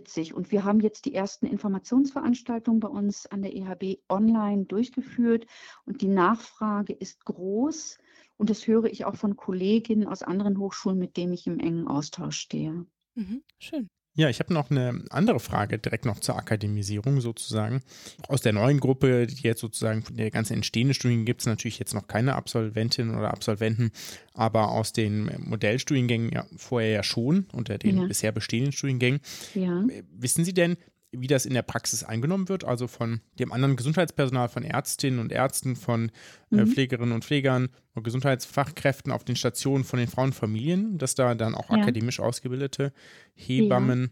sich. 0.07 0.33
Und 0.33 0.51
wir 0.51 0.63
haben 0.63 0.79
jetzt 0.79 1.05
die 1.05 1.13
ersten 1.13 1.45
Informationsveranstaltungen 1.45 2.79
bei 2.79 2.87
uns 2.87 3.25
an 3.27 3.41
der 3.41 3.55
EHB 3.55 3.99
online 4.09 4.65
durchgeführt 4.65 5.45
und 5.85 6.01
die 6.01 6.07
Nachfrage 6.07 6.93
ist 6.93 7.25
groß. 7.25 7.97
Und 8.37 8.49
das 8.49 8.65
höre 8.65 8.85
ich 8.85 9.05
auch 9.05 9.15
von 9.15 9.35
Kolleginnen 9.35 10.07
aus 10.07 10.23
anderen 10.23 10.57
Hochschulen, 10.57 10.97
mit 10.97 11.17
denen 11.17 11.33
ich 11.33 11.45
im 11.45 11.59
engen 11.59 11.87
Austausch 11.87 12.37
stehe. 12.37 12.85
Mhm, 13.15 13.43
schön. 13.59 13.89
Ja, 14.13 14.29
ich 14.29 14.39
habe 14.39 14.53
noch 14.53 14.69
eine 14.69 15.05
andere 15.09 15.39
Frage 15.39 15.79
direkt 15.79 16.05
noch 16.05 16.19
zur 16.19 16.35
Akademisierung 16.35 17.21
sozusagen. 17.21 17.81
Aus 18.27 18.41
der 18.41 18.51
neuen 18.51 18.81
Gruppe, 18.81 19.25
die 19.25 19.41
jetzt 19.43 19.61
sozusagen 19.61 20.03
von 20.03 20.17
der 20.17 20.29
ganzen 20.31 20.55
entstehenden 20.55 20.93
Studien 20.93 21.23
gibt 21.23 21.41
es 21.41 21.47
natürlich 21.47 21.79
jetzt 21.79 21.93
noch 21.93 22.07
keine 22.07 22.35
Absolventinnen 22.35 23.15
oder 23.15 23.31
Absolventen, 23.31 23.91
aber 24.33 24.71
aus 24.71 24.91
den 24.91 25.31
Modellstudiengängen 25.37 26.29
ja 26.31 26.45
vorher 26.57 26.89
ja 26.89 27.03
schon, 27.03 27.45
unter 27.53 27.77
den 27.77 28.01
ja. 28.01 28.05
bisher 28.05 28.33
bestehenden 28.33 28.73
Studiengängen. 28.73 29.21
Ja. 29.55 29.85
Wissen 30.11 30.43
Sie 30.43 30.53
denn, 30.53 30.75
wie 31.11 31.27
das 31.27 31.45
in 31.45 31.53
der 31.53 31.61
Praxis 31.61 32.03
eingenommen 32.03 32.47
wird, 32.47 32.63
also 32.63 32.87
von 32.87 33.19
dem 33.37 33.51
anderen 33.51 33.75
Gesundheitspersonal, 33.75 34.47
von 34.47 34.63
Ärztinnen 34.63 35.19
und 35.19 35.31
Ärzten, 35.31 35.75
von 35.75 36.11
äh, 36.51 36.55
mhm. 36.55 36.67
Pflegerinnen 36.67 37.13
und 37.13 37.25
Pflegern, 37.25 37.69
und 37.93 38.03
Gesundheitsfachkräften 38.03 39.11
auf 39.11 39.25
den 39.25 39.35
Stationen 39.35 39.83
von 39.83 39.99
den 39.99 40.07
Frauenfamilien, 40.07 40.97
dass 40.97 41.15
da 41.15 41.35
dann 41.35 41.55
auch 41.55 41.69
ja. 41.69 41.77
akademisch 41.77 42.21
ausgebildete 42.21 42.93
Hebammen 43.35 44.11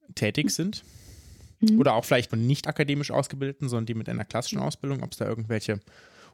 ja. 0.00 0.08
tätig 0.14 0.50
sind. 0.50 0.82
Mhm. 1.60 1.78
Oder 1.78 1.94
auch 1.94 2.04
vielleicht 2.04 2.30
von 2.30 2.46
nicht 2.46 2.66
akademisch 2.68 3.10
ausgebildeten, 3.10 3.68
sondern 3.68 3.86
die 3.86 3.94
mit 3.94 4.08
einer 4.08 4.24
klassischen 4.24 4.60
Ausbildung, 4.60 5.02
ob 5.02 5.12
es 5.12 5.18
da 5.18 5.26
irgendwelche 5.26 5.80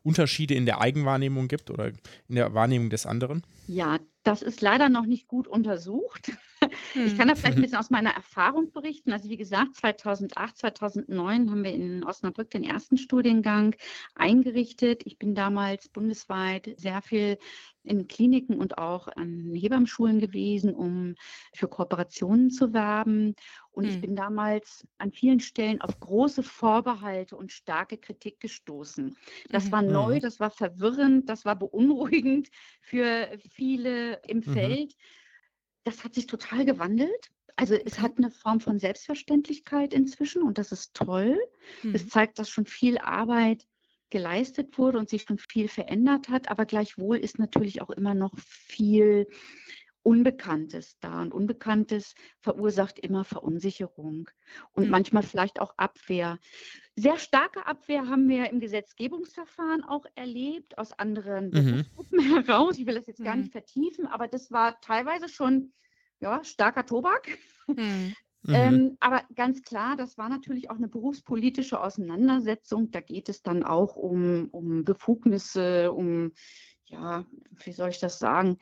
Unterschiede 0.03 0.55
in 0.55 0.67
der 0.67 0.81
Eigenwahrnehmung 0.81 1.49
gibt 1.49 1.71
oder 1.71 1.93
in 2.29 2.35
der 2.35 2.55
Wahrnehmung 2.55 2.91
des 2.91 3.07
anderen? 3.07 3.43
Ja, 3.67 3.99
das 4.23 4.43
ist 4.43 4.61
leider 4.61 4.89
noch 4.89 5.07
nicht 5.07 5.27
gut 5.27 5.47
untersucht. 5.49 6.33
Ich 6.95 7.17
kann 7.17 7.29
da 7.29 7.35
vielleicht 7.35 7.45
ein 7.45 7.57
hm. 7.57 7.63
bisschen 7.63 7.79
aus 7.79 7.91
meiner 7.91 8.11
Erfahrung 8.11 8.73
berichten. 8.73 9.13
Also 9.13 9.29
wie 9.29 9.37
gesagt, 9.37 9.77
2008, 9.77 10.59
2009 10.59 11.51
haben 11.51 11.65
wir 11.65 11.73
in 11.73 12.05
Osnabrück 12.05 12.51
den 12.51 12.65
ersten 12.65 12.99
Studiengang 12.99 13.77
eingerichtet. 14.15 15.03
Ich 15.05 15.19
bin 15.19 15.35
damals 15.35 15.89
bundesweit 15.89 16.75
sehr 16.77 17.01
viel 17.01 17.39
in 17.85 18.09
Kliniken 18.09 18.59
und 18.59 18.77
auch 18.79 19.09
an 19.09 19.53
Hebammschulen 19.55 20.19
gewesen, 20.19 20.75
um 20.75 21.15
für 21.55 21.69
Kooperationen 21.69 22.51
zu 22.51 22.73
werben. 22.73 23.35
Und 23.79 23.85
hm. 23.85 23.91
ich 23.91 24.01
bin 24.01 24.17
damals 24.17 24.85
an 24.99 25.13
vielen 25.13 25.39
Stellen 25.39 25.81
auf 25.81 26.01
große 26.01 26.43
Vorbehalte 26.43 27.37
und 27.37 27.53
starke 27.53 27.97
Kritik 27.97 28.41
gestoßen. 28.41 29.17
Das 29.51 29.67
mhm. 29.67 29.73
war 29.73 29.83
neu, 29.83 30.17
mhm. 30.17 30.21
das 30.21 30.41
war 30.41 30.51
verwirrend, 30.51 31.29
das 31.29 31.45
war 31.45 31.55
beunruhigend 31.55 32.49
für 32.81 33.39
viele 33.53 34.21
im 34.27 34.39
mhm. 34.39 34.43
Feld. 34.43 34.97
Das 35.85 36.03
hat 36.03 36.17
sich 36.17 36.27
total 36.27 36.65
gewandelt. 36.65 37.31
Also 37.55 37.77
es 37.77 38.01
hat 38.01 38.19
eine 38.19 38.33
Form 38.33 38.59
von 38.59 38.81
Selbstverständlichkeit 38.81 39.95
inzwischen 39.95 40.43
und 40.43 40.59
das 40.59 40.73
ist 40.73 40.95
toll. 40.95 41.39
Es 41.95 42.03
mhm. 42.03 42.09
zeigt, 42.09 42.41
dass 42.41 42.51
schon 42.51 42.67
viel 42.67 42.99
Arbeit 42.99 43.65
geleistet 44.11 44.77
wurde 44.77 44.99
und 44.99 45.09
sich 45.09 45.23
schon 45.23 45.39
viel 45.39 45.69
verändert 45.69 46.31
hat, 46.31 46.51
aber 46.51 46.67
gleichwohl 46.67 47.19
ist 47.19 47.39
natürlich 47.39 47.81
auch 47.81 47.91
immer 47.91 48.15
noch 48.15 48.37
viel 48.37 49.29
Unbekanntes 50.09 50.99
da. 51.01 51.21
Und 51.21 51.35
Unbekanntes 51.35 52.15
verursacht 52.41 52.99
immer 52.99 53.25
Verunsicherung 53.25 54.31
und 54.73 54.87
mhm. 54.87 54.91
manchmal 54.91 55.23
vielleicht 55.23 55.61
auch 55.61 55.75
Abwehr. 55.77 56.39
Sehr 56.97 57.19
starke 57.19 57.67
Abwehr 57.67 58.09
haben 58.09 58.27
wir 58.27 58.49
im 58.49 58.59
Gesetzgebungsverfahren 58.59 59.85
auch 59.85 60.07
erlebt, 60.15 60.79
aus 60.79 60.99
anderen 60.99 61.51
mhm. 61.51 61.85
Gruppen 61.95 62.21
heraus. 62.47 62.79
Ich 62.79 62.87
will 62.87 62.95
das 62.95 63.07
jetzt 63.07 63.23
gar 63.23 63.35
mhm. 63.35 63.43
nicht 63.43 63.53
vertiefen, 63.53 64.07
aber 64.07 64.29
das 64.29 64.51
war 64.51 64.81
teilweise 64.81 65.29
schon 65.29 65.75
ja, 66.21 66.43
starker 66.43 66.87
Tobak. 66.87 67.29
Mhm. 67.71 68.15
Mhm. 68.45 68.55
Ähm, 68.55 68.97
aber 69.01 69.25
ganz 69.35 69.61
klar, 69.61 69.95
das 69.95 70.17
war 70.17 70.31
natürlich 70.31 70.71
auch 70.71 70.77
eine 70.77 70.89
berufspolitische 70.89 71.83
Auseinandersetzung. 71.83 72.91
Da 72.91 73.03
geht 73.03 73.29
es 73.29 73.43
dann 73.43 73.63
auch 73.63 73.95
um, 73.95 74.49
um 74.53 74.85
Befugnisse, 74.85 75.93
um, 75.93 76.33
ja, 76.87 77.27
wie 77.63 77.73
soll 77.73 77.91
ich 77.91 78.01
das 78.01 78.19
sagen, 78.19 78.57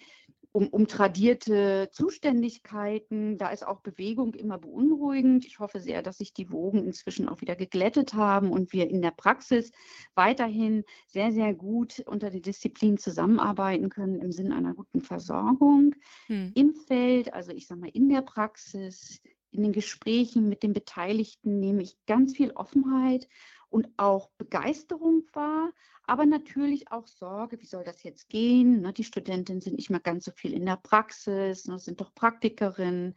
um, 0.56 0.68
um 0.68 0.88
tradierte 0.88 1.90
Zuständigkeiten. 1.92 3.36
Da 3.36 3.50
ist 3.50 3.66
auch 3.66 3.80
Bewegung 3.80 4.32
immer 4.32 4.56
beunruhigend. 4.56 5.44
Ich 5.44 5.58
hoffe 5.58 5.80
sehr, 5.80 6.00
dass 6.00 6.16
sich 6.16 6.32
die 6.32 6.50
Wogen 6.50 6.82
inzwischen 6.82 7.28
auch 7.28 7.42
wieder 7.42 7.56
geglättet 7.56 8.14
haben 8.14 8.50
und 8.50 8.72
wir 8.72 8.88
in 8.88 9.02
der 9.02 9.10
Praxis 9.10 9.70
weiterhin 10.14 10.84
sehr, 11.08 11.30
sehr 11.30 11.52
gut 11.52 12.00
unter 12.06 12.30
den 12.30 12.40
Disziplinen 12.40 12.96
zusammenarbeiten 12.96 13.90
können 13.90 14.18
im 14.18 14.32
Sinne 14.32 14.56
einer 14.56 14.72
guten 14.72 15.02
Versorgung 15.02 15.94
hm. 16.26 16.52
im 16.54 16.74
Feld, 16.74 17.34
also 17.34 17.52
ich 17.52 17.66
sage 17.66 17.82
mal 17.82 17.90
in 17.92 18.08
der 18.08 18.22
Praxis, 18.22 19.20
in 19.50 19.62
den 19.62 19.72
Gesprächen 19.72 20.48
mit 20.48 20.62
den 20.62 20.72
Beteiligten 20.72 21.60
nehme 21.60 21.82
ich 21.82 21.98
ganz 22.06 22.34
viel 22.34 22.52
Offenheit 22.52 23.28
und 23.68 23.88
auch 23.98 24.30
Begeisterung 24.38 25.24
wahr, 25.34 25.70
aber 26.06 26.26
natürlich 26.26 26.90
auch 26.92 27.06
Sorge, 27.06 27.60
wie 27.60 27.66
soll 27.66 27.84
das 27.84 28.02
jetzt 28.02 28.28
gehen? 28.28 28.82
Ne, 28.82 28.92
die 28.92 29.04
Studentinnen 29.04 29.60
sind 29.60 29.76
nicht 29.76 29.90
mehr 29.90 30.00
ganz 30.00 30.24
so 30.24 30.30
viel 30.30 30.52
in 30.52 30.64
der 30.64 30.76
Praxis, 30.76 31.66
ne, 31.66 31.78
sind 31.78 32.00
doch 32.00 32.14
Praktikerinnen. 32.14 33.14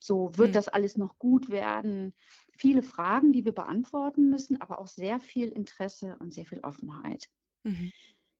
So 0.00 0.30
wird 0.36 0.50
mhm. 0.50 0.54
das 0.54 0.68
alles 0.68 0.96
noch 0.96 1.18
gut 1.18 1.50
werden? 1.50 2.14
Viele 2.56 2.82
Fragen, 2.82 3.32
die 3.32 3.44
wir 3.44 3.52
beantworten 3.52 4.30
müssen, 4.30 4.60
aber 4.60 4.78
auch 4.78 4.88
sehr 4.88 5.20
viel 5.20 5.48
Interesse 5.48 6.16
und 6.20 6.32
sehr 6.32 6.46
viel 6.46 6.60
Offenheit. 6.60 7.28
Mhm. 7.64 7.92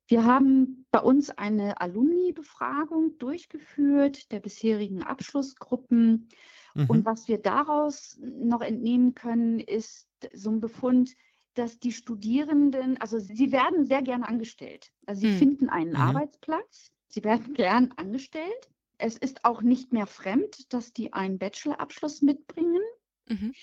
Wir 0.08 0.24
haben 0.24 0.86
bei 0.90 1.00
uns 1.00 1.30
eine 1.30 1.80
Alumni-Befragung 1.80 3.18
durchgeführt 3.18 4.32
der 4.32 4.40
bisherigen 4.40 5.02
Abschlussgruppen. 5.04 6.28
Mhm. 6.74 6.86
Und 6.86 7.04
was 7.04 7.28
wir 7.28 7.38
daraus 7.38 8.18
noch 8.20 8.60
entnehmen 8.60 9.14
können, 9.14 9.60
ist 9.60 10.08
so 10.32 10.50
ein 10.50 10.60
Befund, 10.60 11.14
dass 11.54 11.78
die 11.78 11.92
Studierenden, 11.92 13.00
also 13.00 13.18
sie 13.18 13.52
werden 13.52 13.86
sehr 13.86 14.02
gerne 14.02 14.28
angestellt. 14.28 14.92
Also 15.06 15.22
sie 15.22 15.28
mhm. 15.28 15.38
finden 15.38 15.68
einen 15.68 15.90
mhm. 15.90 15.96
Arbeitsplatz, 15.96 16.92
sie 17.08 17.24
werden 17.24 17.54
gern 17.54 17.92
angestellt. 17.96 18.68
Es 18.98 19.16
ist 19.16 19.44
auch 19.44 19.62
nicht 19.62 19.92
mehr 19.92 20.06
fremd, 20.06 20.72
dass 20.72 20.92
die 20.92 21.12
einen 21.12 21.38
Bachelorabschluss 21.38 22.22
mitbringen. 22.22 22.82
Mhm. 23.28 23.54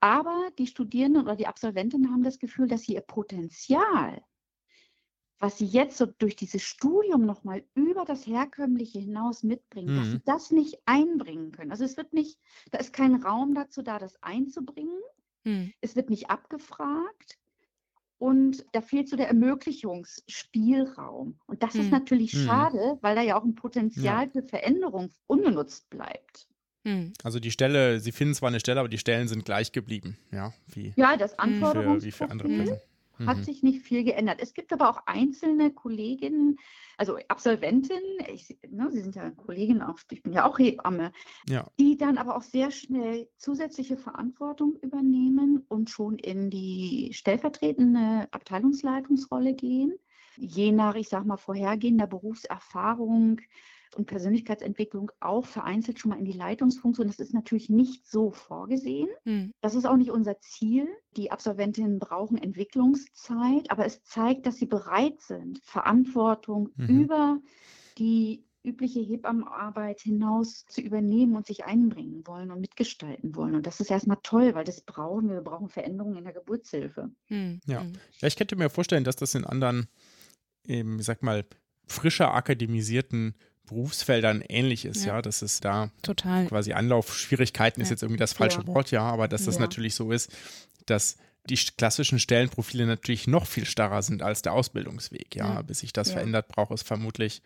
Aber 0.00 0.50
die 0.58 0.66
Studierenden 0.66 1.22
oder 1.22 1.36
die 1.36 1.46
Absolventinnen 1.46 2.10
haben 2.10 2.22
das 2.22 2.38
Gefühl, 2.38 2.68
dass 2.68 2.82
sie 2.82 2.94
ihr 2.94 3.00
Potenzial 3.00 4.22
was 5.38 5.58
sie 5.58 5.66
jetzt 5.66 5.98
so 5.98 6.06
durch 6.06 6.36
dieses 6.36 6.62
Studium 6.62 7.26
nochmal 7.26 7.64
über 7.74 8.04
das 8.04 8.26
Herkömmliche 8.26 8.98
hinaus 8.98 9.42
mitbringen, 9.42 9.94
mhm. 9.94 9.98
dass 9.98 10.10
sie 10.10 10.22
das 10.24 10.50
nicht 10.50 10.78
einbringen 10.86 11.52
können. 11.52 11.70
Also 11.70 11.84
es 11.84 11.96
wird 11.96 12.12
nicht, 12.12 12.38
da 12.70 12.78
ist 12.78 12.92
kein 12.92 13.16
Raum 13.16 13.54
dazu 13.54 13.82
da, 13.82 13.98
das 13.98 14.22
einzubringen. 14.22 14.98
Mhm. 15.46 15.72
Es 15.80 15.96
wird 15.96 16.10
nicht 16.10 16.28
abgefragt. 16.28 17.38
Und 18.18 18.64
da 18.72 18.80
fehlt 18.80 19.10
so 19.10 19.16
der 19.16 19.28
Ermöglichungsspielraum. 19.28 21.38
Und 21.46 21.62
das 21.62 21.74
mhm. 21.74 21.80
ist 21.82 21.90
natürlich 21.90 22.32
mhm. 22.32 22.46
schade, 22.46 22.98
weil 23.02 23.14
da 23.14 23.20
ja 23.22 23.38
auch 23.38 23.44
ein 23.44 23.54
Potenzial 23.54 24.24
ja. 24.24 24.30
für 24.30 24.42
Veränderung 24.42 25.12
ungenutzt 25.26 25.90
bleibt. 25.90 26.48
Mhm. 26.84 27.12
Also 27.22 27.40
die 27.40 27.50
Stelle, 27.50 28.00
Sie 28.00 28.12
finden 28.12 28.32
zwar 28.34 28.48
eine 28.48 28.60
Stelle, 28.60 28.80
aber 28.80 28.88
die 28.88 28.96
Stellen 28.96 29.28
sind 29.28 29.44
gleich 29.44 29.72
geblieben, 29.72 30.16
ja, 30.32 30.54
wie, 30.66 30.94
ja, 30.96 31.18
das 31.18 31.38
Anforderungsprofil, 31.38 32.06
wie 32.06 32.12
für 32.12 32.30
andere 32.30 32.48
Personen 32.48 32.80
hat 33.24 33.38
mhm. 33.38 33.44
sich 33.44 33.62
nicht 33.62 33.82
viel 33.82 34.04
geändert. 34.04 34.40
Es 34.40 34.52
gibt 34.52 34.72
aber 34.72 34.90
auch 34.90 35.06
einzelne 35.06 35.72
Kolleginnen, 35.72 36.58
also 36.98 37.18
Absolventinnen, 37.28 38.18
ich, 38.32 38.58
ne, 38.68 38.90
Sie 38.90 39.00
sind 39.00 39.14
ja 39.14 39.30
Kollegin 39.30 39.82
auch, 39.82 39.98
ich 40.10 40.22
bin 40.22 40.32
ja 40.32 40.46
auch 40.46 40.58
Hebamme, 40.58 41.12
ja. 41.48 41.66
die 41.78 41.96
dann 41.96 42.18
aber 42.18 42.36
auch 42.36 42.42
sehr 42.42 42.70
schnell 42.70 43.28
zusätzliche 43.38 43.96
Verantwortung 43.96 44.76
übernehmen 44.82 45.64
und 45.68 45.90
schon 45.90 46.18
in 46.18 46.50
die 46.50 47.10
stellvertretende 47.12 48.28
Abteilungsleitungsrolle 48.30 49.54
gehen. 49.54 49.94
Je 50.36 50.72
nach, 50.72 50.96
ich 50.96 51.08
sag 51.08 51.24
mal, 51.24 51.38
vorhergehender 51.38 52.06
Berufserfahrung 52.06 53.40
und 53.96 54.06
Persönlichkeitsentwicklung 54.06 55.10
auch 55.20 55.46
vereinzelt 55.46 55.98
schon 55.98 56.10
mal 56.10 56.18
in 56.18 56.24
die 56.24 56.32
Leitungsfunktion. 56.32 57.06
Das 57.06 57.18
ist 57.18 57.34
natürlich 57.34 57.70
nicht 57.70 58.06
so 58.06 58.30
vorgesehen. 58.30 59.08
Hm. 59.24 59.52
Das 59.60 59.74
ist 59.74 59.86
auch 59.86 59.96
nicht 59.96 60.10
unser 60.10 60.38
Ziel. 60.40 60.88
Die 61.16 61.30
Absolventinnen 61.30 61.98
brauchen 61.98 62.38
Entwicklungszeit, 62.38 63.70
aber 63.70 63.86
es 63.86 64.02
zeigt, 64.04 64.46
dass 64.46 64.56
sie 64.56 64.66
bereit 64.66 65.20
sind, 65.20 65.60
Verantwortung 65.64 66.70
mhm. 66.76 66.88
über 66.88 67.40
die 67.98 68.44
übliche 68.66 69.00
Hebammenarbeit 69.00 70.00
hinaus 70.00 70.66
zu 70.66 70.80
übernehmen 70.80 71.36
und 71.36 71.46
sich 71.46 71.64
einbringen 71.64 72.26
wollen 72.26 72.50
und 72.50 72.60
mitgestalten 72.60 73.36
wollen. 73.36 73.54
Und 73.54 73.66
das 73.66 73.80
ist 73.80 73.90
erstmal 73.90 74.18
toll, 74.22 74.54
weil 74.54 74.64
das 74.64 74.80
brauchen 74.80 75.28
wir. 75.28 75.36
Wir 75.36 75.42
brauchen 75.42 75.68
Veränderungen 75.68 76.16
in 76.16 76.24
der 76.24 76.32
Geburtshilfe. 76.32 77.10
Hm. 77.26 77.60
Ja. 77.66 77.82
Hm. 77.82 77.92
ja, 78.18 78.28
ich 78.28 78.36
könnte 78.36 78.56
mir 78.56 78.68
vorstellen, 78.68 79.04
dass 79.04 79.16
das 79.16 79.34
in 79.34 79.44
anderen, 79.44 79.86
eben, 80.66 80.98
ich 80.98 81.06
sag 81.06 81.22
mal, 81.22 81.44
frischer 81.86 82.34
akademisierten 82.34 83.36
Berufsfeldern 83.66 84.42
ähnlich 84.48 84.84
ist, 84.84 85.04
ja, 85.04 85.16
ja 85.16 85.22
dass 85.22 85.42
es 85.42 85.60
da 85.60 85.90
Total. 86.02 86.46
quasi 86.46 86.72
Anlaufschwierigkeiten 86.72 87.80
ja. 87.80 87.84
ist 87.84 87.90
jetzt 87.90 88.02
irgendwie 88.02 88.18
das 88.18 88.32
falsche 88.32 88.60
ja. 88.60 88.66
Wort, 88.66 88.90
ja, 88.90 89.02
aber 89.02 89.28
dass 89.28 89.44
das 89.44 89.58
natürlich 89.58 89.94
so 89.94 90.12
ist, 90.12 90.30
dass 90.86 91.16
die 91.48 91.56
klassischen 91.56 92.18
Stellenprofile 92.18 92.86
natürlich 92.86 93.26
noch 93.26 93.46
viel 93.46 93.66
starrer 93.66 94.02
sind 94.02 94.22
als 94.22 94.42
der 94.42 94.52
Ausbildungsweg. 94.52 95.36
Ja, 95.36 95.62
bis 95.62 95.80
sich 95.80 95.92
das 95.92 96.10
verändert, 96.10 96.48
braucht 96.48 96.72
es 96.72 96.82
vermutlich 96.82 97.42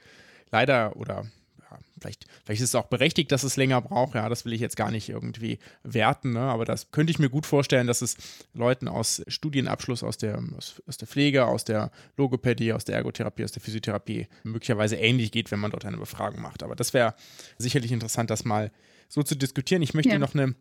leider 0.51 0.97
oder 0.97 1.27
ja, 1.71 1.79
vielleicht, 1.99 2.27
vielleicht 2.45 2.61
ist 2.61 2.71
es 2.71 2.75
auch 2.75 2.87
berechtigt, 2.87 3.33
dass 3.33 3.43
es 3.43 3.57
länger 3.57 3.81
braucht. 3.81 4.15
Ja, 4.15 4.29
das 4.29 4.45
will 4.45 4.53
ich 4.53 4.61
jetzt 4.61 4.77
gar 4.77 4.91
nicht 4.91 5.09
irgendwie 5.09 5.59
werten, 5.83 6.33
ne? 6.33 6.41
aber 6.41 6.65
das 6.65 6.91
könnte 6.91 7.11
ich 7.11 7.19
mir 7.19 7.31
gut 7.31 7.47
vorstellen, 7.47 7.87
dass 7.87 8.03
es 8.03 8.17
Leuten 8.55 8.89
aus 8.89 9.23
Studienabschluss 9.29 10.03
aus 10.03 10.19
der, 10.19 10.43
aus, 10.57 10.83
aus 10.87 10.97
der 10.97 11.09
Pflege, 11.09 11.47
aus 11.47 11.65
der 11.65 11.91
Logopädie, 12.17 12.73
aus 12.73 12.85
der 12.85 12.97
Ergotherapie, 12.97 13.45
aus 13.45 13.53
der 13.53 13.63
Physiotherapie 13.63 14.29
möglicherweise 14.43 14.97
ähnlich 14.97 15.33
geht, 15.33 15.51
wenn 15.51 15.61
man 15.61 15.71
dort 15.71 15.85
eine 15.85 15.99
Befragung 15.99 16.41
macht. 16.43 16.63
Aber 16.63 16.77
das 16.77 16.95
wäre 16.95 17.15
sicherlich 17.59 17.93
interessant, 17.93 18.31
das 18.31 18.45
mal 18.45 18.71
so 19.09 19.23
zu 19.23 19.35
diskutieren. 19.35 19.83
Ich 19.83 19.95
möchte 19.95 20.19
noch 20.19 20.35
eine 20.35 20.55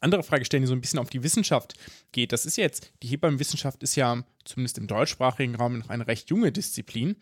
andere 0.00 0.22
Frage 0.22 0.44
stellen, 0.44 0.62
die 0.62 0.68
so 0.68 0.74
ein 0.74 0.80
bisschen 0.80 0.98
auf 0.98 1.10
die 1.10 1.22
Wissenschaft 1.22 1.74
geht. 2.12 2.32
Das 2.32 2.46
ist 2.46 2.56
jetzt, 2.56 2.92
die 3.02 3.08
Hebammenwissenschaft 3.08 3.82
ist 3.82 3.96
ja 3.96 4.24
zumindest 4.44 4.78
im 4.78 4.86
deutschsprachigen 4.86 5.54
Raum 5.54 5.78
noch 5.78 5.88
eine 5.88 6.06
recht 6.06 6.28
junge 6.30 6.52
Disziplin. 6.52 7.16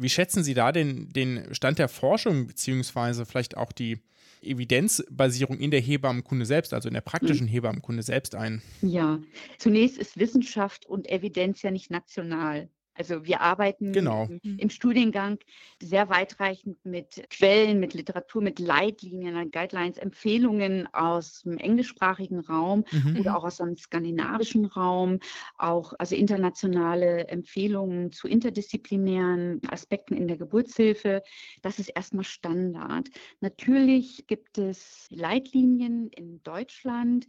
Wie 0.00 0.08
schätzen 0.08 0.44
Sie 0.44 0.54
da 0.54 0.70
den, 0.72 1.08
den 1.12 1.52
Stand 1.54 1.78
der 1.78 1.88
Forschung, 1.88 2.46
beziehungsweise 2.46 3.26
vielleicht 3.26 3.56
auch 3.56 3.72
die 3.72 3.98
Evidenzbasierung 4.42 5.58
in 5.58 5.72
der 5.72 5.80
Hebammenkunde 5.80 6.46
selbst, 6.46 6.72
also 6.72 6.88
in 6.88 6.94
der 6.94 7.00
praktischen 7.00 7.48
hm. 7.48 7.52
Hebammenkunde 7.52 8.02
selbst 8.04 8.36
ein? 8.36 8.62
Ja, 8.80 9.18
zunächst 9.58 9.98
ist 9.98 10.18
Wissenschaft 10.18 10.86
und 10.86 11.08
Evidenz 11.08 11.62
ja 11.62 11.72
nicht 11.72 11.90
national. 11.90 12.68
Also 12.98 13.24
wir 13.24 13.40
arbeiten 13.40 13.92
genau. 13.92 14.26
im, 14.42 14.58
im, 14.58 14.70
Studiengang 14.70 15.38
sehr 15.80 16.08
weitreichend 16.08 16.84
mit 16.84 17.24
Quellen, 17.30 17.78
mit 17.78 17.94
Literatur, 17.94 18.42
mit 18.42 18.58
Leitlinien, 18.58 19.52
Guidelines, 19.52 19.98
Empfehlungen 19.98 20.92
aus 20.92 21.42
dem 21.42 21.58
englischsprachigen 21.58 22.40
Raum 22.40 22.84
mhm. 22.90 23.20
oder 23.20 23.36
auch 23.36 23.44
aus 23.44 23.58
dem 23.58 23.76
skandinavischen 23.76 24.64
Raum, 24.64 25.20
auch 25.56 25.92
also 25.98 26.16
internationale 26.16 27.28
Empfehlungen 27.28 28.10
zu 28.10 28.26
interdisziplinären 28.26 29.60
Aspekten 29.70 30.14
in 30.14 30.26
der 30.26 30.36
Geburtshilfe. 30.36 31.22
Das 31.62 31.78
ist 31.78 31.90
erstmal 31.90 32.24
Standard. 32.24 33.08
Natürlich 33.40 34.26
gibt 34.26 34.58
es 34.58 35.06
Leitlinien 35.10 36.08
in 36.08 36.42
Deutschland, 36.42 37.28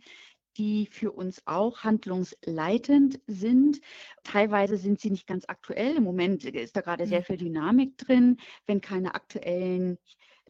die 0.60 0.88
für 0.91 1.12
uns 1.12 1.41
auch 1.45 1.80
handlungsleitend 1.80 3.20
sind. 3.28 3.80
Teilweise 4.24 4.78
sind 4.78 4.99
sie 4.99 5.10
nicht 5.10 5.26
ganz 5.26 5.45
aktuell. 5.47 5.95
Im 5.95 6.03
Moment 6.03 6.43
ist 6.43 6.76
da 6.76 6.82
gerade 6.82 7.07
sehr 7.07 7.22
mhm. 7.22 7.24
viel 7.24 7.38
Dynamik 7.38 7.97
drin. 7.97 8.38
Wenn 8.68 8.82
keine 8.82 9.16
aktuellen 9.16 9.97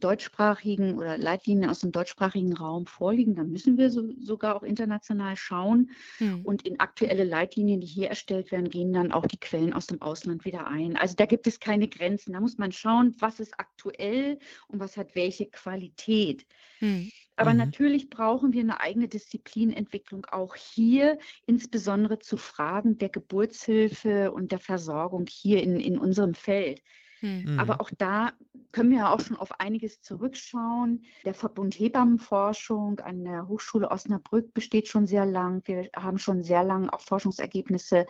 deutschsprachigen 0.00 0.96
oder 0.96 1.16
Leitlinien 1.16 1.70
aus 1.70 1.80
dem 1.80 1.92
deutschsprachigen 1.92 2.56
Raum 2.56 2.86
vorliegen, 2.86 3.34
dann 3.34 3.50
müssen 3.50 3.78
wir 3.78 3.90
so, 3.90 4.08
sogar 4.18 4.56
auch 4.56 4.62
international 4.62 5.36
schauen. 5.36 5.90
Mhm. 6.18 6.40
Und 6.42 6.66
in 6.66 6.80
aktuelle 6.80 7.24
Leitlinien, 7.24 7.80
die 7.80 7.86
hier 7.86 8.08
erstellt 8.08 8.50
werden, 8.50 8.68
gehen 8.68 8.92
dann 8.92 9.12
auch 9.12 9.26
die 9.26 9.38
Quellen 9.38 9.72
aus 9.72 9.86
dem 9.86 10.02
Ausland 10.02 10.44
wieder 10.44 10.66
ein. 10.66 10.96
Also 10.96 11.14
da 11.14 11.26
gibt 11.26 11.46
es 11.46 11.60
keine 11.60 11.86
Grenzen. 11.86 12.32
Da 12.32 12.40
muss 12.40 12.58
man 12.58 12.72
schauen, 12.72 13.14
was 13.20 13.38
ist 13.38 13.54
aktuell 13.58 14.38
und 14.68 14.80
was 14.80 14.96
hat 14.96 15.14
welche 15.14 15.46
Qualität. 15.46 16.46
Mhm. 16.80 17.12
Aber 17.40 17.52
mhm. 17.52 17.58
natürlich 17.58 18.10
brauchen 18.10 18.52
wir 18.52 18.60
eine 18.60 18.80
eigene 18.80 19.08
Disziplinentwicklung 19.08 20.26
auch 20.26 20.56
hier, 20.56 21.18
insbesondere 21.46 22.18
zu 22.18 22.36
Fragen 22.36 22.98
der 22.98 23.08
Geburtshilfe 23.08 24.30
und 24.30 24.52
der 24.52 24.58
Versorgung 24.58 25.24
hier 25.26 25.62
in, 25.62 25.80
in 25.80 25.98
unserem 25.98 26.34
Feld. 26.34 26.82
Mhm. 27.22 27.58
Aber 27.58 27.80
auch 27.80 27.90
da 27.96 28.32
können 28.72 28.90
wir 28.90 28.98
ja 28.98 29.12
auch 29.14 29.20
schon 29.20 29.38
auf 29.38 29.58
einiges 29.58 30.02
zurückschauen. 30.02 31.02
Der 31.24 31.32
Verbund 31.32 31.78
Hebammenforschung 31.78 33.00
an 33.00 33.24
der 33.24 33.48
Hochschule 33.48 33.90
Osnabrück 33.90 34.52
besteht 34.52 34.88
schon 34.88 35.06
sehr 35.06 35.24
lang. 35.24 35.62
Wir 35.64 35.88
haben 35.96 36.18
schon 36.18 36.42
sehr 36.42 36.62
lange 36.62 36.92
auch 36.92 37.00
Forschungsergebnisse 37.00 38.06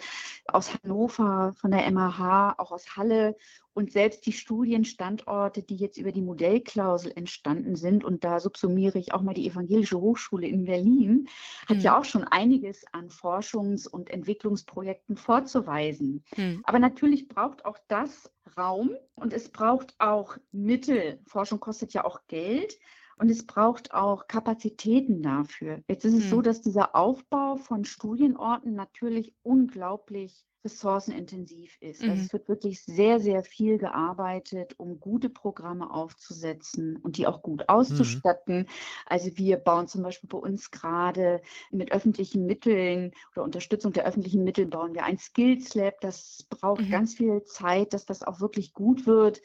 aus 0.46 0.72
Hannover, 0.74 1.54
von 1.56 1.70
der 1.70 1.88
MAH, 1.92 2.56
auch 2.58 2.72
aus 2.72 2.96
Halle 2.96 3.36
und 3.72 3.92
selbst 3.92 4.26
die 4.26 4.32
Studienstandorte, 4.32 5.62
die 5.62 5.76
jetzt 5.76 5.98
über 5.98 6.12
die 6.12 6.22
Modellklausel 6.22 7.12
entstanden 7.14 7.76
sind, 7.76 8.04
und 8.04 8.24
da 8.24 8.40
subsumiere 8.40 8.98
ich 8.98 9.14
auch 9.14 9.22
mal 9.22 9.34
die 9.34 9.46
Evangelische 9.46 10.00
Hochschule 10.00 10.46
in 10.46 10.64
Berlin, 10.64 11.28
hat 11.68 11.78
mhm. 11.78 11.82
ja 11.82 11.98
auch 11.98 12.04
schon 12.04 12.24
einiges 12.24 12.84
an 12.92 13.08
Forschungs- 13.08 13.88
und 13.88 14.10
Entwicklungsprojekten 14.10 15.16
vorzuweisen. 15.16 16.24
Mhm. 16.36 16.62
Aber 16.64 16.78
natürlich 16.78 17.28
braucht 17.28 17.64
auch 17.64 17.78
das 17.88 18.30
Raum 18.56 18.90
und 19.14 19.32
es 19.32 19.48
braucht 19.48 19.94
auch 19.98 20.36
Mittel. 20.50 21.20
Forschung 21.26 21.60
kostet 21.60 21.92
ja 21.92 22.04
auch 22.04 22.20
Geld. 22.26 22.78
Und 23.16 23.30
es 23.30 23.46
braucht 23.46 23.92
auch 23.92 24.28
Kapazitäten 24.28 25.22
dafür. 25.22 25.82
Jetzt 25.88 26.06
ist 26.06 26.14
es 26.14 26.22
hm. 26.22 26.30
so, 26.30 26.40
dass 26.40 26.62
dieser 26.62 26.96
Aufbau 26.96 27.56
von 27.56 27.84
Studienorten 27.84 28.74
natürlich 28.74 29.34
unglaublich 29.42 30.42
ressourcenintensiv 30.64 31.76
ist. 31.80 32.02
Also 32.02 32.06
mhm. 32.06 32.10
Also 32.10 32.22
es 32.24 32.32
wird 32.32 32.48
wirklich 32.48 32.82
sehr, 32.82 33.20
sehr 33.20 33.42
viel 33.42 33.78
gearbeitet, 33.78 34.74
um 34.78 35.00
gute 35.00 35.28
Programme 35.28 35.90
aufzusetzen 35.92 36.96
und 36.96 37.16
die 37.16 37.26
auch 37.26 37.42
gut 37.42 37.68
auszustatten. 37.68 38.60
Mhm. 38.60 38.66
Also 39.06 39.36
wir 39.36 39.56
bauen 39.56 39.88
zum 39.88 40.02
Beispiel 40.02 40.28
bei 40.28 40.38
uns 40.38 40.70
gerade 40.70 41.40
mit 41.70 41.92
öffentlichen 41.92 42.46
Mitteln 42.46 43.12
oder 43.32 43.44
Unterstützung 43.44 43.92
der 43.92 44.06
öffentlichen 44.06 44.44
Mittel 44.44 44.66
bauen 44.66 44.94
wir 44.94 45.04
ein 45.04 45.18
Skills 45.18 45.74
Lab. 45.74 46.00
Das 46.00 46.46
braucht 46.48 46.82
mhm. 46.82 46.90
ganz 46.90 47.14
viel 47.14 47.42
Zeit, 47.44 47.92
dass 47.92 48.06
das 48.06 48.22
auch 48.22 48.40
wirklich 48.40 48.72
gut 48.72 49.06
wird. 49.06 49.40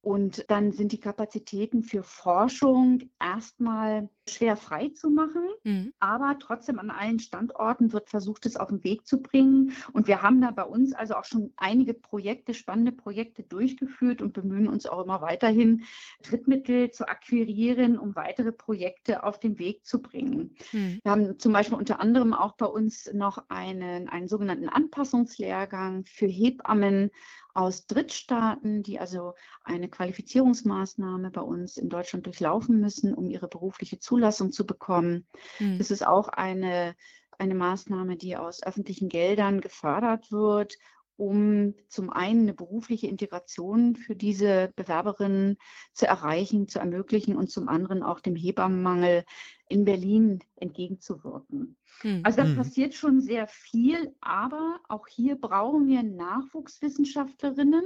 Und 0.00 0.44
dann 0.48 0.72
sind 0.72 0.92
die 0.92 1.00
Kapazitäten 1.00 1.82
für 1.82 2.02
Forschung 2.02 3.10
erstmal 3.20 4.08
schwer 4.28 4.56
frei 4.56 4.90
zu 4.90 5.10
machen, 5.10 5.42
mhm. 5.64 5.92
aber 5.98 6.36
trotzdem 6.38 6.78
an 6.78 6.90
allen 6.90 7.18
Standorten 7.18 7.92
wird 7.92 8.08
versucht, 8.08 8.46
es 8.46 8.56
auf 8.56 8.68
den 8.68 8.84
Weg 8.84 9.06
zu 9.06 9.20
bringen. 9.20 9.72
Und 9.92 10.06
wir 10.06 10.22
haben 10.22 10.40
da 10.40 10.50
bei 10.50 10.62
uns 10.62 10.92
also 10.94 11.14
auch 11.14 11.24
schon 11.24 11.52
einige 11.56 11.94
Projekte, 11.94 12.54
spannende 12.54 12.92
Projekte 12.92 13.42
durchgeführt 13.42 14.22
und 14.22 14.34
bemühen 14.34 14.68
uns 14.68 14.86
auch 14.86 15.02
immer 15.02 15.20
weiterhin, 15.20 15.84
Drittmittel 16.22 16.90
zu 16.90 17.08
akquirieren, 17.08 17.98
um 17.98 18.14
weitere 18.14 18.52
Projekte 18.52 19.24
auf 19.24 19.40
den 19.40 19.58
Weg 19.58 19.84
zu 19.84 20.00
bringen. 20.00 20.54
Mhm. 20.72 21.00
Wir 21.02 21.10
haben 21.10 21.38
zum 21.38 21.52
Beispiel 21.52 21.78
unter 21.78 22.00
anderem 22.00 22.34
auch 22.34 22.52
bei 22.56 22.66
uns 22.66 23.10
noch 23.12 23.44
einen, 23.48 24.08
einen 24.08 24.28
sogenannten 24.28 24.68
Anpassungslehrgang 24.68 26.04
für 26.04 26.26
Hebammen 26.26 27.10
aus 27.58 27.86
Drittstaaten, 27.86 28.84
die 28.84 29.00
also 29.00 29.34
eine 29.64 29.88
Qualifizierungsmaßnahme 29.88 31.32
bei 31.32 31.40
uns 31.40 31.76
in 31.76 31.88
Deutschland 31.88 32.24
durchlaufen 32.26 32.80
müssen, 32.80 33.14
um 33.14 33.28
ihre 33.28 33.48
berufliche 33.48 33.98
Zulassung 33.98 34.52
zu 34.52 34.64
bekommen. 34.64 35.26
Mhm. 35.58 35.78
Das 35.78 35.90
ist 35.90 36.06
auch 36.06 36.28
eine, 36.28 36.94
eine 37.36 37.56
Maßnahme, 37.56 38.16
die 38.16 38.36
aus 38.36 38.62
öffentlichen 38.62 39.08
Geldern 39.08 39.60
gefördert 39.60 40.30
wird, 40.30 40.76
um 41.18 41.74
zum 41.88 42.10
einen 42.10 42.42
eine 42.42 42.54
berufliche 42.54 43.08
Integration 43.08 43.96
für 43.96 44.14
diese 44.14 44.72
Bewerberinnen 44.76 45.58
zu 45.92 46.06
erreichen, 46.06 46.68
zu 46.68 46.78
ermöglichen 46.78 47.36
und 47.36 47.50
zum 47.50 47.68
anderen 47.68 48.04
auch 48.04 48.20
dem 48.20 48.36
Hebammenmangel 48.36 49.24
in 49.68 49.84
Berlin 49.84 50.38
entgegenzuwirken. 50.56 51.76
Hm. 52.02 52.20
Also 52.22 52.42
da 52.42 52.44
hm. 52.44 52.56
passiert 52.56 52.94
schon 52.94 53.20
sehr 53.20 53.48
viel, 53.48 54.14
aber 54.20 54.78
auch 54.88 55.08
hier 55.08 55.34
brauchen 55.34 55.88
wir 55.88 56.04
Nachwuchswissenschaftlerinnen, 56.04 57.84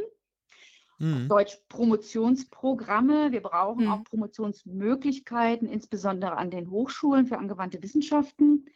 hm. 0.98 1.26
Deutsch 1.28 1.56
Promotionsprogramme. 1.70 3.32
Wir 3.32 3.40
brauchen 3.40 3.86
hm. 3.86 3.92
auch 3.92 4.04
Promotionsmöglichkeiten, 4.04 5.68
insbesondere 5.68 6.36
an 6.36 6.50
den 6.50 6.70
Hochschulen 6.70 7.26
für 7.26 7.38
angewandte 7.38 7.82
Wissenschaften, 7.82 8.66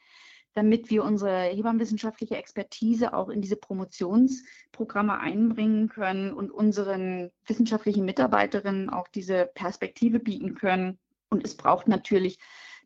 damit 0.56 0.88
wir 0.88 1.04
unsere 1.04 1.42
hebammenwissenschaftliche 1.42 2.36
Expertise 2.36 3.12
auch 3.12 3.28
in 3.28 3.42
diese 3.42 3.56
Promotionsprogramme 3.56 5.20
einbringen 5.20 5.90
können 5.90 6.32
und 6.32 6.50
unseren 6.50 7.30
wissenschaftlichen 7.44 8.06
Mitarbeiterinnen 8.06 8.88
auch 8.88 9.06
diese 9.08 9.50
Perspektive 9.54 10.18
bieten 10.18 10.54
können. 10.54 10.98
Und 11.28 11.44
es 11.44 11.58
braucht 11.58 11.88
natürlich 11.88 12.38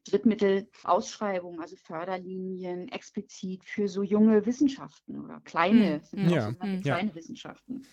Drittmittelausschreibungen, 0.05 1.61
also 1.61 1.77
Förderlinien 1.77 2.89
explizit 2.89 3.65
für 3.65 3.87
so 3.87 4.03
junge 4.03 4.45
Wissenschaften 4.47 5.23
oder 5.23 5.41
kleine, 5.45 6.01
hm. 6.11 6.29
ja. 6.29 6.53
Hm. 6.59 6.83
kleine 6.83 7.15
Wissenschaften. 7.15 7.87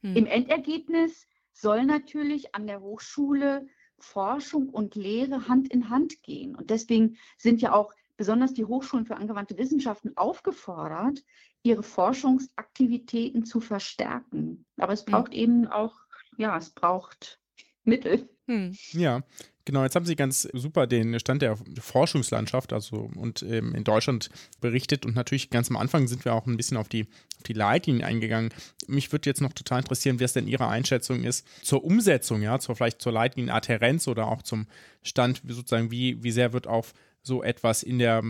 Hm. 0.00 0.16
Im 0.16 0.24
Endergebnis 0.24 1.26
soll 1.52 1.84
natürlich 1.84 2.54
an 2.54 2.66
der 2.66 2.80
Hochschule 2.80 3.66
Forschung 3.98 4.70
und 4.70 4.94
Lehre 4.94 5.48
Hand 5.48 5.70
in 5.70 5.90
Hand 5.90 6.22
gehen. 6.22 6.54
Und 6.54 6.70
deswegen 6.70 7.18
sind 7.36 7.60
ja 7.60 7.74
auch 7.74 7.92
besonders 8.18 8.52
die 8.52 8.66
Hochschulen 8.66 9.06
für 9.06 9.16
angewandte 9.16 9.56
Wissenschaften 9.56 10.14
aufgefordert, 10.18 11.24
ihre 11.62 11.82
Forschungsaktivitäten 11.82 13.46
zu 13.46 13.60
verstärken. 13.60 14.66
Aber 14.76 14.92
es 14.92 15.06
hm. 15.06 15.12
braucht 15.12 15.32
eben 15.32 15.66
auch, 15.66 15.94
ja, 16.36 16.58
es 16.58 16.70
braucht 16.70 17.40
Mittel. 17.84 18.28
Hm. 18.46 18.76
Ja, 18.92 19.22
Genau, 19.68 19.82
jetzt 19.82 19.96
haben 19.96 20.06
Sie 20.06 20.16
ganz 20.16 20.48
super 20.54 20.86
den 20.86 21.20
Stand 21.20 21.42
der 21.42 21.58
Forschungslandschaft 21.78 22.72
also 22.72 23.10
und 23.16 23.42
ähm, 23.42 23.74
in 23.74 23.84
Deutschland 23.84 24.30
berichtet 24.62 25.04
und 25.04 25.14
natürlich 25.14 25.50
ganz 25.50 25.68
am 25.68 25.76
Anfang 25.76 26.08
sind 26.08 26.24
wir 26.24 26.32
auch 26.32 26.46
ein 26.46 26.56
bisschen 26.56 26.78
auf 26.78 26.88
die, 26.88 27.06
auf 27.36 27.42
die 27.42 27.52
Leitlinien 27.52 28.02
eingegangen. 28.02 28.48
Mich 28.86 29.12
würde 29.12 29.28
jetzt 29.28 29.42
noch 29.42 29.52
total 29.52 29.80
interessieren, 29.80 30.20
wie 30.20 30.24
es 30.24 30.32
denn 30.32 30.48
Ihre 30.48 30.68
Einschätzung 30.68 31.22
ist 31.22 31.46
zur 31.62 31.84
Umsetzung, 31.84 32.40
ja, 32.40 32.58
zur 32.58 32.76
vielleicht 32.76 33.02
zur 33.02 33.12
Leitlinienadhärenz 33.12 34.08
oder 34.08 34.28
auch 34.28 34.40
zum 34.40 34.68
Stand, 35.02 35.42
sozusagen, 35.46 35.90
wie, 35.90 36.22
wie 36.22 36.30
sehr 36.30 36.54
wird 36.54 36.66
auf 36.66 36.94
so 37.28 37.44
etwas 37.44 37.84
in 37.84 38.00
der 38.00 38.24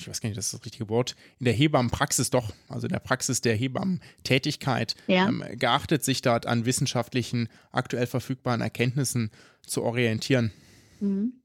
ich 0.00 0.08
weiß 0.08 0.20
gar 0.20 0.28
nicht, 0.28 0.38
das 0.38 0.46
ist 0.46 0.54
das 0.54 0.64
richtige 0.64 0.88
Wort, 0.88 1.16
in 1.40 1.44
der 1.44 1.54
Hebammenpraxis 1.54 2.30
doch, 2.30 2.52
also 2.68 2.86
in 2.86 2.92
der 2.92 3.00
Praxis 3.00 3.40
der 3.40 3.56
Hebammentätigkeit, 3.56 4.94
ja. 5.08 5.28
ähm, 5.28 5.42
geachtet, 5.54 6.04
sich 6.04 6.22
dort 6.22 6.46
an 6.46 6.66
wissenschaftlichen, 6.66 7.48
aktuell 7.72 8.06
verfügbaren 8.06 8.60
Erkenntnissen 8.60 9.32
zu 9.66 9.82
orientieren. 9.82 10.52
Mhm. 11.00 11.42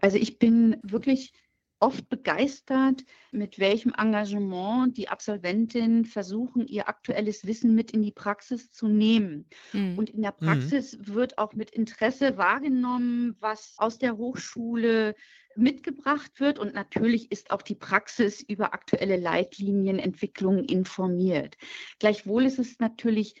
Also 0.00 0.18
ich 0.18 0.38
bin 0.38 0.76
wirklich 0.82 1.32
oft 1.78 2.08
begeistert, 2.08 3.04
mit 3.32 3.58
welchem 3.58 3.92
Engagement 3.96 4.96
die 4.96 5.08
Absolventinnen 5.08 6.04
versuchen, 6.06 6.66
ihr 6.66 6.88
aktuelles 6.88 7.46
Wissen 7.46 7.74
mit 7.74 7.90
in 7.90 8.02
die 8.02 8.12
Praxis 8.12 8.72
zu 8.72 8.88
nehmen. 8.88 9.46
Mhm. 9.72 9.98
Und 9.98 10.10
in 10.10 10.22
der 10.22 10.34
mhm. 10.40 10.46
Praxis 10.46 10.96
mhm. 10.96 11.14
wird 11.14 11.38
auch 11.38 11.52
mit 11.52 11.70
Interesse 11.70 12.38
wahrgenommen, 12.38 13.36
was 13.40 13.74
aus 13.76 13.98
der 13.98 14.16
Hochschule 14.16 15.14
mitgebracht 15.58 16.40
wird. 16.40 16.58
Und 16.58 16.74
natürlich 16.74 17.30
ist 17.32 17.50
auch 17.50 17.62
die 17.62 17.74
Praxis 17.74 18.42
über 18.42 18.74
aktuelle 18.74 19.16
Leitlinienentwicklungen 19.16 20.64
informiert. 20.64 21.56
Gleichwohl 21.98 22.44
ist 22.44 22.58
es 22.58 22.78
natürlich 22.78 23.34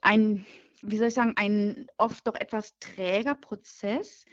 ein 0.00 0.46
wie 0.86 0.98
soll 0.98 1.08
ich 1.08 1.14
sagen, 1.14 1.32
ein 1.36 1.86
oft 1.96 2.26
doch 2.26 2.34
etwas 2.34 2.78
träger 2.78 3.34
Prozess, 3.34 4.24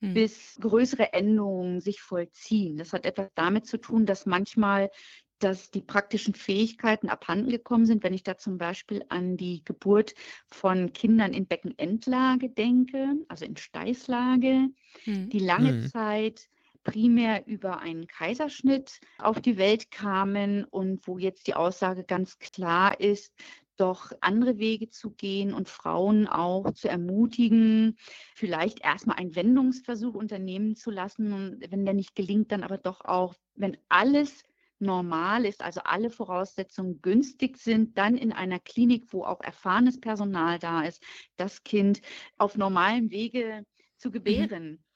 hm. 0.00 0.14
bis 0.14 0.56
größere 0.60 1.12
Änderungen 1.12 1.80
sich 1.80 2.00
vollziehen. 2.00 2.78
Das 2.78 2.92
hat 2.92 3.04
etwas 3.04 3.28
damit 3.34 3.66
zu 3.66 3.78
tun, 3.78 4.06
dass 4.06 4.26
manchmal 4.26 4.90
dass 5.38 5.70
die 5.70 5.80
praktischen 5.80 6.34
Fähigkeiten 6.34 7.08
abhanden 7.08 7.50
gekommen 7.50 7.86
sind, 7.86 8.02
wenn 8.02 8.14
ich 8.14 8.22
da 8.22 8.38
zum 8.38 8.58
Beispiel 8.58 9.04
an 9.08 9.36
die 9.36 9.62
Geburt 9.64 10.14
von 10.48 10.92
Kindern 10.92 11.32
in 11.32 11.46
Beckenendlage 11.46 12.50
denke, 12.50 13.16
also 13.28 13.44
in 13.44 13.56
Steißlage, 13.56 14.68
hm. 15.04 15.28
die 15.28 15.38
lange 15.38 15.70
hm. 15.70 15.88
Zeit 15.88 16.48
primär 16.84 17.46
über 17.46 17.80
einen 17.80 18.06
Kaiserschnitt 18.06 19.00
auf 19.18 19.40
die 19.40 19.58
Welt 19.58 19.90
kamen 19.90 20.64
und 20.64 21.06
wo 21.06 21.18
jetzt 21.18 21.46
die 21.46 21.54
Aussage 21.54 22.04
ganz 22.04 22.38
klar 22.38 22.98
ist, 22.98 23.34
doch 23.76 24.12
andere 24.20 24.58
Wege 24.58 24.90
zu 24.90 25.10
gehen 25.10 25.54
und 25.54 25.68
Frauen 25.68 26.26
auch 26.26 26.72
zu 26.72 26.88
ermutigen, 26.88 27.96
vielleicht 28.34 28.80
erstmal 28.80 29.18
einen 29.18 29.36
Wendungsversuch 29.36 30.14
unternehmen 30.14 30.76
zu 30.76 30.90
lassen 30.90 31.32
und 31.32 31.70
wenn 31.70 31.84
der 31.84 31.94
nicht 31.94 32.14
gelingt, 32.14 32.52
dann 32.52 32.64
aber 32.64 32.78
doch 32.78 33.04
auch, 33.04 33.34
wenn 33.54 33.76
alles 33.88 34.44
normal 34.80 35.44
ist, 35.44 35.62
also 35.62 35.80
alle 35.84 36.10
Voraussetzungen 36.10 37.00
günstig 37.02 37.58
sind, 37.58 37.98
dann 37.98 38.16
in 38.16 38.32
einer 38.32 38.60
Klinik, 38.60 39.12
wo 39.12 39.24
auch 39.24 39.40
erfahrenes 39.40 40.00
Personal 40.00 40.58
da 40.58 40.82
ist, 40.84 41.02
das 41.36 41.62
Kind 41.64 42.00
auf 42.38 42.56
normalem 42.56 43.10
Wege 43.10 43.64
zu 43.96 44.08
mhm. 44.08 44.12
gebären. 44.12 44.70
Mhm. 44.72 44.87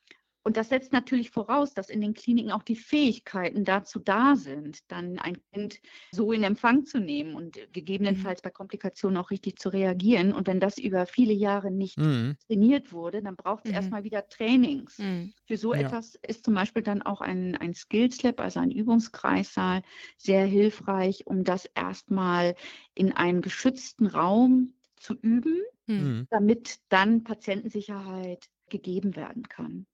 Und 0.44 0.56
das 0.56 0.70
setzt 0.70 0.92
natürlich 0.92 1.30
voraus, 1.30 1.72
dass 1.72 1.88
in 1.88 2.00
den 2.00 2.14
Kliniken 2.14 2.50
auch 2.50 2.64
die 2.64 2.76
Fähigkeiten 2.76 3.64
dazu 3.64 4.00
da 4.00 4.34
sind, 4.34 4.80
dann 4.88 5.18
ein 5.18 5.38
Kind 5.52 5.80
so 6.10 6.32
in 6.32 6.42
Empfang 6.42 6.84
zu 6.84 6.98
nehmen 6.98 7.34
und 7.34 7.58
gegebenenfalls 7.72 8.40
mhm. 8.40 8.44
bei 8.44 8.50
Komplikationen 8.50 9.18
auch 9.18 9.30
richtig 9.30 9.58
zu 9.58 9.68
reagieren. 9.68 10.32
Und 10.32 10.48
wenn 10.48 10.58
das 10.58 10.78
über 10.78 11.06
viele 11.06 11.32
Jahre 11.32 11.70
nicht 11.70 11.98
mhm. 11.98 12.36
trainiert 12.46 12.92
wurde, 12.92 13.22
dann 13.22 13.36
braucht 13.36 13.64
es 13.64 13.70
mhm. 13.70 13.76
erstmal 13.76 14.04
wieder 14.04 14.28
Trainings. 14.28 14.98
Mhm. 14.98 15.32
Für 15.46 15.56
so 15.56 15.74
ja. 15.74 15.82
etwas 15.82 16.18
ist 16.26 16.44
zum 16.44 16.54
Beispiel 16.54 16.82
dann 16.82 17.02
auch 17.02 17.20
ein, 17.20 17.56
ein 17.56 17.74
Skills 17.74 18.22
Lab, 18.22 18.40
also 18.40 18.58
ein 18.58 18.72
Übungskreissaal, 18.72 19.82
sehr 20.16 20.44
hilfreich, 20.44 21.26
um 21.26 21.44
das 21.44 21.66
erstmal 21.66 22.56
in 22.94 23.12
einem 23.12 23.42
geschützten 23.42 24.06
Raum 24.06 24.74
zu 24.96 25.14
üben, 25.14 25.60
mhm. 25.86 26.26
damit 26.30 26.78
dann 26.88 27.22
Patientensicherheit 27.22 28.48
gegeben 28.68 29.14
werden 29.14 29.48
kann. 29.48 29.86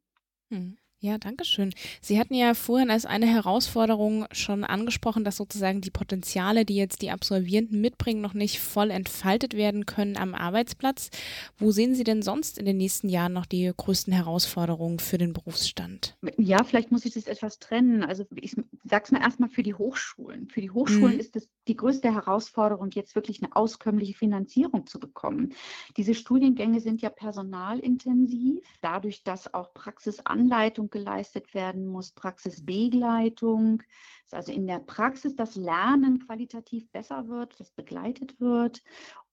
Hm. 0.51 0.79
Ja, 1.01 1.17
danke 1.17 1.45
schön. 1.45 1.73
Sie 2.01 2.19
hatten 2.19 2.35
ja 2.35 2.55
vorhin 2.55 2.91
als 2.91 3.07
eine 3.07 3.27
Herausforderung 3.27 4.27
schon 4.33 4.65
angesprochen, 4.65 5.23
dass 5.23 5.37
sozusagen 5.37 5.81
die 5.81 5.93
Potenziale, 5.93 6.65
die 6.65 6.75
jetzt 6.75 7.03
die 7.03 7.13
Absolvierenden 7.13 7.81
mitbringen, 7.81 8.21
noch 8.21 8.35
nicht 8.35 8.59
voll 8.59 8.91
entfaltet 8.91 9.55
werden 9.55 9.87
können 9.87 10.17
am 10.17 10.35
Arbeitsplatz. 10.35 11.11
Wo 11.57 11.71
sehen 11.71 11.95
Sie 11.95 12.03
denn 12.03 12.21
sonst 12.21 12.59
in 12.59 12.67
den 12.67 12.79
nächsten 12.79 13.09
Jahren 13.09 13.33
noch 13.33 13.47
die 13.47 13.73
größten 13.77 14.13
Herausforderungen 14.13 14.99
für 14.99 15.19
den 15.19 15.35
Berufsstand? 15.35 16.17
Ja, 16.37 16.65
vielleicht 16.65 16.91
muss 16.91 17.05
ich 17.05 17.15
das 17.15 17.29
etwas 17.29 17.61
trennen. 17.61 18.03
Also 18.03 18.25
ich 18.35 18.57
sage 18.83 19.05
es 19.05 19.13
mal 19.13 19.21
erstmal 19.21 19.51
für 19.51 19.63
die 19.63 19.75
Hochschulen. 19.75 20.49
Für 20.49 20.61
die 20.61 20.73
Hochschulen 20.73 21.15
mhm. 21.15 21.21
ist 21.21 21.37
es 21.37 21.49
die 21.69 21.77
größte 21.77 22.13
Herausforderung, 22.13 22.91
jetzt 22.91 23.15
wirklich 23.15 23.41
eine 23.41 23.55
auskömmliche 23.55 24.15
Finanzierung 24.15 24.89
zu 24.89 24.99
bekommen. 24.99 25.55
Diese 25.97 26.15
Studiengänge 26.15 26.81
sind 26.81 27.03
ja 27.03 27.11
personalintensiv, 27.11 28.65
dadurch, 28.81 29.23
dass 29.23 29.55
auch 29.55 29.73
Praxisanleitung 29.75 30.88
geleistet 30.91 31.55
werden 31.55 31.87
muss, 31.87 32.13
Praxisbegleitung, 32.13 33.83
dass 34.25 34.35
also 34.35 34.53
in 34.53 34.67
der 34.67 34.81
Praxis 34.81 35.35
das 35.37 35.57
Lernen 35.57 36.25
qualitativ 36.27 36.91
besser 36.91 37.29
wird, 37.29 37.59
das 37.59 37.71
begleitet 37.71 38.41
wird 38.41 38.83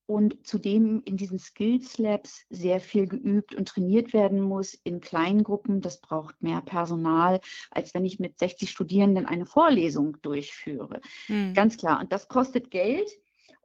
und 0.08 0.46
zudem 0.46 1.02
in 1.06 1.18
diesen 1.18 1.40
Skills 1.40 1.98
Labs 1.98 2.46
sehr 2.50 2.80
viel 2.80 3.08
geübt 3.08 3.56
und 3.56 3.68
trainiert 3.68 4.14
werden 4.14 4.42
muss 4.42 4.74
in 4.84 5.02
kleinen 5.02 5.44
Gruppen. 5.44 5.82
Das 5.82 6.00
braucht 6.00 6.42
mehr 6.42 6.62
Personal, 6.62 7.42
als 7.72 7.94
wenn 7.94 8.06
ich 8.06 8.20
mit 8.20 8.38
60 8.38 8.70
Studierenden 8.70 9.26
eine 9.26 9.46
Vorlesung 9.46 10.18
durchführe. 10.22 11.02
Mhm. 11.28 11.54
Ganz 11.54 11.78
klar. 11.78 12.00
Und 12.00 12.12
das 12.12 12.28
kostet 12.28 12.70
Geld. 12.70 13.10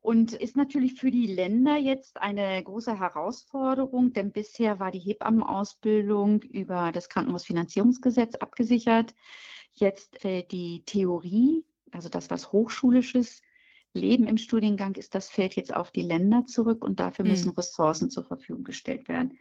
Und 0.00 0.32
ist 0.32 0.56
natürlich 0.56 0.94
für 0.94 1.10
die 1.10 1.26
Länder 1.26 1.76
jetzt 1.76 2.16
eine 2.16 2.62
große 2.62 2.98
Herausforderung, 2.98 4.14
denn 4.14 4.32
bisher 4.32 4.80
war 4.80 4.90
die 4.90 4.98
Hebammenausbildung 4.98 6.42
über 6.42 6.90
das 6.90 7.10
Krankenhausfinanzierungsgesetz 7.10 8.36
abgesichert. 8.36 9.14
Jetzt 9.74 10.18
fällt 10.18 10.52
die 10.52 10.82
Theorie, 10.86 11.64
also 11.90 12.08
das, 12.08 12.30
was 12.30 12.50
Hochschulisches 12.50 13.42
Leben 13.92 14.26
im 14.26 14.38
Studiengang 14.38 14.94
ist, 14.94 15.14
das 15.14 15.28
fällt 15.28 15.56
jetzt 15.56 15.74
auf 15.74 15.90
die 15.90 16.02
Länder 16.02 16.46
zurück 16.46 16.84
und 16.84 17.00
dafür 17.00 17.24
müssen 17.24 17.48
mhm. 17.48 17.54
Ressourcen 17.56 18.10
zur 18.10 18.24
Verfügung 18.24 18.64
gestellt 18.64 19.08
werden. 19.08 19.38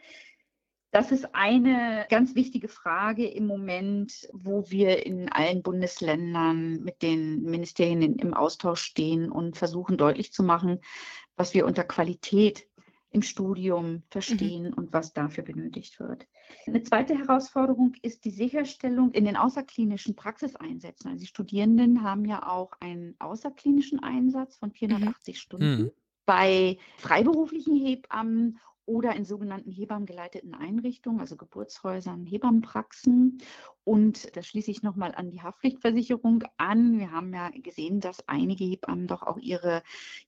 Das 0.91 1.11
ist 1.11 1.35
eine 1.35 2.07
ganz 2.09 2.33
wichtige 2.33 2.67
Frage 2.67 3.27
im 3.27 3.45
Moment, 3.45 4.27
wo 4.33 4.69
wir 4.69 5.05
in 5.05 5.31
allen 5.31 5.61
Bundesländern 5.61 6.81
mit 6.81 7.03
den 7.03 7.43
Ministerien 7.43 8.15
im 8.15 8.33
Austausch 8.33 8.81
stehen 8.81 9.31
und 9.31 9.55
versuchen 9.55 9.97
deutlich 9.97 10.33
zu 10.33 10.41
machen, 10.41 10.79
was 11.35 11.53
wir 11.53 11.67
unter 11.67 11.83
Qualität 11.83 12.67
im 13.11 13.21
Studium 13.21 14.03
verstehen 14.09 14.65
mhm. 14.65 14.73
und 14.73 14.93
was 14.93 15.13
dafür 15.13 15.43
benötigt 15.43 15.99
wird. 15.99 16.27
Eine 16.65 16.83
zweite 16.83 17.17
Herausforderung 17.17 17.93
ist 18.01 18.25
die 18.25 18.31
Sicherstellung 18.31 19.11
in 19.11 19.25
den 19.25 19.35
außerklinischen 19.35 20.15
Praxiseinsätzen. 20.15 21.11
Also 21.11 21.21
die 21.21 21.27
Studierenden 21.27 22.03
haben 22.03 22.25
ja 22.25 22.47
auch 22.47 22.71
einen 22.79 23.15
außerklinischen 23.19 23.99
Einsatz 24.01 24.57
von 24.57 24.71
480 24.71 25.35
mhm. 25.35 25.39
Stunden. 25.39 25.81
Mhm. 25.81 25.91
Bei 26.25 26.77
freiberuflichen 26.97 27.75
Hebammen 27.75 28.59
oder 28.89 29.15
in 29.15 29.23
sogenannten 29.23 29.71
hebammengeleiteten 29.71 30.55
Einrichtungen, 30.55 31.19
also 31.19 31.35
Geburtshäusern, 31.37 32.25
Hebammenpraxen. 32.25 33.37
Und 33.83 34.35
da 34.35 34.41
schließe 34.41 34.71
ich 34.71 34.81
nochmal 34.81 35.13
an 35.13 35.29
die 35.29 35.43
Haftpflichtversicherung 35.43 36.43
an. 36.57 36.97
Wir 36.97 37.11
haben 37.11 37.31
ja 37.31 37.49
gesehen, 37.49 37.99
dass 37.99 38.27
einige 38.27 38.63
Hebammen 38.63 39.05
doch 39.05 39.21
auch 39.21 39.37
ihre 39.37 39.83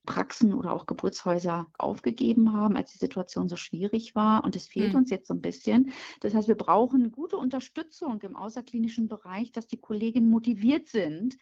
Praxen 0.06 0.54
oder 0.54 0.72
auch 0.72 0.86
Geburtshäuser 0.86 1.66
aufgegeben 1.76 2.52
haben, 2.52 2.76
als 2.76 2.92
die 2.92 2.98
Situation 2.98 3.48
so 3.48 3.56
schwierig 3.56 4.14
war. 4.14 4.44
Und 4.44 4.54
es 4.54 4.68
fehlt 4.68 4.92
mhm. 4.92 5.00
uns 5.00 5.10
jetzt 5.10 5.26
so 5.26 5.34
ein 5.34 5.42
bisschen. 5.42 5.92
Das 6.20 6.32
heißt, 6.32 6.46
wir 6.46 6.54
brauchen 6.54 7.10
gute 7.10 7.38
Unterstützung 7.38 8.20
im 8.20 8.36
außerklinischen 8.36 9.08
Bereich, 9.08 9.50
dass 9.50 9.66
die 9.66 9.80
Kolleginnen 9.80 10.30
motiviert 10.30 10.88
sind 10.88 11.36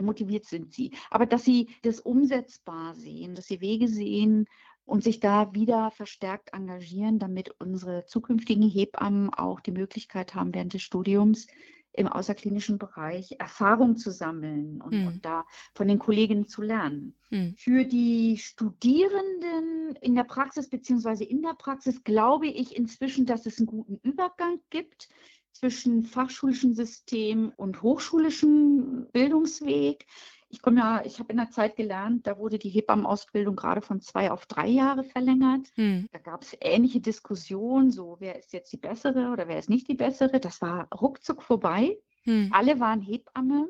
motiviert 0.00 0.46
sind 0.46 0.72
sie, 0.72 0.92
aber 1.10 1.26
dass 1.26 1.44
sie 1.44 1.68
das 1.82 2.00
umsetzbar 2.00 2.94
sehen, 2.94 3.34
dass 3.34 3.46
sie 3.46 3.60
Wege 3.60 3.88
sehen, 3.88 4.46
und 4.90 5.04
sich 5.04 5.20
da 5.20 5.54
wieder 5.54 5.92
verstärkt 5.92 6.52
engagieren, 6.52 7.20
damit 7.20 7.54
unsere 7.60 8.06
zukünftigen 8.06 8.68
Hebammen 8.68 9.32
auch 9.32 9.60
die 9.60 9.70
Möglichkeit 9.70 10.34
haben, 10.34 10.52
während 10.52 10.74
des 10.74 10.82
Studiums 10.82 11.46
im 11.92 12.08
außerklinischen 12.08 12.76
Bereich 12.76 13.36
Erfahrung 13.38 13.96
zu 13.96 14.10
sammeln 14.10 14.80
und, 14.80 14.92
hm. 14.92 15.06
und 15.06 15.24
da 15.24 15.44
von 15.74 15.86
den 15.86 16.00
Kolleginnen 16.00 16.48
zu 16.48 16.62
lernen. 16.62 17.14
Hm. 17.28 17.54
Für 17.56 17.84
die 17.84 18.36
Studierenden 18.38 19.94
in 20.00 20.16
der 20.16 20.24
Praxis 20.24 20.68
beziehungsweise 20.68 21.22
in 21.22 21.42
der 21.42 21.54
Praxis 21.54 22.02
glaube 22.02 22.48
ich 22.48 22.74
inzwischen, 22.76 23.26
dass 23.26 23.46
es 23.46 23.58
einen 23.58 23.68
guten 23.68 24.00
Übergang 24.02 24.58
gibt 24.70 25.08
zwischen 25.52 26.02
fachschulischem 26.02 26.74
System 26.74 27.52
und 27.56 27.80
hochschulischem 27.82 29.06
Bildungsweg. 29.12 30.04
Ich 30.52 30.62
komme 30.62 30.80
ja, 30.80 31.02
ich 31.04 31.20
habe 31.20 31.30
in 31.30 31.38
der 31.38 31.50
Zeit 31.50 31.76
gelernt, 31.76 32.26
da 32.26 32.36
wurde 32.36 32.58
die 32.58 32.68
Hebammenausbildung 32.68 33.54
gerade 33.54 33.80
von 33.80 34.00
zwei 34.00 34.30
auf 34.32 34.46
drei 34.46 34.66
Jahre 34.66 35.04
verlängert. 35.04 35.68
Hm. 35.76 36.08
Da 36.12 36.18
gab 36.18 36.42
es 36.42 36.56
ähnliche 36.60 37.00
Diskussionen, 37.00 37.92
so 37.92 38.16
wer 38.18 38.36
ist 38.38 38.52
jetzt 38.52 38.72
die 38.72 38.76
bessere 38.76 39.30
oder 39.30 39.46
wer 39.46 39.58
ist 39.58 39.70
nicht 39.70 39.88
die 39.88 39.94
bessere. 39.94 40.40
Das 40.40 40.60
war 40.60 40.88
ruckzuck 40.92 41.42
vorbei. 41.42 41.96
Hm. 42.24 42.50
Alle 42.52 42.80
waren 42.80 43.00
Hebamme, 43.00 43.68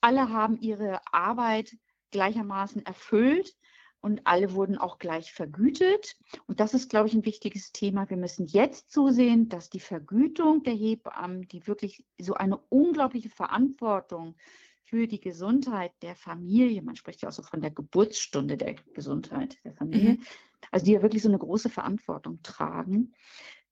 alle 0.00 0.30
haben 0.30 0.58
ihre 0.58 1.00
Arbeit 1.12 1.76
gleichermaßen 2.10 2.84
erfüllt 2.86 3.54
und 4.00 4.26
alle 4.26 4.52
wurden 4.52 4.78
auch 4.78 4.98
gleich 4.98 5.32
vergütet. 5.32 6.16
Und 6.46 6.60
das 6.60 6.74
ist, 6.74 6.90
glaube 6.90 7.08
ich, 7.08 7.14
ein 7.14 7.24
wichtiges 7.24 7.72
Thema. 7.72 8.10
Wir 8.10 8.16
müssen 8.16 8.46
jetzt 8.46 8.90
zusehen, 8.90 9.48
dass 9.48 9.70
die 9.70 9.80
Vergütung 9.80 10.64
der 10.64 10.74
Hebammen, 10.74 11.46
die 11.48 11.66
wirklich 11.66 12.04
so 12.18 12.34
eine 12.34 12.56
unglaubliche 12.68 13.30
Verantwortung 13.30 14.34
für 14.92 15.06
die 15.06 15.20
Gesundheit 15.20 15.90
der 16.02 16.14
Familie, 16.14 16.82
man 16.82 16.96
spricht 16.96 17.22
ja 17.22 17.30
auch 17.30 17.32
so 17.32 17.42
von 17.42 17.62
der 17.62 17.70
Geburtsstunde 17.70 18.58
der 18.58 18.74
Gesundheit 18.92 19.56
der 19.64 19.72
Familie, 19.72 20.12
mhm. 20.12 20.22
also 20.70 20.84
die 20.84 20.92
ja 20.92 21.00
wirklich 21.00 21.22
so 21.22 21.30
eine 21.30 21.38
große 21.38 21.70
Verantwortung 21.70 22.42
tragen, 22.42 23.14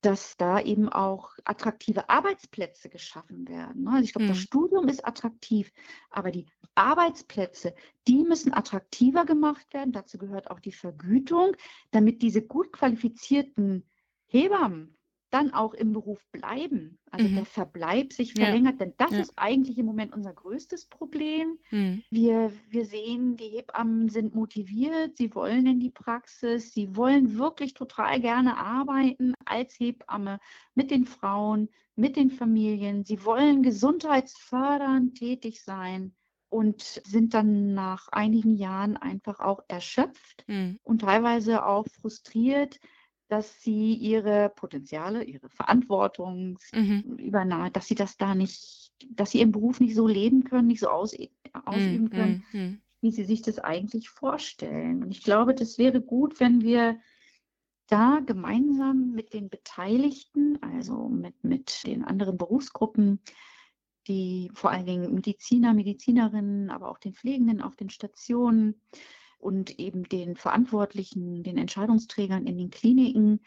dass 0.01 0.39
da 0.39 0.59
eben 0.59 0.89
auch 0.89 1.33
attraktive 1.45 2.09
Arbeitsplätze 2.09 2.89
geschaffen 2.89 3.47
werden. 3.47 3.83
Ne? 3.83 3.91
Also 3.91 4.05
ich 4.05 4.13
glaube, 4.15 4.25
mhm. 4.25 4.29
das 4.31 4.39
Studium 4.39 4.89
ist 4.89 5.07
attraktiv, 5.07 5.71
aber 6.09 6.31
die 6.31 6.47
Arbeitsplätze, 6.75 7.75
die 8.09 8.25
müssen 8.25 8.55
attraktiver 8.55 9.27
gemacht 9.27 9.75
werden. 9.75 9.93
Dazu 9.93 10.17
gehört 10.17 10.51
auch 10.51 10.61
die 10.61 10.73
Vergütung, 10.73 11.55
damit 11.91 12.23
diese 12.23 12.41
gut 12.41 12.73
qualifizierten 12.73 13.87
Hebammen 14.25 14.97
dann 15.31 15.53
auch 15.53 15.75
im 15.75 15.93
Beruf 15.93 16.25
bleiben. 16.33 16.99
Also 17.11 17.29
mhm. 17.29 17.37
der 17.37 17.45
Verbleib 17.45 18.13
sich 18.13 18.35
verlängert, 18.35 18.79
ja. 18.79 18.87
denn 18.87 18.95
das 18.99 19.11
ja. 19.13 19.21
ist 19.21 19.33
eigentlich 19.37 19.79
im 19.79 19.87
Moment 19.87 20.13
unser 20.13 20.33
größtes 20.33 20.87
Problem. 20.87 21.59
Mhm. 21.71 22.03
Wir, 22.11 22.53
wir 22.69 22.85
sehen, 22.85 23.37
die 23.37 23.49
Hebammen 23.49 24.09
sind 24.09 24.35
motiviert, 24.35 25.17
sie 25.17 25.35
wollen 25.35 25.67
in 25.67 25.81
die 25.81 25.91
Praxis, 25.91 26.73
sie 26.73 26.95
wollen 26.97 27.39
wirklich 27.39 27.75
total 27.75 28.21
gerne 28.21 28.57
arbeiten 28.57 29.35
als 29.45 29.79
Hebamme 29.79 30.39
mit 30.75 30.91
den 30.91 31.05
Frauen, 31.05 31.69
mit 31.97 32.17
den 32.17 32.31
Familien. 32.31 33.05
Sie 33.05 33.25
wollen 33.25 33.63
gesundheitsfördernd 33.63 35.17
tätig 35.17 35.63
sein 35.63 36.15
und 36.49 36.83
sind 36.83 37.33
dann 37.33 37.75
nach 37.75 38.09
einigen 38.09 38.57
Jahren 38.57 38.97
einfach 38.97 39.41
auch 39.41 39.61
erschöpft 39.69 40.45
mhm. 40.49 40.79
und 40.83 41.03
teilweise 41.03 41.65
auch 41.65 41.87
frustriert, 42.01 42.81
dass 43.31 43.63
sie 43.63 43.95
ihre 43.95 44.49
Potenziale, 44.49 45.23
ihre 45.23 45.49
Verantwortung 45.49 46.59
mhm. 46.73 47.17
übernahm, 47.17 47.73
dass 47.73 47.87
sie 47.87 47.95
das 47.95 48.17
da 48.17 48.35
nicht, 48.35 48.93
dass 49.09 49.31
sie 49.31 49.39
ihren 49.39 49.53
Beruf 49.53 49.79
nicht 49.79 49.95
so 49.95 50.09
leben 50.09 50.43
können, 50.43 50.67
nicht 50.67 50.81
so 50.81 50.89
aus, 50.89 51.17
ausüben 51.65 52.05
mhm. 52.07 52.11
können, 52.11 52.45
mhm. 52.53 52.81
wie 53.01 53.13
sie 53.13 53.25
sich 53.25 53.41
das 53.43 53.61
eigentlich 53.61 54.11
vorstellen. 54.11 55.05
Und 55.05 55.13
ich 55.13 55.23
glaube, 55.23 55.55
das 55.55 55.79
wäre 55.79 56.01
gut, 56.01 56.41
wenn 56.41 56.63
wir 56.63 56.99
da 57.87 58.21
gemeinsam 58.25 59.13
mit 59.13 59.33
den 59.33 59.49
Beteiligten, 59.49 60.61
also 60.61 61.09
mit, 61.09 61.45
mit 61.45 61.87
den 61.87 62.05
anderen 62.05 62.37
Berufsgruppen, 62.37 63.21
die 64.09 64.51
vor 64.55 64.73
allen 64.73 64.87
Dingen 64.87 65.15
Mediziner, 65.15 65.73
Medizinerinnen, 65.73 66.71
aber 66.71 66.89
auch 66.89 66.99
den 66.99 67.15
Pflegenden 67.15 67.63
auf 67.63 67.77
den 67.77 67.91
Stationen, 67.91 68.81
und 69.41 69.79
eben 69.79 70.05
den 70.05 70.37
Verantwortlichen, 70.37 71.43
den 71.43 71.59
Entscheidungsträgern 71.59 72.47
in 72.47 72.59
den 72.59 72.71
Kliniken, 72.71 73.41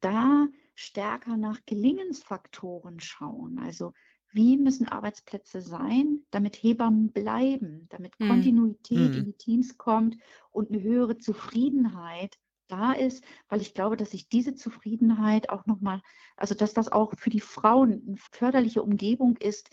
da 0.00 0.46
stärker 0.74 1.36
nach 1.36 1.60
Gelingensfaktoren 1.66 3.00
schauen. 3.00 3.58
Also 3.58 3.92
wie 4.32 4.56
müssen 4.56 4.88
Arbeitsplätze 4.88 5.60
sein, 5.60 6.20
damit 6.30 6.56
Hebammen 6.56 7.10
bleiben, 7.12 7.86
damit 7.90 8.18
mhm. 8.18 8.28
Kontinuität 8.28 9.10
mhm. 9.10 9.18
in 9.18 9.24
die 9.24 9.36
Teams 9.36 9.76
kommt 9.76 10.16
und 10.50 10.70
eine 10.70 10.82
höhere 10.82 11.18
Zufriedenheit 11.18 12.38
da 12.68 12.92
ist, 12.92 13.24
weil 13.48 13.60
ich 13.60 13.74
glaube, 13.74 13.96
dass 13.96 14.12
sich 14.12 14.28
diese 14.28 14.54
Zufriedenheit 14.54 15.50
auch 15.50 15.66
nochmal, 15.66 16.00
also 16.36 16.54
dass 16.54 16.72
das 16.72 16.90
auch 16.90 17.12
für 17.18 17.30
die 17.30 17.40
Frauen 17.40 18.02
eine 18.06 18.16
förderliche 18.16 18.82
Umgebung 18.82 19.36
ist, 19.36 19.70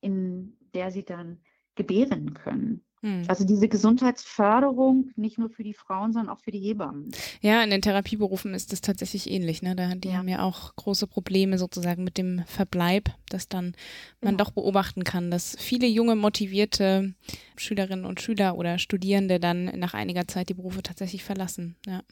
in 0.00 0.56
der 0.74 0.90
sie 0.90 1.04
dann 1.04 1.40
gebären 1.76 2.34
können. 2.34 2.84
Hm. 3.02 3.24
Also 3.26 3.44
diese 3.44 3.68
Gesundheitsförderung 3.68 5.10
nicht 5.16 5.36
nur 5.36 5.50
für 5.50 5.64
die 5.64 5.74
Frauen, 5.74 6.12
sondern 6.12 6.34
auch 6.34 6.40
für 6.40 6.52
die 6.52 6.60
Hebammen. 6.60 7.10
Ja, 7.40 7.62
in 7.64 7.70
den 7.70 7.82
Therapieberufen 7.82 8.54
ist 8.54 8.72
das 8.72 8.80
tatsächlich 8.80 9.28
ähnlich. 9.28 9.60
Ne? 9.60 9.74
Da, 9.74 9.94
die 9.96 10.08
ja. 10.08 10.14
haben 10.14 10.28
ja 10.28 10.42
auch 10.42 10.76
große 10.76 11.08
Probleme 11.08 11.58
sozusagen 11.58 12.04
mit 12.04 12.16
dem 12.16 12.44
Verbleib, 12.46 13.10
dass 13.28 13.48
dann 13.48 13.74
man 14.20 14.36
genau. 14.36 14.44
doch 14.44 14.50
beobachten 14.52 15.02
kann, 15.02 15.32
dass 15.32 15.56
viele 15.58 15.88
junge, 15.88 16.14
motivierte 16.14 17.14
Schülerinnen 17.56 18.04
und 18.04 18.20
Schüler 18.20 18.56
oder 18.56 18.78
Studierende 18.78 19.40
dann 19.40 19.64
nach 19.78 19.94
einiger 19.94 20.28
Zeit 20.28 20.48
die 20.48 20.54
Berufe 20.54 20.82
tatsächlich 20.82 21.24
verlassen. 21.24 21.74
Ja. 21.86 22.02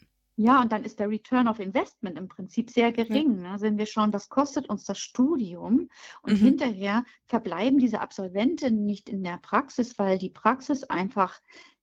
Ja, 0.43 0.63
und 0.63 0.73
dann 0.73 0.85
ist 0.85 0.99
der 0.99 1.11
Return 1.11 1.49
of 1.49 1.61
Investment 1.61 2.17
im 2.17 2.27
Prinzip 2.27 2.71
sehr 2.71 2.93
gering. 2.93 3.43
Ja. 3.43 3.53
Ne? 3.53 3.61
Wenn 3.61 3.77
wir 3.77 3.85
schauen, 3.85 4.15
was 4.15 4.31
kostet 4.31 4.71
uns 4.71 4.85
das 4.85 4.99
Studium 4.99 5.91
und 6.23 6.33
mhm. 6.41 6.45
hinterher 6.45 7.05
verbleiben 7.27 7.79
diese 7.79 8.01
Absolventen 8.01 8.87
nicht 8.87 9.11
in 9.11 9.23
der 9.23 9.37
Praxis, 9.37 9.99
weil 9.99 10.17
die 10.17 10.31
Praxis 10.31 10.83
einfach 10.85 11.39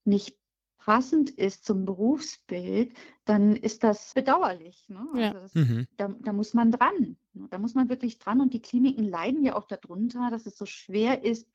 nicht 0.06 0.36
passend 0.80 1.30
ist 1.30 1.66
zum 1.66 1.86
Berufsbild, 1.86 2.98
dann 3.26 3.56
ist 3.56 3.84
das 3.84 4.16
bedauerlich. 4.16 4.90
Ne? 4.90 5.06
Ja. 5.14 5.28
Also 5.34 5.40
das, 5.42 5.54
mhm. 5.54 5.88
da, 5.96 6.16
da, 6.20 6.34
muss 6.34 6.56
man 6.56 6.72
dran. 6.72 7.16
Ne? 7.34 7.48
Da 7.52 7.60
muss 7.60 7.76
man 7.76 7.90
wirklich 7.90 8.18
dran. 8.18 8.42
Und 8.42 8.56
die 8.56 8.62
Kliniken 8.62 9.04
leiden 9.04 9.44
ja 9.44 9.56
auch 9.56 9.68
darunter, 9.68 10.32
dass 10.32 10.48
es 10.48 10.58
so 10.58 10.66
schwer 10.66 11.24
ist, 11.24 11.48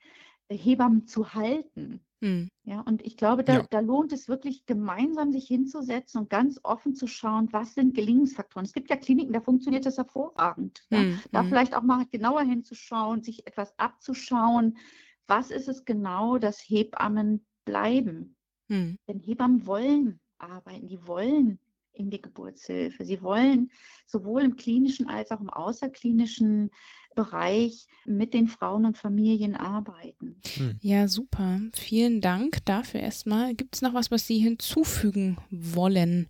Hebammen 0.55 1.07
zu 1.07 1.35
halten. 1.35 2.01
Hm. 2.20 2.49
Ja, 2.65 2.81
und 2.83 3.03
ich 3.03 3.16
glaube, 3.16 3.43
da, 3.43 3.55
ja. 3.55 3.66
da, 3.69 3.81
lohnt 3.81 4.12
es 4.12 4.29
wirklich 4.29 4.65
gemeinsam 4.65 5.33
sich 5.33 5.49
hinzusetzen 5.49 6.20
und 6.20 6.31
ganz 6.31 6.61
offen 6.62 6.95
zu 6.95 7.09
schauen, 7.09 7.49
was 7.53 7.74
sind 7.74 7.95
Gelingensfaktoren. 7.95 8.65
Es 8.65 8.73
gibt 8.73 8.91
ja 8.91 8.97
Kliniken, 8.97 9.33
da 9.33 9.41
funktioniert 9.41 9.85
das 9.87 9.99
hervorragend. 9.99 10.85
Ja. 10.91 11.01
Hm. 11.01 11.19
Da 11.33 11.41
hm. 11.41 11.49
vielleicht 11.49 11.74
auch 11.74 11.83
mal 11.83 12.07
genauer 12.11 12.43
hinzuschauen, 12.43 13.23
sich 13.23 13.47
etwas 13.47 13.77
abzuschauen. 13.79 14.79
Was 15.27 15.51
ist 15.51 15.69
es 15.69 15.85
genau, 15.85 16.39
dass 16.39 16.61
Hebammen 16.61 17.45
bleiben? 17.65 18.37
Hm. 18.69 18.97
Denn 19.09 19.19
Hebammen 19.19 19.66
wollen 19.66 20.20
arbeiten, 20.39 20.87
die 20.87 21.05
wollen 21.07 21.59
in 21.93 22.11
die 22.11 22.23
Geburtshilfe. 22.23 23.05
Sie 23.05 23.23
wollen 23.23 23.70
sowohl 24.07 24.43
im 24.43 24.57
klinischen 24.57 25.09
als 25.09 25.31
auch 25.31 25.41
im 25.41 25.51
außerklinischen 25.51 26.70
Bereich 27.14 27.86
mit 28.05 28.34
den 28.34 28.48
Frauen 28.48 28.84
und 28.84 28.98
Familien 28.98 29.55
arbeiten. 29.55 30.36
Hm. 30.55 30.78
Ja, 30.80 31.09
super. 31.09 31.60
Vielen 31.74 32.20
Dank 32.20 32.64
dafür 32.64 33.01
erstmal. 33.01 33.55
Gibt 33.55 33.76
es 33.76 33.82
noch 33.82 33.94
was, 33.94 34.10
was 34.10 34.26
Sie 34.26 34.39
hinzufügen 34.39 35.39
wollen, 35.51 36.28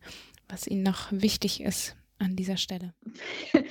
was 0.48 0.66
Ihnen 0.66 0.82
noch 0.82 1.10
wichtig 1.10 1.60
ist 1.62 1.96
an 2.18 2.36
dieser 2.36 2.56
Stelle? 2.56 2.94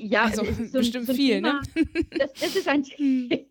Ja, 0.00 0.24
also 0.24 0.44
so 0.44 0.72
bestimmt 0.78 1.06
so 1.06 1.14
viel? 1.14 1.36
Thema, 1.36 1.60
ne? 1.74 1.86
Das, 2.18 2.32
das, 2.34 2.56
ist 2.56 2.68
ein. 2.68 2.82
Thema, 2.84 3.46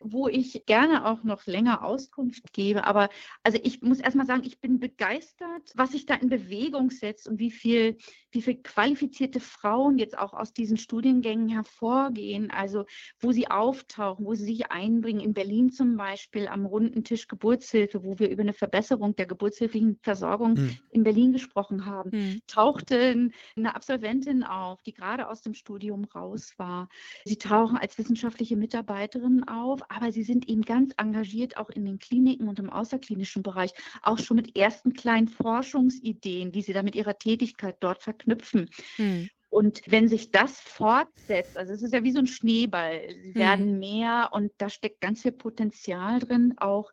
wo 0.00 0.28
ich 0.28 0.64
gerne 0.66 1.06
auch 1.06 1.22
noch 1.22 1.46
länger 1.46 1.84
Auskunft 1.84 2.52
gebe. 2.52 2.84
Aber 2.84 3.08
also 3.42 3.58
ich 3.62 3.82
muss 3.82 4.00
erstmal 4.00 4.26
sagen, 4.26 4.42
ich 4.44 4.60
bin 4.60 4.78
begeistert, 4.78 5.72
was 5.74 5.92
sich 5.92 6.06
da 6.06 6.14
in 6.14 6.28
Bewegung 6.28 6.90
setzt 6.90 7.28
und 7.28 7.38
wie 7.38 7.50
viel, 7.50 7.98
wie 8.30 8.42
viel 8.42 8.56
qualifizierte 8.56 9.40
Frauen 9.40 9.98
jetzt 9.98 10.18
auch 10.18 10.32
aus 10.32 10.52
diesen 10.52 10.76
Studiengängen 10.76 11.48
hervorgehen, 11.48 12.50
also 12.50 12.84
wo 13.18 13.32
sie 13.32 13.48
auftauchen, 13.48 14.24
wo 14.24 14.34
sie 14.34 14.44
sich 14.44 14.70
einbringen. 14.70 15.20
In 15.20 15.34
Berlin 15.34 15.70
zum 15.70 15.96
Beispiel 15.96 16.48
am 16.48 16.66
runden 16.66 17.04
Tisch 17.04 17.28
Geburtshilfe, 17.28 18.04
wo 18.04 18.18
wir 18.18 18.30
über 18.30 18.42
eine 18.42 18.52
Verbesserung 18.52 19.16
der 19.16 19.26
geburtshilflichen 19.26 19.98
Versorgung 20.02 20.56
hm. 20.56 20.78
in 20.90 21.04
Berlin 21.04 21.32
gesprochen 21.32 21.86
haben, 21.86 22.10
hm. 22.12 22.40
tauchte 22.46 23.30
eine 23.56 23.74
Absolventin 23.74 24.42
auf, 24.42 24.82
die 24.82 24.92
gerade 24.92 25.28
aus 25.28 25.42
dem 25.42 25.54
Studium 25.66 26.04
raus 26.04 26.52
war. 26.58 26.88
Sie 27.24 27.38
tauchen 27.38 27.76
als 27.76 27.98
wissenschaftliche 27.98 28.56
Mitarbeiterin 28.56 29.42
auf, 29.48 29.80
aber 29.90 30.12
sie 30.12 30.22
sind 30.22 30.48
eben 30.48 30.62
ganz 30.62 30.94
engagiert 30.96 31.56
auch 31.56 31.70
in 31.70 31.84
den 31.84 31.98
Kliniken 31.98 32.46
und 32.46 32.60
im 32.60 32.70
außerklinischen 32.70 33.42
Bereich, 33.42 33.72
auch 34.02 34.18
schon 34.18 34.36
mit 34.36 34.56
ersten 34.56 34.92
kleinen 34.92 35.26
Forschungsideen, 35.26 36.52
die 36.52 36.62
sie 36.62 36.72
dann 36.72 36.84
mit 36.84 36.94
ihrer 36.94 37.18
Tätigkeit 37.18 37.78
dort 37.80 38.00
verknüpfen. 38.00 38.70
Hm. 38.94 39.28
Und 39.48 39.82
wenn 39.86 40.08
sich 40.08 40.30
das 40.30 40.60
fortsetzt, 40.60 41.56
also 41.56 41.72
es 41.72 41.82
ist 41.82 41.92
ja 41.92 42.04
wie 42.04 42.12
so 42.12 42.20
ein 42.20 42.28
Schneeball, 42.28 43.00
sie 43.22 43.30
hm. 43.30 43.34
werden 43.34 43.78
mehr 43.80 44.30
und 44.32 44.52
da 44.58 44.68
steckt 44.68 45.00
ganz 45.00 45.22
viel 45.22 45.32
Potenzial 45.32 46.20
drin, 46.20 46.54
auch 46.58 46.92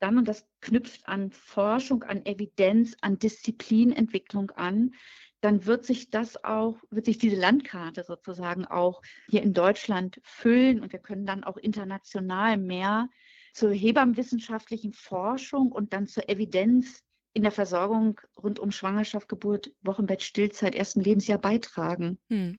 dann, 0.00 0.16
und 0.16 0.28
das 0.28 0.46
knüpft 0.60 1.06
an 1.06 1.30
Forschung, 1.30 2.04
an 2.04 2.24
Evidenz, 2.24 2.96
an 3.02 3.18
Disziplinentwicklung 3.18 4.50
an, 4.52 4.92
dann 5.40 5.66
wird 5.66 5.84
sich 5.84 6.10
das 6.10 6.42
auch, 6.44 6.76
wird 6.90 7.06
sich 7.06 7.18
diese 7.18 7.36
Landkarte 7.36 8.02
sozusagen 8.02 8.64
auch 8.64 9.02
hier 9.28 9.42
in 9.42 9.54
Deutschland 9.54 10.20
füllen 10.24 10.80
und 10.80 10.92
wir 10.92 10.98
können 10.98 11.26
dann 11.26 11.44
auch 11.44 11.56
international 11.56 12.56
mehr 12.56 13.08
zur 13.52 13.72
hebammenwissenschaftlichen 13.72 14.92
Forschung 14.92 15.72
und 15.72 15.92
dann 15.92 16.06
zur 16.06 16.28
Evidenz 16.28 17.04
in 17.32 17.42
der 17.42 17.52
Versorgung 17.52 18.20
rund 18.36 18.58
um 18.58 18.72
Schwangerschaft, 18.72 19.28
Geburt, 19.28 19.72
Wochenbett, 19.82 20.22
Stillzeit, 20.22 20.74
ersten 20.74 21.00
Lebensjahr 21.00 21.38
beitragen. 21.38 22.18
Hm. 22.28 22.58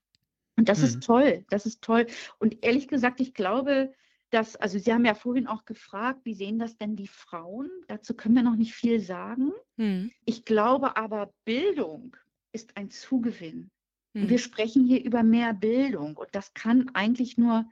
Und 0.56 0.68
das 0.68 0.78
hm. 0.78 0.84
ist 0.84 1.02
toll, 1.02 1.44
das 1.50 1.66
ist 1.66 1.82
toll. 1.82 2.06
Und 2.38 2.64
ehrlich 2.64 2.88
gesagt, 2.88 3.20
ich 3.20 3.34
glaube, 3.34 3.92
dass, 4.30 4.56
also 4.56 4.78
Sie 4.78 4.92
haben 4.92 5.04
ja 5.04 5.14
vorhin 5.14 5.48
auch 5.48 5.64
gefragt, 5.64 6.20
wie 6.24 6.34
sehen 6.34 6.58
das 6.58 6.76
denn 6.76 6.96
die 6.96 7.08
Frauen? 7.08 7.68
Dazu 7.88 8.14
können 8.14 8.36
wir 8.36 8.42
noch 8.42 8.56
nicht 8.56 8.74
viel 8.74 9.00
sagen. 9.00 9.52
Hm. 9.76 10.10
Ich 10.24 10.44
glaube 10.44 10.96
aber, 10.96 11.32
Bildung 11.44 12.16
ist 12.52 12.76
ein 12.76 12.90
Zugewinn. 12.90 13.70
Hm. 14.14 14.28
Wir 14.28 14.38
sprechen 14.38 14.84
hier 14.84 15.04
über 15.04 15.22
mehr 15.22 15.54
Bildung 15.54 16.16
und 16.16 16.28
das 16.32 16.54
kann 16.54 16.90
eigentlich 16.94 17.38
nur 17.38 17.64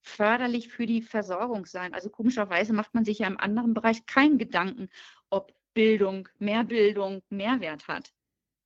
förderlich 0.00 0.68
für 0.68 0.86
die 0.86 1.02
Versorgung 1.02 1.66
sein. 1.66 1.94
Also 1.94 2.10
komischerweise 2.10 2.72
macht 2.72 2.94
man 2.94 3.04
sich 3.04 3.20
ja 3.20 3.26
im 3.26 3.38
anderen 3.38 3.74
Bereich 3.74 4.06
keinen 4.06 4.38
Gedanken, 4.38 4.88
ob 5.30 5.54
Bildung, 5.74 6.28
mehr 6.38 6.64
Bildung 6.64 7.22
Mehrwert 7.28 7.88
hat. 7.88 8.12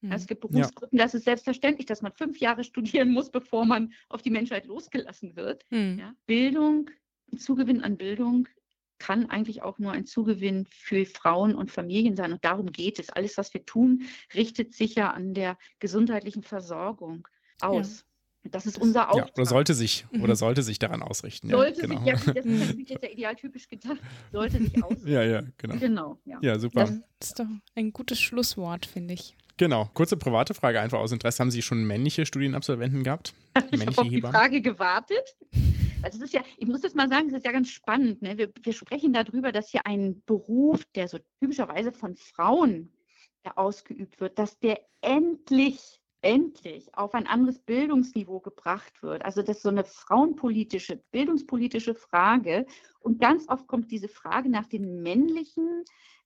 Mhm. 0.00 0.12
Es 0.12 0.26
gibt 0.26 0.42
Berufsgruppen, 0.42 0.98
ja. 0.98 1.04
das 1.04 1.14
ist 1.14 1.24
selbstverständlich, 1.24 1.86
dass 1.86 2.02
man 2.02 2.12
fünf 2.12 2.38
Jahre 2.38 2.64
studieren 2.64 3.12
muss, 3.12 3.30
bevor 3.30 3.64
man 3.64 3.92
auf 4.08 4.22
die 4.22 4.30
Menschheit 4.30 4.66
losgelassen 4.66 5.36
wird. 5.36 5.64
Mhm. 5.70 5.98
Ja? 5.98 6.14
Bildung, 6.26 6.90
Zugewinn 7.36 7.82
an 7.82 7.96
Bildung 7.96 8.48
kann 9.00 9.28
eigentlich 9.28 9.62
auch 9.62 9.78
nur 9.78 9.90
ein 9.90 10.06
Zugewinn 10.06 10.68
für 10.70 11.04
Frauen 11.06 11.56
und 11.56 11.72
Familien 11.72 12.14
sein. 12.14 12.32
Und 12.32 12.44
darum 12.44 12.70
geht 12.70 13.00
es. 13.00 13.10
Alles, 13.10 13.36
was 13.36 13.52
wir 13.52 13.66
tun, 13.66 14.02
richtet 14.34 14.74
sich 14.74 14.94
ja 14.94 15.10
an 15.10 15.34
der 15.34 15.58
gesundheitlichen 15.80 16.44
Versorgung 16.44 17.26
aus. 17.60 17.98
Ja. 17.98 18.04
Das 18.44 18.64
ist 18.64 18.78
unser 18.78 19.10
Auftrag. 19.10 19.28
Ja, 19.28 19.34
oder 19.34 19.46
sollte 19.46 19.74
sich, 19.74 20.06
mhm. 20.12 20.22
oder 20.22 20.36
sollte 20.36 20.62
sich 20.62 20.78
daran 20.78 21.02
ausrichten. 21.02 21.50
Sollte 21.50 21.82
ja, 21.82 21.86
genau. 21.86 21.98
sich, 21.98 22.26
ja, 22.26 22.32
das 22.32 22.46
ist 22.46 22.60
natürlich 22.68 22.88
jetzt 22.88 23.02
ja 23.02 23.10
idealtypisch 23.10 23.68
gedacht, 23.68 23.98
sollte 24.32 24.58
sich 24.58 24.82
ausrichten. 24.84 25.08
Ja, 25.08 25.22
ja, 25.22 25.42
genau. 25.58 25.76
Genau, 25.76 26.18
ja. 26.24 26.38
ja 26.40 26.58
super. 26.58 26.84
Das 27.18 27.28
ist 27.28 27.38
doch 27.38 27.46
ein 27.74 27.92
gutes 27.92 28.20
Schlusswort, 28.20 28.86
finde 28.86 29.14
ich. 29.14 29.36
Genau. 29.58 29.90
Kurze 29.92 30.16
private 30.16 30.54
Frage 30.54 30.80
einfach 30.80 30.98
aus 30.98 31.12
Interesse. 31.12 31.40
Haben 31.40 31.50
Sie 31.50 31.60
schon 31.60 31.84
männliche 31.84 32.24
Studienabsolventen 32.24 33.02
gehabt? 33.02 33.34
Ich 33.72 33.84
habe 33.84 33.98
auf 33.98 34.08
die 34.08 34.20
Frage 34.20 34.62
gewartet. 34.62 35.36
Also 36.02 36.18
es 36.18 36.24
ist 36.24 36.34
ja, 36.34 36.42
ich 36.56 36.66
muss 36.66 36.80
das 36.80 36.94
mal 36.94 37.08
sagen, 37.08 37.28
es 37.28 37.34
ist 37.34 37.44
ja 37.44 37.52
ganz 37.52 37.68
spannend. 37.68 38.22
Ne? 38.22 38.38
Wir, 38.38 38.50
wir 38.62 38.72
sprechen 38.72 39.12
darüber, 39.12 39.52
dass 39.52 39.70
hier 39.70 39.86
ein 39.86 40.22
Beruf, 40.24 40.84
der 40.94 41.08
so 41.08 41.18
typischerweise 41.40 41.92
von 41.92 42.16
Frauen 42.16 42.92
ausgeübt 43.54 44.20
wird, 44.20 44.38
dass 44.38 44.58
der 44.58 44.80
endlich, 45.00 46.00
endlich 46.22 46.94
auf 46.94 47.14
ein 47.14 47.26
anderes 47.26 47.58
Bildungsniveau 47.60 48.40
gebracht 48.40 49.02
wird. 49.02 49.24
Also 49.24 49.42
das 49.42 49.58
ist 49.58 49.62
so 49.62 49.68
eine 49.70 49.84
frauenpolitische, 49.84 51.02
bildungspolitische 51.10 51.94
Frage. 51.94 52.66
Und 53.00 53.20
ganz 53.20 53.48
oft 53.48 53.66
kommt 53.66 53.90
diese 53.90 54.08
Frage 54.08 54.50
nach 54.50 54.66
den 54.66 55.02
männlichen 55.02 55.84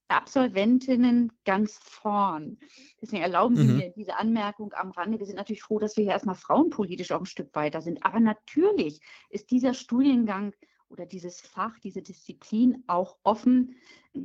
Absolventinnen 0.09 1.33
ganz 1.45 1.79
vorn. 1.83 2.59
Deswegen 3.01 3.23
erlauben 3.23 3.57
Sie 3.57 3.65
mhm. 3.65 3.77
mir 3.77 3.91
diese 3.91 4.17
Anmerkung 4.17 4.73
am 4.75 4.91
Rande. 4.91 5.19
Wir 5.19 5.27
sind 5.27 5.37
natürlich 5.37 5.63
froh, 5.63 5.79
dass 5.79 5.97
wir 5.97 6.05
hier 6.05 6.13
erstmal 6.13 6.35
frauenpolitisch 6.35 7.13
auch 7.13 7.21
ein 7.21 7.27
Stück 7.27 7.55
weiter 7.55 7.81
sind. 7.81 8.05
Aber 8.05 8.21
natürlich 8.21 9.01
ist 9.31 9.51
dieser 9.51 9.75
Studiengang 9.75 10.55
oder 10.89 11.07
dieses 11.07 11.41
Fach, 11.41 11.79
diese 11.81 12.03
Disziplin 12.03 12.85
auch 12.87 13.17
offen 13.23 13.77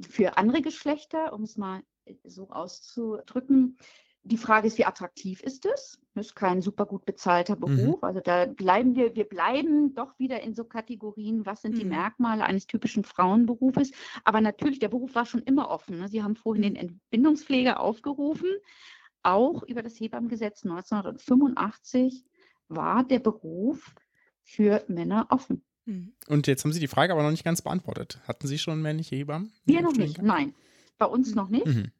für 0.07 0.37
andere 0.37 0.61
Geschlechter, 0.61 1.33
um 1.33 1.43
es 1.43 1.57
mal 1.57 1.81
so 2.23 2.49
auszudrücken. 2.49 3.77
Die 4.23 4.37
Frage 4.37 4.67
ist, 4.67 4.77
wie 4.77 4.85
attraktiv 4.85 5.41
ist 5.41 5.65
es? 5.65 5.99
Das 6.13 6.27
ist 6.27 6.35
kein 6.35 6.61
super 6.61 6.85
gut 6.85 7.05
bezahlter 7.05 7.55
mhm. 7.55 7.59
Beruf. 7.59 8.01
Mhm. 8.01 8.03
Also 8.03 8.19
da 8.19 8.45
bleiben 8.45 8.95
wir, 8.95 9.15
wir 9.15 9.23
bleiben 9.23 9.95
doch 9.95 10.17
wieder 10.19 10.41
in 10.41 10.53
so 10.53 10.63
Kategorien, 10.65 11.45
was 11.45 11.61
sind 11.61 11.75
mhm. 11.75 11.79
die 11.79 11.85
Merkmale 11.85 12.43
eines 12.43 12.67
typischen 12.67 13.03
Frauenberufes. 13.03 13.91
Aber 14.23 14.41
natürlich, 14.41 14.79
der 14.79 14.89
Beruf 14.89 15.15
war 15.15 15.25
schon 15.25 15.41
immer 15.43 15.69
offen. 15.69 15.99
Ne? 15.99 16.09
Sie 16.09 16.21
haben 16.21 16.35
vorhin 16.35 16.63
den 16.63 16.73
mhm. 16.73 16.79
Entbindungspfleger 16.79 17.79
aufgerufen. 17.79 18.49
Auch 19.23 19.63
über 19.63 19.83
das 19.83 19.99
Hebammengesetz 19.99 20.63
1985 20.63 22.25
war 22.67 23.03
der 23.03 23.19
Beruf 23.19 23.95
für 24.43 24.83
Männer 24.87 25.27
offen. 25.29 25.63
Mhm. 25.85 26.13
Und 26.27 26.47
jetzt 26.47 26.63
haben 26.63 26.73
Sie 26.73 26.79
die 26.79 26.87
Frage 26.87 27.13
aber 27.13 27.23
noch 27.23 27.31
nicht 27.31 27.43
ganz 27.43 27.61
beantwortet. 27.61 28.19
Hatten 28.27 28.47
Sie 28.47 28.57
schon 28.57 28.81
männliche 28.81 29.15
Hebammen? 29.15 29.51
Wir 29.65 29.81
noch 29.81 29.95
nicht, 29.95 30.21
nein. 30.21 30.53
Bei 30.97 31.05
uns 31.05 31.33
noch 31.35 31.49
nicht. 31.49 31.65
Mhm. 31.65 31.91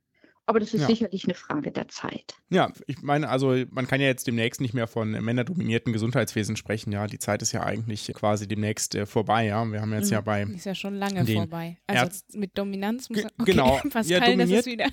Aber 0.50 0.60
das 0.60 0.74
ist 0.74 0.82
ja. 0.82 0.88
sicherlich 0.88 1.26
eine 1.26 1.36
Frage 1.36 1.72
der 1.72 1.90
Zeit. 1.90 2.34
Ja, 2.50 2.74
ich 2.88 3.04
meine, 3.04 3.30
also 3.30 3.56
man 3.70 3.86
kann 3.86 4.02
ja 4.02 4.08
jetzt 4.08 4.26
demnächst 4.26 4.62
nicht 4.62 4.74
mehr 4.74 4.88
von 4.88 5.12
männerdominierten 5.12 5.94
Gesundheitswesen 5.94 6.56
sprechen. 6.56 6.92
Ja, 6.92 7.06
die 7.06 7.20
Zeit 7.20 7.44
ist 7.44 7.52
ja 7.52 7.62
eigentlich 7.62 8.12
quasi 8.16 8.48
demnächst 8.48 8.96
äh, 8.96 9.06
vorbei. 9.06 9.46
Ja, 9.46 9.64
wir 9.64 9.80
haben 9.80 9.94
jetzt 9.94 10.08
mhm. 10.08 10.14
ja 10.14 10.22
bei. 10.22 10.42
Ist 10.46 10.66
ja 10.66 10.74
schon 10.74 10.96
lange 10.96 11.24
vorbei. 11.24 11.78
Also 11.86 12.02
Ärz 12.02 12.24
mit 12.34 12.58
Dominanz 12.58 13.12
muss 13.12 13.22
man. 13.22 13.32
Okay, 13.40 13.52
genau. 13.52 13.80
Pascal, 13.92 14.06
ja, 14.06 14.20
dominiert, 14.22 14.52
das 14.52 14.66
ist 14.66 14.66
wieder 14.66 14.88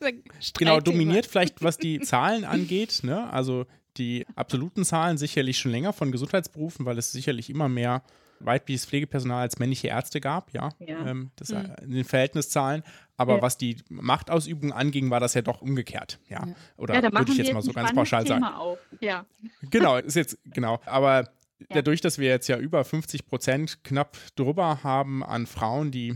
genau, 0.56 0.78
dominiert 0.78 1.26
vielleicht, 1.26 1.64
was 1.64 1.78
die 1.78 1.98
Zahlen 1.98 2.44
angeht. 2.44 3.00
Ne? 3.02 3.28
Also 3.32 3.66
die 3.96 4.24
absoluten 4.36 4.84
Zahlen 4.84 5.18
sicherlich 5.18 5.58
schon 5.58 5.72
länger 5.72 5.92
von 5.92 6.12
Gesundheitsberufen, 6.12 6.86
weil 6.86 6.96
es 6.96 7.10
sicherlich 7.10 7.50
immer 7.50 7.68
mehr 7.68 8.04
weibliches 8.44 8.86
Pflegepersonal 8.86 9.42
als 9.42 9.58
männliche 9.58 9.88
Ärzte 9.88 10.20
gab, 10.20 10.52
ja, 10.52 10.70
ja. 10.78 11.06
Ähm, 11.06 11.30
das 11.36 11.50
mhm. 11.50 11.74
in 11.82 11.90
den 11.92 12.04
Verhältniszahlen. 12.04 12.82
Aber 13.16 13.36
ja. 13.36 13.42
was 13.42 13.56
die 13.56 13.76
Machtausübung 13.88 14.72
anging, 14.72 15.10
war 15.10 15.20
das 15.20 15.34
ja 15.34 15.42
doch 15.42 15.62
umgekehrt, 15.62 16.18
ja. 16.28 16.46
Oder 16.76 16.94
ja, 16.94 17.12
würde 17.12 17.32
ich 17.32 17.38
jetzt 17.38 17.52
mal 17.52 17.62
so 17.62 17.72
ganz 17.72 17.92
pauschal 17.92 18.26
sagen. 18.26 18.44
Auf. 18.44 18.78
Ja. 19.00 19.26
Genau, 19.70 19.96
ist 19.96 20.16
jetzt 20.16 20.38
genau. 20.44 20.80
Aber 20.86 21.28
dadurch, 21.68 22.00
dass 22.00 22.18
wir 22.18 22.28
jetzt 22.28 22.48
ja 22.48 22.58
über 22.58 22.84
50 22.84 23.26
Prozent 23.26 23.84
knapp 23.84 24.16
drüber 24.36 24.82
haben 24.82 25.22
an 25.22 25.46
Frauen, 25.46 25.90
die 25.90 26.14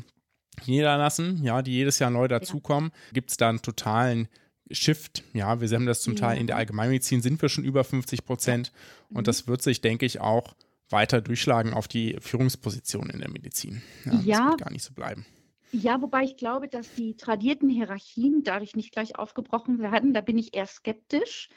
niederlassen, 0.65 1.43
ja, 1.43 1.63
die 1.63 1.73
jedes 1.73 1.99
Jahr 1.99 2.11
neu 2.11 2.29
dazukommen, 2.29 2.91
gibt 3.13 3.31
es 3.31 3.37
da 3.37 3.49
einen 3.49 3.63
totalen 3.63 4.29
Shift. 4.71 5.23
Ja, 5.33 5.61
wir 5.61 5.69
haben 5.69 5.87
das 5.87 6.01
zum 6.01 6.17
Teil 6.17 6.39
in 6.39 6.47
der 6.47 6.57
Allgemeinmedizin 6.57 7.23
sind 7.23 7.41
wir 7.41 7.49
schon 7.49 7.65
über 7.65 7.85
50 7.85 8.25
Prozent. 8.25 8.73
Und 9.11 9.19
mhm. 9.19 9.25
das 9.25 9.47
wird 9.47 9.63
sich, 9.63 9.81
denke 9.81 10.07
ich, 10.07 10.21
auch 10.21 10.55
weiter 10.91 11.21
durchschlagen 11.21 11.75
auf 11.75 11.89
die 11.89 12.17
Führungsposition 12.21 13.11
in 13.11 13.21
der 13.21 13.31
Medizin. 13.31 13.83
Ja, 14.05 14.13
ja. 14.13 14.39
Das 14.39 14.49
wird 14.51 14.61
gar 14.61 14.73
nicht 14.73 14.85
so 14.85 14.95
bleiben. 14.95 15.27
Ja, 15.73 16.01
wobei 16.01 16.23
ich 16.23 16.37
glaube, 16.37 16.69
dass 16.69 16.95
die 16.95 17.17
tradierten 17.17 17.69
Hierarchien 17.69 18.45
dadurch 18.45 18.77
nicht 18.77 18.93
gleich 18.93 19.19
aufgebrochen 19.19 19.79
werden. 19.81 20.15
Da 20.15 20.21
bin 20.21 20.39
ich 20.39 20.55
eher 20.55 20.67
skeptisch, 20.67 21.49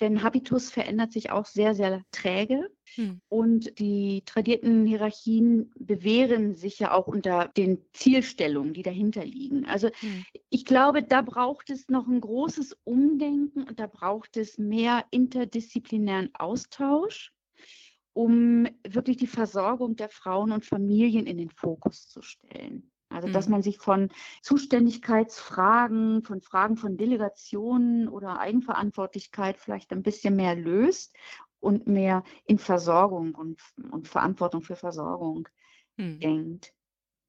denn 0.00 0.22
Habitus 0.24 0.70
verändert 0.70 1.12
sich 1.12 1.30
auch 1.30 1.46
sehr, 1.46 1.74
sehr 1.74 2.02
träge. 2.10 2.68
Hm. 2.96 3.20
Und 3.28 3.78
die 3.78 4.24
tradierten 4.26 4.84
Hierarchien 4.84 5.72
bewähren 5.78 6.54
sich 6.54 6.80
ja 6.80 6.92
auch 6.92 7.06
unter 7.06 7.48
den 7.56 7.78
Zielstellungen, 7.92 8.74
die 8.74 8.82
dahinter 8.82 9.24
liegen. 9.24 9.64
Also 9.64 9.90
hm. 10.00 10.24
ich 10.50 10.64
glaube, 10.64 11.04
da 11.04 11.22
braucht 11.22 11.70
es 11.70 11.88
noch 11.88 12.08
ein 12.08 12.20
großes 12.20 12.76
Umdenken 12.82 13.62
und 13.62 13.78
da 13.78 13.86
braucht 13.86 14.36
es 14.36 14.58
mehr 14.58 15.04
interdisziplinären 15.12 16.30
Austausch 16.34 17.32
um 18.12 18.68
wirklich 18.86 19.16
die 19.16 19.26
Versorgung 19.26 19.96
der 19.96 20.08
Frauen 20.08 20.52
und 20.52 20.64
Familien 20.64 21.26
in 21.26 21.38
den 21.38 21.50
Fokus 21.50 22.08
zu 22.08 22.22
stellen. 22.22 22.90
Also, 23.08 23.28
dass 23.28 23.46
mhm. 23.46 23.52
man 23.52 23.62
sich 23.62 23.78
von 23.78 24.08
Zuständigkeitsfragen, 24.42 26.22
von 26.24 26.40
Fragen 26.40 26.76
von 26.76 26.96
Delegationen 26.96 28.08
oder 28.08 28.40
Eigenverantwortlichkeit 28.40 29.58
vielleicht 29.58 29.92
ein 29.92 30.02
bisschen 30.02 30.36
mehr 30.36 30.54
löst 30.54 31.14
und 31.60 31.86
mehr 31.86 32.24
in 32.46 32.58
Versorgung 32.58 33.34
und, 33.34 33.60
und 33.90 34.08
Verantwortung 34.08 34.62
für 34.62 34.76
Versorgung 34.76 35.48
mhm. 35.96 36.20
denkt. 36.20 36.72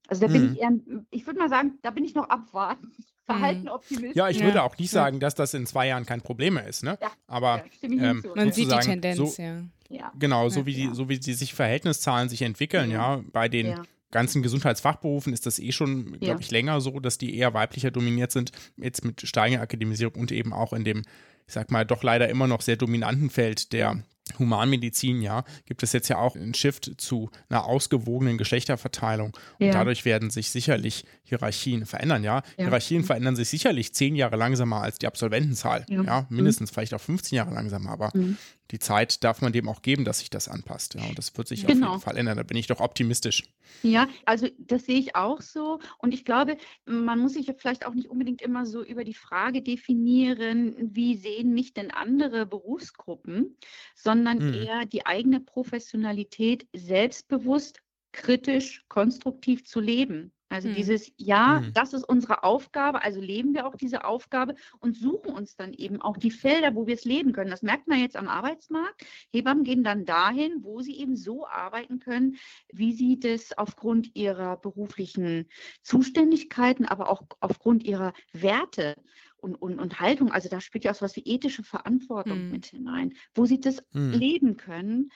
Also 0.07 0.27
da 0.27 0.31
bin 0.31 0.47
mhm. 0.47 0.53
ich 0.53 0.59
eher, 0.59 0.71
ich 1.11 1.27
würde 1.27 1.39
mal 1.39 1.49
sagen, 1.49 1.79
da 1.81 1.91
bin 1.91 2.03
ich 2.03 2.15
noch 2.15 2.29
abwarten. 2.29 2.91
Verhalten 3.25 3.69
Optimist. 3.69 4.15
Ja, 4.17 4.27
ich 4.27 4.39
ja. 4.39 4.45
würde 4.45 4.63
auch 4.63 4.77
nicht 4.77 4.91
sagen, 4.91 5.21
dass 5.21 5.33
das 5.33 5.53
in 5.53 5.65
zwei 5.65 5.87
Jahren 5.87 6.05
kein 6.05 6.21
Problem 6.21 6.55
mehr 6.55 6.67
ist. 6.67 6.83
Ne? 6.83 6.97
Ja, 7.01 7.11
Aber 7.25 7.63
ja, 7.81 8.11
ähm, 8.11 8.23
man 8.35 8.51
sieht 8.51 8.69
die 8.69 8.79
Tendenz, 8.79 9.35
so, 9.35 9.41
ja. 9.41 9.61
Ja. 9.93 10.11
Genau, 10.17 10.49
so 10.49 10.65
wie, 10.65 10.73
die, 10.73 10.89
so 10.93 11.07
wie 11.07 11.19
die 11.19 11.33
sich 11.33 11.53
Verhältniszahlen 11.53 12.27
sich 12.27 12.41
entwickeln, 12.41 12.89
ja, 12.89 13.23
bei 13.31 13.47
den 13.47 13.67
ja. 13.67 13.83
ganzen 14.11 14.41
Gesundheitsfachberufen 14.41 15.33
ist 15.33 15.45
das 15.45 15.59
eh 15.59 15.71
schon, 15.71 16.19
glaube 16.19 16.41
ich, 16.41 16.49
länger 16.49 16.81
so, 16.81 16.99
dass 16.99 17.19
die 17.19 17.37
eher 17.37 17.53
weiblicher 17.53 17.91
dominiert 17.91 18.31
sind, 18.31 18.51
jetzt 18.77 19.05
mit 19.05 19.21
steigender 19.21 19.61
Akademisierung 19.61 20.15
und 20.15 20.31
eben 20.31 20.51
auch 20.51 20.73
in 20.73 20.83
dem, 20.83 21.03
ich 21.47 21.53
sag 21.53 21.69
mal, 21.69 21.85
doch 21.85 22.01
leider 22.01 22.27
immer 22.27 22.47
noch 22.47 22.61
sehr 22.61 22.75
dominanten 22.75 23.29
Feld 23.29 23.71
der 23.71 24.03
Humanmedizin, 24.39 25.21
ja, 25.21 25.43
gibt 25.65 25.83
es 25.83 25.91
jetzt 25.91 26.07
ja 26.07 26.17
auch 26.17 26.35
einen 26.35 26.53
Shift 26.53 26.93
zu 26.97 27.29
einer 27.49 27.65
ausgewogenen 27.65 28.37
Geschlechterverteilung. 28.37 29.37
Und 29.59 29.65
ja. 29.65 29.73
dadurch 29.73 30.05
werden 30.05 30.29
sich 30.29 30.49
sicherlich 30.49 31.03
Hierarchien 31.23 31.85
verändern, 31.85 32.23
ja. 32.23 32.37
ja. 32.37 32.65
Hierarchien 32.65 33.03
verändern 33.03 33.35
sich 33.35 33.49
sicherlich 33.49 33.93
zehn 33.93 34.15
Jahre 34.15 34.37
langsamer 34.37 34.81
als 34.81 34.97
die 34.97 35.07
Absolventenzahl, 35.07 35.85
ja, 35.89 36.03
ja 36.03 36.25
mindestens 36.29 36.71
mhm. 36.71 36.73
vielleicht 36.73 36.93
auch 36.93 37.01
15 37.01 37.35
Jahre 37.35 37.53
langsamer, 37.53 37.91
aber 37.91 38.11
mhm 38.13 38.37
die 38.73 38.79
Zeit 38.79 39.23
darf 39.23 39.41
man 39.43 39.53
dem 39.53 39.69
auch 39.69 39.83
geben, 39.83 40.03
dass 40.03 40.19
sich 40.19 40.31
das 40.31 40.49
anpasst. 40.49 40.95
Ja, 40.95 41.05
und 41.07 41.15
das 41.15 41.37
wird 41.37 41.47
sich 41.47 41.67
genau. 41.67 41.85
auf 41.85 41.93
jeden 41.93 42.01
Fall 42.01 42.17
ändern. 42.17 42.37
Da 42.37 42.43
bin 42.43 42.57
ich 42.57 42.65
doch 42.65 42.79
optimistisch. 42.79 43.43
Ja, 43.83 44.07
also 44.25 44.47
das 44.57 44.85
sehe 44.85 44.97
ich 44.97 45.15
auch 45.15 45.41
so. 45.41 45.79
Und 45.99 46.11
ich 46.11 46.25
glaube, 46.25 46.57
man 46.87 47.19
muss 47.19 47.33
sich 47.33 47.45
ja 47.45 47.53
vielleicht 47.53 47.85
auch 47.85 47.93
nicht 47.93 48.09
unbedingt 48.09 48.41
immer 48.41 48.65
so 48.65 48.83
über 48.83 49.03
die 49.03 49.13
Frage 49.13 49.61
definieren, 49.61 50.75
wie 50.79 51.15
sehen 51.15 51.53
mich 51.53 51.75
denn 51.75 51.91
andere 51.91 52.47
Berufsgruppen, 52.47 53.55
sondern 53.93 54.39
hm. 54.39 54.53
eher 54.55 54.85
die 54.87 55.05
eigene 55.05 55.39
Professionalität 55.39 56.67
selbstbewusst, 56.73 57.79
kritisch, 58.11 58.83
konstruktiv 58.87 59.65
zu 59.65 59.81
leben. 59.81 60.31
Also 60.53 60.69
mhm. 60.69 60.75
dieses, 60.75 61.11
ja, 61.17 61.61
mhm. 61.61 61.73
das 61.73 61.93
ist 61.93 62.03
unsere 62.03 62.43
Aufgabe, 62.43 63.01
also 63.03 63.19
leben 63.19 63.55
wir 63.55 63.65
auch 63.65 63.75
diese 63.75 64.05
Aufgabe 64.05 64.53
und 64.79 64.95
suchen 64.95 65.33
uns 65.33 65.55
dann 65.55 65.73
eben 65.73 65.99
auch 65.99 66.15
die 66.15 66.29
Felder, 66.29 66.75
wo 66.75 66.85
wir 66.85 66.93
es 66.93 67.05
leben 67.05 67.33
können. 67.33 67.49
Das 67.49 67.63
merkt 67.63 67.87
man 67.87 67.99
jetzt 67.99 68.15
am 68.15 68.27
Arbeitsmarkt. 68.27 69.03
Hebammen 69.31 69.63
gehen 69.63 69.83
dann 69.83 70.05
dahin, 70.05 70.63
wo 70.63 70.81
sie 70.81 70.95
eben 70.99 71.15
so 71.15 71.47
arbeiten 71.47 71.99
können, 71.99 72.35
wie 72.71 72.93
sie 72.93 73.19
das 73.19 73.57
aufgrund 73.57 74.15
ihrer 74.15 74.57
beruflichen 74.57 75.47
Zuständigkeiten, 75.81 76.85
aber 76.85 77.09
auch 77.09 77.23
aufgrund 77.39 77.83
ihrer 77.83 78.13
Werte 78.31 78.95
und, 79.37 79.55
und, 79.55 79.79
und 79.79 79.99
Haltung, 79.99 80.31
also 80.31 80.49
da 80.49 80.61
spielt 80.61 80.85
ja 80.85 80.91
auch 80.91 80.95
so 80.95 81.03
was 81.03 81.15
wie 81.15 81.25
ethische 81.25 81.63
Verantwortung 81.63 82.45
mhm. 82.45 82.51
mit 82.51 82.67
hinein, 82.67 83.13
wo 83.33 83.45
sie 83.45 83.59
das 83.59 83.83
mhm. 83.91 84.11
leben 84.11 84.57
können 84.57 85.09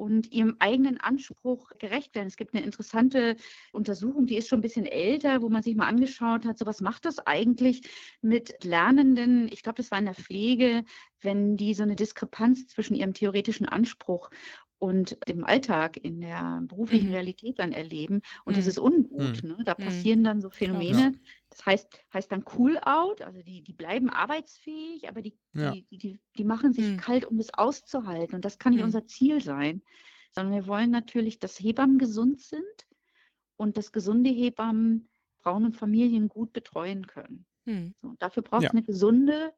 und 0.00 0.32
ihrem 0.32 0.56
eigenen 0.60 0.98
Anspruch 0.98 1.70
gerecht 1.78 2.14
werden. 2.14 2.26
Es 2.26 2.36
gibt 2.36 2.54
eine 2.54 2.64
interessante 2.64 3.36
Untersuchung, 3.70 4.26
die 4.26 4.36
ist 4.36 4.48
schon 4.48 4.60
ein 4.60 4.62
bisschen 4.62 4.86
älter, 4.86 5.42
wo 5.42 5.50
man 5.50 5.62
sich 5.62 5.76
mal 5.76 5.88
angeschaut 5.88 6.46
hat, 6.46 6.58
so 6.58 6.64
was 6.64 6.80
macht 6.80 7.04
das 7.04 7.18
eigentlich 7.26 7.82
mit 8.22 8.64
Lernenden, 8.64 9.46
ich 9.52 9.62
glaube, 9.62 9.76
das 9.76 9.90
war 9.90 9.98
in 9.98 10.06
der 10.06 10.14
Pflege, 10.14 10.84
wenn 11.20 11.58
die 11.58 11.74
so 11.74 11.82
eine 11.82 11.96
Diskrepanz 11.96 12.66
zwischen 12.66 12.94
ihrem 12.94 13.12
theoretischen 13.12 13.66
Anspruch 13.66 14.30
und 14.80 15.18
dem 15.28 15.44
Alltag 15.44 15.98
in 15.98 16.22
der 16.22 16.62
beruflichen 16.66 17.08
mhm. 17.08 17.12
Realität 17.14 17.58
dann 17.58 17.72
erleben. 17.72 18.22
Und 18.46 18.56
das 18.56 18.64
mhm. 18.64 18.70
ist 18.70 18.78
ungut. 18.78 19.44
Mhm. 19.44 19.50
Ne? 19.50 19.64
Da 19.64 19.76
mhm. 19.78 19.84
passieren 19.84 20.24
dann 20.24 20.40
so 20.40 20.48
Phänomene. 20.48 21.12
Das 21.50 21.66
heißt, 21.66 22.00
heißt 22.14 22.32
dann 22.32 22.44
cool 22.56 22.78
out, 22.78 23.20
also 23.20 23.42
die, 23.42 23.62
die 23.62 23.74
bleiben 23.74 24.08
arbeitsfähig, 24.08 25.06
aber 25.06 25.20
die, 25.20 25.36
ja. 25.52 25.72
die, 25.72 25.86
die, 25.90 26.18
die, 26.36 26.44
machen 26.44 26.72
sich 26.72 26.86
mhm. 26.86 26.96
kalt, 26.96 27.26
um 27.26 27.38
es 27.38 27.52
auszuhalten. 27.52 28.34
Und 28.34 28.44
das 28.46 28.58
kann 28.58 28.72
nicht 28.72 28.82
unser 28.82 29.06
Ziel 29.06 29.42
sein. 29.42 29.82
Sondern 30.32 30.54
wir 30.54 30.66
wollen 30.66 30.90
natürlich, 30.90 31.38
dass 31.38 31.60
Hebammen 31.60 31.98
gesund 31.98 32.40
sind 32.40 32.86
und 33.56 33.76
dass 33.76 33.92
gesunde 33.92 34.30
Hebammen 34.30 35.10
Frauen 35.42 35.66
und 35.66 35.76
Familien 35.76 36.28
gut 36.28 36.52
betreuen 36.54 37.06
können. 37.06 37.44
So, 38.00 38.14
dafür 38.18 38.42
braucht 38.42 38.62
es 38.62 38.64
ja. 38.64 38.70
eine 38.70 38.82
gesunde 38.82 39.52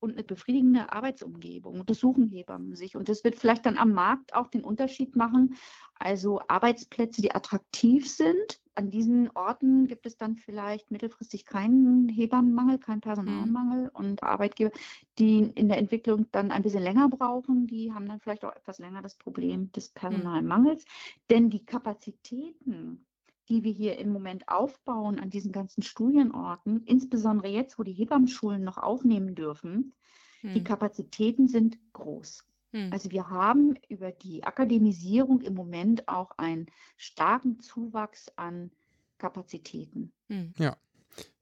und 0.00 0.12
eine 0.12 0.24
befriedigende 0.24 0.92
Arbeitsumgebung. 0.92 1.80
Und 1.80 1.90
das 1.90 1.98
suchen 1.98 2.28
Hebammen 2.28 2.74
sich. 2.74 2.96
Und 2.96 3.08
das 3.08 3.24
wird 3.24 3.36
vielleicht 3.36 3.66
dann 3.66 3.78
am 3.78 3.92
Markt 3.92 4.34
auch 4.34 4.48
den 4.48 4.64
Unterschied 4.64 5.16
machen. 5.16 5.56
Also 5.98 6.40
Arbeitsplätze, 6.48 7.22
die 7.22 7.34
attraktiv 7.34 8.08
sind. 8.10 8.60
An 8.74 8.90
diesen 8.90 9.30
Orten 9.30 9.86
gibt 9.86 10.04
es 10.04 10.18
dann 10.18 10.36
vielleicht 10.36 10.90
mittelfristig 10.90 11.46
keinen 11.46 12.10
Hebammenmangel, 12.10 12.78
keinen 12.78 13.00
Personalmangel. 13.00 13.84
Mhm. 13.84 13.90
Und 13.94 14.22
Arbeitgeber, 14.22 14.70
die 15.18 15.50
in 15.54 15.68
der 15.68 15.78
Entwicklung 15.78 16.26
dann 16.32 16.50
ein 16.50 16.62
bisschen 16.62 16.82
länger 16.82 17.08
brauchen, 17.08 17.66
die 17.66 17.92
haben 17.92 18.06
dann 18.06 18.20
vielleicht 18.20 18.44
auch 18.44 18.54
etwas 18.54 18.78
länger 18.78 19.00
das 19.00 19.16
Problem 19.16 19.72
des 19.72 19.90
mhm. 19.90 19.94
Personalmangels. 19.94 20.84
Denn 21.30 21.48
die 21.48 21.64
Kapazitäten 21.64 23.06
die 23.48 23.62
wir 23.62 23.72
hier 23.72 23.98
im 23.98 24.10
Moment 24.10 24.48
aufbauen 24.48 25.18
an 25.18 25.30
diesen 25.30 25.52
ganzen 25.52 25.82
Studienorten, 25.82 26.84
insbesondere 26.84 27.48
jetzt, 27.48 27.78
wo 27.78 27.82
die 27.82 27.92
Hebammenschulen 27.92 28.62
noch 28.62 28.78
aufnehmen 28.78 29.34
dürfen, 29.34 29.94
hm. 30.40 30.54
die 30.54 30.64
Kapazitäten 30.64 31.48
sind 31.48 31.78
groß. 31.92 32.44
Hm. 32.72 32.92
Also 32.92 33.10
wir 33.10 33.30
haben 33.30 33.74
über 33.88 34.10
die 34.12 34.44
Akademisierung 34.44 35.40
im 35.40 35.54
Moment 35.54 36.08
auch 36.08 36.32
einen 36.38 36.66
starken 36.96 37.60
Zuwachs 37.60 38.28
an 38.36 38.70
Kapazitäten. 39.18 40.12
Hm. 40.28 40.52
Ja. 40.58 40.76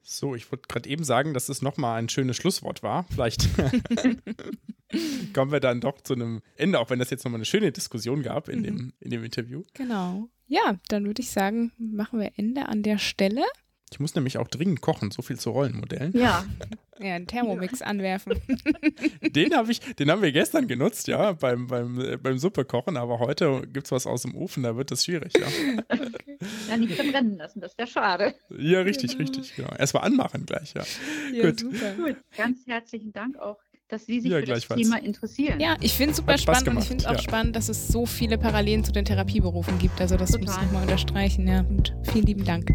So, 0.06 0.34
ich 0.34 0.52
wollte 0.52 0.68
gerade 0.68 0.88
eben 0.88 1.02
sagen, 1.02 1.32
dass 1.32 1.48
es 1.48 1.62
nochmal 1.62 1.98
ein 1.98 2.10
schönes 2.10 2.36
Schlusswort 2.36 2.82
war. 2.82 3.04
Vielleicht 3.04 3.48
kommen 5.32 5.50
wir 5.50 5.60
dann 5.60 5.80
doch 5.80 5.98
zu 6.02 6.12
einem 6.12 6.42
Ende, 6.56 6.78
auch 6.78 6.90
wenn 6.90 6.98
das 6.98 7.08
jetzt 7.08 7.24
nochmal 7.24 7.38
eine 7.38 7.46
schöne 7.46 7.72
Diskussion 7.72 8.22
gab 8.22 8.50
in, 8.50 8.58
mhm. 8.58 8.64
dem, 8.64 8.92
in 9.00 9.10
dem 9.10 9.24
Interview. 9.24 9.62
Genau. 9.72 10.28
Ja, 10.46 10.78
dann 10.88 11.06
würde 11.06 11.22
ich 11.22 11.30
sagen, 11.30 11.72
machen 11.78 12.20
wir 12.20 12.32
Ende 12.36 12.68
an 12.68 12.82
der 12.82 12.98
Stelle. 12.98 13.42
Ich 13.90 14.00
muss 14.00 14.14
nämlich 14.14 14.38
auch 14.38 14.48
dringend 14.48 14.80
kochen, 14.80 15.10
so 15.10 15.22
viel 15.22 15.38
zu 15.38 15.50
Rollenmodellen. 15.50 16.12
Ja. 16.16 16.44
Ja, 17.00 17.14
einen 17.16 17.26
Thermomix 17.26 17.82
anwerfen. 17.82 18.40
Den, 19.22 19.56
hab 19.56 19.68
ich, 19.68 19.80
den 19.80 20.12
haben 20.12 20.22
wir 20.22 20.30
gestern 20.30 20.68
genutzt, 20.68 21.08
ja, 21.08 21.32
beim, 21.32 21.66
beim, 21.66 22.00
äh, 22.00 22.16
beim 22.16 22.38
Suppe 22.38 22.64
kochen, 22.64 22.96
aber 22.96 23.18
heute 23.18 23.62
gibt 23.66 23.88
es 23.88 23.90
was 23.90 24.06
aus 24.06 24.22
dem 24.22 24.36
Ofen, 24.36 24.62
da 24.62 24.76
wird 24.76 24.92
es 24.92 25.04
schwierig, 25.04 25.32
ja. 25.36 25.46
Okay. 25.88 26.38
Ja, 26.68 26.76
nicht 26.76 26.94
verbrennen 26.94 27.36
lassen, 27.36 27.60
das 27.60 27.76
wäre 27.76 27.88
schade. 27.88 28.36
Ja, 28.56 28.82
richtig, 28.82 29.18
richtig, 29.18 29.56
genau. 29.56 29.74
Erstmal 29.76 30.04
anmachen 30.04 30.46
gleich, 30.46 30.74
ja. 30.74 30.84
ja 31.32 31.50
Gut. 31.50 31.58
Super. 31.58 31.94
Gut, 31.94 32.16
ganz 32.36 32.64
herzlichen 32.64 33.12
Dank 33.12 33.38
auch 33.38 33.58
dass 33.88 34.06
Sie 34.06 34.20
sich 34.20 34.30
ja, 34.30 34.38
für 34.38 34.46
das 34.46 34.66
Thema 34.66 34.96
interessieren. 34.96 35.60
Ja, 35.60 35.76
ich 35.80 35.92
finde 35.92 36.12
es 36.12 36.16
super 36.18 36.38
spannend 36.38 36.64
gemacht. 36.64 36.76
und 36.76 36.82
ich 36.82 36.88
finde 36.88 37.04
es 37.04 37.10
auch 37.10 37.22
ja. 37.22 37.22
spannend, 37.22 37.56
dass 37.56 37.68
es 37.68 37.88
so 37.88 38.06
viele 38.06 38.38
Parallelen 38.38 38.82
zu 38.82 38.92
den 38.92 39.04
Therapieberufen 39.04 39.78
gibt. 39.78 40.00
Also 40.00 40.16
das 40.16 40.30
Total. 40.30 40.46
muss 40.46 40.56
ich 40.56 40.62
nochmal 40.62 40.82
unterstreichen. 40.82 41.46
Ja. 41.46 41.60
Und 41.60 41.94
vielen 42.10 42.26
lieben 42.26 42.44
Dank. 42.44 42.70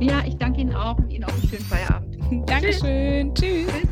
Ja, 0.00 0.24
ich 0.26 0.36
danke 0.36 0.60
Ihnen 0.60 0.74
auch 0.74 0.96
und 0.98 1.10
Ihnen 1.10 1.24
auch 1.24 1.32
einen 1.32 1.48
schönen 1.48 1.64
Feierabend. 1.64 2.16
Dankeschön. 2.48 3.34
Tschüss. 3.34 3.66
Tschüss. 3.66 3.88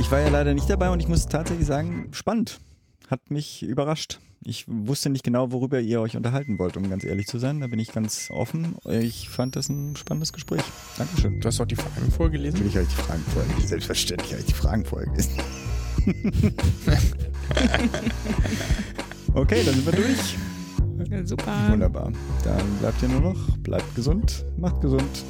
Ich 0.00 0.10
war 0.10 0.20
ja 0.20 0.28
leider 0.28 0.52
nicht 0.52 0.68
dabei 0.68 0.90
und 0.90 1.00
ich 1.00 1.08
muss 1.08 1.26
tatsächlich 1.26 1.66
sagen, 1.66 2.08
spannend. 2.12 2.60
Hat 3.12 3.30
mich 3.30 3.62
überrascht. 3.62 4.20
Ich 4.42 4.64
wusste 4.66 5.10
nicht 5.10 5.22
genau, 5.22 5.52
worüber 5.52 5.78
ihr 5.78 6.00
euch 6.00 6.16
unterhalten 6.16 6.58
wollt, 6.58 6.78
um 6.78 6.88
ganz 6.88 7.04
ehrlich 7.04 7.26
zu 7.26 7.38
sein. 7.38 7.60
Da 7.60 7.66
bin 7.66 7.78
ich 7.78 7.92
ganz 7.92 8.30
offen. 8.30 8.76
Ich 8.86 9.28
fand 9.28 9.54
das 9.54 9.68
ein 9.68 9.96
spannendes 9.96 10.32
Gespräch. 10.32 10.62
Dankeschön. 10.96 11.38
Du 11.38 11.46
hast 11.46 11.60
doch 11.60 11.66
die 11.66 11.76
Fragen 11.76 12.10
vorgelesen? 12.10 12.60
Natürlich 12.60 12.76
habe 12.76 12.86
ich 12.86 12.94
die 12.94 13.02
Fragen 13.02 13.22
vorgelesen. 13.34 13.68
Selbstverständlich 13.68 14.32
habe 14.32 14.40
ich 14.40 14.46
die 14.46 14.54
Fragen 14.54 14.86
vorgelesen. 14.86 15.34
okay, 19.34 19.62
dann 19.62 19.74
sind 19.74 19.84
wir 19.84 19.92
durch. 19.92 20.38
Ja, 21.10 21.26
super. 21.26 21.68
Wunderbar. 21.68 22.12
Dann 22.44 22.78
bleibt 22.78 23.02
ihr 23.02 23.08
nur 23.08 23.20
noch, 23.20 23.58
bleibt 23.58 23.94
gesund, 23.94 24.46
macht 24.56 24.80
gesund. 24.80 25.22